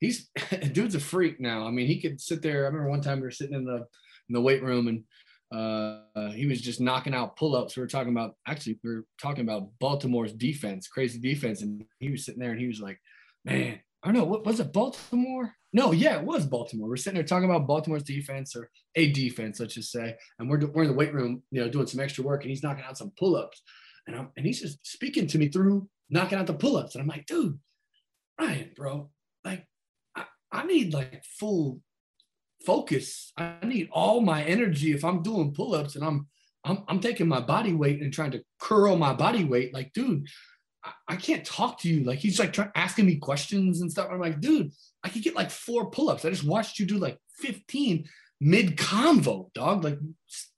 he's 0.00 0.28
dude's 0.72 0.94
a 0.94 1.00
freak 1.00 1.40
now. 1.40 1.66
I 1.66 1.70
mean, 1.70 1.86
he 1.86 2.00
could 2.00 2.20
sit 2.20 2.42
there. 2.42 2.64
I 2.64 2.66
remember 2.66 2.90
one 2.90 3.00
time 3.00 3.18
we 3.18 3.24
were 3.24 3.30
sitting 3.30 3.56
in 3.56 3.64
the 3.64 3.86
in 4.28 4.32
the 4.32 4.40
weight 4.40 4.62
room 4.62 4.88
and 4.88 5.04
uh, 5.54 6.30
he 6.32 6.46
was 6.46 6.60
just 6.60 6.80
knocking 6.80 7.14
out 7.14 7.36
pull-ups. 7.36 7.76
We 7.76 7.80
were 7.82 7.88
talking 7.88 8.12
about 8.12 8.34
actually 8.46 8.78
we 8.82 8.90
were 8.90 9.04
talking 9.20 9.44
about 9.44 9.70
Baltimore's 9.80 10.32
defense, 10.32 10.88
crazy 10.88 11.18
defense, 11.18 11.62
and 11.62 11.84
he 12.00 12.10
was 12.10 12.24
sitting 12.24 12.40
there 12.40 12.50
and 12.50 12.60
he 12.60 12.66
was 12.66 12.80
like, 12.80 13.00
"Man, 13.44 13.80
I 14.04 14.08
don't 14.08 14.16
know 14.16 14.24
what 14.24 14.44
was 14.44 14.60
it, 14.60 14.72
Baltimore? 14.72 15.54
No, 15.72 15.92
yeah, 15.92 16.18
it 16.18 16.24
was 16.24 16.44
Baltimore. 16.44 16.88
We're 16.88 16.96
sitting 16.96 17.14
there 17.14 17.24
talking 17.24 17.48
about 17.48 17.66
Baltimore's 17.66 18.02
defense 18.02 18.54
or 18.54 18.70
a 18.94 19.10
defense, 19.12 19.58
let's 19.58 19.74
just 19.74 19.90
say, 19.90 20.14
and 20.38 20.48
we're 20.48 20.66
we're 20.66 20.82
in 20.82 20.90
the 20.90 20.94
weight 20.94 21.14
room, 21.14 21.42
you 21.50 21.62
know, 21.62 21.70
doing 21.70 21.86
some 21.86 22.00
extra 22.00 22.22
work, 22.22 22.42
and 22.42 22.50
he's 22.50 22.62
knocking 22.62 22.84
out 22.84 22.98
some 22.98 23.12
pull-ups, 23.18 23.62
and 24.06 24.14
I'm 24.14 24.28
and 24.36 24.44
he's 24.44 24.60
just 24.60 24.86
speaking 24.86 25.26
to 25.28 25.38
me 25.38 25.48
through 25.48 25.88
knocking 26.10 26.38
out 26.38 26.46
the 26.46 26.54
pull-ups, 26.54 26.94
and 26.94 27.02
I'm 27.02 27.08
like, 27.08 27.26
dude, 27.26 27.58
Ryan, 28.38 28.70
bro, 28.76 29.10
like 29.42 29.66
I, 30.14 30.24
I 30.52 30.66
need 30.66 30.92
like 30.92 31.24
full 31.24 31.80
focus. 32.64 33.32
I 33.36 33.56
need 33.64 33.88
all 33.90 34.20
my 34.20 34.44
energy 34.44 34.92
if 34.92 35.04
I'm 35.04 35.22
doing 35.22 35.54
pull-ups 35.54 35.96
and 35.96 36.04
I'm 36.04 36.28
I'm, 36.64 36.82
I'm 36.88 37.00
taking 37.00 37.28
my 37.28 37.40
body 37.40 37.74
weight 37.74 38.00
and 38.00 38.12
trying 38.12 38.30
to 38.32 38.42
curl 38.58 38.96
my 38.96 39.12
body 39.12 39.44
weight. 39.44 39.74
Like, 39.74 39.92
dude, 39.92 40.26
I, 41.08 41.16
can't 41.16 41.44
talk 41.44 41.80
to 41.80 41.88
you. 41.88 42.04
Like, 42.04 42.18
he's 42.18 42.38
like 42.38 42.52
trying, 42.52 42.70
asking 42.74 43.06
me 43.06 43.16
questions 43.16 43.80
and 43.80 43.90
stuff. 43.90 44.08
I'm 44.10 44.20
like, 44.20 44.40
dude, 44.40 44.72
I 45.02 45.08
could 45.08 45.22
get 45.22 45.34
like 45.34 45.50
four 45.50 45.90
pull-ups. 45.90 46.24
I 46.24 46.30
just 46.30 46.44
watched 46.44 46.78
you 46.78 46.86
do 46.86 46.98
like 46.98 47.18
15 47.38 48.06
mid 48.40 48.76
convo, 48.76 49.52
dog. 49.54 49.84
Like, 49.84 49.98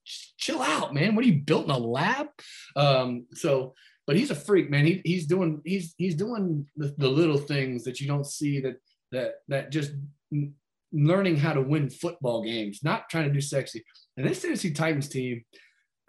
chill 0.05 0.63
out, 0.63 0.95
man. 0.95 1.15
What 1.15 1.25
are 1.25 1.29
you 1.29 1.41
built 1.41 1.65
in 1.65 1.71
a 1.71 1.79
lab? 1.79 2.29
Um, 2.75 3.27
so, 3.33 3.75
but 4.07 4.17
he's 4.17 4.31
a 4.31 4.37
freak, 4.37 4.71
man. 4.71 4.87
He, 4.87 5.03
he's 5.05 5.27
doing 5.27 5.61
he's 5.65 5.95
he's 5.99 6.15
doing 6.15 6.67
the, 6.77 6.95
the 6.97 7.09
little 7.09 7.39
things 7.39 7.85
that 7.85 8.01
you 8.01 8.07
don't 8.07 8.27
see 8.27 8.61
that 8.61 8.77
that 9.11 9.35
that 9.49 9.73
just 9.73 9.93
learning 10.93 11.37
how 11.37 11.53
to 11.53 11.61
win 11.61 11.91
football 11.91 12.45
games, 12.45 12.81
not 12.83 13.09
trying 13.11 13.25
to 13.25 13.33
do 13.33 13.41
sexy. 13.41 13.85
And 14.17 14.27
this 14.27 14.43
Tennessee 14.43 14.73
Titans 14.73 15.09
team, 15.09 15.45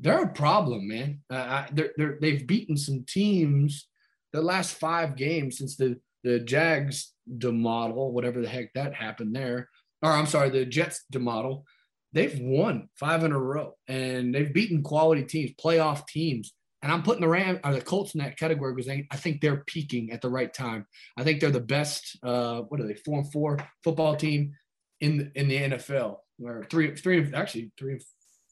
they're 0.00 0.24
a 0.24 0.32
problem, 0.32 0.88
man. 0.88 1.20
Uh, 1.28 1.66
they're, 1.72 1.92
they're, 1.96 2.18
they've 2.20 2.46
beaten 2.46 2.76
some 2.76 3.04
teams 3.06 3.86
the 4.32 4.40
last 4.40 4.74
five 4.74 5.16
games 5.16 5.58
since 5.58 5.76
the 5.76 5.98
the 6.22 6.38
Jags 6.38 7.14
demodel, 7.38 8.10
whatever 8.10 8.42
the 8.42 8.48
heck 8.48 8.74
that 8.74 8.94
happened 8.94 9.34
there, 9.34 9.70
or 10.02 10.12
I'm 10.12 10.26
sorry, 10.26 10.50
the 10.50 10.66
Jets 10.66 11.04
demodel. 11.12 11.64
They've 12.12 12.38
won 12.40 12.88
five 12.96 13.24
in 13.24 13.32
a 13.32 13.38
row, 13.38 13.74
and 13.88 14.34
they've 14.34 14.52
beaten 14.52 14.82
quality 14.82 15.24
teams, 15.24 15.52
playoff 15.52 16.06
teams. 16.06 16.52
And 16.82 16.90
I'm 16.90 17.02
putting 17.02 17.20
the 17.20 17.28
Ram 17.28 17.60
or 17.62 17.74
the 17.74 17.80
Colts 17.80 18.14
in 18.14 18.20
that 18.20 18.38
category 18.38 18.74
because 18.74 18.90
I 18.90 19.16
think 19.16 19.40
they're 19.40 19.64
peaking 19.66 20.12
at 20.12 20.22
the 20.22 20.30
right 20.30 20.52
time. 20.52 20.86
I 21.16 21.24
think 21.24 21.40
they're 21.40 21.50
the 21.50 21.60
best. 21.60 22.18
Uh, 22.22 22.62
what 22.62 22.80
are 22.80 22.86
they? 22.86 22.94
Four 22.94 23.18
and 23.18 23.32
four 23.32 23.58
football 23.84 24.16
team 24.16 24.54
in 25.00 25.30
in 25.34 25.48
the 25.48 25.58
NFL. 25.58 26.16
Or 26.42 26.64
three 26.70 26.96
three 26.96 27.32
actually 27.34 27.70
three. 27.78 28.00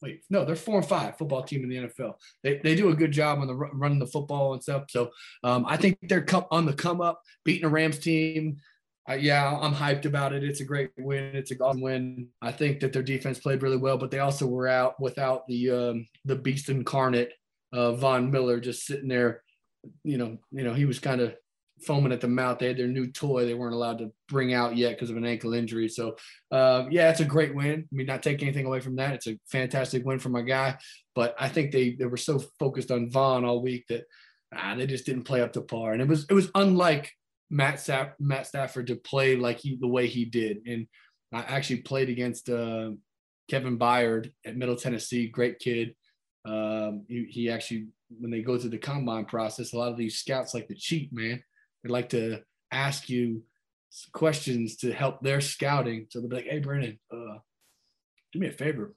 Wait, 0.01 0.23
no, 0.31 0.45
they're 0.45 0.57
four 0.57 0.79
and 0.79 0.87
five 0.87 1.19
football 1.19 1.43
team 1.43 1.62
in 1.62 1.69
the 1.69 1.77
NFL. 1.77 2.15
They, 2.43 2.59
they 2.59 2.75
do 2.75 2.91
a 2.91 2.95
good 2.95 3.12
job 3.12 3.41
on 3.41 3.47
the 3.47 3.55
running 3.55 3.99
the 3.99 4.07
football 4.07 4.53
and 4.53 4.62
stuff. 4.62 4.85
So 4.91 5.11
um, 5.43 5.65
I 5.66 5.77
think 5.77 5.99
they're 6.03 6.27
on 6.51 6.66
the 6.66 6.73
come 6.73 7.01
up, 7.01 7.23
beating 7.45 7.65
a 7.65 7.69
Rams 7.69 7.99
team. 7.99 8.59
Uh, 9.09 9.15
yeah, 9.15 9.59
I'm 9.59 9.75
hyped 9.75 10.05
about 10.05 10.35
it. 10.35 10.45
It's 10.45 10.61
a 10.61 10.65
great 10.65 10.91
win. 10.99 11.35
It's 11.35 11.51
a 11.51 11.59
awesome 11.59 11.81
win. 11.81 12.29
I 12.43 12.53
think 12.53 12.81
that 12.81 12.93
their 12.93 13.03
defense 13.03 13.39
played 13.39 13.62
really 13.62 13.79
well, 13.79 13.97
but 13.97 14.11
they 14.11 14.19
also 14.19 14.47
were 14.47 14.69
out 14.69 15.01
without 15.01 15.47
the 15.49 15.70
um, 15.70 16.07
the 16.27 16.37
beast 16.37 16.69
incarnate 16.69 17.33
uh, 17.73 17.93
Von 17.93 18.31
Miller 18.31 18.61
just 18.61 18.87
sitting 18.87 19.09
there. 19.09 19.43
You 20.05 20.19
know, 20.19 20.39
you 20.51 20.62
know, 20.62 20.75
he 20.75 20.85
was 20.85 20.99
kind 20.99 21.23
of 21.23 21.35
foaming 21.83 22.13
at 22.13 22.21
the 22.21 22.29
mouth. 22.29 22.59
They 22.59 22.69
had 22.69 22.77
their 22.77 22.89
new 22.89 23.11
toy 23.11 23.45
they 23.45 23.55
weren't 23.55 23.75
allowed 23.75 23.99
to 23.99 24.13
bring 24.29 24.55
out 24.55 24.77
yet 24.77 24.93
because 24.93 25.11
of 25.11 25.17
an 25.17 25.25
ankle 25.25 25.55
injury. 25.55 25.89
So, 25.89 26.17
uh, 26.51 26.85
yeah, 26.91 27.11
it's 27.11 27.21
a 27.21 27.25
great 27.25 27.55
win. 27.55 27.87
I 27.91 27.95
mean, 27.95 28.07
not 28.07 28.23
taking 28.23 28.49
anything 28.49 28.67
away 28.67 28.81
from 28.81 28.97
that. 28.97 29.15
It's 29.15 29.27
a 29.27 29.39
fantastic 29.47 30.05
win 30.05 30.19
for 30.19 30.29
my 30.29 30.43
guy. 30.43 30.79
But 31.15 31.35
I 31.39 31.49
think 31.49 31.73
they 31.73 31.95
they 31.95 32.07
were 32.07 32.17
so 32.17 32.41
focused 32.59 32.91
on 32.91 33.11
Von 33.11 33.45
all 33.45 33.63
week 33.63 33.87
that 33.89 34.05
ah, 34.55 34.75
they 34.77 34.87
just 34.87 35.07
didn't 35.07 35.25
play 35.25 35.41
up 35.41 35.53
to 35.55 35.61
par. 35.61 35.93
And 35.93 36.03
it 36.03 36.09
was 36.09 36.27
it 36.29 36.35
was 36.35 36.51
unlike 36.55 37.13
Matt 37.51 37.81
Staff, 37.81 38.09
Matt 38.21 38.47
Stafford 38.47 38.89
to 38.89 38.97
play 38.97 39.37
like 39.37 39.59
he 39.59 39.77
the 39.81 39.87
way 39.87 40.07
he 40.07 40.25
did. 40.25 40.59
And 40.67 40.87
I 41.33 41.41
actually 41.41 41.79
played 41.79 42.09
against 42.09 42.49
uh, 42.49 42.91
Kevin 43.49 43.79
Byard 43.79 44.33
at 44.45 44.57
Middle 44.57 44.77
Tennessee, 44.77 45.29
great 45.29 45.59
kid. 45.59 45.95
Um, 46.45 47.05
he, 47.09 47.27
he 47.29 47.51
actually, 47.51 47.89
when 48.19 48.31
they 48.31 48.43
go 48.43 48.59
through 48.59 48.71
the 48.71 48.79
combine 48.79 49.25
process, 49.25 49.73
a 49.73 49.79
lot 49.79 49.91
of 49.91 49.99
these 49.99 50.19
scouts 50.19 50.55
like 50.55 50.69
to 50.69 50.75
cheat, 50.75 51.13
man. 51.13 51.43
They 51.83 51.91
like 51.91 52.11
to 52.11 52.43
ask 52.71 53.09
you 53.09 53.45
questions 54.13 54.77
to 54.77 54.93
help 54.93 55.21
their 55.21 55.41
scouting. 55.41 56.07
So 56.11 56.21
they'll 56.21 56.29
be 56.29 56.37
like, 56.37 56.47
"Hey, 56.47 56.59
Brennan, 56.59 56.99
uh, 57.11 57.39
do 58.33 58.39
me 58.39 58.49
a 58.49 58.53
favor. 58.53 58.95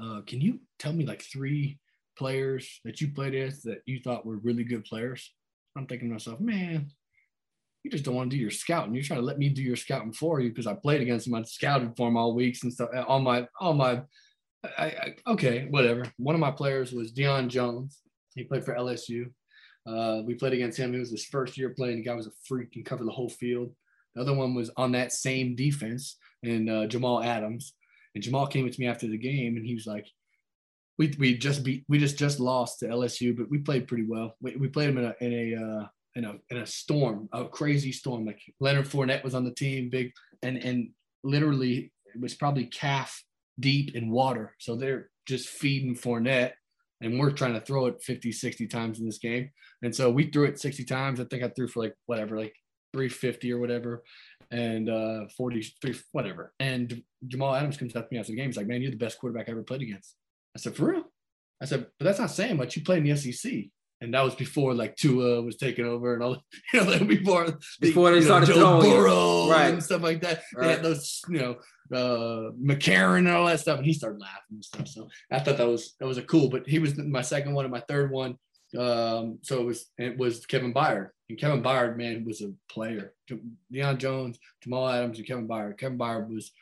Uh, 0.00 0.20
can 0.26 0.40
you 0.40 0.60
tell 0.78 0.92
me 0.92 1.04
like 1.04 1.22
three 1.22 1.78
players 2.16 2.80
that 2.84 3.00
you 3.00 3.12
played 3.12 3.34
with 3.34 3.62
that 3.62 3.82
you 3.86 4.00
thought 4.00 4.26
were 4.26 4.36
really 4.36 4.64
good 4.64 4.84
players? 4.84 5.32
I'm 5.76 5.86
thinking 5.86 6.08
to 6.08 6.12
myself, 6.12 6.40
man, 6.40 6.90
you 7.82 7.90
just 7.90 8.04
don't 8.04 8.14
want 8.14 8.30
to 8.30 8.36
do 8.36 8.40
your 8.40 8.50
scouting. 8.50 8.94
You're 8.94 9.02
trying 9.02 9.20
to 9.20 9.26
let 9.26 9.38
me 9.38 9.48
do 9.48 9.62
your 9.62 9.76
scouting 9.76 10.12
for 10.12 10.40
you 10.40 10.50
because 10.50 10.66
I 10.66 10.74
played 10.74 11.00
against 11.00 11.26
him. 11.26 11.34
I 11.34 11.42
scouted 11.42 11.96
for 11.96 12.08
him 12.08 12.16
all 12.16 12.34
weeks 12.34 12.62
and 12.62 12.72
stuff. 12.72 12.90
All 13.08 13.20
my, 13.20 13.46
all 13.60 13.74
my, 13.74 14.02
I, 14.78 14.84
I, 14.84 15.14
okay, 15.26 15.66
whatever. 15.68 16.04
One 16.18 16.34
of 16.34 16.40
my 16.40 16.52
players 16.52 16.92
was 16.92 17.12
Deion 17.12 17.48
Jones. 17.48 18.00
He 18.34 18.44
played 18.44 18.64
for 18.64 18.74
LSU. 18.74 19.30
Uh, 19.86 20.22
we 20.24 20.34
played 20.34 20.52
against 20.52 20.78
him. 20.78 20.94
It 20.94 20.98
was 20.98 21.10
his 21.10 21.24
first 21.24 21.58
year 21.58 21.70
playing. 21.70 21.96
The 21.96 22.04
guy 22.04 22.14
was 22.14 22.26
a 22.26 22.32
freak 22.46 22.76
and 22.76 22.84
covered 22.84 23.06
the 23.06 23.12
whole 23.12 23.28
field. 23.28 23.74
The 24.14 24.20
other 24.20 24.34
one 24.34 24.54
was 24.54 24.70
on 24.76 24.92
that 24.92 25.12
same 25.12 25.56
defense, 25.56 26.16
and 26.42 26.68
uh, 26.68 26.86
Jamal 26.86 27.22
Adams. 27.22 27.74
And 28.14 28.22
Jamal 28.22 28.46
came 28.46 28.66
up 28.66 28.72
to 28.72 28.80
me 28.80 28.86
after 28.86 29.06
the 29.06 29.18
game, 29.18 29.56
and 29.56 29.64
he 29.64 29.74
was 29.74 29.86
like, 29.86 30.06
"We 30.98 31.14
we 31.18 31.36
just 31.36 31.64
beat 31.64 31.84
we 31.88 31.98
just 31.98 32.18
just 32.18 32.38
lost 32.38 32.80
to 32.80 32.86
LSU, 32.86 33.36
but 33.36 33.50
we 33.50 33.58
played 33.58 33.88
pretty 33.88 34.04
well. 34.04 34.36
We, 34.40 34.56
we 34.56 34.68
played 34.68 34.90
them 34.90 34.98
in 34.98 35.04
a 35.04 35.14
in 35.20 35.32
a 35.32 35.62
uh, 35.62 35.86
in 36.14 36.24
a 36.24 36.34
in 36.50 36.58
a 36.58 36.66
storm, 36.66 37.28
a 37.32 37.46
crazy 37.46 37.92
storm. 37.92 38.26
Like 38.26 38.40
Leonard 38.60 38.86
Fournette 38.86 39.24
was 39.24 39.34
on 39.34 39.44
the 39.44 39.54
team, 39.54 39.88
big, 39.88 40.12
and 40.42 40.58
and 40.58 40.90
literally 41.24 41.92
it 42.14 42.20
was 42.20 42.34
probably 42.34 42.66
calf 42.66 43.24
deep 43.58 43.94
in 43.94 44.10
water. 44.10 44.54
So 44.58 44.76
they're 44.76 45.08
just 45.26 45.48
feeding 45.48 45.94
Fournette 45.94 46.52
and 47.02 47.18
we're 47.18 47.32
trying 47.32 47.54
to 47.54 47.60
throw 47.60 47.86
it 47.86 48.02
50, 48.02 48.32
60 48.32 48.66
times 48.68 49.00
in 49.00 49.06
this 49.06 49.18
game. 49.18 49.50
And 49.82 49.94
so 49.94 50.10
we 50.10 50.30
threw 50.30 50.44
it 50.44 50.60
60 50.60 50.84
times. 50.84 51.20
I 51.20 51.24
think 51.24 51.42
I 51.42 51.48
threw 51.48 51.68
for 51.68 51.82
like 51.82 51.94
whatever, 52.06 52.38
like 52.38 52.54
350 52.92 53.52
or 53.52 53.58
whatever, 53.58 54.02
and 54.50 54.88
uh 54.88 55.26
43, 55.36 55.94
whatever. 56.12 56.52
And 56.60 57.02
Jamal 57.26 57.54
Adams 57.54 57.76
comes 57.76 57.96
up 57.96 58.08
to 58.08 58.14
me 58.14 58.20
after 58.20 58.32
the 58.32 58.36
game. 58.36 58.46
He's 58.46 58.56
like, 58.56 58.66
Man, 58.66 58.82
you're 58.82 58.90
the 58.90 58.96
best 58.96 59.18
quarterback 59.18 59.48
I 59.48 59.52
ever 59.52 59.62
played 59.62 59.82
against. 59.82 60.14
I 60.54 60.58
said, 60.58 60.76
For 60.76 60.92
real? 60.92 61.04
I 61.60 61.66
said, 61.66 61.86
But 61.98 62.04
that's 62.04 62.18
not 62.18 62.30
saying 62.30 62.56
much. 62.56 62.76
You 62.76 62.82
played 62.82 63.04
in 63.06 63.14
the 63.14 63.16
SEC. 63.16 63.52
And 64.02 64.12
that 64.14 64.24
was 64.24 64.34
before 64.34 64.74
like 64.74 64.96
Tua 64.96 65.42
was 65.42 65.56
taking 65.56 65.86
over 65.86 66.12
and 66.12 66.24
all, 66.24 66.36
you 66.74 66.80
know, 66.80 66.90
like 66.90 67.06
before 67.06 67.56
before 67.80 68.10
they 68.10 68.20
started 68.20 68.48
know, 68.48 68.54
Joe 68.54 68.80
throwing 68.80 68.96
Burrow 68.96 69.48
right. 69.48 69.72
and 69.72 69.82
stuff 69.82 70.02
like 70.02 70.20
that. 70.22 70.42
Right. 70.54 70.66
They 70.66 70.72
had 70.72 70.82
those, 70.82 71.22
you 71.28 71.38
know, 71.38 71.56
uh, 71.92 72.50
McCarron 72.62 73.18
and 73.18 73.28
all 73.28 73.46
that 73.46 73.60
stuff, 73.60 73.78
and 73.78 73.86
he 73.86 73.92
started 73.92 74.20
laughing 74.20 74.42
and 74.52 74.64
stuff. 74.64 74.88
So 74.88 75.08
I 75.30 75.38
thought 75.38 75.58
that 75.58 75.66
was 75.66 75.94
that 76.00 76.06
was 76.06 76.18
a 76.18 76.22
cool. 76.22 76.48
But 76.48 76.66
he 76.66 76.78
was 76.78 76.96
my 76.96 77.22
second 77.22 77.54
one 77.54 77.64
and 77.64 77.72
my 77.72 77.82
third 77.88 78.10
one. 78.10 78.36
Um, 78.78 79.38
so 79.42 79.60
it 79.60 79.64
was 79.64 79.90
it 79.98 80.16
was 80.16 80.46
Kevin 80.46 80.72
Byard, 80.72 81.10
and 81.28 81.38
Kevin 81.38 81.62
Byard, 81.62 81.96
man, 81.96 82.24
was 82.24 82.40
a 82.40 82.52
player. 82.70 83.14
Deion 83.72 83.98
Jones, 83.98 84.38
Jamal 84.62 84.88
Adams, 84.88 85.18
and 85.18 85.26
Kevin 85.26 85.48
Byard. 85.48 85.78
Kevin 85.78 85.98
Byard 85.98 86.32
was 86.32 86.52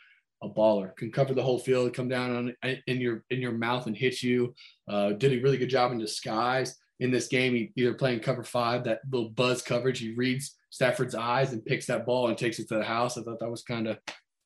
a 0.43 0.48
baller. 0.48 0.97
Can 0.97 1.12
cover 1.12 1.35
the 1.35 1.43
whole 1.43 1.59
field, 1.59 1.94
come 1.94 2.09
down 2.09 2.55
on 2.65 2.81
in 2.86 3.01
your 3.01 3.24
in 3.31 3.40
your 3.40 3.52
mouth 3.52 3.86
and 3.86 3.97
hit 3.97 4.23
you. 4.23 4.55
Uh, 4.89 5.11
did 5.12 5.32
a 5.32 5.43
really 5.43 5.59
good 5.59 5.70
job 5.70 5.93
in 5.93 5.98
disguise 5.98 6.77
in 7.01 7.11
this 7.11 7.28
game. 7.28 7.55
He 7.55 7.73
either 7.77 7.94
playing 7.94 8.20
cover 8.20 8.43
five, 8.43 8.85
that 8.85 9.01
little 9.11 9.31
buzz 9.31 9.62
coverage. 9.62 9.98
He 9.98 10.15
reads 10.15 10.57
Stafford's 10.70 11.15
eyes 11.15 11.52
and 11.52 11.65
picks 11.65 11.86
that 11.86 12.07
ball 12.07 12.28
and 12.28 12.39
takes 12.39 12.59
it 12.59 12.69
to 12.69 12.77
the 12.77 12.85
house. 12.85 13.19
I 13.19 13.23
thought 13.23 13.40
that 13.40 13.51
was 13.51 13.62
kind 13.62 13.86
of 13.86 13.98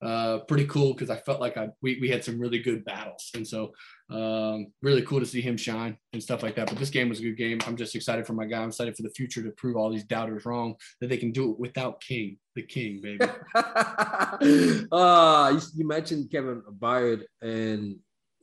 uh, 0.02 0.38
pretty 0.40 0.66
cool 0.66 0.92
because 0.92 1.10
I 1.10 1.16
felt 1.16 1.40
like 1.40 1.56
I 1.56 1.68
we, 1.82 1.98
we 2.00 2.08
had 2.08 2.24
some 2.24 2.38
really 2.38 2.58
good 2.58 2.84
battles, 2.84 3.30
and 3.34 3.46
so 3.46 3.72
um, 4.10 4.66
really 4.82 5.02
cool 5.02 5.20
to 5.20 5.26
see 5.26 5.40
him 5.40 5.56
shine 5.56 5.96
and 6.12 6.22
stuff 6.22 6.42
like 6.42 6.56
that. 6.56 6.68
But 6.68 6.78
this 6.78 6.90
game 6.90 7.08
was 7.08 7.20
a 7.20 7.22
good 7.22 7.38
game. 7.38 7.58
I'm 7.66 7.76
just 7.76 7.94
excited 7.94 8.26
for 8.26 8.34
my 8.34 8.44
guy. 8.44 8.62
I'm 8.62 8.68
excited 8.68 8.96
for 8.96 9.02
the 9.02 9.10
future 9.10 9.42
to 9.42 9.50
prove 9.52 9.76
all 9.76 9.90
these 9.90 10.04
doubters 10.04 10.44
wrong 10.44 10.74
that 11.00 11.08
they 11.08 11.16
can 11.16 11.32
do 11.32 11.52
it 11.52 11.58
without 11.58 12.00
King, 12.00 12.36
the 12.54 12.62
King, 12.62 13.00
baby. 13.00 13.24
uh, 14.92 15.50
you, 15.54 15.60
you, 15.76 15.86
mentioned 15.86 16.30
Kevin 16.30 16.62
Byard 16.78 17.22
and 17.40 17.96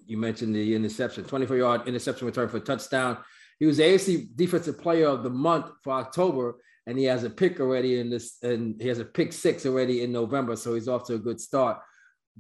you 0.06 0.18
mentioned 0.18 0.56
the 0.56 0.76
interception, 0.76 1.24
24 1.24 1.58
yard 1.58 1.88
interception 1.88 2.26
return 2.28 2.50
for 2.50 2.60
touchdown. 2.60 3.18
He 3.60 3.68
was 3.68 3.78
the 3.78 3.84
AFC 3.84 4.36
Defensive 4.36 4.82
Player 4.82 5.08
of 5.08 5.22
the 5.22 5.30
Month 5.30 5.68
for 5.84 5.94
October 5.94 6.56
and 6.88 6.98
he 6.98 7.06
has 7.06 7.24
a 7.24 7.30
pick 7.30 7.60
already 7.60 8.00
in 8.00 8.10
this, 8.10 8.38
and 8.42 8.82
he 8.82 8.88
has 8.88 9.00
a 9.00 9.06
pick 9.06 9.34
six 9.34 9.66
already 9.66 10.04
in 10.04 10.12
November, 10.12 10.56
so 10.56 10.74
he's 10.74 10.88
off 10.88 11.06
to 11.08 11.16
a 11.16 11.20
good 11.20 11.40
start. 11.40 11.80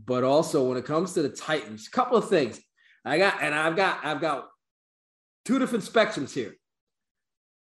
But 0.06 0.24
also, 0.24 0.68
when 0.68 0.78
it 0.78 0.86
comes 0.86 1.14
to 1.14 1.22
the 1.22 1.30
Titans, 1.30 1.88
a 1.88 1.92
couple 1.92 2.18
of 2.18 2.30
things 2.30 2.60
I 3.06 3.18
got, 3.18 3.42
and 3.42 3.54
I've 3.54 3.76
got, 3.76 4.00
I've 4.04 4.22
got 4.22 4.48
two 5.46 5.60
different 5.60 5.84
spectrums 5.84 6.34
here. 6.34 6.56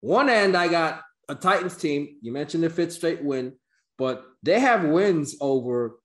One 0.01 0.28
end, 0.28 0.57
I 0.57 0.69
got 0.69 1.03
a 1.28 1.35
Titans 1.35 1.77
team. 1.77 2.16
You 2.23 2.32
mentioned 2.32 2.62
the 2.62 2.70
fifth 2.70 2.93
straight 2.93 3.23
win, 3.23 3.53
but 3.99 4.24
they 4.43 4.61
have 4.61 4.85
wins 4.85 5.36
over 5.40 5.99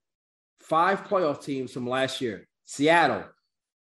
five 0.60 1.08
playoff 1.08 1.44
teams 1.44 1.72
from 1.72 1.88
last 1.88 2.22
year: 2.22 2.48
Seattle, 2.66 3.24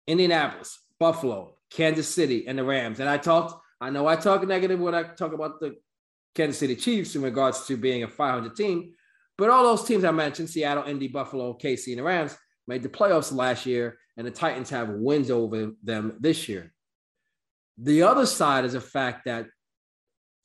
Indianapolis, 0.08 0.80
Buffalo, 1.00 1.58
Kansas 1.70 2.08
City, 2.08 2.48
and 2.48 2.58
the 2.58 2.64
Rams. 2.64 3.00
And 3.00 3.10
I 3.10 3.18
talked, 3.18 3.62
I 3.82 3.90
know 3.90 4.08
I 4.08 4.16
talk 4.16 4.46
negative 4.48 4.80
when 4.80 4.96
I 4.96 5.04
talk 5.04 5.34
about 5.34 5.60
the 5.60 5.76
Kansas 6.36 6.60
City 6.60 6.76
Chiefs 6.76 7.16
in 7.16 7.22
regards 7.22 7.66
to 7.66 7.78
being 7.78 8.04
a 8.04 8.08
500 8.08 8.56
team. 8.56 8.94
But 9.38 9.50
all 9.50 9.64
those 9.64 9.88
teams 9.88 10.04
I 10.04 10.12
mentioned, 10.12 10.50
Seattle, 10.50 10.84
Indy, 10.84 11.08
Buffalo, 11.08 11.54
KC, 11.54 11.90
and 11.90 12.00
the 12.00 12.04
Rams, 12.04 12.38
made 12.68 12.84
the 12.84 12.90
playoffs 12.90 13.34
last 13.34 13.66
year, 13.66 13.98
and 14.18 14.26
the 14.26 14.32
Titans 14.32 14.70
have 14.70 14.90
wins 14.90 15.30
over 15.30 15.72
them 15.84 16.18
this 16.20 16.48
year. 16.48 16.74
The 17.78 18.04
other 18.04 18.26
side 18.26 18.66
is 18.66 18.74
the 18.74 18.82
fact 18.82 19.26
that 19.26 19.48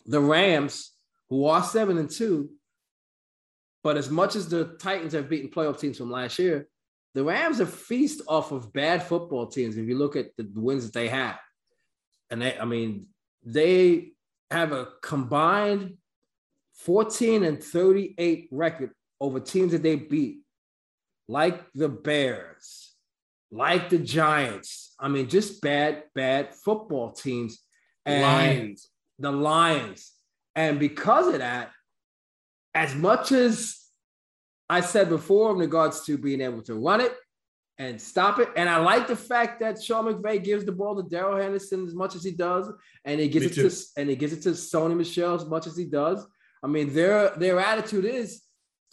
the 0.07 0.21
Rams, 0.21 0.93
who 1.29 1.47
are 1.47 1.63
seven 1.63 1.99
and 1.99 2.11
two, 2.11 2.51
but 3.83 3.97
as 3.97 4.11
much 4.11 4.37
as 4.37 4.49
the 4.49 4.77
Titans 4.81 5.13
have 5.13 5.29
beaten 5.29 5.51
playoff 5.51 5.79
teams 5.79 5.99
from 5.99 6.11
last 6.11 6.39
year, 6.39 6.69
the 7.15 7.25
Rams 7.25 7.59
have 7.59 7.73
feast 7.73 8.23
off 8.29 8.53
of 8.53 8.73
bad 8.73 9.03
football 9.03 9.47
teams. 9.47 9.77
If 9.77 9.89
you 9.89 9.97
look 9.97 10.17
at 10.17 10.37
the 10.37 10.49
wins 10.55 10.85
that 10.85 10.93
they 10.93 11.09
have, 11.09 11.39
and 12.29 12.43
they, 12.43 12.59
I 12.59 12.65
mean, 12.65 13.07
they 13.45 14.13
have 14.51 14.73
a 14.73 14.89
combined 15.03 15.95
14 16.75 17.45
and 17.45 17.63
38 17.63 18.49
record 18.51 18.91
over 19.21 19.39
teams 19.39 19.73
that 19.73 19.83
they 19.83 19.97
beat, 19.97 20.39
like 21.29 21.65
the 21.75 21.89
Bears, 21.89 22.95
like 23.51 23.91
the 23.91 23.99
Giants. 23.99 24.95
I 24.99 25.09
mean, 25.09 25.29
just 25.29 25.61
bad, 25.61 26.05
bad 26.15 26.55
football 26.55 27.13
teams. 27.13 27.59
And 28.07 28.23
Lions. 28.23 28.89
The 29.19 29.31
Lions. 29.31 30.13
And 30.57 30.79
because 30.79 31.29
of 31.29 31.39
that, 31.39 31.71
as 32.75 32.95
much 32.95 33.33
as 33.33 33.77
I 34.69 34.81
said 34.81 35.09
before 35.09 35.53
in 35.53 35.59
regards 35.59 36.05
to 36.07 36.17
being 36.17 36.41
able 36.41 36.63
to 36.63 36.75
run 36.75 37.01
it, 37.01 37.15
and 37.81 37.99
stop 37.99 38.39
it. 38.39 38.51
And 38.57 38.69
I 38.69 38.77
like 38.77 39.09
the 39.09 39.17
fact 39.17 39.59
that 39.61 39.83
Sean 39.83 40.05
McVay 40.05 40.45
gives 40.45 40.67
the 40.67 40.71
ball 40.71 41.03
to 41.03 41.09
Darrell 41.09 41.41
Henderson 41.41 41.87
as 41.87 41.95
much 41.95 42.15
as 42.15 42.23
he 42.23 42.31
does, 42.31 42.71
and 43.07 43.19
he 43.19 43.27
gives 43.27 43.47
Me 43.47 43.51
it 43.51 43.55
too. 43.55 43.71
to 43.71 43.77
and 43.97 44.11
he 44.11 44.17
gives 44.17 44.35
it 44.35 44.43
to 44.43 44.51
Sony 44.51 44.95
Michel 44.95 45.35
as 45.35 45.47
much 45.47 45.67
as 45.67 45.79
he 45.79 45.87
does. 45.87 46.25
I 46.63 46.67
mean, 46.67 46.93
their 46.93 47.31
their 47.31 47.59
attitude 47.59 48.05
is 48.05 48.43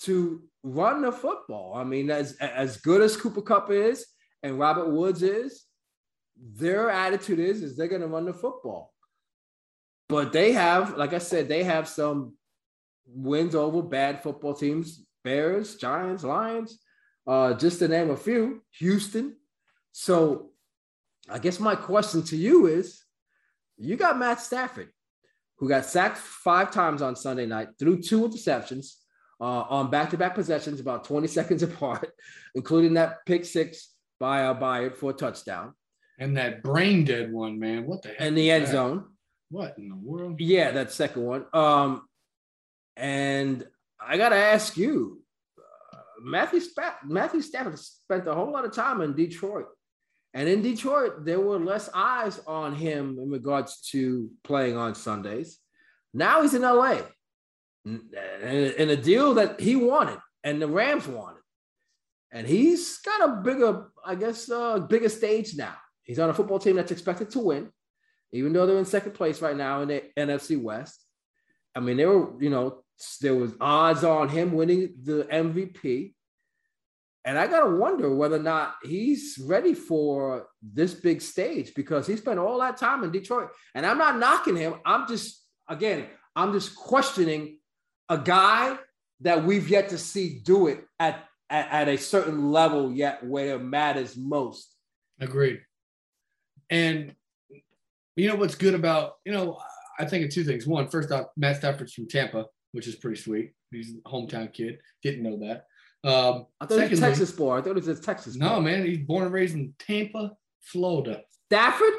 to 0.03 0.41
run 0.63 1.01
the 1.01 1.11
football. 1.11 1.73
I 1.75 1.83
mean, 1.83 2.09
as 2.09 2.37
as 2.37 2.77
good 2.77 3.01
as 3.01 3.17
Cooper 3.17 3.41
Kupp 3.41 3.69
is 3.71 4.07
and 4.41 4.57
Robert 4.57 4.89
Woods 4.89 5.21
is, 5.21 5.65
their 6.37 6.89
attitude 6.89 7.39
is 7.39 7.61
is 7.61 7.75
they're 7.75 7.89
going 7.89 8.01
to 8.01 8.07
run 8.07 8.25
the 8.25 8.33
football. 8.33 8.93
But 10.07 10.31
they 10.31 10.53
have, 10.53 10.95
like 10.95 11.13
I 11.13 11.17
said, 11.17 11.49
they 11.49 11.65
have 11.65 11.89
some 11.89 12.37
wins 13.05 13.53
over 13.53 13.81
bad 13.81 14.23
football 14.23 14.53
teams: 14.53 15.03
Bears, 15.25 15.75
Giants, 15.75 16.23
Lions 16.23 16.79
uh, 17.27 17.53
just 17.53 17.79
to 17.79 17.87
name 17.87 18.09
a 18.09 18.17
few, 18.17 18.63
Houston. 18.79 19.35
So 19.91 20.51
I 21.29 21.39
guess 21.39 21.59
my 21.59 21.75
question 21.75 22.23
to 22.23 22.37
you 22.37 22.67
is 22.67 23.03
you 23.77 23.95
got 23.95 24.17
Matt 24.17 24.39
Stafford, 24.39 24.89
who 25.57 25.67
got 25.67 25.85
sacked 25.85 26.17
five 26.17 26.71
times 26.71 27.01
on 27.01 27.15
Sunday 27.15 27.45
night, 27.45 27.69
threw 27.77 28.01
two 28.01 28.21
interceptions 28.21 28.93
uh, 29.39 29.43
on 29.69 29.89
back 29.89 30.09
to 30.11 30.17
back 30.17 30.35
possessions, 30.35 30.79
about 30.79 31.03
20 31.03 31.27
seconds 31.37 31.63
apart, 31.63 32.09
including 32.55 32.93
that 32.95 33.25
pick 33.25 33.45
six 33.45 33.93
by 34.19 34.45
uh, 34.45 34.59
Byard 34.59 34.95
for 34.95 35.11
a 35.11 35.13
touchdown. 35.13 35.73
And 36.19 36.35
that 36.37 36.63
brain 36.63 37.05
dead 37.05 37.31
one, 37.31 37.59
man. 37.59 37.85
What 37.85 38.01
the 38.01 38.09
heck? 38.09 38.21
In 38.21 38.35
the 38.35 38.49
end 38.49 38.65
that? 38.65 38.71
zone. 38.71 39.05
What 39.49 39.75
in 39.77 39.89
the 39.89 39.95
world? 39.95 40.39
Yeah, 40.39 40.71
that 40.71 40.91
second 40.91 41.23
one. 41.23 41.45
Um, 41.53 42.07
and 42.95 43.65
I 43.99 44.17
got 44.17 44.29
to 44.29 44.35
ask 44.35 44.75
you, 44.77 45.21
Matthew, 46.21 46.59
Sp- 46.61 47.03
Matthew 47.05 47.41
Stafford 47.41 47.79
spent 47.79 48.27
a 48.27 48.33
whole 48.33 48.51
lot 48.51 48.65
of 48.65 48.73
time 48.73 49.01
in 49.01 49.15
Detroit. 49.15 49.67
And 50.33 50.47
in 50.47 50.61
Detroit, 50.61 51.25
there 51.25 51.39
were 51.39 51.57
less 51.57 51.89
eyes 51.93 52.39
on 52.45 52.75
him 52.75 53.17
in 53.19 53.29
regards 53.29 53.81
to 53.91 54.29
playing 54.43 54.77
on 54.77 54.93
Sundays. 54.93 55.57
Now 56.13 56.41
he's 56.41 56.53
in 56.53 56.61
LA 56.61 56.99
in 57.85 58.89
a 58.89 58.95
deal 58.95 59.35
that 59.35 59.59
he 59.59 59.75
wanted 59.75 60.19
and 60.43 60.61
the 60.61 60.67
Rams 60.67 61.07
wanted. 61.07 61.41
And 62.31 62.45
he's 62.45 62.97
got 62.99 63.29
a 63.29 63.41
bigger, 63.41 63.87
I 64.05 64.15
guess, 64.15 64.49
uh, 64.49 64.79
bigger 64.79 65.09
stage 65.09 65.55
now. 65.55 65.75
He's 66.03 66.19
on 66.19 66.29
a 66.29 66.33
football 66.33 66.59
team 66.59 66.75
that's 66.75 66.91
expected 66.91 67.29
to 67.31 67.39
win, 67.39 67.69
even 68.31 68.53
though 68.53 68.65
they're 68.65 68.77
in 68.77 68.85
second 68.85 69.13
place 69.13 69.41
right 69.41 69.55
now 69.55 69.81
in 69.81 69.87
the 69.87 70.03
NFC 70.17 70.61
West. 70.61 71.03
I 71.75 71.79
mean, 71.79 71.97
they 71.97 72.05
were, 72.05 72.31
you 72.41 72.49
know, 72.49 72.83
there 73.21 73.35
was 73.35 73.53
odds 73.61 74.03
on 74.03 74.29
him 74.29 74.53
winning 74.53 74.93
the 75.03 75.23
MVP. 75.31 76.13
and 77.25 77.37
I 77.37 77.47
gotta 77.47 77.75
wonder 77.75 78.13
whether 78.13 78.37
or 78.37 78.43
not 78.43 78.75
he's 78.83 79.37
ready 79.43 79.73
for 79.73 80.47
this 80.61 80.93
big 80.93 81.21
stage 81.21 81.73
because 81.75 82.07
he 82.07 82.15
spent 82.15 82.39
all 82.39 82.59
that 82.59 82.77
time 82.77 83.03
in 83.03 83.11
Detroit. 83.11 83.49
And 83.75 83.85
I'm 83.85 83.97
not 83.97 84.17
knocking 84.17 84.55
him. 84.55 84.75
I'm 84.85 85.07
just 85.07 85.43
again, 85.67 86.07
I'm 86.35 86.53
just 86.53 86.75
questioning 86.75 87.59
a 88.09 88.17
guy 88.17 88.77
that 89.21 89.43
we've 89.43 89.69
yet 89.69 89.89
to 89.89 89.97
see 89.97 90.39
do 90.39 90.67
it 90.67 90.85
at, 90.99 91.25
at, 91.49 91.69
at 91.71 91.87
a 91.87 91.97
certain 91.97 92.51
level 92.51 92.91
yet 92.91 93.25
where 93.25 93.55
it 93.55 93.63
matters 93.63 94.15
most. 94.15 94.73
Agreed. 95.19 95.61
And 96.69 97.15
you 98.15 98.27
know 98.27 98.35
what's 98.35 98.55
good 98.55 98.75
about, 98.75 99.13
you 99.25 99.31
know, 99.31 99.59
I 99.99 100.05
think 100.05 100.25
of 100.25 100.31
two 100.31 100.43
things. 100.43 100.67
One, 100.67 100.87
first 100.89 101.11
off, 101.11 101.27
Matt 101.35 101.57
Stafford's 101.57 101.93
from 101.93 102.07
Tampa, 102.07 102.45
which 102.77 102.87
is 102.87 102.95
pretty 102.95 103.19
sweet. 103.19 103.53
He's 103.71 103.95
a 103.95 104.07
hometown 104.07 104.53
kid. 104.53 104.77
Didn't 105.01 105.23
know 105.23 105.39
that. 105.39 105.65
Um, 106.07 106.45
I 106.61 106.67
thought 106.67 106.77
it 106.77 106.91
was 106.91 106.99
Texas 106.99 107.31
boy. 107.31 107.57
I 107.57 107.61
thought 107.61 107.71
it 107.71 107.85
was 107.85 107.87
a 107.87 107.95
Texas. 107.99 108.35
No, 108.35 108.61
man, 108.61 108.85
he's 108.85 108.99
born 108.99 109.23
and 109.23 109.33
raised 109.33 109.55
in 109.55 109.73
Tampa, 109.79 110.33
Florida. 110.61 111.23
Stafford. 111.47 111.93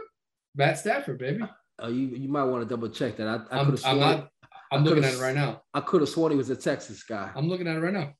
Matt 0.54 0.78
Stafford, 0.78 1.18
baby. 1.18 1.42
Oh, 1.80 1.88
you 1.88 2.10
you 2.10 2.28
might 2.28 2.44
want 2.44 2.62
to 2.62 2.68
double 2.72 2.88
check 2.90 3.16
that. 3.16 3.26
I, 3.26 3.34
I 3.34 3.64
could 3.64 3.72
have 3.72 3.80
sworn. 3.80 3.94
I'm, 3.94 3.98
not, 3.98 4.28
I'm 4.70 4.84
looking 4.84 5.04
at 5.04 5.14
it 5.14 5.20
right 5.20 5.34
now. 5.34 5.62
I 5.74 5.80
could 5.80 6.00
have 6.00 6.10
sworn 6.10 6.30
he 6.30 6.38
was 6.38 6.50
a 6.50 6.56
Texas 6.56 7.02
guy. 7.02 7.28
I'm 7.34 7.48
looking 7.48 7.66
at 7.66 7.74
it 7.74 7.80
right 7.80 7.92
now. 7.92 8.12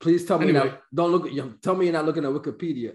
Please 0.00 0.26
tell 0.26 0.42
anyway. 0.42 0.58
me 0.58 0.70
now. 0.70 0.78
Don't 0.92 1.12
look 1.12 1.26
at 1.26 1.32
you. 1.32 1.56
Tell 1.62 1.76
me 1.76 1.84
you're 1.86 1.92
not 1.92 2.04
looking 2.04 2.24
at 2.24 2.32
Wikipedia. 2.32 2.94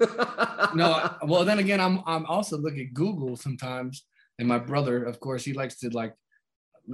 no, 0.74 1.16
well 1.24 1.44
then 1.44 1.58
again, 1.58 1.80
I'm 1.80 2.00
I'm 2.06 2.24
also 2.24 2.56
looking 2.56 2.80
at 2.80 2.94
Google 2.94 3.36
sometimes, 3.36 4.06
and 4.38 4.48
my 4.48 4.58
brother, 4.58 5.04
of 5.04 5.20
course, 5.20 5.44
he 5.44 5.52
likes 5.52 5.78
to 5.80 5.90
like 5.90 6.14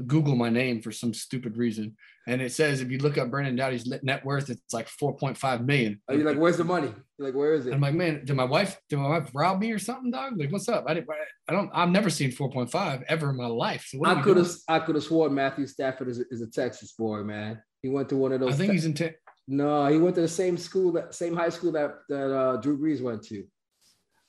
Google 0.06 0.36
my 0.36 0.50
name 0.50 0.82
for 0.82 0.92
some 0.92 1.14
stupid 1.14 1.56
reason, 1.56 1.96
and 2.26 2.40
it 2.40 2.52
says 2.52 2.80
if 2.80 2.90
you 2.90 2.98
look 2.98 3.18
up 3.18 3.30
Brandon 3.30 3.54
Doughty's 3.54 3.86
net 3.86 4.24
worth, 4.24 4.50
it's 4.50 4.72
like 4.72 4.88
4.5 4.88 5.64
million. 5.64 6.00
Are 6.08 6.14
you 6.14 6.24
like, 6.24 6.38
where's 6.38 6.56
the 6.56 6.64
money? 6.64 6.92
You're 7.18 7.28
like, 7.28 7.36
where 7.36 7.54
is 7.54 7.66
it? 7.66 7.74
I'm 7.74 7.80
like, 7.80 7.94
man, 7.94 8.24
did 8.24 8.34
my 8.34 8.44
wife, 8.44 8.78
did 8.88 8.98
my 8.98 9.08
wife 9.08 9.30
rob 9.34 9.60
me 9.60 9.72
or 9.72 9.78
something, 9.78 10.10
dog? 10.10 10.38
Like, 10.38 10.50
what's 10.50 10.68
up? 10.68 10.84
I 10.88 10.94
didn't, 10.94 11.08
I 11.48 11.52
don't, 11.52 11.70
I've 11.72 11.90
never 11.90 12.10
seen 12.10 12.30
4.5 12.30 13.04
ever 13.08 13.30
in 13.30 13.36
my 13.36 13.46
life. 13.46 13.86
So 13.88 14.04
I 14.04 14.20
could 14.22 14.36
have, 14.36 14.50
I 14.68 14.78
could 14.78 14.94
have 14.94 15.04
sworn 15.04 15.34
Matthew 15.34 15.66
Stafford 15.66 16.08
is 16.08 16.20
a, 16.20 16.24
is 16.30 16.40
a 16.40 16.46
Texas 16.46 16.92
boy, 16.92 17.22
man. 17.22 17.62
He 17.82 17.88
went 17.90 18.08
to 18.08 18.16
one 18.16 18.32
of 18.32 18.40
those. 18.40 18.54
I 18.54 18.56
think 18.56 18.70
te- 18.70 18.74
he's 18.74 18.86
in. 18.86 18.94
Te- 18.94 19.10
no, 19.46 19.86
he 19.86 19.98
went 19.98 20.14
to 20.14 20.22
the 20.22 20.28
same 20.28 20.56
school 20.56 20.92
that 20.92 21.14
same 21.14 21.36
high 21.36 21.50
school 21.50 21.70
that 21.72 21.96
that 22.08 22.34
uh, 22.34 22.56
Drew 22.56 22.78
Brees 22.78 23.02
went 23.02 23.22
to. 23.24 23.44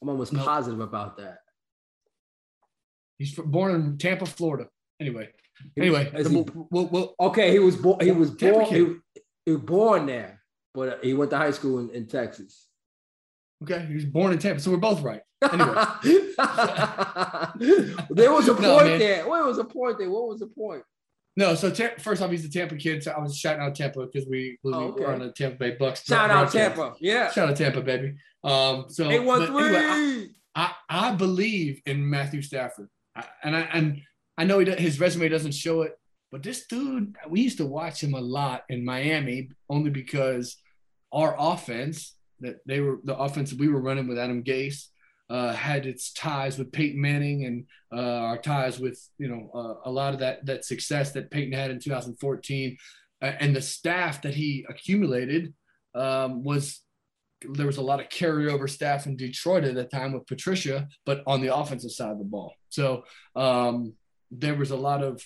I'm 0.01 0.09
almost 0.09 0.33
no. 0.33 0.43
positive 0.43 0.81
about 0.81 1.17
that. 1.17 1.37
He's 3.17 3.33
born 3.33 3.73
in 3.75 3.97
Tampa, 3.97 4.25
Florida. 4.25 4.67
Anyway, 4.99 5.29
Anyway, 5.77 6.11
he, 6.15 6.23
we'll, 6.23 6.87
we'll, 6.87 7.15
okay, 7.19 7.51
he 7.51 7.59
was 7.59 7.75
born. 7.75 7.99
He 8.01 8.11
was 8.11 8.31
born. 8.31 8.65
He, 8.65 8.95
he, 9.45 9.51
was 9.51 9.61
born 9.61 10.05
there, 10.05 10.41
but 10.73 11.03
he 11.03 11.13
went 11.13 11.31
to 11.31 11.37
high 11.37 11.51
school 11.51 11.79
in, 11.79 11.89
in 11.91 12.07
Texas. 12.07 12.67
Okay, 13.63 13.85
he 13.85 13.95
was 13.95 14.05
born 14.05 14.33
in 14.33 14.39
Tampa, 14.39 14.59
so 14.61 14.71
we're 14.71 14.77
both 14.77 15.01
right. 15.01 15.21
Anyway, 15.41 15.67
there 18.09 18.31
was 18.31 18.47
a 18.47 18.53
point 18.53 18.61
no, 18.61 18.97
there. 18.97 19.27
What 19.27 19.45
was 19.45 19.57
a 19.57 19.63
point 19.63 19.97
there? 19.97 20.09
What 20.09 20.27
was 20.27 20.39
the 20.39 20.47
point? 20.47 20.83
No, 21.37 21.55
so 21.55 21.71
first 21.99 22.21
off, 22.21 22.31
he's 22.31 22.45
a 22.45 22.49
Tampa 22.49 22.75
kid. 22.75 23.03
So 23.03 23.11
I 23.11 23.19
was 23.19 23.37
shouting 23.37 23.61
out 23.61 23.75
Tampa 23.75 24.05
because 24.05 24.27
we, 24.27 24.57
we 24.63 24.73
oh, 24.73 24.89
okay. 24.89 25.03
were 25.03 25.13
on 25.13 25.19
the 25.19 25.31
Tampa 25.31 25.57
Bay 25.57 25.75
Bucs. 25.75 26.05
Shout 26.05 26.29
out 26.29 26.51
Tampa, 26.51 26.95
yeah. 26.99 27.29
Shout 27.31 27.49
out 27.49 27.57
Tampa, 27.57 27.81
baby. 27.81 28.15
Um, 28.43 28.85
so 28.87 29.05
three. 29.05 29.15
Anyway, 29.15 29.37
I, 29.43 30.27
I, 30.55 30.71
I 30.89 31.11
believe 31.11 31.81
in 31.85 32.09
Matthew 32.09 32.41
Stafford, 32.41 32.89
I, 33.15 33.25
and 33.43 33.55
I 33.55 33.61
and 33.61 34.01
I 34.37 34.43
know 34.43 34.59
he, 34.59 34.69
his 34.71 34.99
resume 34.99 35.29
doesn't 35.29 35.53
show 35.53 35.83
it, 35.83 35.97
but 36.31 36.43
this 36.43 36.67
dude, 36.67 37.15
we 37.29 37.41
used 37.41 37.57
to 37.59 37.65
watch 37.65 38.03
him 38.03 38.13
a 38.13 38.21
lot 38.21 38.63
in 38.69 38.83
Miami 38.83 39.49
only 39.69 39.89
because 39.89 40.57
our 41.11 41.35
offense 41.37 42.15
that 42.41 42.57
they 42.65 42.81
were 42.81 42.99
the 43.03 43.17
offense 43.17 43.53
we 43.53 43.69
were 43.69 43.79
running 43.79 44.07
with 44.07 44.19
Adam 44.19 44.43
Gase 44.43 44.87
uh, 45.29 45.53
had 45.53 45.85
its 45.85 46.11
ties 46.11 46.57
with 46.57 46.71
Peyton 46.71 46.99
Manning 46.99 47.45
and 47.45 47.65
uh, 47.93 48.25
our 48.25 48.37
ties 48.37 48.79
with 48.79 48.99
you 49.17 49.29
know 49.29 49.49
uh, 49.53 49.89
a 49.89 49.91
lot 49.91 50.13
of 50.13 50.19
that 50.19 50.45
that 50.45 50.65
success 50.65 51.11
that 51.13 51.31
Peyton 51.31 51.53
had 51.53 51.71
in 51.71 51.79
2014 51.79 52.77
uh, 53.21 53.25
and 53.39 53.55
the 53.55 53.61
staff 53.61 54.21
that 54.23 54.33
he 54.33 54.65
accumulated 54.69 55.53
um, 55.93 56.43
was 56.43 56.81
there 57.41 57.65
was 57.65 57.77
a 57.77 57.81
lot 57.81 57.99
of 57.99 58.09
carryover 58.09 58.69
staff 58.69 59.05
in 59.05 59.15
Detroit 59.15 59.63
at 59.63 59.75
that 59.75 59.91
time 59.91 60.13
with 60.13 60.27
Patricia, 60.27 60.87
but 61.05 61.23
on 61.27 61.41
the 61.41 61.55
offensive 61.55 61.91
side 61.91 62.11
of 62.11 62.17
the 62.17 62.23
ball. 62.23 62.53
So 62.69 63.03
um, 63.35 63.93
there 64.31 64.55
was 64.55 64.71
a 64.71 64.75
lot 64.75 65.03
of 65.03 65.21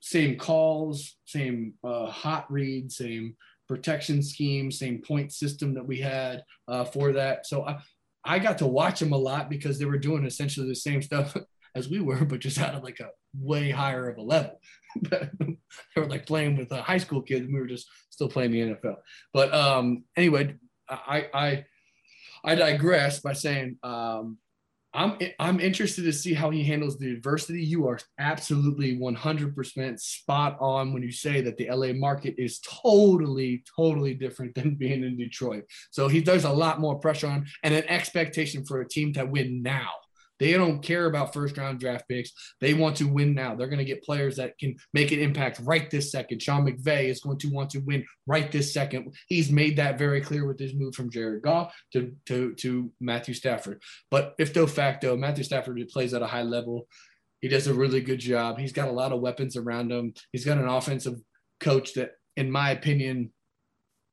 same 0.00 0.36
calls, 0.36 1.16
same 1.24 1.74
uh, 1.82 2.06
hot 2.06 2.50
read, 2.50 2.92
same 2.92 3.36
protection 3.66 4.22
scheme, 4.22 4.70
same 4.70 5.00
point 5.00 5.32
system 5.32 5.74
that 5.74 5.86
we 5.86 5.98
had 5.98 6.42
uh, 6.68 6.84
for 6.84 7.12
that. 7.12 7.46
So 7.46 7.66
I, 7.66 7.78
I 8.24 8.38
got 8.38 8.58
to 8.58 8.66
watch 8.66 9.00
them 9.00 9.12
a 9.12 9.18
lot 9.18 9.48
because 9.48 9.78
they 9.78 9.86
were 9.86 9.98
doing 9.98 10.24
essentially 10.24 10.68
the 10.68 10.74
same 10.74 11.02
stuff 11.02 11.36
as 11.74 11.88
we 11.88 12.00
were, 12.00 12.24
but 12.24 12.40
just 12.40 12.58
out 12.58 12.74
of 12.74 12.82
like 12.82 13.00
a 13.00 13.08
way 13.38 13.70
higher 13.70 14.08
of 14.08 14.18
a 14.18 14.22
level. 14.22 14.60
they 15.10 15.28
were 15.96 16.06
like 16.06 16.26
playing 16.26 16.56
with 16.56 16.70
uh, 16.70 16.82
high 16.82 16.98
school 16.98 17.22
kids, 17.22 17.44
and 17.44 17.54
we 17.54 17.60
were 17.60 17.66
just 17.66 17.88
still 18.10 18.28
playing 18.28 18.52
the 18.52 18.60
NFL. 18.60 18.96
But 19.32 19.52
um, 19.52 20.04
anyway, 20.16 20.54
I 20.88 21.28
I 21.34 21.64
I 22.44 22.54
digress 22.54 23.20
by 23.20 23.32
saying 23.32 23.78
um, 23.82 24.38
I'm 24.94 25.18
I'm 25.40 25.58
interested 25.58 26.02
to 26.04 26.12
see 26.12 26.34
how 26.34 26.50
he 26.50 26.62
handles 26.62 26.98
the 26.98 27.10
adversity. 27.10 27.62
You 27.62 27.88
are 27.88 27.98
absolutely 28.18 28.96
100% 28.96 30.00
spot 30.00 30.56
on 30.60 30.92
when 30.92 31.02
you 31.02 31.10
say 31.10 31.40
that 31.40 31.56
the 31.56 31.68
LA 31.68 31.92
market 31.92 32.36
is 32.38 32.60
totally 32.60 33.64
totally 33.76 34.14
different 34.14 34.54
than 34.54 34.74
being 34.78 35.02
in 35.02 35.16
Detroit. 35.16 35.64
So 35.90 36.06
he 36.06 36.20
does 36.20 36.44
a 36.44 36.52
lot 36.52 36.80
more 36.80 36.98
pressure 36.98 37.26
on 37.26 37.46
and 37.64 37.74
an 37.74 37.84
expectation 37.88 38.64
for 38.64 38.80
a 38.80 38.88
team 38.88 39.12
to 39.14 39.24
win 39.24 39.62
now. 39.62 39.90
They 40.40 40.52
don't 40.52 40.82
care 40.82 41.06
about 41.06 41.32
first 41.32 41.56
round 41.56 41.80
draft 41.80 42.08
picks. 42.08 42.32
They 42.60 42.74
want 42.74 42.96
to 42.96 43.08
win 43.08 43.34
now. 43.34 43.54
They're 43.54 43.68
going 43.68 43.78
to 43.78 43.84
get 43.84 44.02
players 44.02 44.36
that 44.36 44.58
can 44.58 44.76
make 44.92 45.12
an 45.12 45.20
impact 45.20 45.60
right 45.62 45.90
this 45.90 46.10
second. 46.10 46.42
Sean 46.42 46.66
McVay 46.66 47.04
is 47.04 47.20
going 47.20 47.38
to 47.38 47.48
want 47.48 47.70
to 47.70 47.78
win 47.80 48.04
right 48.26 48.50
this 48.50 48.72
second. 48.72 49.14
He's 49.28 49.50
made 49.50 49.76
that 49.76 49.98
very 49.98 50.20
clear 50.20 50.46
with 50.46 50.58
his 50.58 50.74
move 50.74 50.94
from 50.94 51.10
Jared 51.10 51.42
Goff 51.42 51.74
to, 51.92 52.14
to, 52.26 52.54
to 52.54 52.90
Matthew 53.00 53.34
Stafford. 53.34 53.82
But 54.10 54.34
if 54.38 54.52
de 54.52 54.66
facto, 54.66 55.16
Matthew 55.16 55.44
Stafford 55.44 55.80
plays 55.92 56.14
at 56.14 56.22
a 56.22 56.26
high 56.26 56.42
level. 56.42 56.88
He 57.40 57.48
does 57.48 57.66
a 57.66 57.74
really 57.74 58.00
good 58.00 58.20
job. 58.20 58.58
He's 58.58 58.72
got 58.72 58.88
a 58.88 58.92
lot 58.92 59.12
of 59.12 59.20
weapons 59.20 59.56
around 59.56 59.92
him. 59.92 60.14
He's 60.32 60.46
got 60.46 60.58
an 60.58 60.66
offensive 60.66 61.20
coach 61.60 61.94
that, 61.94 62.12
in 62.36 62.50
my 62.50 62.70
opinion, 62.70 63.32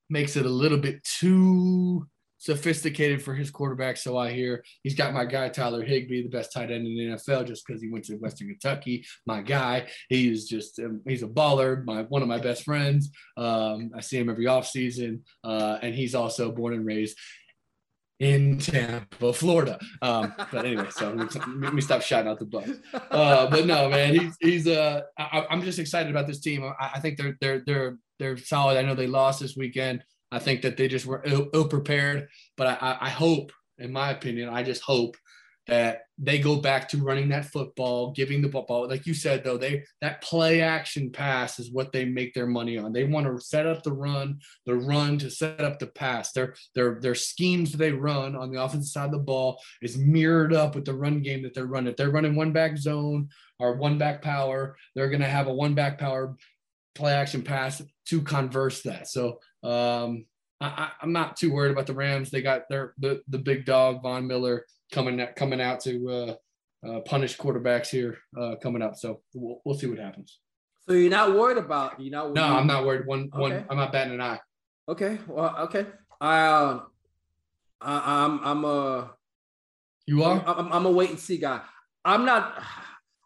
makes 0.10 0.36
it 0.36 0.46
a 0.46 0.50
little 0.50 0.78
bit 0.78 1.04
too 1.04 2.06
sophisticated 2.42 3.22
for 3.22 3.36
his 3.36 3.52
quarterback. 3.52 3.98
So 3.98 4.18
I 4.18 4.32
hear 4.32 4.64
he's 4.82 4.96
got 4.96 5.14
my 5.14 5.26
guy 5.26 5.48
Tyler 5.50 5.84
Higbee, 5.84 6.24
the 6.24 6.30
best 6.30 6.52
tight 6.52 6.72
end 6.72 6.88
in 6.88 6.96
the 6.96 7.16
NFL, 7.16 7.46
just 7.46 7.66
because 7.66 7.82
he 7.82 7.90
went 7.90 8.04
to 8.06 8.16
Western 8.16 8.48
Kentucky. 8.48 9.06
My 9.28 9.42
guy, 9.42 9.88
he's 10.10 10.50
just 10.50 10.80
um, 10.80 11.02
he's 11.08 11.22
a 11.22 11.28
baller. 11.28 11.86
My 11.86 12.02
one 12.04 12.24
of 12.24 12.28
my 12.28 12.40
best 12.40 12.64
friends. 12.64 13.12
Um, 13.38 13.92
I 13.96 14.02
see 14.02 14.18
him 14.18 14.30
every 14.30 14.46
offseason, 14.46 15.22
uh, 15.44 15.78
and 15.84 15.94
he's 15.94 16.16
also 16.16 16.52
born 16.52 16.74
and 16.74 16.86
raised 16.86 17.16
in 18.20 18.58
Tampa, 18.58 19.34
Florida. 19.34 19.80
Um, 20.02 20.34
but 20.52 20.66
anyway, 20.66 20.88
so 20.90 21.12
let 21.12 21.74
me 21.74 21.82
stop 21.82 22.02
shouting 22.02 22.30
out 22.30 22.40
the 22.40 22.46
Bucs. 22.46 22.80
Uh, 23.12 23.50
but 23.50 23.68
no, 23.68 23.88
man, 23.88 24.16
he's 24.16 24.36
he's 24.40 24.68
uh, 24.68 25.02
I, 25.18 25.46
am 25.52 25.62
just 25.62 25.78
excited 25.78 26.10
about 26.10 26.26
this 26.26 26.40
team. 26.40 26.64
I, 26.64 26.92
I, 26.96 27.00
think 27.00 27.18
they're 27.18 27.38
they're 27.40 27.64
they're 27.66 27.98
they're 28.18 28.38
solid. 28.38 28.78
I 28.78 28.82
know 28.82 28.96
they 28.96 29.08
lost 29.08 29.42
this 29.42 29.56
weekend. 29.56 30.04
I 30.32 30.40
think 30.40 30.62
that 30.62 30.78
they 30.78 30.88
just 30.88 31.06
were 31.06 31.24
ill, 31.26 31.68
prepared. 31.68 32.28
But 32.58 32.82
I, 32.82 32.98
I 33.02 33.10
hope, 33.10 33.52
in 33.78 33.92
my 33.92 34.12
opinion, 34.12 34.50
I 34.50 34.64
just 34.64 34.82
hope 34.82 35.18
that 35.68 36.02
they 36.18 36.40
go 36.40 36.58
back 36.58 36.90
to 36.90 36.98
running 36.98 37.30
that 37.30 37.46
football, 37.46 38.12
giving 38.12 38.42
the 38.42 38.50
football. 38.50 38.88
Like 38.88 39.06
you 39.06 39.14
said, 39.14 39.44
though, 39.44 39.58
they 39.58 39.84
that 40.02 40.22
play 40.22 40.62
action 40.62 41.12
pass 41.12 41.60
is 41.60 41.72
what 41.72 41.92
they 41.92 42.04
make 42.04 42.34
their 42.34 42.48
money 42.48 42.78
on. 42.78 42.92
They 42.92 43.04
want 43.04 43.28
to 43.28 43.40
set 43.44 43.68
up 43.68 43.84
the 43.84 43.94
run, 43.94 44.40
the 44.66 44.76
run 44.76 45.18
to 45.20 45.30
set 45.30 45.62
up 45.62 45.80
the 45.80 45.88
pass. 45.88 46.32
Their 46.32 46.56
their 46.74 47.00
their 47.00 47.16
schemes 47.16 47.72
they 47.74 47.92
run 47.92 48.36
on 48.36 48.52
the 48.52 48.62
offensive 48.62 48.92
side 48.92 49.06
of 49.06 49.12
the 49.12 49.20
ball 49.20 49.62
is 49.82 49.98
mirrored 49.98 50.54
up 50.54 50.76
with 50.76 50.86
the 50.86 50.96
run 50.96 51.22
game 51.22 51.44
that 51.44 51.54
they're 51.54 51.66
running. 51.66 51.92
If 51.92 51.98
they're 51.98 52.12
running 52.12 52.36
one 52.36 52.52
back 52.52 52.78
zone 52.78 53.30
or 53.60 53.76
one 53.76 53.98
back 53.98 54.22
power, 54.22 54.76
they're 54.96 55.10
gonna 55.10 55.26
have 55.26 55.48
a 55.48 55.54
one 55.54 55.76
back 55.76 56.00
power 56.00 56.36
play 56.96 57.14
action 57.14 57.42
pass 57.42 57.82
to 58.08 58.22
converse 58.22 58.82
that. 58.84 59.08
So 59.08 59.40
um, 59.64 60.26
I, 60.60 60.92
am 61.02 61.12
not 61.12 61.38
too 61.38 61.52
worried 61.52 61.72
about 61.72 61.88
the 61.88 61.94
Rams. 61.94 62.30
They 62.30 62.42
got 62.42 62.70
their 62.70 62.94
the, 63.00 63.22
the 63.28 63.40
big 63.40 63.66
dog 63.66 64.02
Von 64.04 64.28
Miller 64.28 64.66
coming 64.92 65.20
out, 65.20 65.36
coming 65.36 65.62
out 65.62 65.80
to 65.82 66.10
uh, 66.10 66.36
uh, 66.88 67.00
punish 67.02 67.38
quarterbacks 67.38 67.88
here 67.88 68.18
uh, 68.40 68.56
coming 68.62 68.82
up. 68.82 68.96
So 68.96 69.22
we'll, 69.34 69.62
we'll 69.66 69.76
see 69.76 69.88
what 69.88 70.00
happens. 70.00 70.40
So 70.88 70.94
you're 70.94 71.10
not 71.10 71.36
worried 71.36 71.58
about 71.58 72.00
you 72.00 72.12
know? 72.12 72.32
No, 72.32 72.44
I'm 72.44 72.68
not 72.68 72.86
worried. 72.86 73.06
One 73.06 73.30
okay. 73.34 73.40
one. 73.40 73.66
I'm 73.70 73.78
not 73.78 73.92
batting 73.92 74.14
an 74.14 74.22
eye. 74.22 74.40
Okay. 74.90 75.20
Well, 75.28 75.56
okay. 75.60 75.86
I 76.20 76.42
uh, 76.46 76.82
I, 77.82 78.24
I'm 78.24 78.40
I'm 78.44 78.66
a. 78.66 79.12
You 80.06 80.24
are. 80.24 80.44
I'm, 80.46 80.72
I'm 80.72 80.86
a 80.86 80.92
wait 80.92 81.10
and 81.10 81.20
see 81.20 81.38
guy. 81.38 81.62
I'm 82.04 82.26
not. 82.26 82.62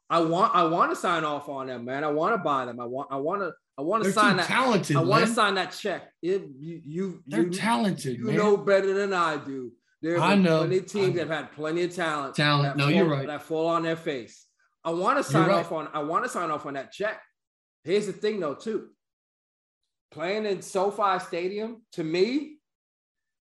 I 0.10 0.20
want 0.22 0.56
I 0.56 0.64
want 0.66 0.92
to 0.92 0.96
sign 0.96 1.24
off 1.24 1.50
on 1.50 1.68
them, 1.68 1.86
man. 1.86 2.04
I 2.04 2.12
want 2.12 2.34
to 2.36 2.38
buy 2.38 2.66
them. 2.66 2.80
I 2.80 2.86
want 2.86 3.10
I 3.12 3.18
want 3.18 3.42
to 3.42 3.54
I 3.78 3.82
want 3.82 4.04
to 4.04 4.10
They're 4.10 4.22
sign 4.22 4.38
that. 4.38 4.46
talented. 4.48 4.96
I 4.96 5.02
want 5.02 5.26
to 5.26 5.34
sign 5.34 5.56
that 5.56 5.72
check. 5.72 6.04
It, 6.22 6.44
you, 6.60 6.82
you, 6.86 7.24
They're 7.28 7.44
you, 7.44 7.50
talented. 7.50 8.18
you 8.18 8.26
man. 8.26 8.38
know 8.38 8.56
better 8.56 8.94
than 8.94 9.12
I 9.14 9.36
do. 9.36 9.72
There, 10.02 10.14
you 10.14 10.18
know 10.20 10.22
you 10.22 10.22
man. 10.22 10.22
know 10.22 10.22
better 10.22 10.22
than 10.22 10.22
I 10.22 10.22
do. 10.22 10.22
There 10.22 10.22
I 10.22 10.30
have 10.30 10.36
been 10.38 10.44
know, 10.44 10.60
plenty 10.60 10.78
of 10.78 10.86
teams 10.86 11.16
that 11.16 11.28
have 11.28 11.38
had 11.38 11.52
plenty 11.52 11.84
of 11.84 11.96
talent. 11.96 12.36
Talent. 12.36 12.78
No, 12.78 12.88
you're 12.88 13.06
right. 13.10 13.28
That 13.28 13.42
fall 13.42 13.68
on 13.68 13.84
their 13.84 13.96
face. 13.96 14.46
I 14.84 14.92
want 14.92 15.18
to 15.18 15.24
sign 15.24 15.50
right. 15.50 15.58
off 15.58 15.72
on. 15.72 15.90
I 15.94 16.04
want 16.04 16.24
to 16.24 16.30
sign 16.30 16.52
off 16.52 16.66
on 16.66 16.76
that 16.76 16.92
check. 16.92 17.20
Here's 17.84 18.06
the 18.06 18.14
thing, 18.14 18.40
though, 18.40 18.54
too. 18.54 18.90
Playing 20.12 20.46
in 20.46 20.62
SoFi 20.62 21.20
Stadium 21.20 21.82
to 21.94 22.04
me 22.04 22.58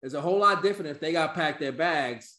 is 0.04 0.14
a 0.14 0.22
whole 0.22 0.40
lot 0.40 0.62
different 0.62 0.92
if 0.92 1.00
they 1.00 1.12
got 1.12 1.34
packed 1.34 1.60
their 1.60 1.72
bags 1.72 2.38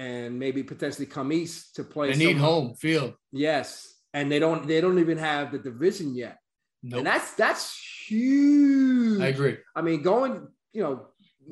and 0.00 0.38
maybe 0.38 0.62
potentially 0.62 1.04
come 1.04 1.30
east 1.30 1.76
to 1.76 1.84
play. 1.84 2.10
They 2.10 2.26
need 2.26 2.38
home 2.38 2.74
field. 2.74 3.12
Yes, 3.32 3.86
and 4.14 4.32
they 4.32 4.38
don't. 4.38 4.66
They 4.66 4.80
don't 4.80 4.98
even 4.98 5.18
have 5.18 5.52
the 5.52 5.58
division 5.58 6.14
yet, 6.14 6.38
Nope. 6.82 6.98
and 6.98 7.06
that's 7.06 7.34
that's 7.34 7.78
huge. 8.08 9.20
I 9.20 9.26
agree. 9.26 9.58
I 9.76 9.82
mean, 9.82 10.00
going, 10.00 10.48
you 10.72 10.82
know, 10.82 11.06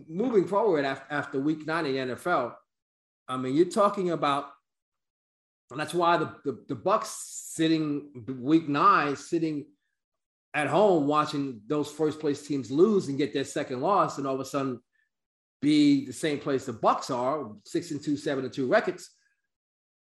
moving 0.09 0.47
forward 0.47 0.87
after, 0.87 1.12
after 1.12 1.39
week 1.41 1.66
nine 1.66 1.85
in 1.85 2.09
the 2.09 2.15
NFL, 2.15 2.55
I 3.29 3.37
mean, 3.37 3.55
you're 3.55 3.66
talking 3.66 4.12
about, 4.12 4.47
and 5.70 5.79
that's 5.79 5.93
why 5.93 6.16
the, 6.16 6.35
the, 6.47 6.65
the 6.69 6.77
Bucs 6.77 7.12
sitting 7.53 8.25
week 8.41 8.66
nine, 8.66 9.15
sitting 9.16 9.66
at 10.55 10.69
home 10.69 11.07
watching 11.07 11.61
those 11.66 11.91
first 11.91 12.19
place 12.19 12.47
teams 12.47 12.70
lose 12.70 13.09
and 13.09 13.19
get 13.19 13.35
their 13.35 13.45
second 13.45 13.83
loss, 13.83 14.16
and 14.16 14.27
all 14.27 14.35
of 14.37 14.41
a 14.41 14.47
sudden 14.47 14.81
be 15.60 16.06
the 16.06 16.12
same 16.12 16.39
place 16.39 16.66
the 16.66 16.72
Bucs 16.72 17.14
are, 17.14 17.52
six 17.64 17.90
and 17.90 18.02
two, 18.02 18.16
seven 18.16 18.44
and 18.44 18.52
two 18.52 18.66
records. 18.66 19.10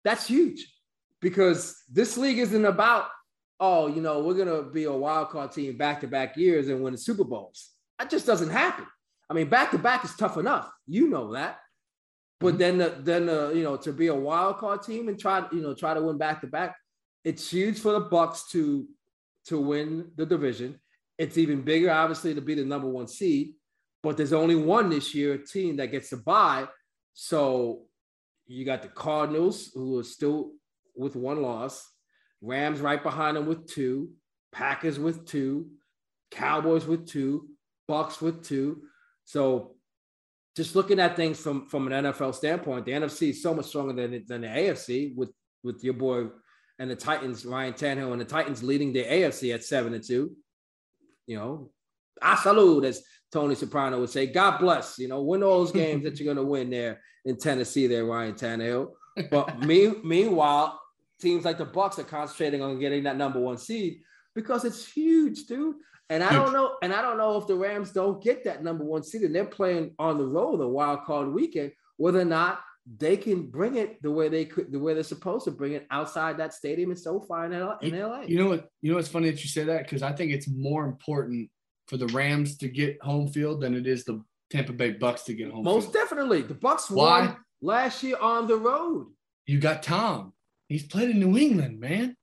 That's 0.05 0.27
huge 0.27 0.67
because 1.21 1.83
this 1.91 2.17
league 2.17 2.39
isn't 2.39 2.65
about, 2.65 3.07
oh, 3.61 3.87
you 3.87 4.01
know, 4.01 4.21
we're 4.21 4.35
gonna 4.35 4.63
be 4.63 4.85
a 4.85 4.93
wild 4.93 5.31
card 5.31 5.53
team 5.53 5.77
back 5.77 6.01
to 6.01 6.07
back 6.07 6.37
years 6.37 6.69
and 6.69 6.83
win 6.83 6.93
the 6.93 6.99
Super 6.99 7.25
Bowls. 7.25 7.71
That 7.99 8.11
just 8.11 8.27
doesn't 8.27 8.51
happen. 8.51 8.87
I 9.31 9.35
mean, 9.35 9.49
back 9.49 9.71
to 9.71 9.79
back 9.79 10.05
is 10.05 10.15
tough 10.17 10.37
enough. 10.37 10.71
You 10.87 11.09
know 11.09 11.33
that. 11.33 11.59
But 12.41 12.59
then, 12.59 12.79
the, 12.79 12.97
then 12.99 13.29
uh, 13.29 13.51
you 13.51 13.63
know, 13.63 13.77
to 13.77 13.93
be 13.93 14.09
a 14.09 14.15
wild 14.15 14.59
card 14.59 14.83
team 14.83 15.09
and 15.09 15.19
try, 15.19 15.47
you 15.53 15.61
know, 15.61 15.75
try 15.75 15.95
to 15.95 16.03
win 16.03 16.19
back 16.19 16.41
to 16.41 16.49
back, 16.49 16.77
it's 17.25 17.49
huge 17.49 17.79
for 17.79 17.93
the 17.93 18.03
Bucs 18.03 18.51
to 18.51 18.87
to 19.47 19.61
win 19.61 20.11
the 20.17 20.27
division. 20.27 20.79
It's 21.19 21.39
even 21.39 21.63
bigger, 21.63 21.91
obviously, 21.91 22.35
to 22.35 22.41
be 22.41 22.55
the 22.55 22.65
number 22.65 22.89
one 22.89 23.07
seed. 23.07 23.55
But 24.03 24.17
there's 24.17 24.33
only 24.33 24.57
one 24.57 24.91
this 24.91 25.15
year 25.15 25.39
team 25.39 25.77
that 25.77 25.93
gets 25.93 26.11
to 26.11 26.17
buy. 26.17 26.67
So 27.15 27.83
you 28.47 28.65
got 28.65 28.83
the 28.83 28.89
Cardinals, 28.89 29.71
who 29.75 29.99
are 29.99 30.05
still 30.05 30.53
with 30.97 31.17
one 31.17 31.41
loss, 31.41 31.89
Rams 32.41 32.81
right 32.81 33.03
behind 33.03 33.37
them 33.37 33.47
with 33.47 33.67
two, 33.67 34.11
Packers 34.53 34.99
with 34.99 35.25
two, 35.27 35.71
Cowboys 36.31 36.87
with 36.87 37.07
two, 37.07 37.49
Bucs 37.89 38.21
with 38.21 38.43
two. 38.45 38.83
So 39.25 39.77
just 40.57 40.75
looking 40.75 41.01
at 41.01 41.17
things 41.17 41.39
from 41.39 41.67
from 41.69 41.91
an 41.91 42.05
NFL 42.05 42.35
standpoint, 42.35 42.85
the 42.85 42.93
NFC 42.93 43.31
is 43.31 43.43
so 43.43 43.55
much 43.55 43.67
stronger 43.67 43.93
than 43.93 44.25
than 44.27 44.43
the 44.43 44.49
AFC 44.49 45.15
with 45.17 45.33
with 45.63 45.83
your 45.85 45.95
boy 45.95 46.27
and 46.79 46.91
the 46.91 46.97
Titans, 46.97 47.47
Ryan 47.47 47.75
Tannehill, 47.75 48.13
and 48.13 48.21
the 48.21 48.27
Titans 48.27 48.63
leading 48.63 48.93
the 48.93 49.05
AFC 49.05 49.55
at 49.55 49.65
seven 49.65 49.95
and 49.95 50.05
two. 50.05 50.37
You 51.27 51.37
know, 51.37 51.71
I 52.21 52.37
salute, 52.37 52.85
as 52.85 53.03
Tony 53.33 53.55
Soprano 53.55 53.99
would 54.01 54.11
say. 54.11 54.27
God 54.27 54.59
bless. 54.59 54.99
You 54.99 55.09
know, 55.09 55.23
win 55.23 55.43
all 55.43 55.61
those 55.61 55.73
games 55.73 56.05
that 56.05 56.19
you're 56.19 56.33
going 56.33 56.45
to 56.45 56.51
win 56.51 56.71
there 56.71 57.01
in 57.25 57.37
Tennessee, 57.37 57.87
there, 57.87 58.05
Ryan 58.05 58.35
Tannehill. 58.35 58.91
But 59.31 59.61
me, 59.67 59.95
meanwhile, 60.05 60.81
teams 61.21 61.45
like 61.45 61.59
the 61.59 61.67
Bucs 61.67 61.99
are 61.99 62.05
concentrating 62.05 62.63
on 62.63 62.79
getting 62.79 63.05
that 63.05 63.17
number 63.17 63.41
one 63.41 63.59
seed 63.59 64.01
because 64.35 64.65
it's 64.65 64.87
huge, 64.87 65.47
dude. 65.47 65.77
And 66.11 66.23
I 66.23 66.33
don't 66.33 66.53
know, 66.53 66.77
and 66.83 66.93
I 66.93 67.01
don't 67.01 67.17
know 67.17 67.39
if 67.39 67.47
the 67.47 67.55
Rams 67.55 67.91
don't 67.91 68.23
get 68.23 68.45
that 68.45 68.63
number 68.63 68.85
one 68.85 69.03
seed 69.03 69.23
and 69.23 69.35
they're 69.35 69.47
playing 69.47 69.95
on 69.99 70.19
the 70.19 70.27
road 70.27 70.61
the 70.61 70.69
wild 70.69 71.05
card 71.05 71.33
weekend, 71.33 71.73
whether 71.97 72.21
or 72.21 72.27
not 72.27 72.61
they 72.99 73.17
can 73.17 73.47
bring 73.47 73.77
it 73.77 74.03
the 74.03 74.11
way 74.11 74.29
they 74.29 74.45
could, 74.45 74.71
the 74.71 74.79
way 74.79 74.93
they're 74.93 75.05
supposed 75.05 75.45
to 75.47 75.51
bring 75.51 75.73
it 75.73 75.87
outside 75.91 76.37
that 76.37 76.53
stadium 76.53 76.91
in 76.91 76.97
SoFi 76.97 77.47
in 77.47 77.59
LA. 77.59 77.79
In 77.79 77.99
LA. 77.99 78.23
You 78.23 78.37
know 78.39 78.49
what? 78.49 78.69
You 78.83 78.91
know 78.91 78.97
what's 78.97 79.09
funny 79.09 79.31
that 79.31 79.43
you 79.43 79.49
say 79.49 79.65
that 79.65 79.85
because 79.85 80.03
I 80.03 80.13
think 80.13 80.33
it's 80.33 80.49
more 80.49 80.85
important 80.85 81.49
for 81.89 81.97
the 81.97 82.07
Rams 82.09 82.57
to 82.59 82.69
get 82.69 83.01
home 83.03 83.29
field 83.29 83.61
than 83.61 83.75
it 83.75 83.87
is 83.87 84.05
the 84.05 84.23
Tampa 84.51 84.73
Bay 84.73 84.95
Bucs 84.95 85.25
to 85.25 85.35
get 85.35 85.51
home 85.51 85.65
Most 85.65 85.85
field. 85.85 85.95
definitely, 85.95 86.43
the 86.43 86.55
Bucs 86.55 86.91
Why? 86.91 87.21
won 87.27 87.37
last 87.61 88.03
year 88.03 88.17
on 88.21 88.47
the 88.47 88.57
road. 88.57 89.09
You 89.47 89.59
got 89.59 89.83
Tom. 89.83 90.33
He's 90.69 90.87
played 90.87 91.11
in 91.11 91.21
New 91.21 91.37
England, 91.37 91.81
man. 91.81 92.17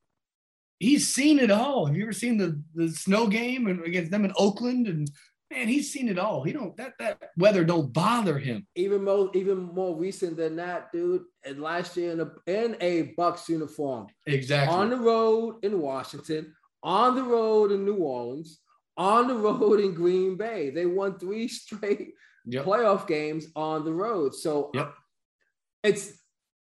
He's 0.80 1.14
seen 1.14 1.40
it 1.40 1.52
all. 1.52 1.86
Have 1.86 1.96
you 1.98 2.04
ever 2.04 2.14
seen 2.14 2.38
the 2.38 2.62
the 2.74 2.90
snow 2.90 3.28
game 3.28 3.68
and 3.68 3.84
against 3.84 4.12
them 4.12 4.24
in 4.24 4.32
Oakland? 4.38 4.88
And 4.88 5.12
man, 5.52 5.68
he's 5.68 5.92
seen 5.92 6.08
it 6.08 6.18
all. 6.18 6.44
He 6.44 6.54
don't 6.54 6.76
that 6.78 6.94
that 7.00 7.20
weather 7.38 7.66
don't 7.66 7.92
bother 7.92 8.40
him. 8.40 8.66
Even 8.76 9.04
more, 9.04 9.30
even 9.34 9.58
more 9.58 9.98
recent 9.98 10.38
than 10.38 10.56
that, 10.56 10.92
dude. 10.94 11.24
And 11.46 11.62
last 11.62 11.98
year 11.98 12.12
in 12.14 12.22
a 12.22 12.32
in 12.48 12.78
a 12.80 13.14
Bucs 13.20 13.50
uniform, 13.50 14.08
Exactly. 14.26 14.74
on 14.74 14.90
the 14.90 14.96
road 14.98 15.58
in 15.64 15.82
Washington, 15.82 16.56
on 16.82 17.16
the 17.16 17.24
road 17.24 17.72
in 17.74 17.84
New 17.84 17.96
Orleans, 17.98 18.62
on 19.00 19.28
the 19.28 19.34
road 19.36 19.80
in 19.80 19.94
Green 19.96 20.36
Bay. 20.36 20.70
They 20.70 20.86
won 20.86 21.18
three 21.18 21.48
straight 21.62 22.14
Yep. 22.46 22.66
playoff 22.66 23.06
games 23.08 23.48
on 23.56 23.84
the 23.86 23.94
road. 23.94 24.34
So 24.36 24.72
Yep. 24.74 24.94
it's 25.84 26.14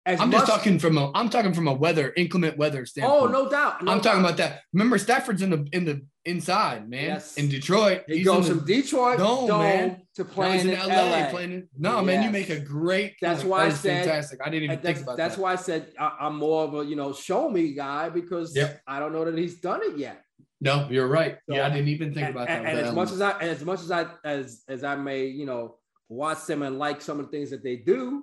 as 0.07 0.21
I'm 0.21 0.31
just 0.31 0.47
talking 0.47 0.79
from 0.79 0.99
a 0.99 1.11
I'm 1.15 1.31
talking 1.31 1.53
from 1.55 1.67
a 1.69 1.73
weather 1.73 2.13
inclement 2.17 2.57
weather 2.59 2.85
standpoint. 2.87 3.23
Oh, 3.23 3.27
no 3.27 3.49
doubt. 3.51 3.83
no 3.83 3.93
I'm 3.93 4.01
talking 4.01 4.21
about 4.21 4.37
that. 4.39 4.61
Remember, 4.73 4.99
Stafford's 4.99 5.41
in 5.43 5.51
the 5.51 5.67
in 5.73 5.85
the 5.85 6.07
inside, 6.27 6.89
man. 6.89 7.05
Yes. 7.09 7.37
In 7.37 7.49
Detroit, 7.49 8.05
He 8.07 8.19
he's 8.19 8.27
goes 8.27 8.49
from 8.49 8.65
Detroit 8.65 9.19
Dome, 9.19 9.47
dome, 9.49 9.61
man. 9.61 10.03
to 10.17 10.25
playing 10.25 10.69
in 10.69 10.75
LA, 10.79 10.87
LA. 11.25 11.31
playing. 11.31 11.53
in- 11.53 11.69
No, 11.77 12.03
man, 12.03 12.23
you 12.23 12.31
make 12.31 12.49
a 12.51 12.61
great. 12.61 13.15
That's 13.21 13.41
point. 13.41 13.51
why 13.51 13.65
I 13.67 13.71
said- 13.71 14.05
fantastic. 14.05 14.41
I 14.43 14.49
didn't 14.51 14.65
even 14.65 14.77
think 14.79 14.97
that's, 14.97 15.03
about 15.03 15.17
that's 15.17 15.37
that. 15.37 15.43
why 15.43 15.53
I 15.53 15.57
said 15.57 15.93
I, 15.99 16.17
I'm 16.21 16.37
more 16.37 16.65
of 16.65 16.75
a 16.75 16.85
you 16.85 16.97
know 16.97 17.13
show 17.13 17.49
me 17.51 17.73
guy 17.75 18.09
because 18.11 18.55
Yep. 18.57 18.81
I 18.87 18.99
don't 19.01 19.13
know 19.13 19.25
that 19.25 19.37
he's 19.37 19.61
done 19.61 19.81
it 19.83 19.97
yet. 19.99 20.23
No, 20.65 20.89
you're 20.91 21.07
right. 21.07 21.37
So- 21.49 21.55
yeah, 21.55 21.67
I 21.67 21.71
didn't 21.71 21.89
even 21.89 22.13
think 22.15 22.27
and, 22.27 22.35
about 22.37 22.49
and- 22.49 22.65
that. 22.67 22.75
and 22.77 22.87
as 22.87 22.95
much 22.95 23.11
as 23.13 23.21
I 23.21 23.39
as 23.41 23.65
much 23.65 23.81
as 23.81 23.91
I 23.91 24.07
as 24.25 24.63
as 24.69 24.83
I 24.83 24.97
may 24.97 25.27
you 25.27 25.47
know 25.47 25.77
watch 26.09 26.47
them 26.47 26.63
and 26.63 26.79
like 26.79 27.01
some 27.03 27.21
of 27.21 27.27
the 27.27 27.31
things 27.31 27.51
that 27.51 27.63
they 27.63 27.77
do, 27.77 28.23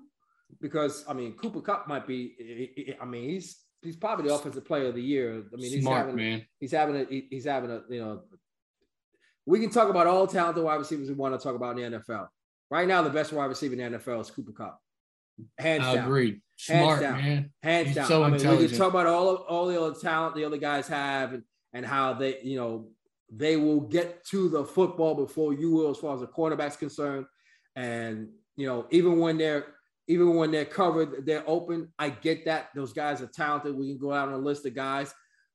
because 0.60 1.06
I 1.08 1.14
mean 1.14 1.34
Cooper 1.34 1.62
Kupp 1.62 1.88
might 1.88 2.06
be. 2.08 2.96
I 3.00 3.06
mean 3.06 3.30
he's 3.30 3.58
he's 3.82 3.96
probably 3.96 4.28
the 4.28 4.34
offensive 4.34 4.66
player 4.66 4.88
of 4.88 4.96
the 4.96 5.02
year. 5.02 5.44
I 5.54 5.56
mean 5.56 5.72
he's 5.72 5.82
smart 5.84 5.98
having 6.08 6.16
man. 6.16 6.46
he's 6.60 6.72
having 6.72 6.96
a 6.96 7.06
he's 7.30 7.46
having 7.46 7.72
a 7.72 7.82
you 7.90 8.02
know. 8.04 8.22
We 9.46 9.60
can 9.60 9.70
talk 9.72 9.90
about 9.90 10.08
all 10.08 10.28
talented 10.28 10.64
wide 10.64 10.76
receivers 10.76 11.08
we 11.10 11.16
want 11.16 11.38
to 11.38 11.44
talk 11.44 11.56
about 11.56 11.78
in 11.78 11.92
the 11.92 12.00
NFL. 12.00 12.28
Right 12.70 12.88
now, 12.88 13.02
the 13.02 13.10
best 13.10 13.34
wide 13.34 13.46
receiver 13.46 13.74
in 13.76 13.92
the 13.92 13.98
NFL 14.00 14.22
is 14.22 14.30
Cooper 14.32 14.52
Kupp, 14.54 14.80
hands 15.58 15.84
I 15.84 15.96
down. 15.96 16.06
agree. 16.06 16.42
Smart 16.58 17.02
down. 17.02 17.18
man. 17.18 17.52
hands 17.64 17.88
He's 17.88 17.96
down. 17.96 18.08
so 18.08 18.24
I 18.24 18.30
mean, 18.30 18.48
we 18.58 18.68
can 18.68 18.78
talk 18.78 18.90
about 18.90 19.08
all 19.08 19.30
of 19.30 19.42
all 19.42 19.66
the 19.68 19.82
other 19.82 20.00
talent 20.00 20.36
the 20.36 20.46
other 20.46 20.58
guys 20.58 20.88
have 20.88 21.34
and, 21.34 21.44
and 21.74 21.86
how 21.86 22.14
they, 22.14 22.40
you 22.42 22.58
know, 22.58 22.90
they 23.34 23.56
will 23.56 23.82
get 23.82 24.26
to 24.26 24.50
the 24.50 24.66
football 24.66 25.16
before 25.16 25.54
you 25.54 25.72
will, 25.72 25.90
as 25.92 25.98
far 25.98 26.14
as 26.16 26.22
the 26.22 26.28
quarterback's 26.28 26.76
concerned. 26.76 27.26
And 27.76 28.30
you 28.58 28.68
know, 28.68 28.88
even 28.92 29.20
when 29.20 29.38
they're 29.38 29.68
even 30.08 30.36
when 30.36 30.52
they're 30.52 30.66
covered, 30.66 31.26
they're 31.26 31.48
open. 31.48 31.94
I 31.98 32.10
get 32.10 32.46
that 32.46 32.70
those 32.76 32.92
guys 32.92 33.22
are 33.22 33.28
talented. 33.28 33.78
We 33.78 33.88
can 33.88 33.98
go 33.98 34.12
out 34.12 34.28
on 34.28 34.34
a 34.34 34.38
list 34.38 34.66
of 34.66 34.76
guys, 34.76 35.14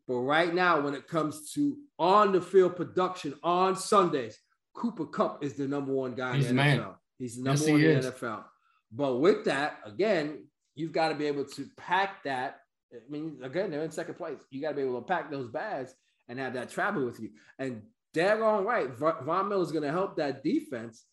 but 0.09 0.17
right 0.17 0.55
now, 0.55 0.81
when 0.81 0.95
it 0.95 1.07
comes 1.07 1.53
to 1.53 1.77
on 1.99 2.33
the 2.33 2.41
field 2.41 2.77
production 2.77 3.35
on 3.43 3.77
Sundays, 3.77 4.39
Cooper 4.75 5.07
Kupp 5.07 5.45
is 5.45 5.55
the 5.55 5.69
number 5.69 5.93
one 5.93 6.15
guy 6.15 6.37
He's 6.37 6.51
in 6.51 6.57
the 6.57 6.63
the 6.63 6.69
NFL. 6.69 6.77
man. 6.79 6.95
He's 7.19 7.37
the 7.37 7.43
number 7.43 7.61
Yes, 7.61 7.71
one 7.71 7.81
in 7.81 8.01
the 8.01 8.13
NFL. 8.13 8.45
But 8.93 9.17
with 9.17 9.45
that, 9.45 9.79
again, 9.85 10.47
you've 10.75 10.93
got 10.93 11.09
to 11.09 11.15
be 11.15 11.27
able 11.27 11.45
to 11.45 11.67
pack 11.77 12.23
that. 12.25 12.61
I 12.95 12.99
mean, 13.11 13.39
again, 13.43 13.71
they're 13.71 13.83
in 13.83 13.91
second 13.91 14.15
place. 14.15 14.39
You 14.51 14.63
got 14.63 14.71
to 14.71 14.75
be 14.77 14.83
able 14.83 15.01
to 15.01 15.07
pack 15.07 15.31
those 15.31 15.49
bags 15.49 15.95
and 16.29 16.39
have 16.39 16.55
that 16.55 16.71
travel 16.71 17.05
with 17.05 17.21
you. 17.21 17.31
And 17.59 17.83
daggone 18.15 18.65
right, 18.65 18.91
Va- 18.91 19.23
Miller 19.45 19.63
is 19.63 19.73
going 19.73 19.85
to 19.85 19.93
help 19.93 20.17
that 20.17 20.43
defense. 20.43 21.05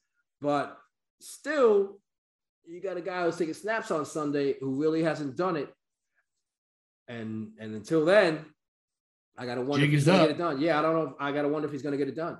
But 0.42 0.78
still, 1.22 2.00
you 2.66 2.82
got 2.82 2.98
a 2.98 3.02
guy 3.02 3.24
who's 3.24 3.38
taking 3.38 3.54
snaps 3.54 3.92
on 3.92 4.06
Sunday 4.06 4.56
who 4.60 4.82
really 4.82 5.04
hasn't 5.04 5.36
done 5.36 5.58
it. 5.58 5.70
And 7.08 7.52
and 7.60 7.76
until 7.76 8.06
then, 8.06 8.46
I 9.38 9.46
gotta 9.46 9.62
wonder 9.62 9.86
Jig 9.86 9.94
if 9.94 10.00
he's 10.00 10.06
gonna 10.06 10.20
up. 10.20 10.28
get 10.30 10.36
it 10.36 10.38
done. 10.38 10.62
Yeah, 10.62 10.80
I 10.80 10.82
don't 10.82 10.94
know. 10.96 11.08
If, 11.08 11.14
I 11.20 11.32
gotta 11.34 11.50
wonder 11.50 11.68
if 11.68 11.74
he's 11.74 11.82
gonna 11.82 11.98
get 11.98 12.08
it 12.08 12.16
done. 12.16 12.38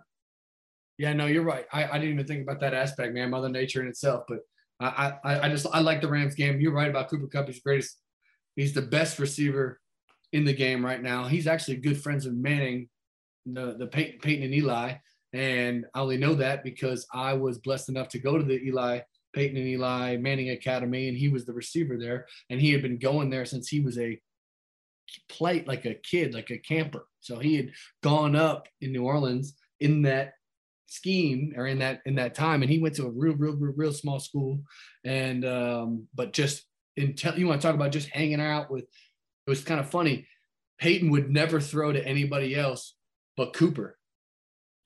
Yeah, 0.98 1.12
no, 1.12 1.26
you're 1.26 1.44
right. 1.44 1.66
I, 1.74 1.86
I 1.86 1.94
didn't 2.00 2.14
even 2.14 2.26
think 2.26 2.44
about 2.44 2.62
that 2.62 2.74
aspect, 2.74 3.14
man. 3.14 3.30
Mother 3.32 3.50
Nature 3.50 3.82
in 3.82 3.88
itself, 3.88 4.24
but 4.28 4.40
I, 4.80 5.14
I 5.24 5.40
I 5.42 5.50
just 5.50 5.68
I 5.74 5.80
like 5.80 6.00
the 6.02 6.08
Rams 6.08 6.36
game. 6.36 6.62
You're 6.62 6.74
right 6.74 6.90
about 6.90 7.10
Cooper 7.10 7.28
Kupp. 7.28 7.48
He's 7.48 7.62
greatest. 7.62 8.00
He's 8.56 8.74
the 8.74 8.82
best 8.82 9.20
receiver 9.20 9.82
in 10.34 10.44
the 10.44 10.54
game 10.54 10.84
right 10.84 11.02
now. 11.02 11.28
He's 11.28 11.48
actually 11.48 11.78
good 11.78 12.02
friends 12.02 12.26
with 12.26 12.36
Manning, 12.36 12.90
the 13.46 13.76
the 13.78 13.88
Peyton, 13.88 14.20
Peyton 14.20 14.44
and 14.44 14.54
Eli, 14.54 14.96
and 15.32 15.86
I 15.94 16.02
only 16.02 16.18
know 16.18 16.34
that 16.36 16.64
because 16.64 17.08
I 17.14 17.34
was 17.34 17.60
blessed 17.60 17.90
enough 17.90 18.10
to 18.10 18.20
go 18.20 18.38
to 18.38 18.44
the 18.44 18.62
Eli 18.62 19.00
Peyton 19.34 19.58
and 19.58 19.68
Eli 19.68 20.18
Manning 20.18 20.50
Academy, 20.50 21.08
and 21.08 21.18
he 21.18 21.30
was 21.30 21.46
the 21.46 21.54
receiver 21.54 21.98
there, 21.98 22.26
and 22.50 22.60
he 22.60 22.74
had 22.74 22.82
been 22.82 22.98
going 22.98 23.30
there 23.30 23.46
since 23.46 23.70
he 23.70 23.80
was 23.80 23.98
a 23.98 24.20
play 25.30 25.64
like 25.66 25.86
a 25.86 25.94
kid, 25.96 26.34
like 26.34 26.50
a 26.50 26.58
camper. 26.58 27.08
So 27.22 27.40
he 27.40 27.56
had 27.56 27.72
gone 28.02 28.36
up 28.36 28.68
in 28.82 28.92
New 28.92 29.04
Orleans 29.04 29.56
in 29.80 30.02
that 30.04 30.34
scheme 30.88 31.54
or 31.58 31.66
in 31.66 31.80
that 31.80 32.02
in 32.06 32.16
that 32.16 32.36
time 32.36 32.62
and 32.62 32.70
he 32.70 32.78
went 32.78 32.94
to 32.94 33.08
a 33.08 33.10
real 33.10 33.34
real 33.34 33.56
real, 33.56 33.74
real 33.76 33.92
small 33.92 34.20
school 34.20 34.62
and 35.04 35.44
um 35.44 36.08
but 36.14 36.34
just 36.34 36.66
until 36.98 37.36
you 37.36 37.48
want 37.48 37.60
to 37.60 37.68
talk 37.68 37.74
about 37.74 37.92
just 37.92 38.10
hanging 38.10 38.40
out 38.40 38.70
with 38.70 38.86
it 39.46 39.50
was 39.50 39.64
kind 39.64 39.80
of 39.80 39.90
funny. 39.90 40.28
Peyton 40.80 41.12
would 41.12 41.30
never 41.30 41.60
throw 41.60 41.92
to 41.92 42.06
anybody 42.06 42.56
else 42.56 42.96
but 43.38 43.54
cooper 43.54 43.98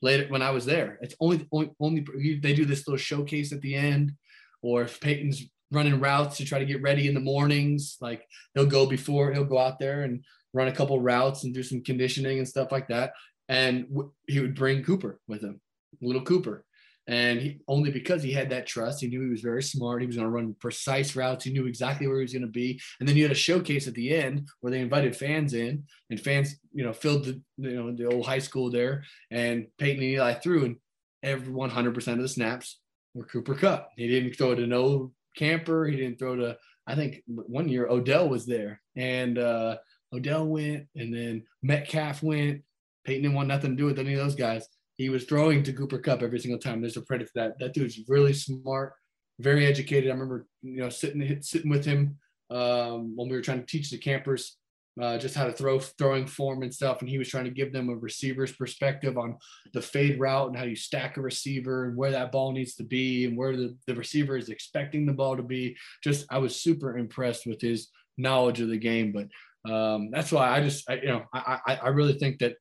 later 0.02 0.28
when 0.30 0.42
i 0.42 0.52
was 0.52 0.66
there. 0.66 1.00
It's 1.02 1.16
only 1.20 1.48
only, 1.52 1.72
only 1.80 2.06
they 2.42 2.54
do 2.54 2.66
this 2.66 2.88
little 2.88 2.98
showcase 2.98 3.52
at 3.52 3.62
the 3.62 3.76
end 3.76 4.14
or 4.62 4.84
if 4.84 5.00
peyton's 5.00 5.44
running 5.72 6.00
routes 6.00 6.38
to 6.38 6.46
try 6.46 6.60
to 6.60 6.66
get 6.66 6.82
ready 6.82 7.08
in 7.08 7.14
the 7.14 7.20
mornings 7.20 7.98
like 8.00 8.24
he'll 8.54 8.66
go 8.66 8.86
before 8.86 9.34
he'll 9.34 9.44
go 9.44 9.58
out 9.58 9.80
there 9.80 10.04
and 10.04 10.24
run 10.54 10.70
a 10.70 10.72
couple 10.72 11.00
routes 11.00 11.44
and 11.44 11.54
do 11.54 11.62
some 11.62 11.84
conditioning 11.84 12.38
and 12.38 12.48
stuff 12.48 12.72
like 12.72 12.88
that. 12.88 13.14
And 13.50 13.88
w- 13.90 14.12
he 14.28 14.40
would 14.40 14.56
bring 14.56 14.84
cooper 14.84 15.20
with 15.28 15.42
him 15.42 15.62
little 16.02 16.22
Cooper. 16.22 16.64
And 17.08 17.40
he, 17.40 17.60
only 17.68 17.90
because 17.90 18.22
he 18.22 18.34
had 18.34 18.50
that 18.50 18.68
trust, 18.68 19.00
he 19.00 19.08
knew 19.08 19.22
he 19.22 19.30
was 19.30 19.42
very 19.42 19.64
smart. 19.64 20.02
He 20.02 20.08
was 20.08 20.18
going 20.18 20.28
to 20.28 20.32
run 20.32 20.56
precise 20.60 21.16
routes. 21.16 21.46
He 21.46 21.54
knew 21.54 21.66
exactly 21.66 22.06
where 22.06 22.18
he 22.18 22.24
was 22.24 22.34
going 22.34 22.42
to 22.42 22.48
be. 22.48 22.82
And 23.00 23.08
then 23.08 23.16
you 23.16 23.24
had 23.24 23.32
a 23.32 23.36
showcase 23.36 23.88
at 23.88 23.94
the 23.94 24.14
end 24.14 24.50
where 24.60 24.72
they 24.72 24.82
invited 24.82 25.16
fans 25.16 25.54
in, 25.54 25.86
and 26.10 26.20
fans, 26.20 26.56
you 26.74 26.84
know, 26.84 26.94
filled 26.94 27.26
the, 27.26 27.42
you 27.58 27.76
know, 27.76 27.96
the 27.96 28.08
old 28.08 28.26
high 28.26 28.40
school 28.40 28.70
there. 28.70 29.04
And 29.32 29.68
Peyton 29.78 30.04
and 30.04 30.12
Eli 30.14 30.34
threw, 30.34 30.66
and 30.66 30.76
every 31.24 31.54
100% 31.54 32.08
of 32.14 32.20
the 32.20 32.28
snaps 32.28 32.80
were 33.14 33.26
Cooper 33.26 33.56
Kupp. 33.56 33.92
He 33.96 34.08
didn't 34.08 34.34
throw 34.34 34.54
to 34.54 34.68
no 34.68 35.14
camper. 35.38 35.86
He 35.86 35.96
didn't 35.96 36.20
throw 36.20 36.36
to. 36.36 36.58
I 36.86 36.96
think 36.96 37.24
one 37.28 37.70
year 37.70 37.88
Odell 37.88 38.28
was 38.28 38.46
there, 38.46 38.82
and 38.96 39.38
uh, 39.38 39.78
Odell 40.14 40.46
went, 40.46 40.88
and 40.96 41.14
then 41.14 41.44
Metcalf 41.62 42.22
went. 42.22 42.64
Peyton 43.06 43.24
didn't 43.24 43.36
want 43.36 43.48
nothing 43.48 43.72
to 43.72 43.78
do 43.78 43.86
with 43.86 44.00
any 44.00 44.14
of 44.14 44.20
those 44.20 44.36
guys 44.36 44.68
he 44.98 45.10
was 45.10 45.26
throwing 45.26 45.64
to 45.64 45.74
Cooper 45.74 45.99
Kupp 45.99 46.22
every 46.22 46.40
single 46.40 46.60
time. 46.60 46.82
There's 46.82 46.98
a 46.98 47.02
credit 47.02 47.28
to 47.28 47.34
that. 47.36 47.60
That 47.60 47.74
dude's 47.74 47.99
really 48.07 48.34
smart, 48.34 48.94
very 49.40 49.65
educated. 49.65 50.10
I 50.10 50.14
remember, 50.14 50.48
you 50.61 50.78
know, 50.78 50.90
sitting 50.90 51.41
sitting 51.41 51.69
with 51.69 51.86
him 51.86 52.18
um, 52.49 53.15
when 53.15 53.30
we 53.30 53.36
were 53.36 53.41
trying 53.41 53.60
to 53.60 53.65
teach 53.65 53.91
the 53.91 53.98
campers 53.98 54.57
uh, 55.02 55.18
just 55.18 55.36
how 55.36 55.45
to 55.45 55.52
throw 55.52 55.80
throwing 55.80 56.26
form 56.26 56.64
and 56.64 56.74
stuff, 56.74 57.02
and 57.02 57.10
he 57.10 57.18
was 57.18 57.30
trying 57.30 57.44
to 57.44 57.52
give 57.52 57.72
them 57.72 57.90
a 57.90 57.95
receiver's 57.95 58.52
perspective 58.52 59.18
on 59.18 59.38
the 59.74 59.82
fade 59.82 60.19
route 60.19 60.48
and 60.48 60.57
how 60.57 60.64
you 60.64 60.76
stack 60.76 61.18
a 61.18 61.22
receiver 61.22 61.86
and 61.86 61.95
where 61.95 62.11
that 62.11 62.32
ball 62.32 62.52
needs 62.52 62.76
to 62.76 62.84
be 62.84 63.26
and 63.26 63.38
where 63.38 63.56
the, 63.56 63.78
the 63.86 63.94
receiver 63.94 64.38
is 64.38 64.49
expecting 64.49 65.06
the 65.06 65.14
ball 65.14 65.38
to 65.38 65.44
be. 65.44 65.78
Just 66.03 66.26
I 66.32 66.40
was 66.40 66.60
super 66.60 66.98
impressed 66.98 67.45
with 67.45 67.61
his 67.61 67.90
knowledge 68.18 68.60
of 68.60 68.69
the 68.69 68.78
game, 68.78 69.11
but 69.11 69.72
um, 69.72 70.10
that's 70.11 70.32
why 70.32 70.49
I 70.49 70.61
just 70.61 70.90
I, 70.90 70.95
you 70.95 71.10
know 71.10 71.26
I, 71.32 71.60
I 71.68 71.76
I 71.76 71.88
really 71.90 72.14
think 72.14 72.40
that 72.40 72.56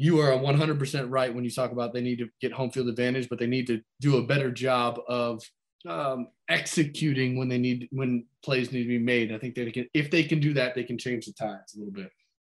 you 0.00 0.18
are 0.18 0.30
100% 0.30 1.10
right 1.10 1.34
when 1.34 1.44
you 1.44 1.50
talk 1.50 1.72
about 1.72 1.92
they 1.92 2.00
need 2.00 2.20
to 2.20 2.28
get 2.40 2.54
home 2.54 2.70
field 2.70 2.88
advantage, 2.88 3.28
but 3.28 3.38
they 3.38 3.46
need 3.46 3.66
to 3.66 3.82
do 4.00 4.16
a 4.16 4.26
better 4.26 4.50
job 4.50 4.98
of 5.06 5.42
um, 5.86 6.28
executing 6.48 7.36
when 7.36 7.50
they 7.50 7.58
need 7.58 7.86
when 7.92 8.24
plays 8.42 8.72
need 8.72 8.84
to 8.84 8.88
be 8.88 8.98
made. 8.98 9.30
I 9.30 9.36
think 9.36 9.54
they 9.54 9.70
can 9.70 9.90
if 9.92 10.10
they 10.10 10.24
can 10.24 10.40
do 10.40 10.54
that, 10.54 10.74
they 10.74 10.84
can 10.84 10.96
change 10.96 11.26
the 11.26 11.34
tides 11.34 11.74
a 11.74 11.80
little 11.80 11.92
bit. 11.92 12.10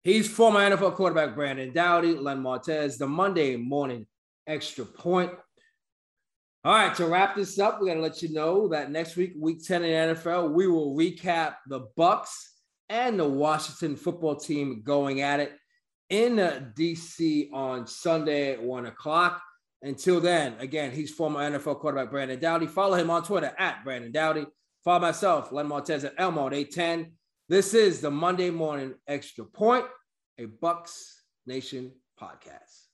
He's 0.05 0.29
former 0.29 0.61
NFL 0.61 0.95
quarterback 0.97 1.35
Brandon 1.35 1.73
Doughty, 1.73 2.15
Len 2.15 2.43
Martez, 2.43 2.99
the 2.99 3.07
Monday 3.07 3.57
morning 3.57 4.07
extra 4.47 4.85
point. 4.85 5.33
All 6.63 6.75
right, 6.75 6.95
to 6.97 7.07
wrap 7.07 7.37
this 7.37 7.59
up, 7.59 7.81
we 7.81 7.89
got 7.89 7.95
to 7.95 8.01
let 8.01 8.21
you 8.21 8.35
know 8.35 8.69
that 8.69 8.91
next 8.91 9.17
week, 9.17 9.33
week 9.39 9.67
10 9.67 9.83
in 9.83 10.15
NFL, 10.15 10.53
we 10.53 10.67
will 10.67 10.95
recap 10.95 11.55
the 11.69 11.87
Bucs 11.99 12.35
and 12.91 13.19
the 13.19 13.27
Washington 13.27 13.97
football 13.97 14.37
team 14.37 14.83
going 14.85 15.23
at 15.23 15.41
it 15.41 15.53
in 16.11 16.39
uh, 16.39 16.61
DC 16.75 17.53
on 17.53 17.87
Sunday 17.87 18.53
at 18.53 18.63
one 18.63 18.87
o'clock. 18.87 19.41
Until 19.83 20.21
then, 20.21 20.57
again, 20.59 20.91
he's 20.91 21.11
former 21.11 21.41
NFL 21.41 21.81
quarterback 21.81 22.11
Brandon 22.11 22.39
Doughty. 22.39 22.67
Follow 22.67 22.97
him 22.97 23.09
on 23.09 23.23
Twitter 23.23 23.55
at 23.59 23.83
Brandon 23.83 24.13
Doughty. 24.13 24.45
Follow 24.85 25.01
myself, 25.01 25.53
Len 25.53 25.69
Martez 25.69 26.05
at 26.05 26.17
Elmode810. 26.19 27.13
This 27.49 27.73
is 27.73 28.01
the 28.01 28.11
Monday 28.11 28.51
Morning 28.51 28.95
Extra 29.07 29.45
Point, 29.45 29.87
a 30.39 30.47
Bucs 30.47 31.01
Nation 31.47 31.93
podcast. 32.21 32.90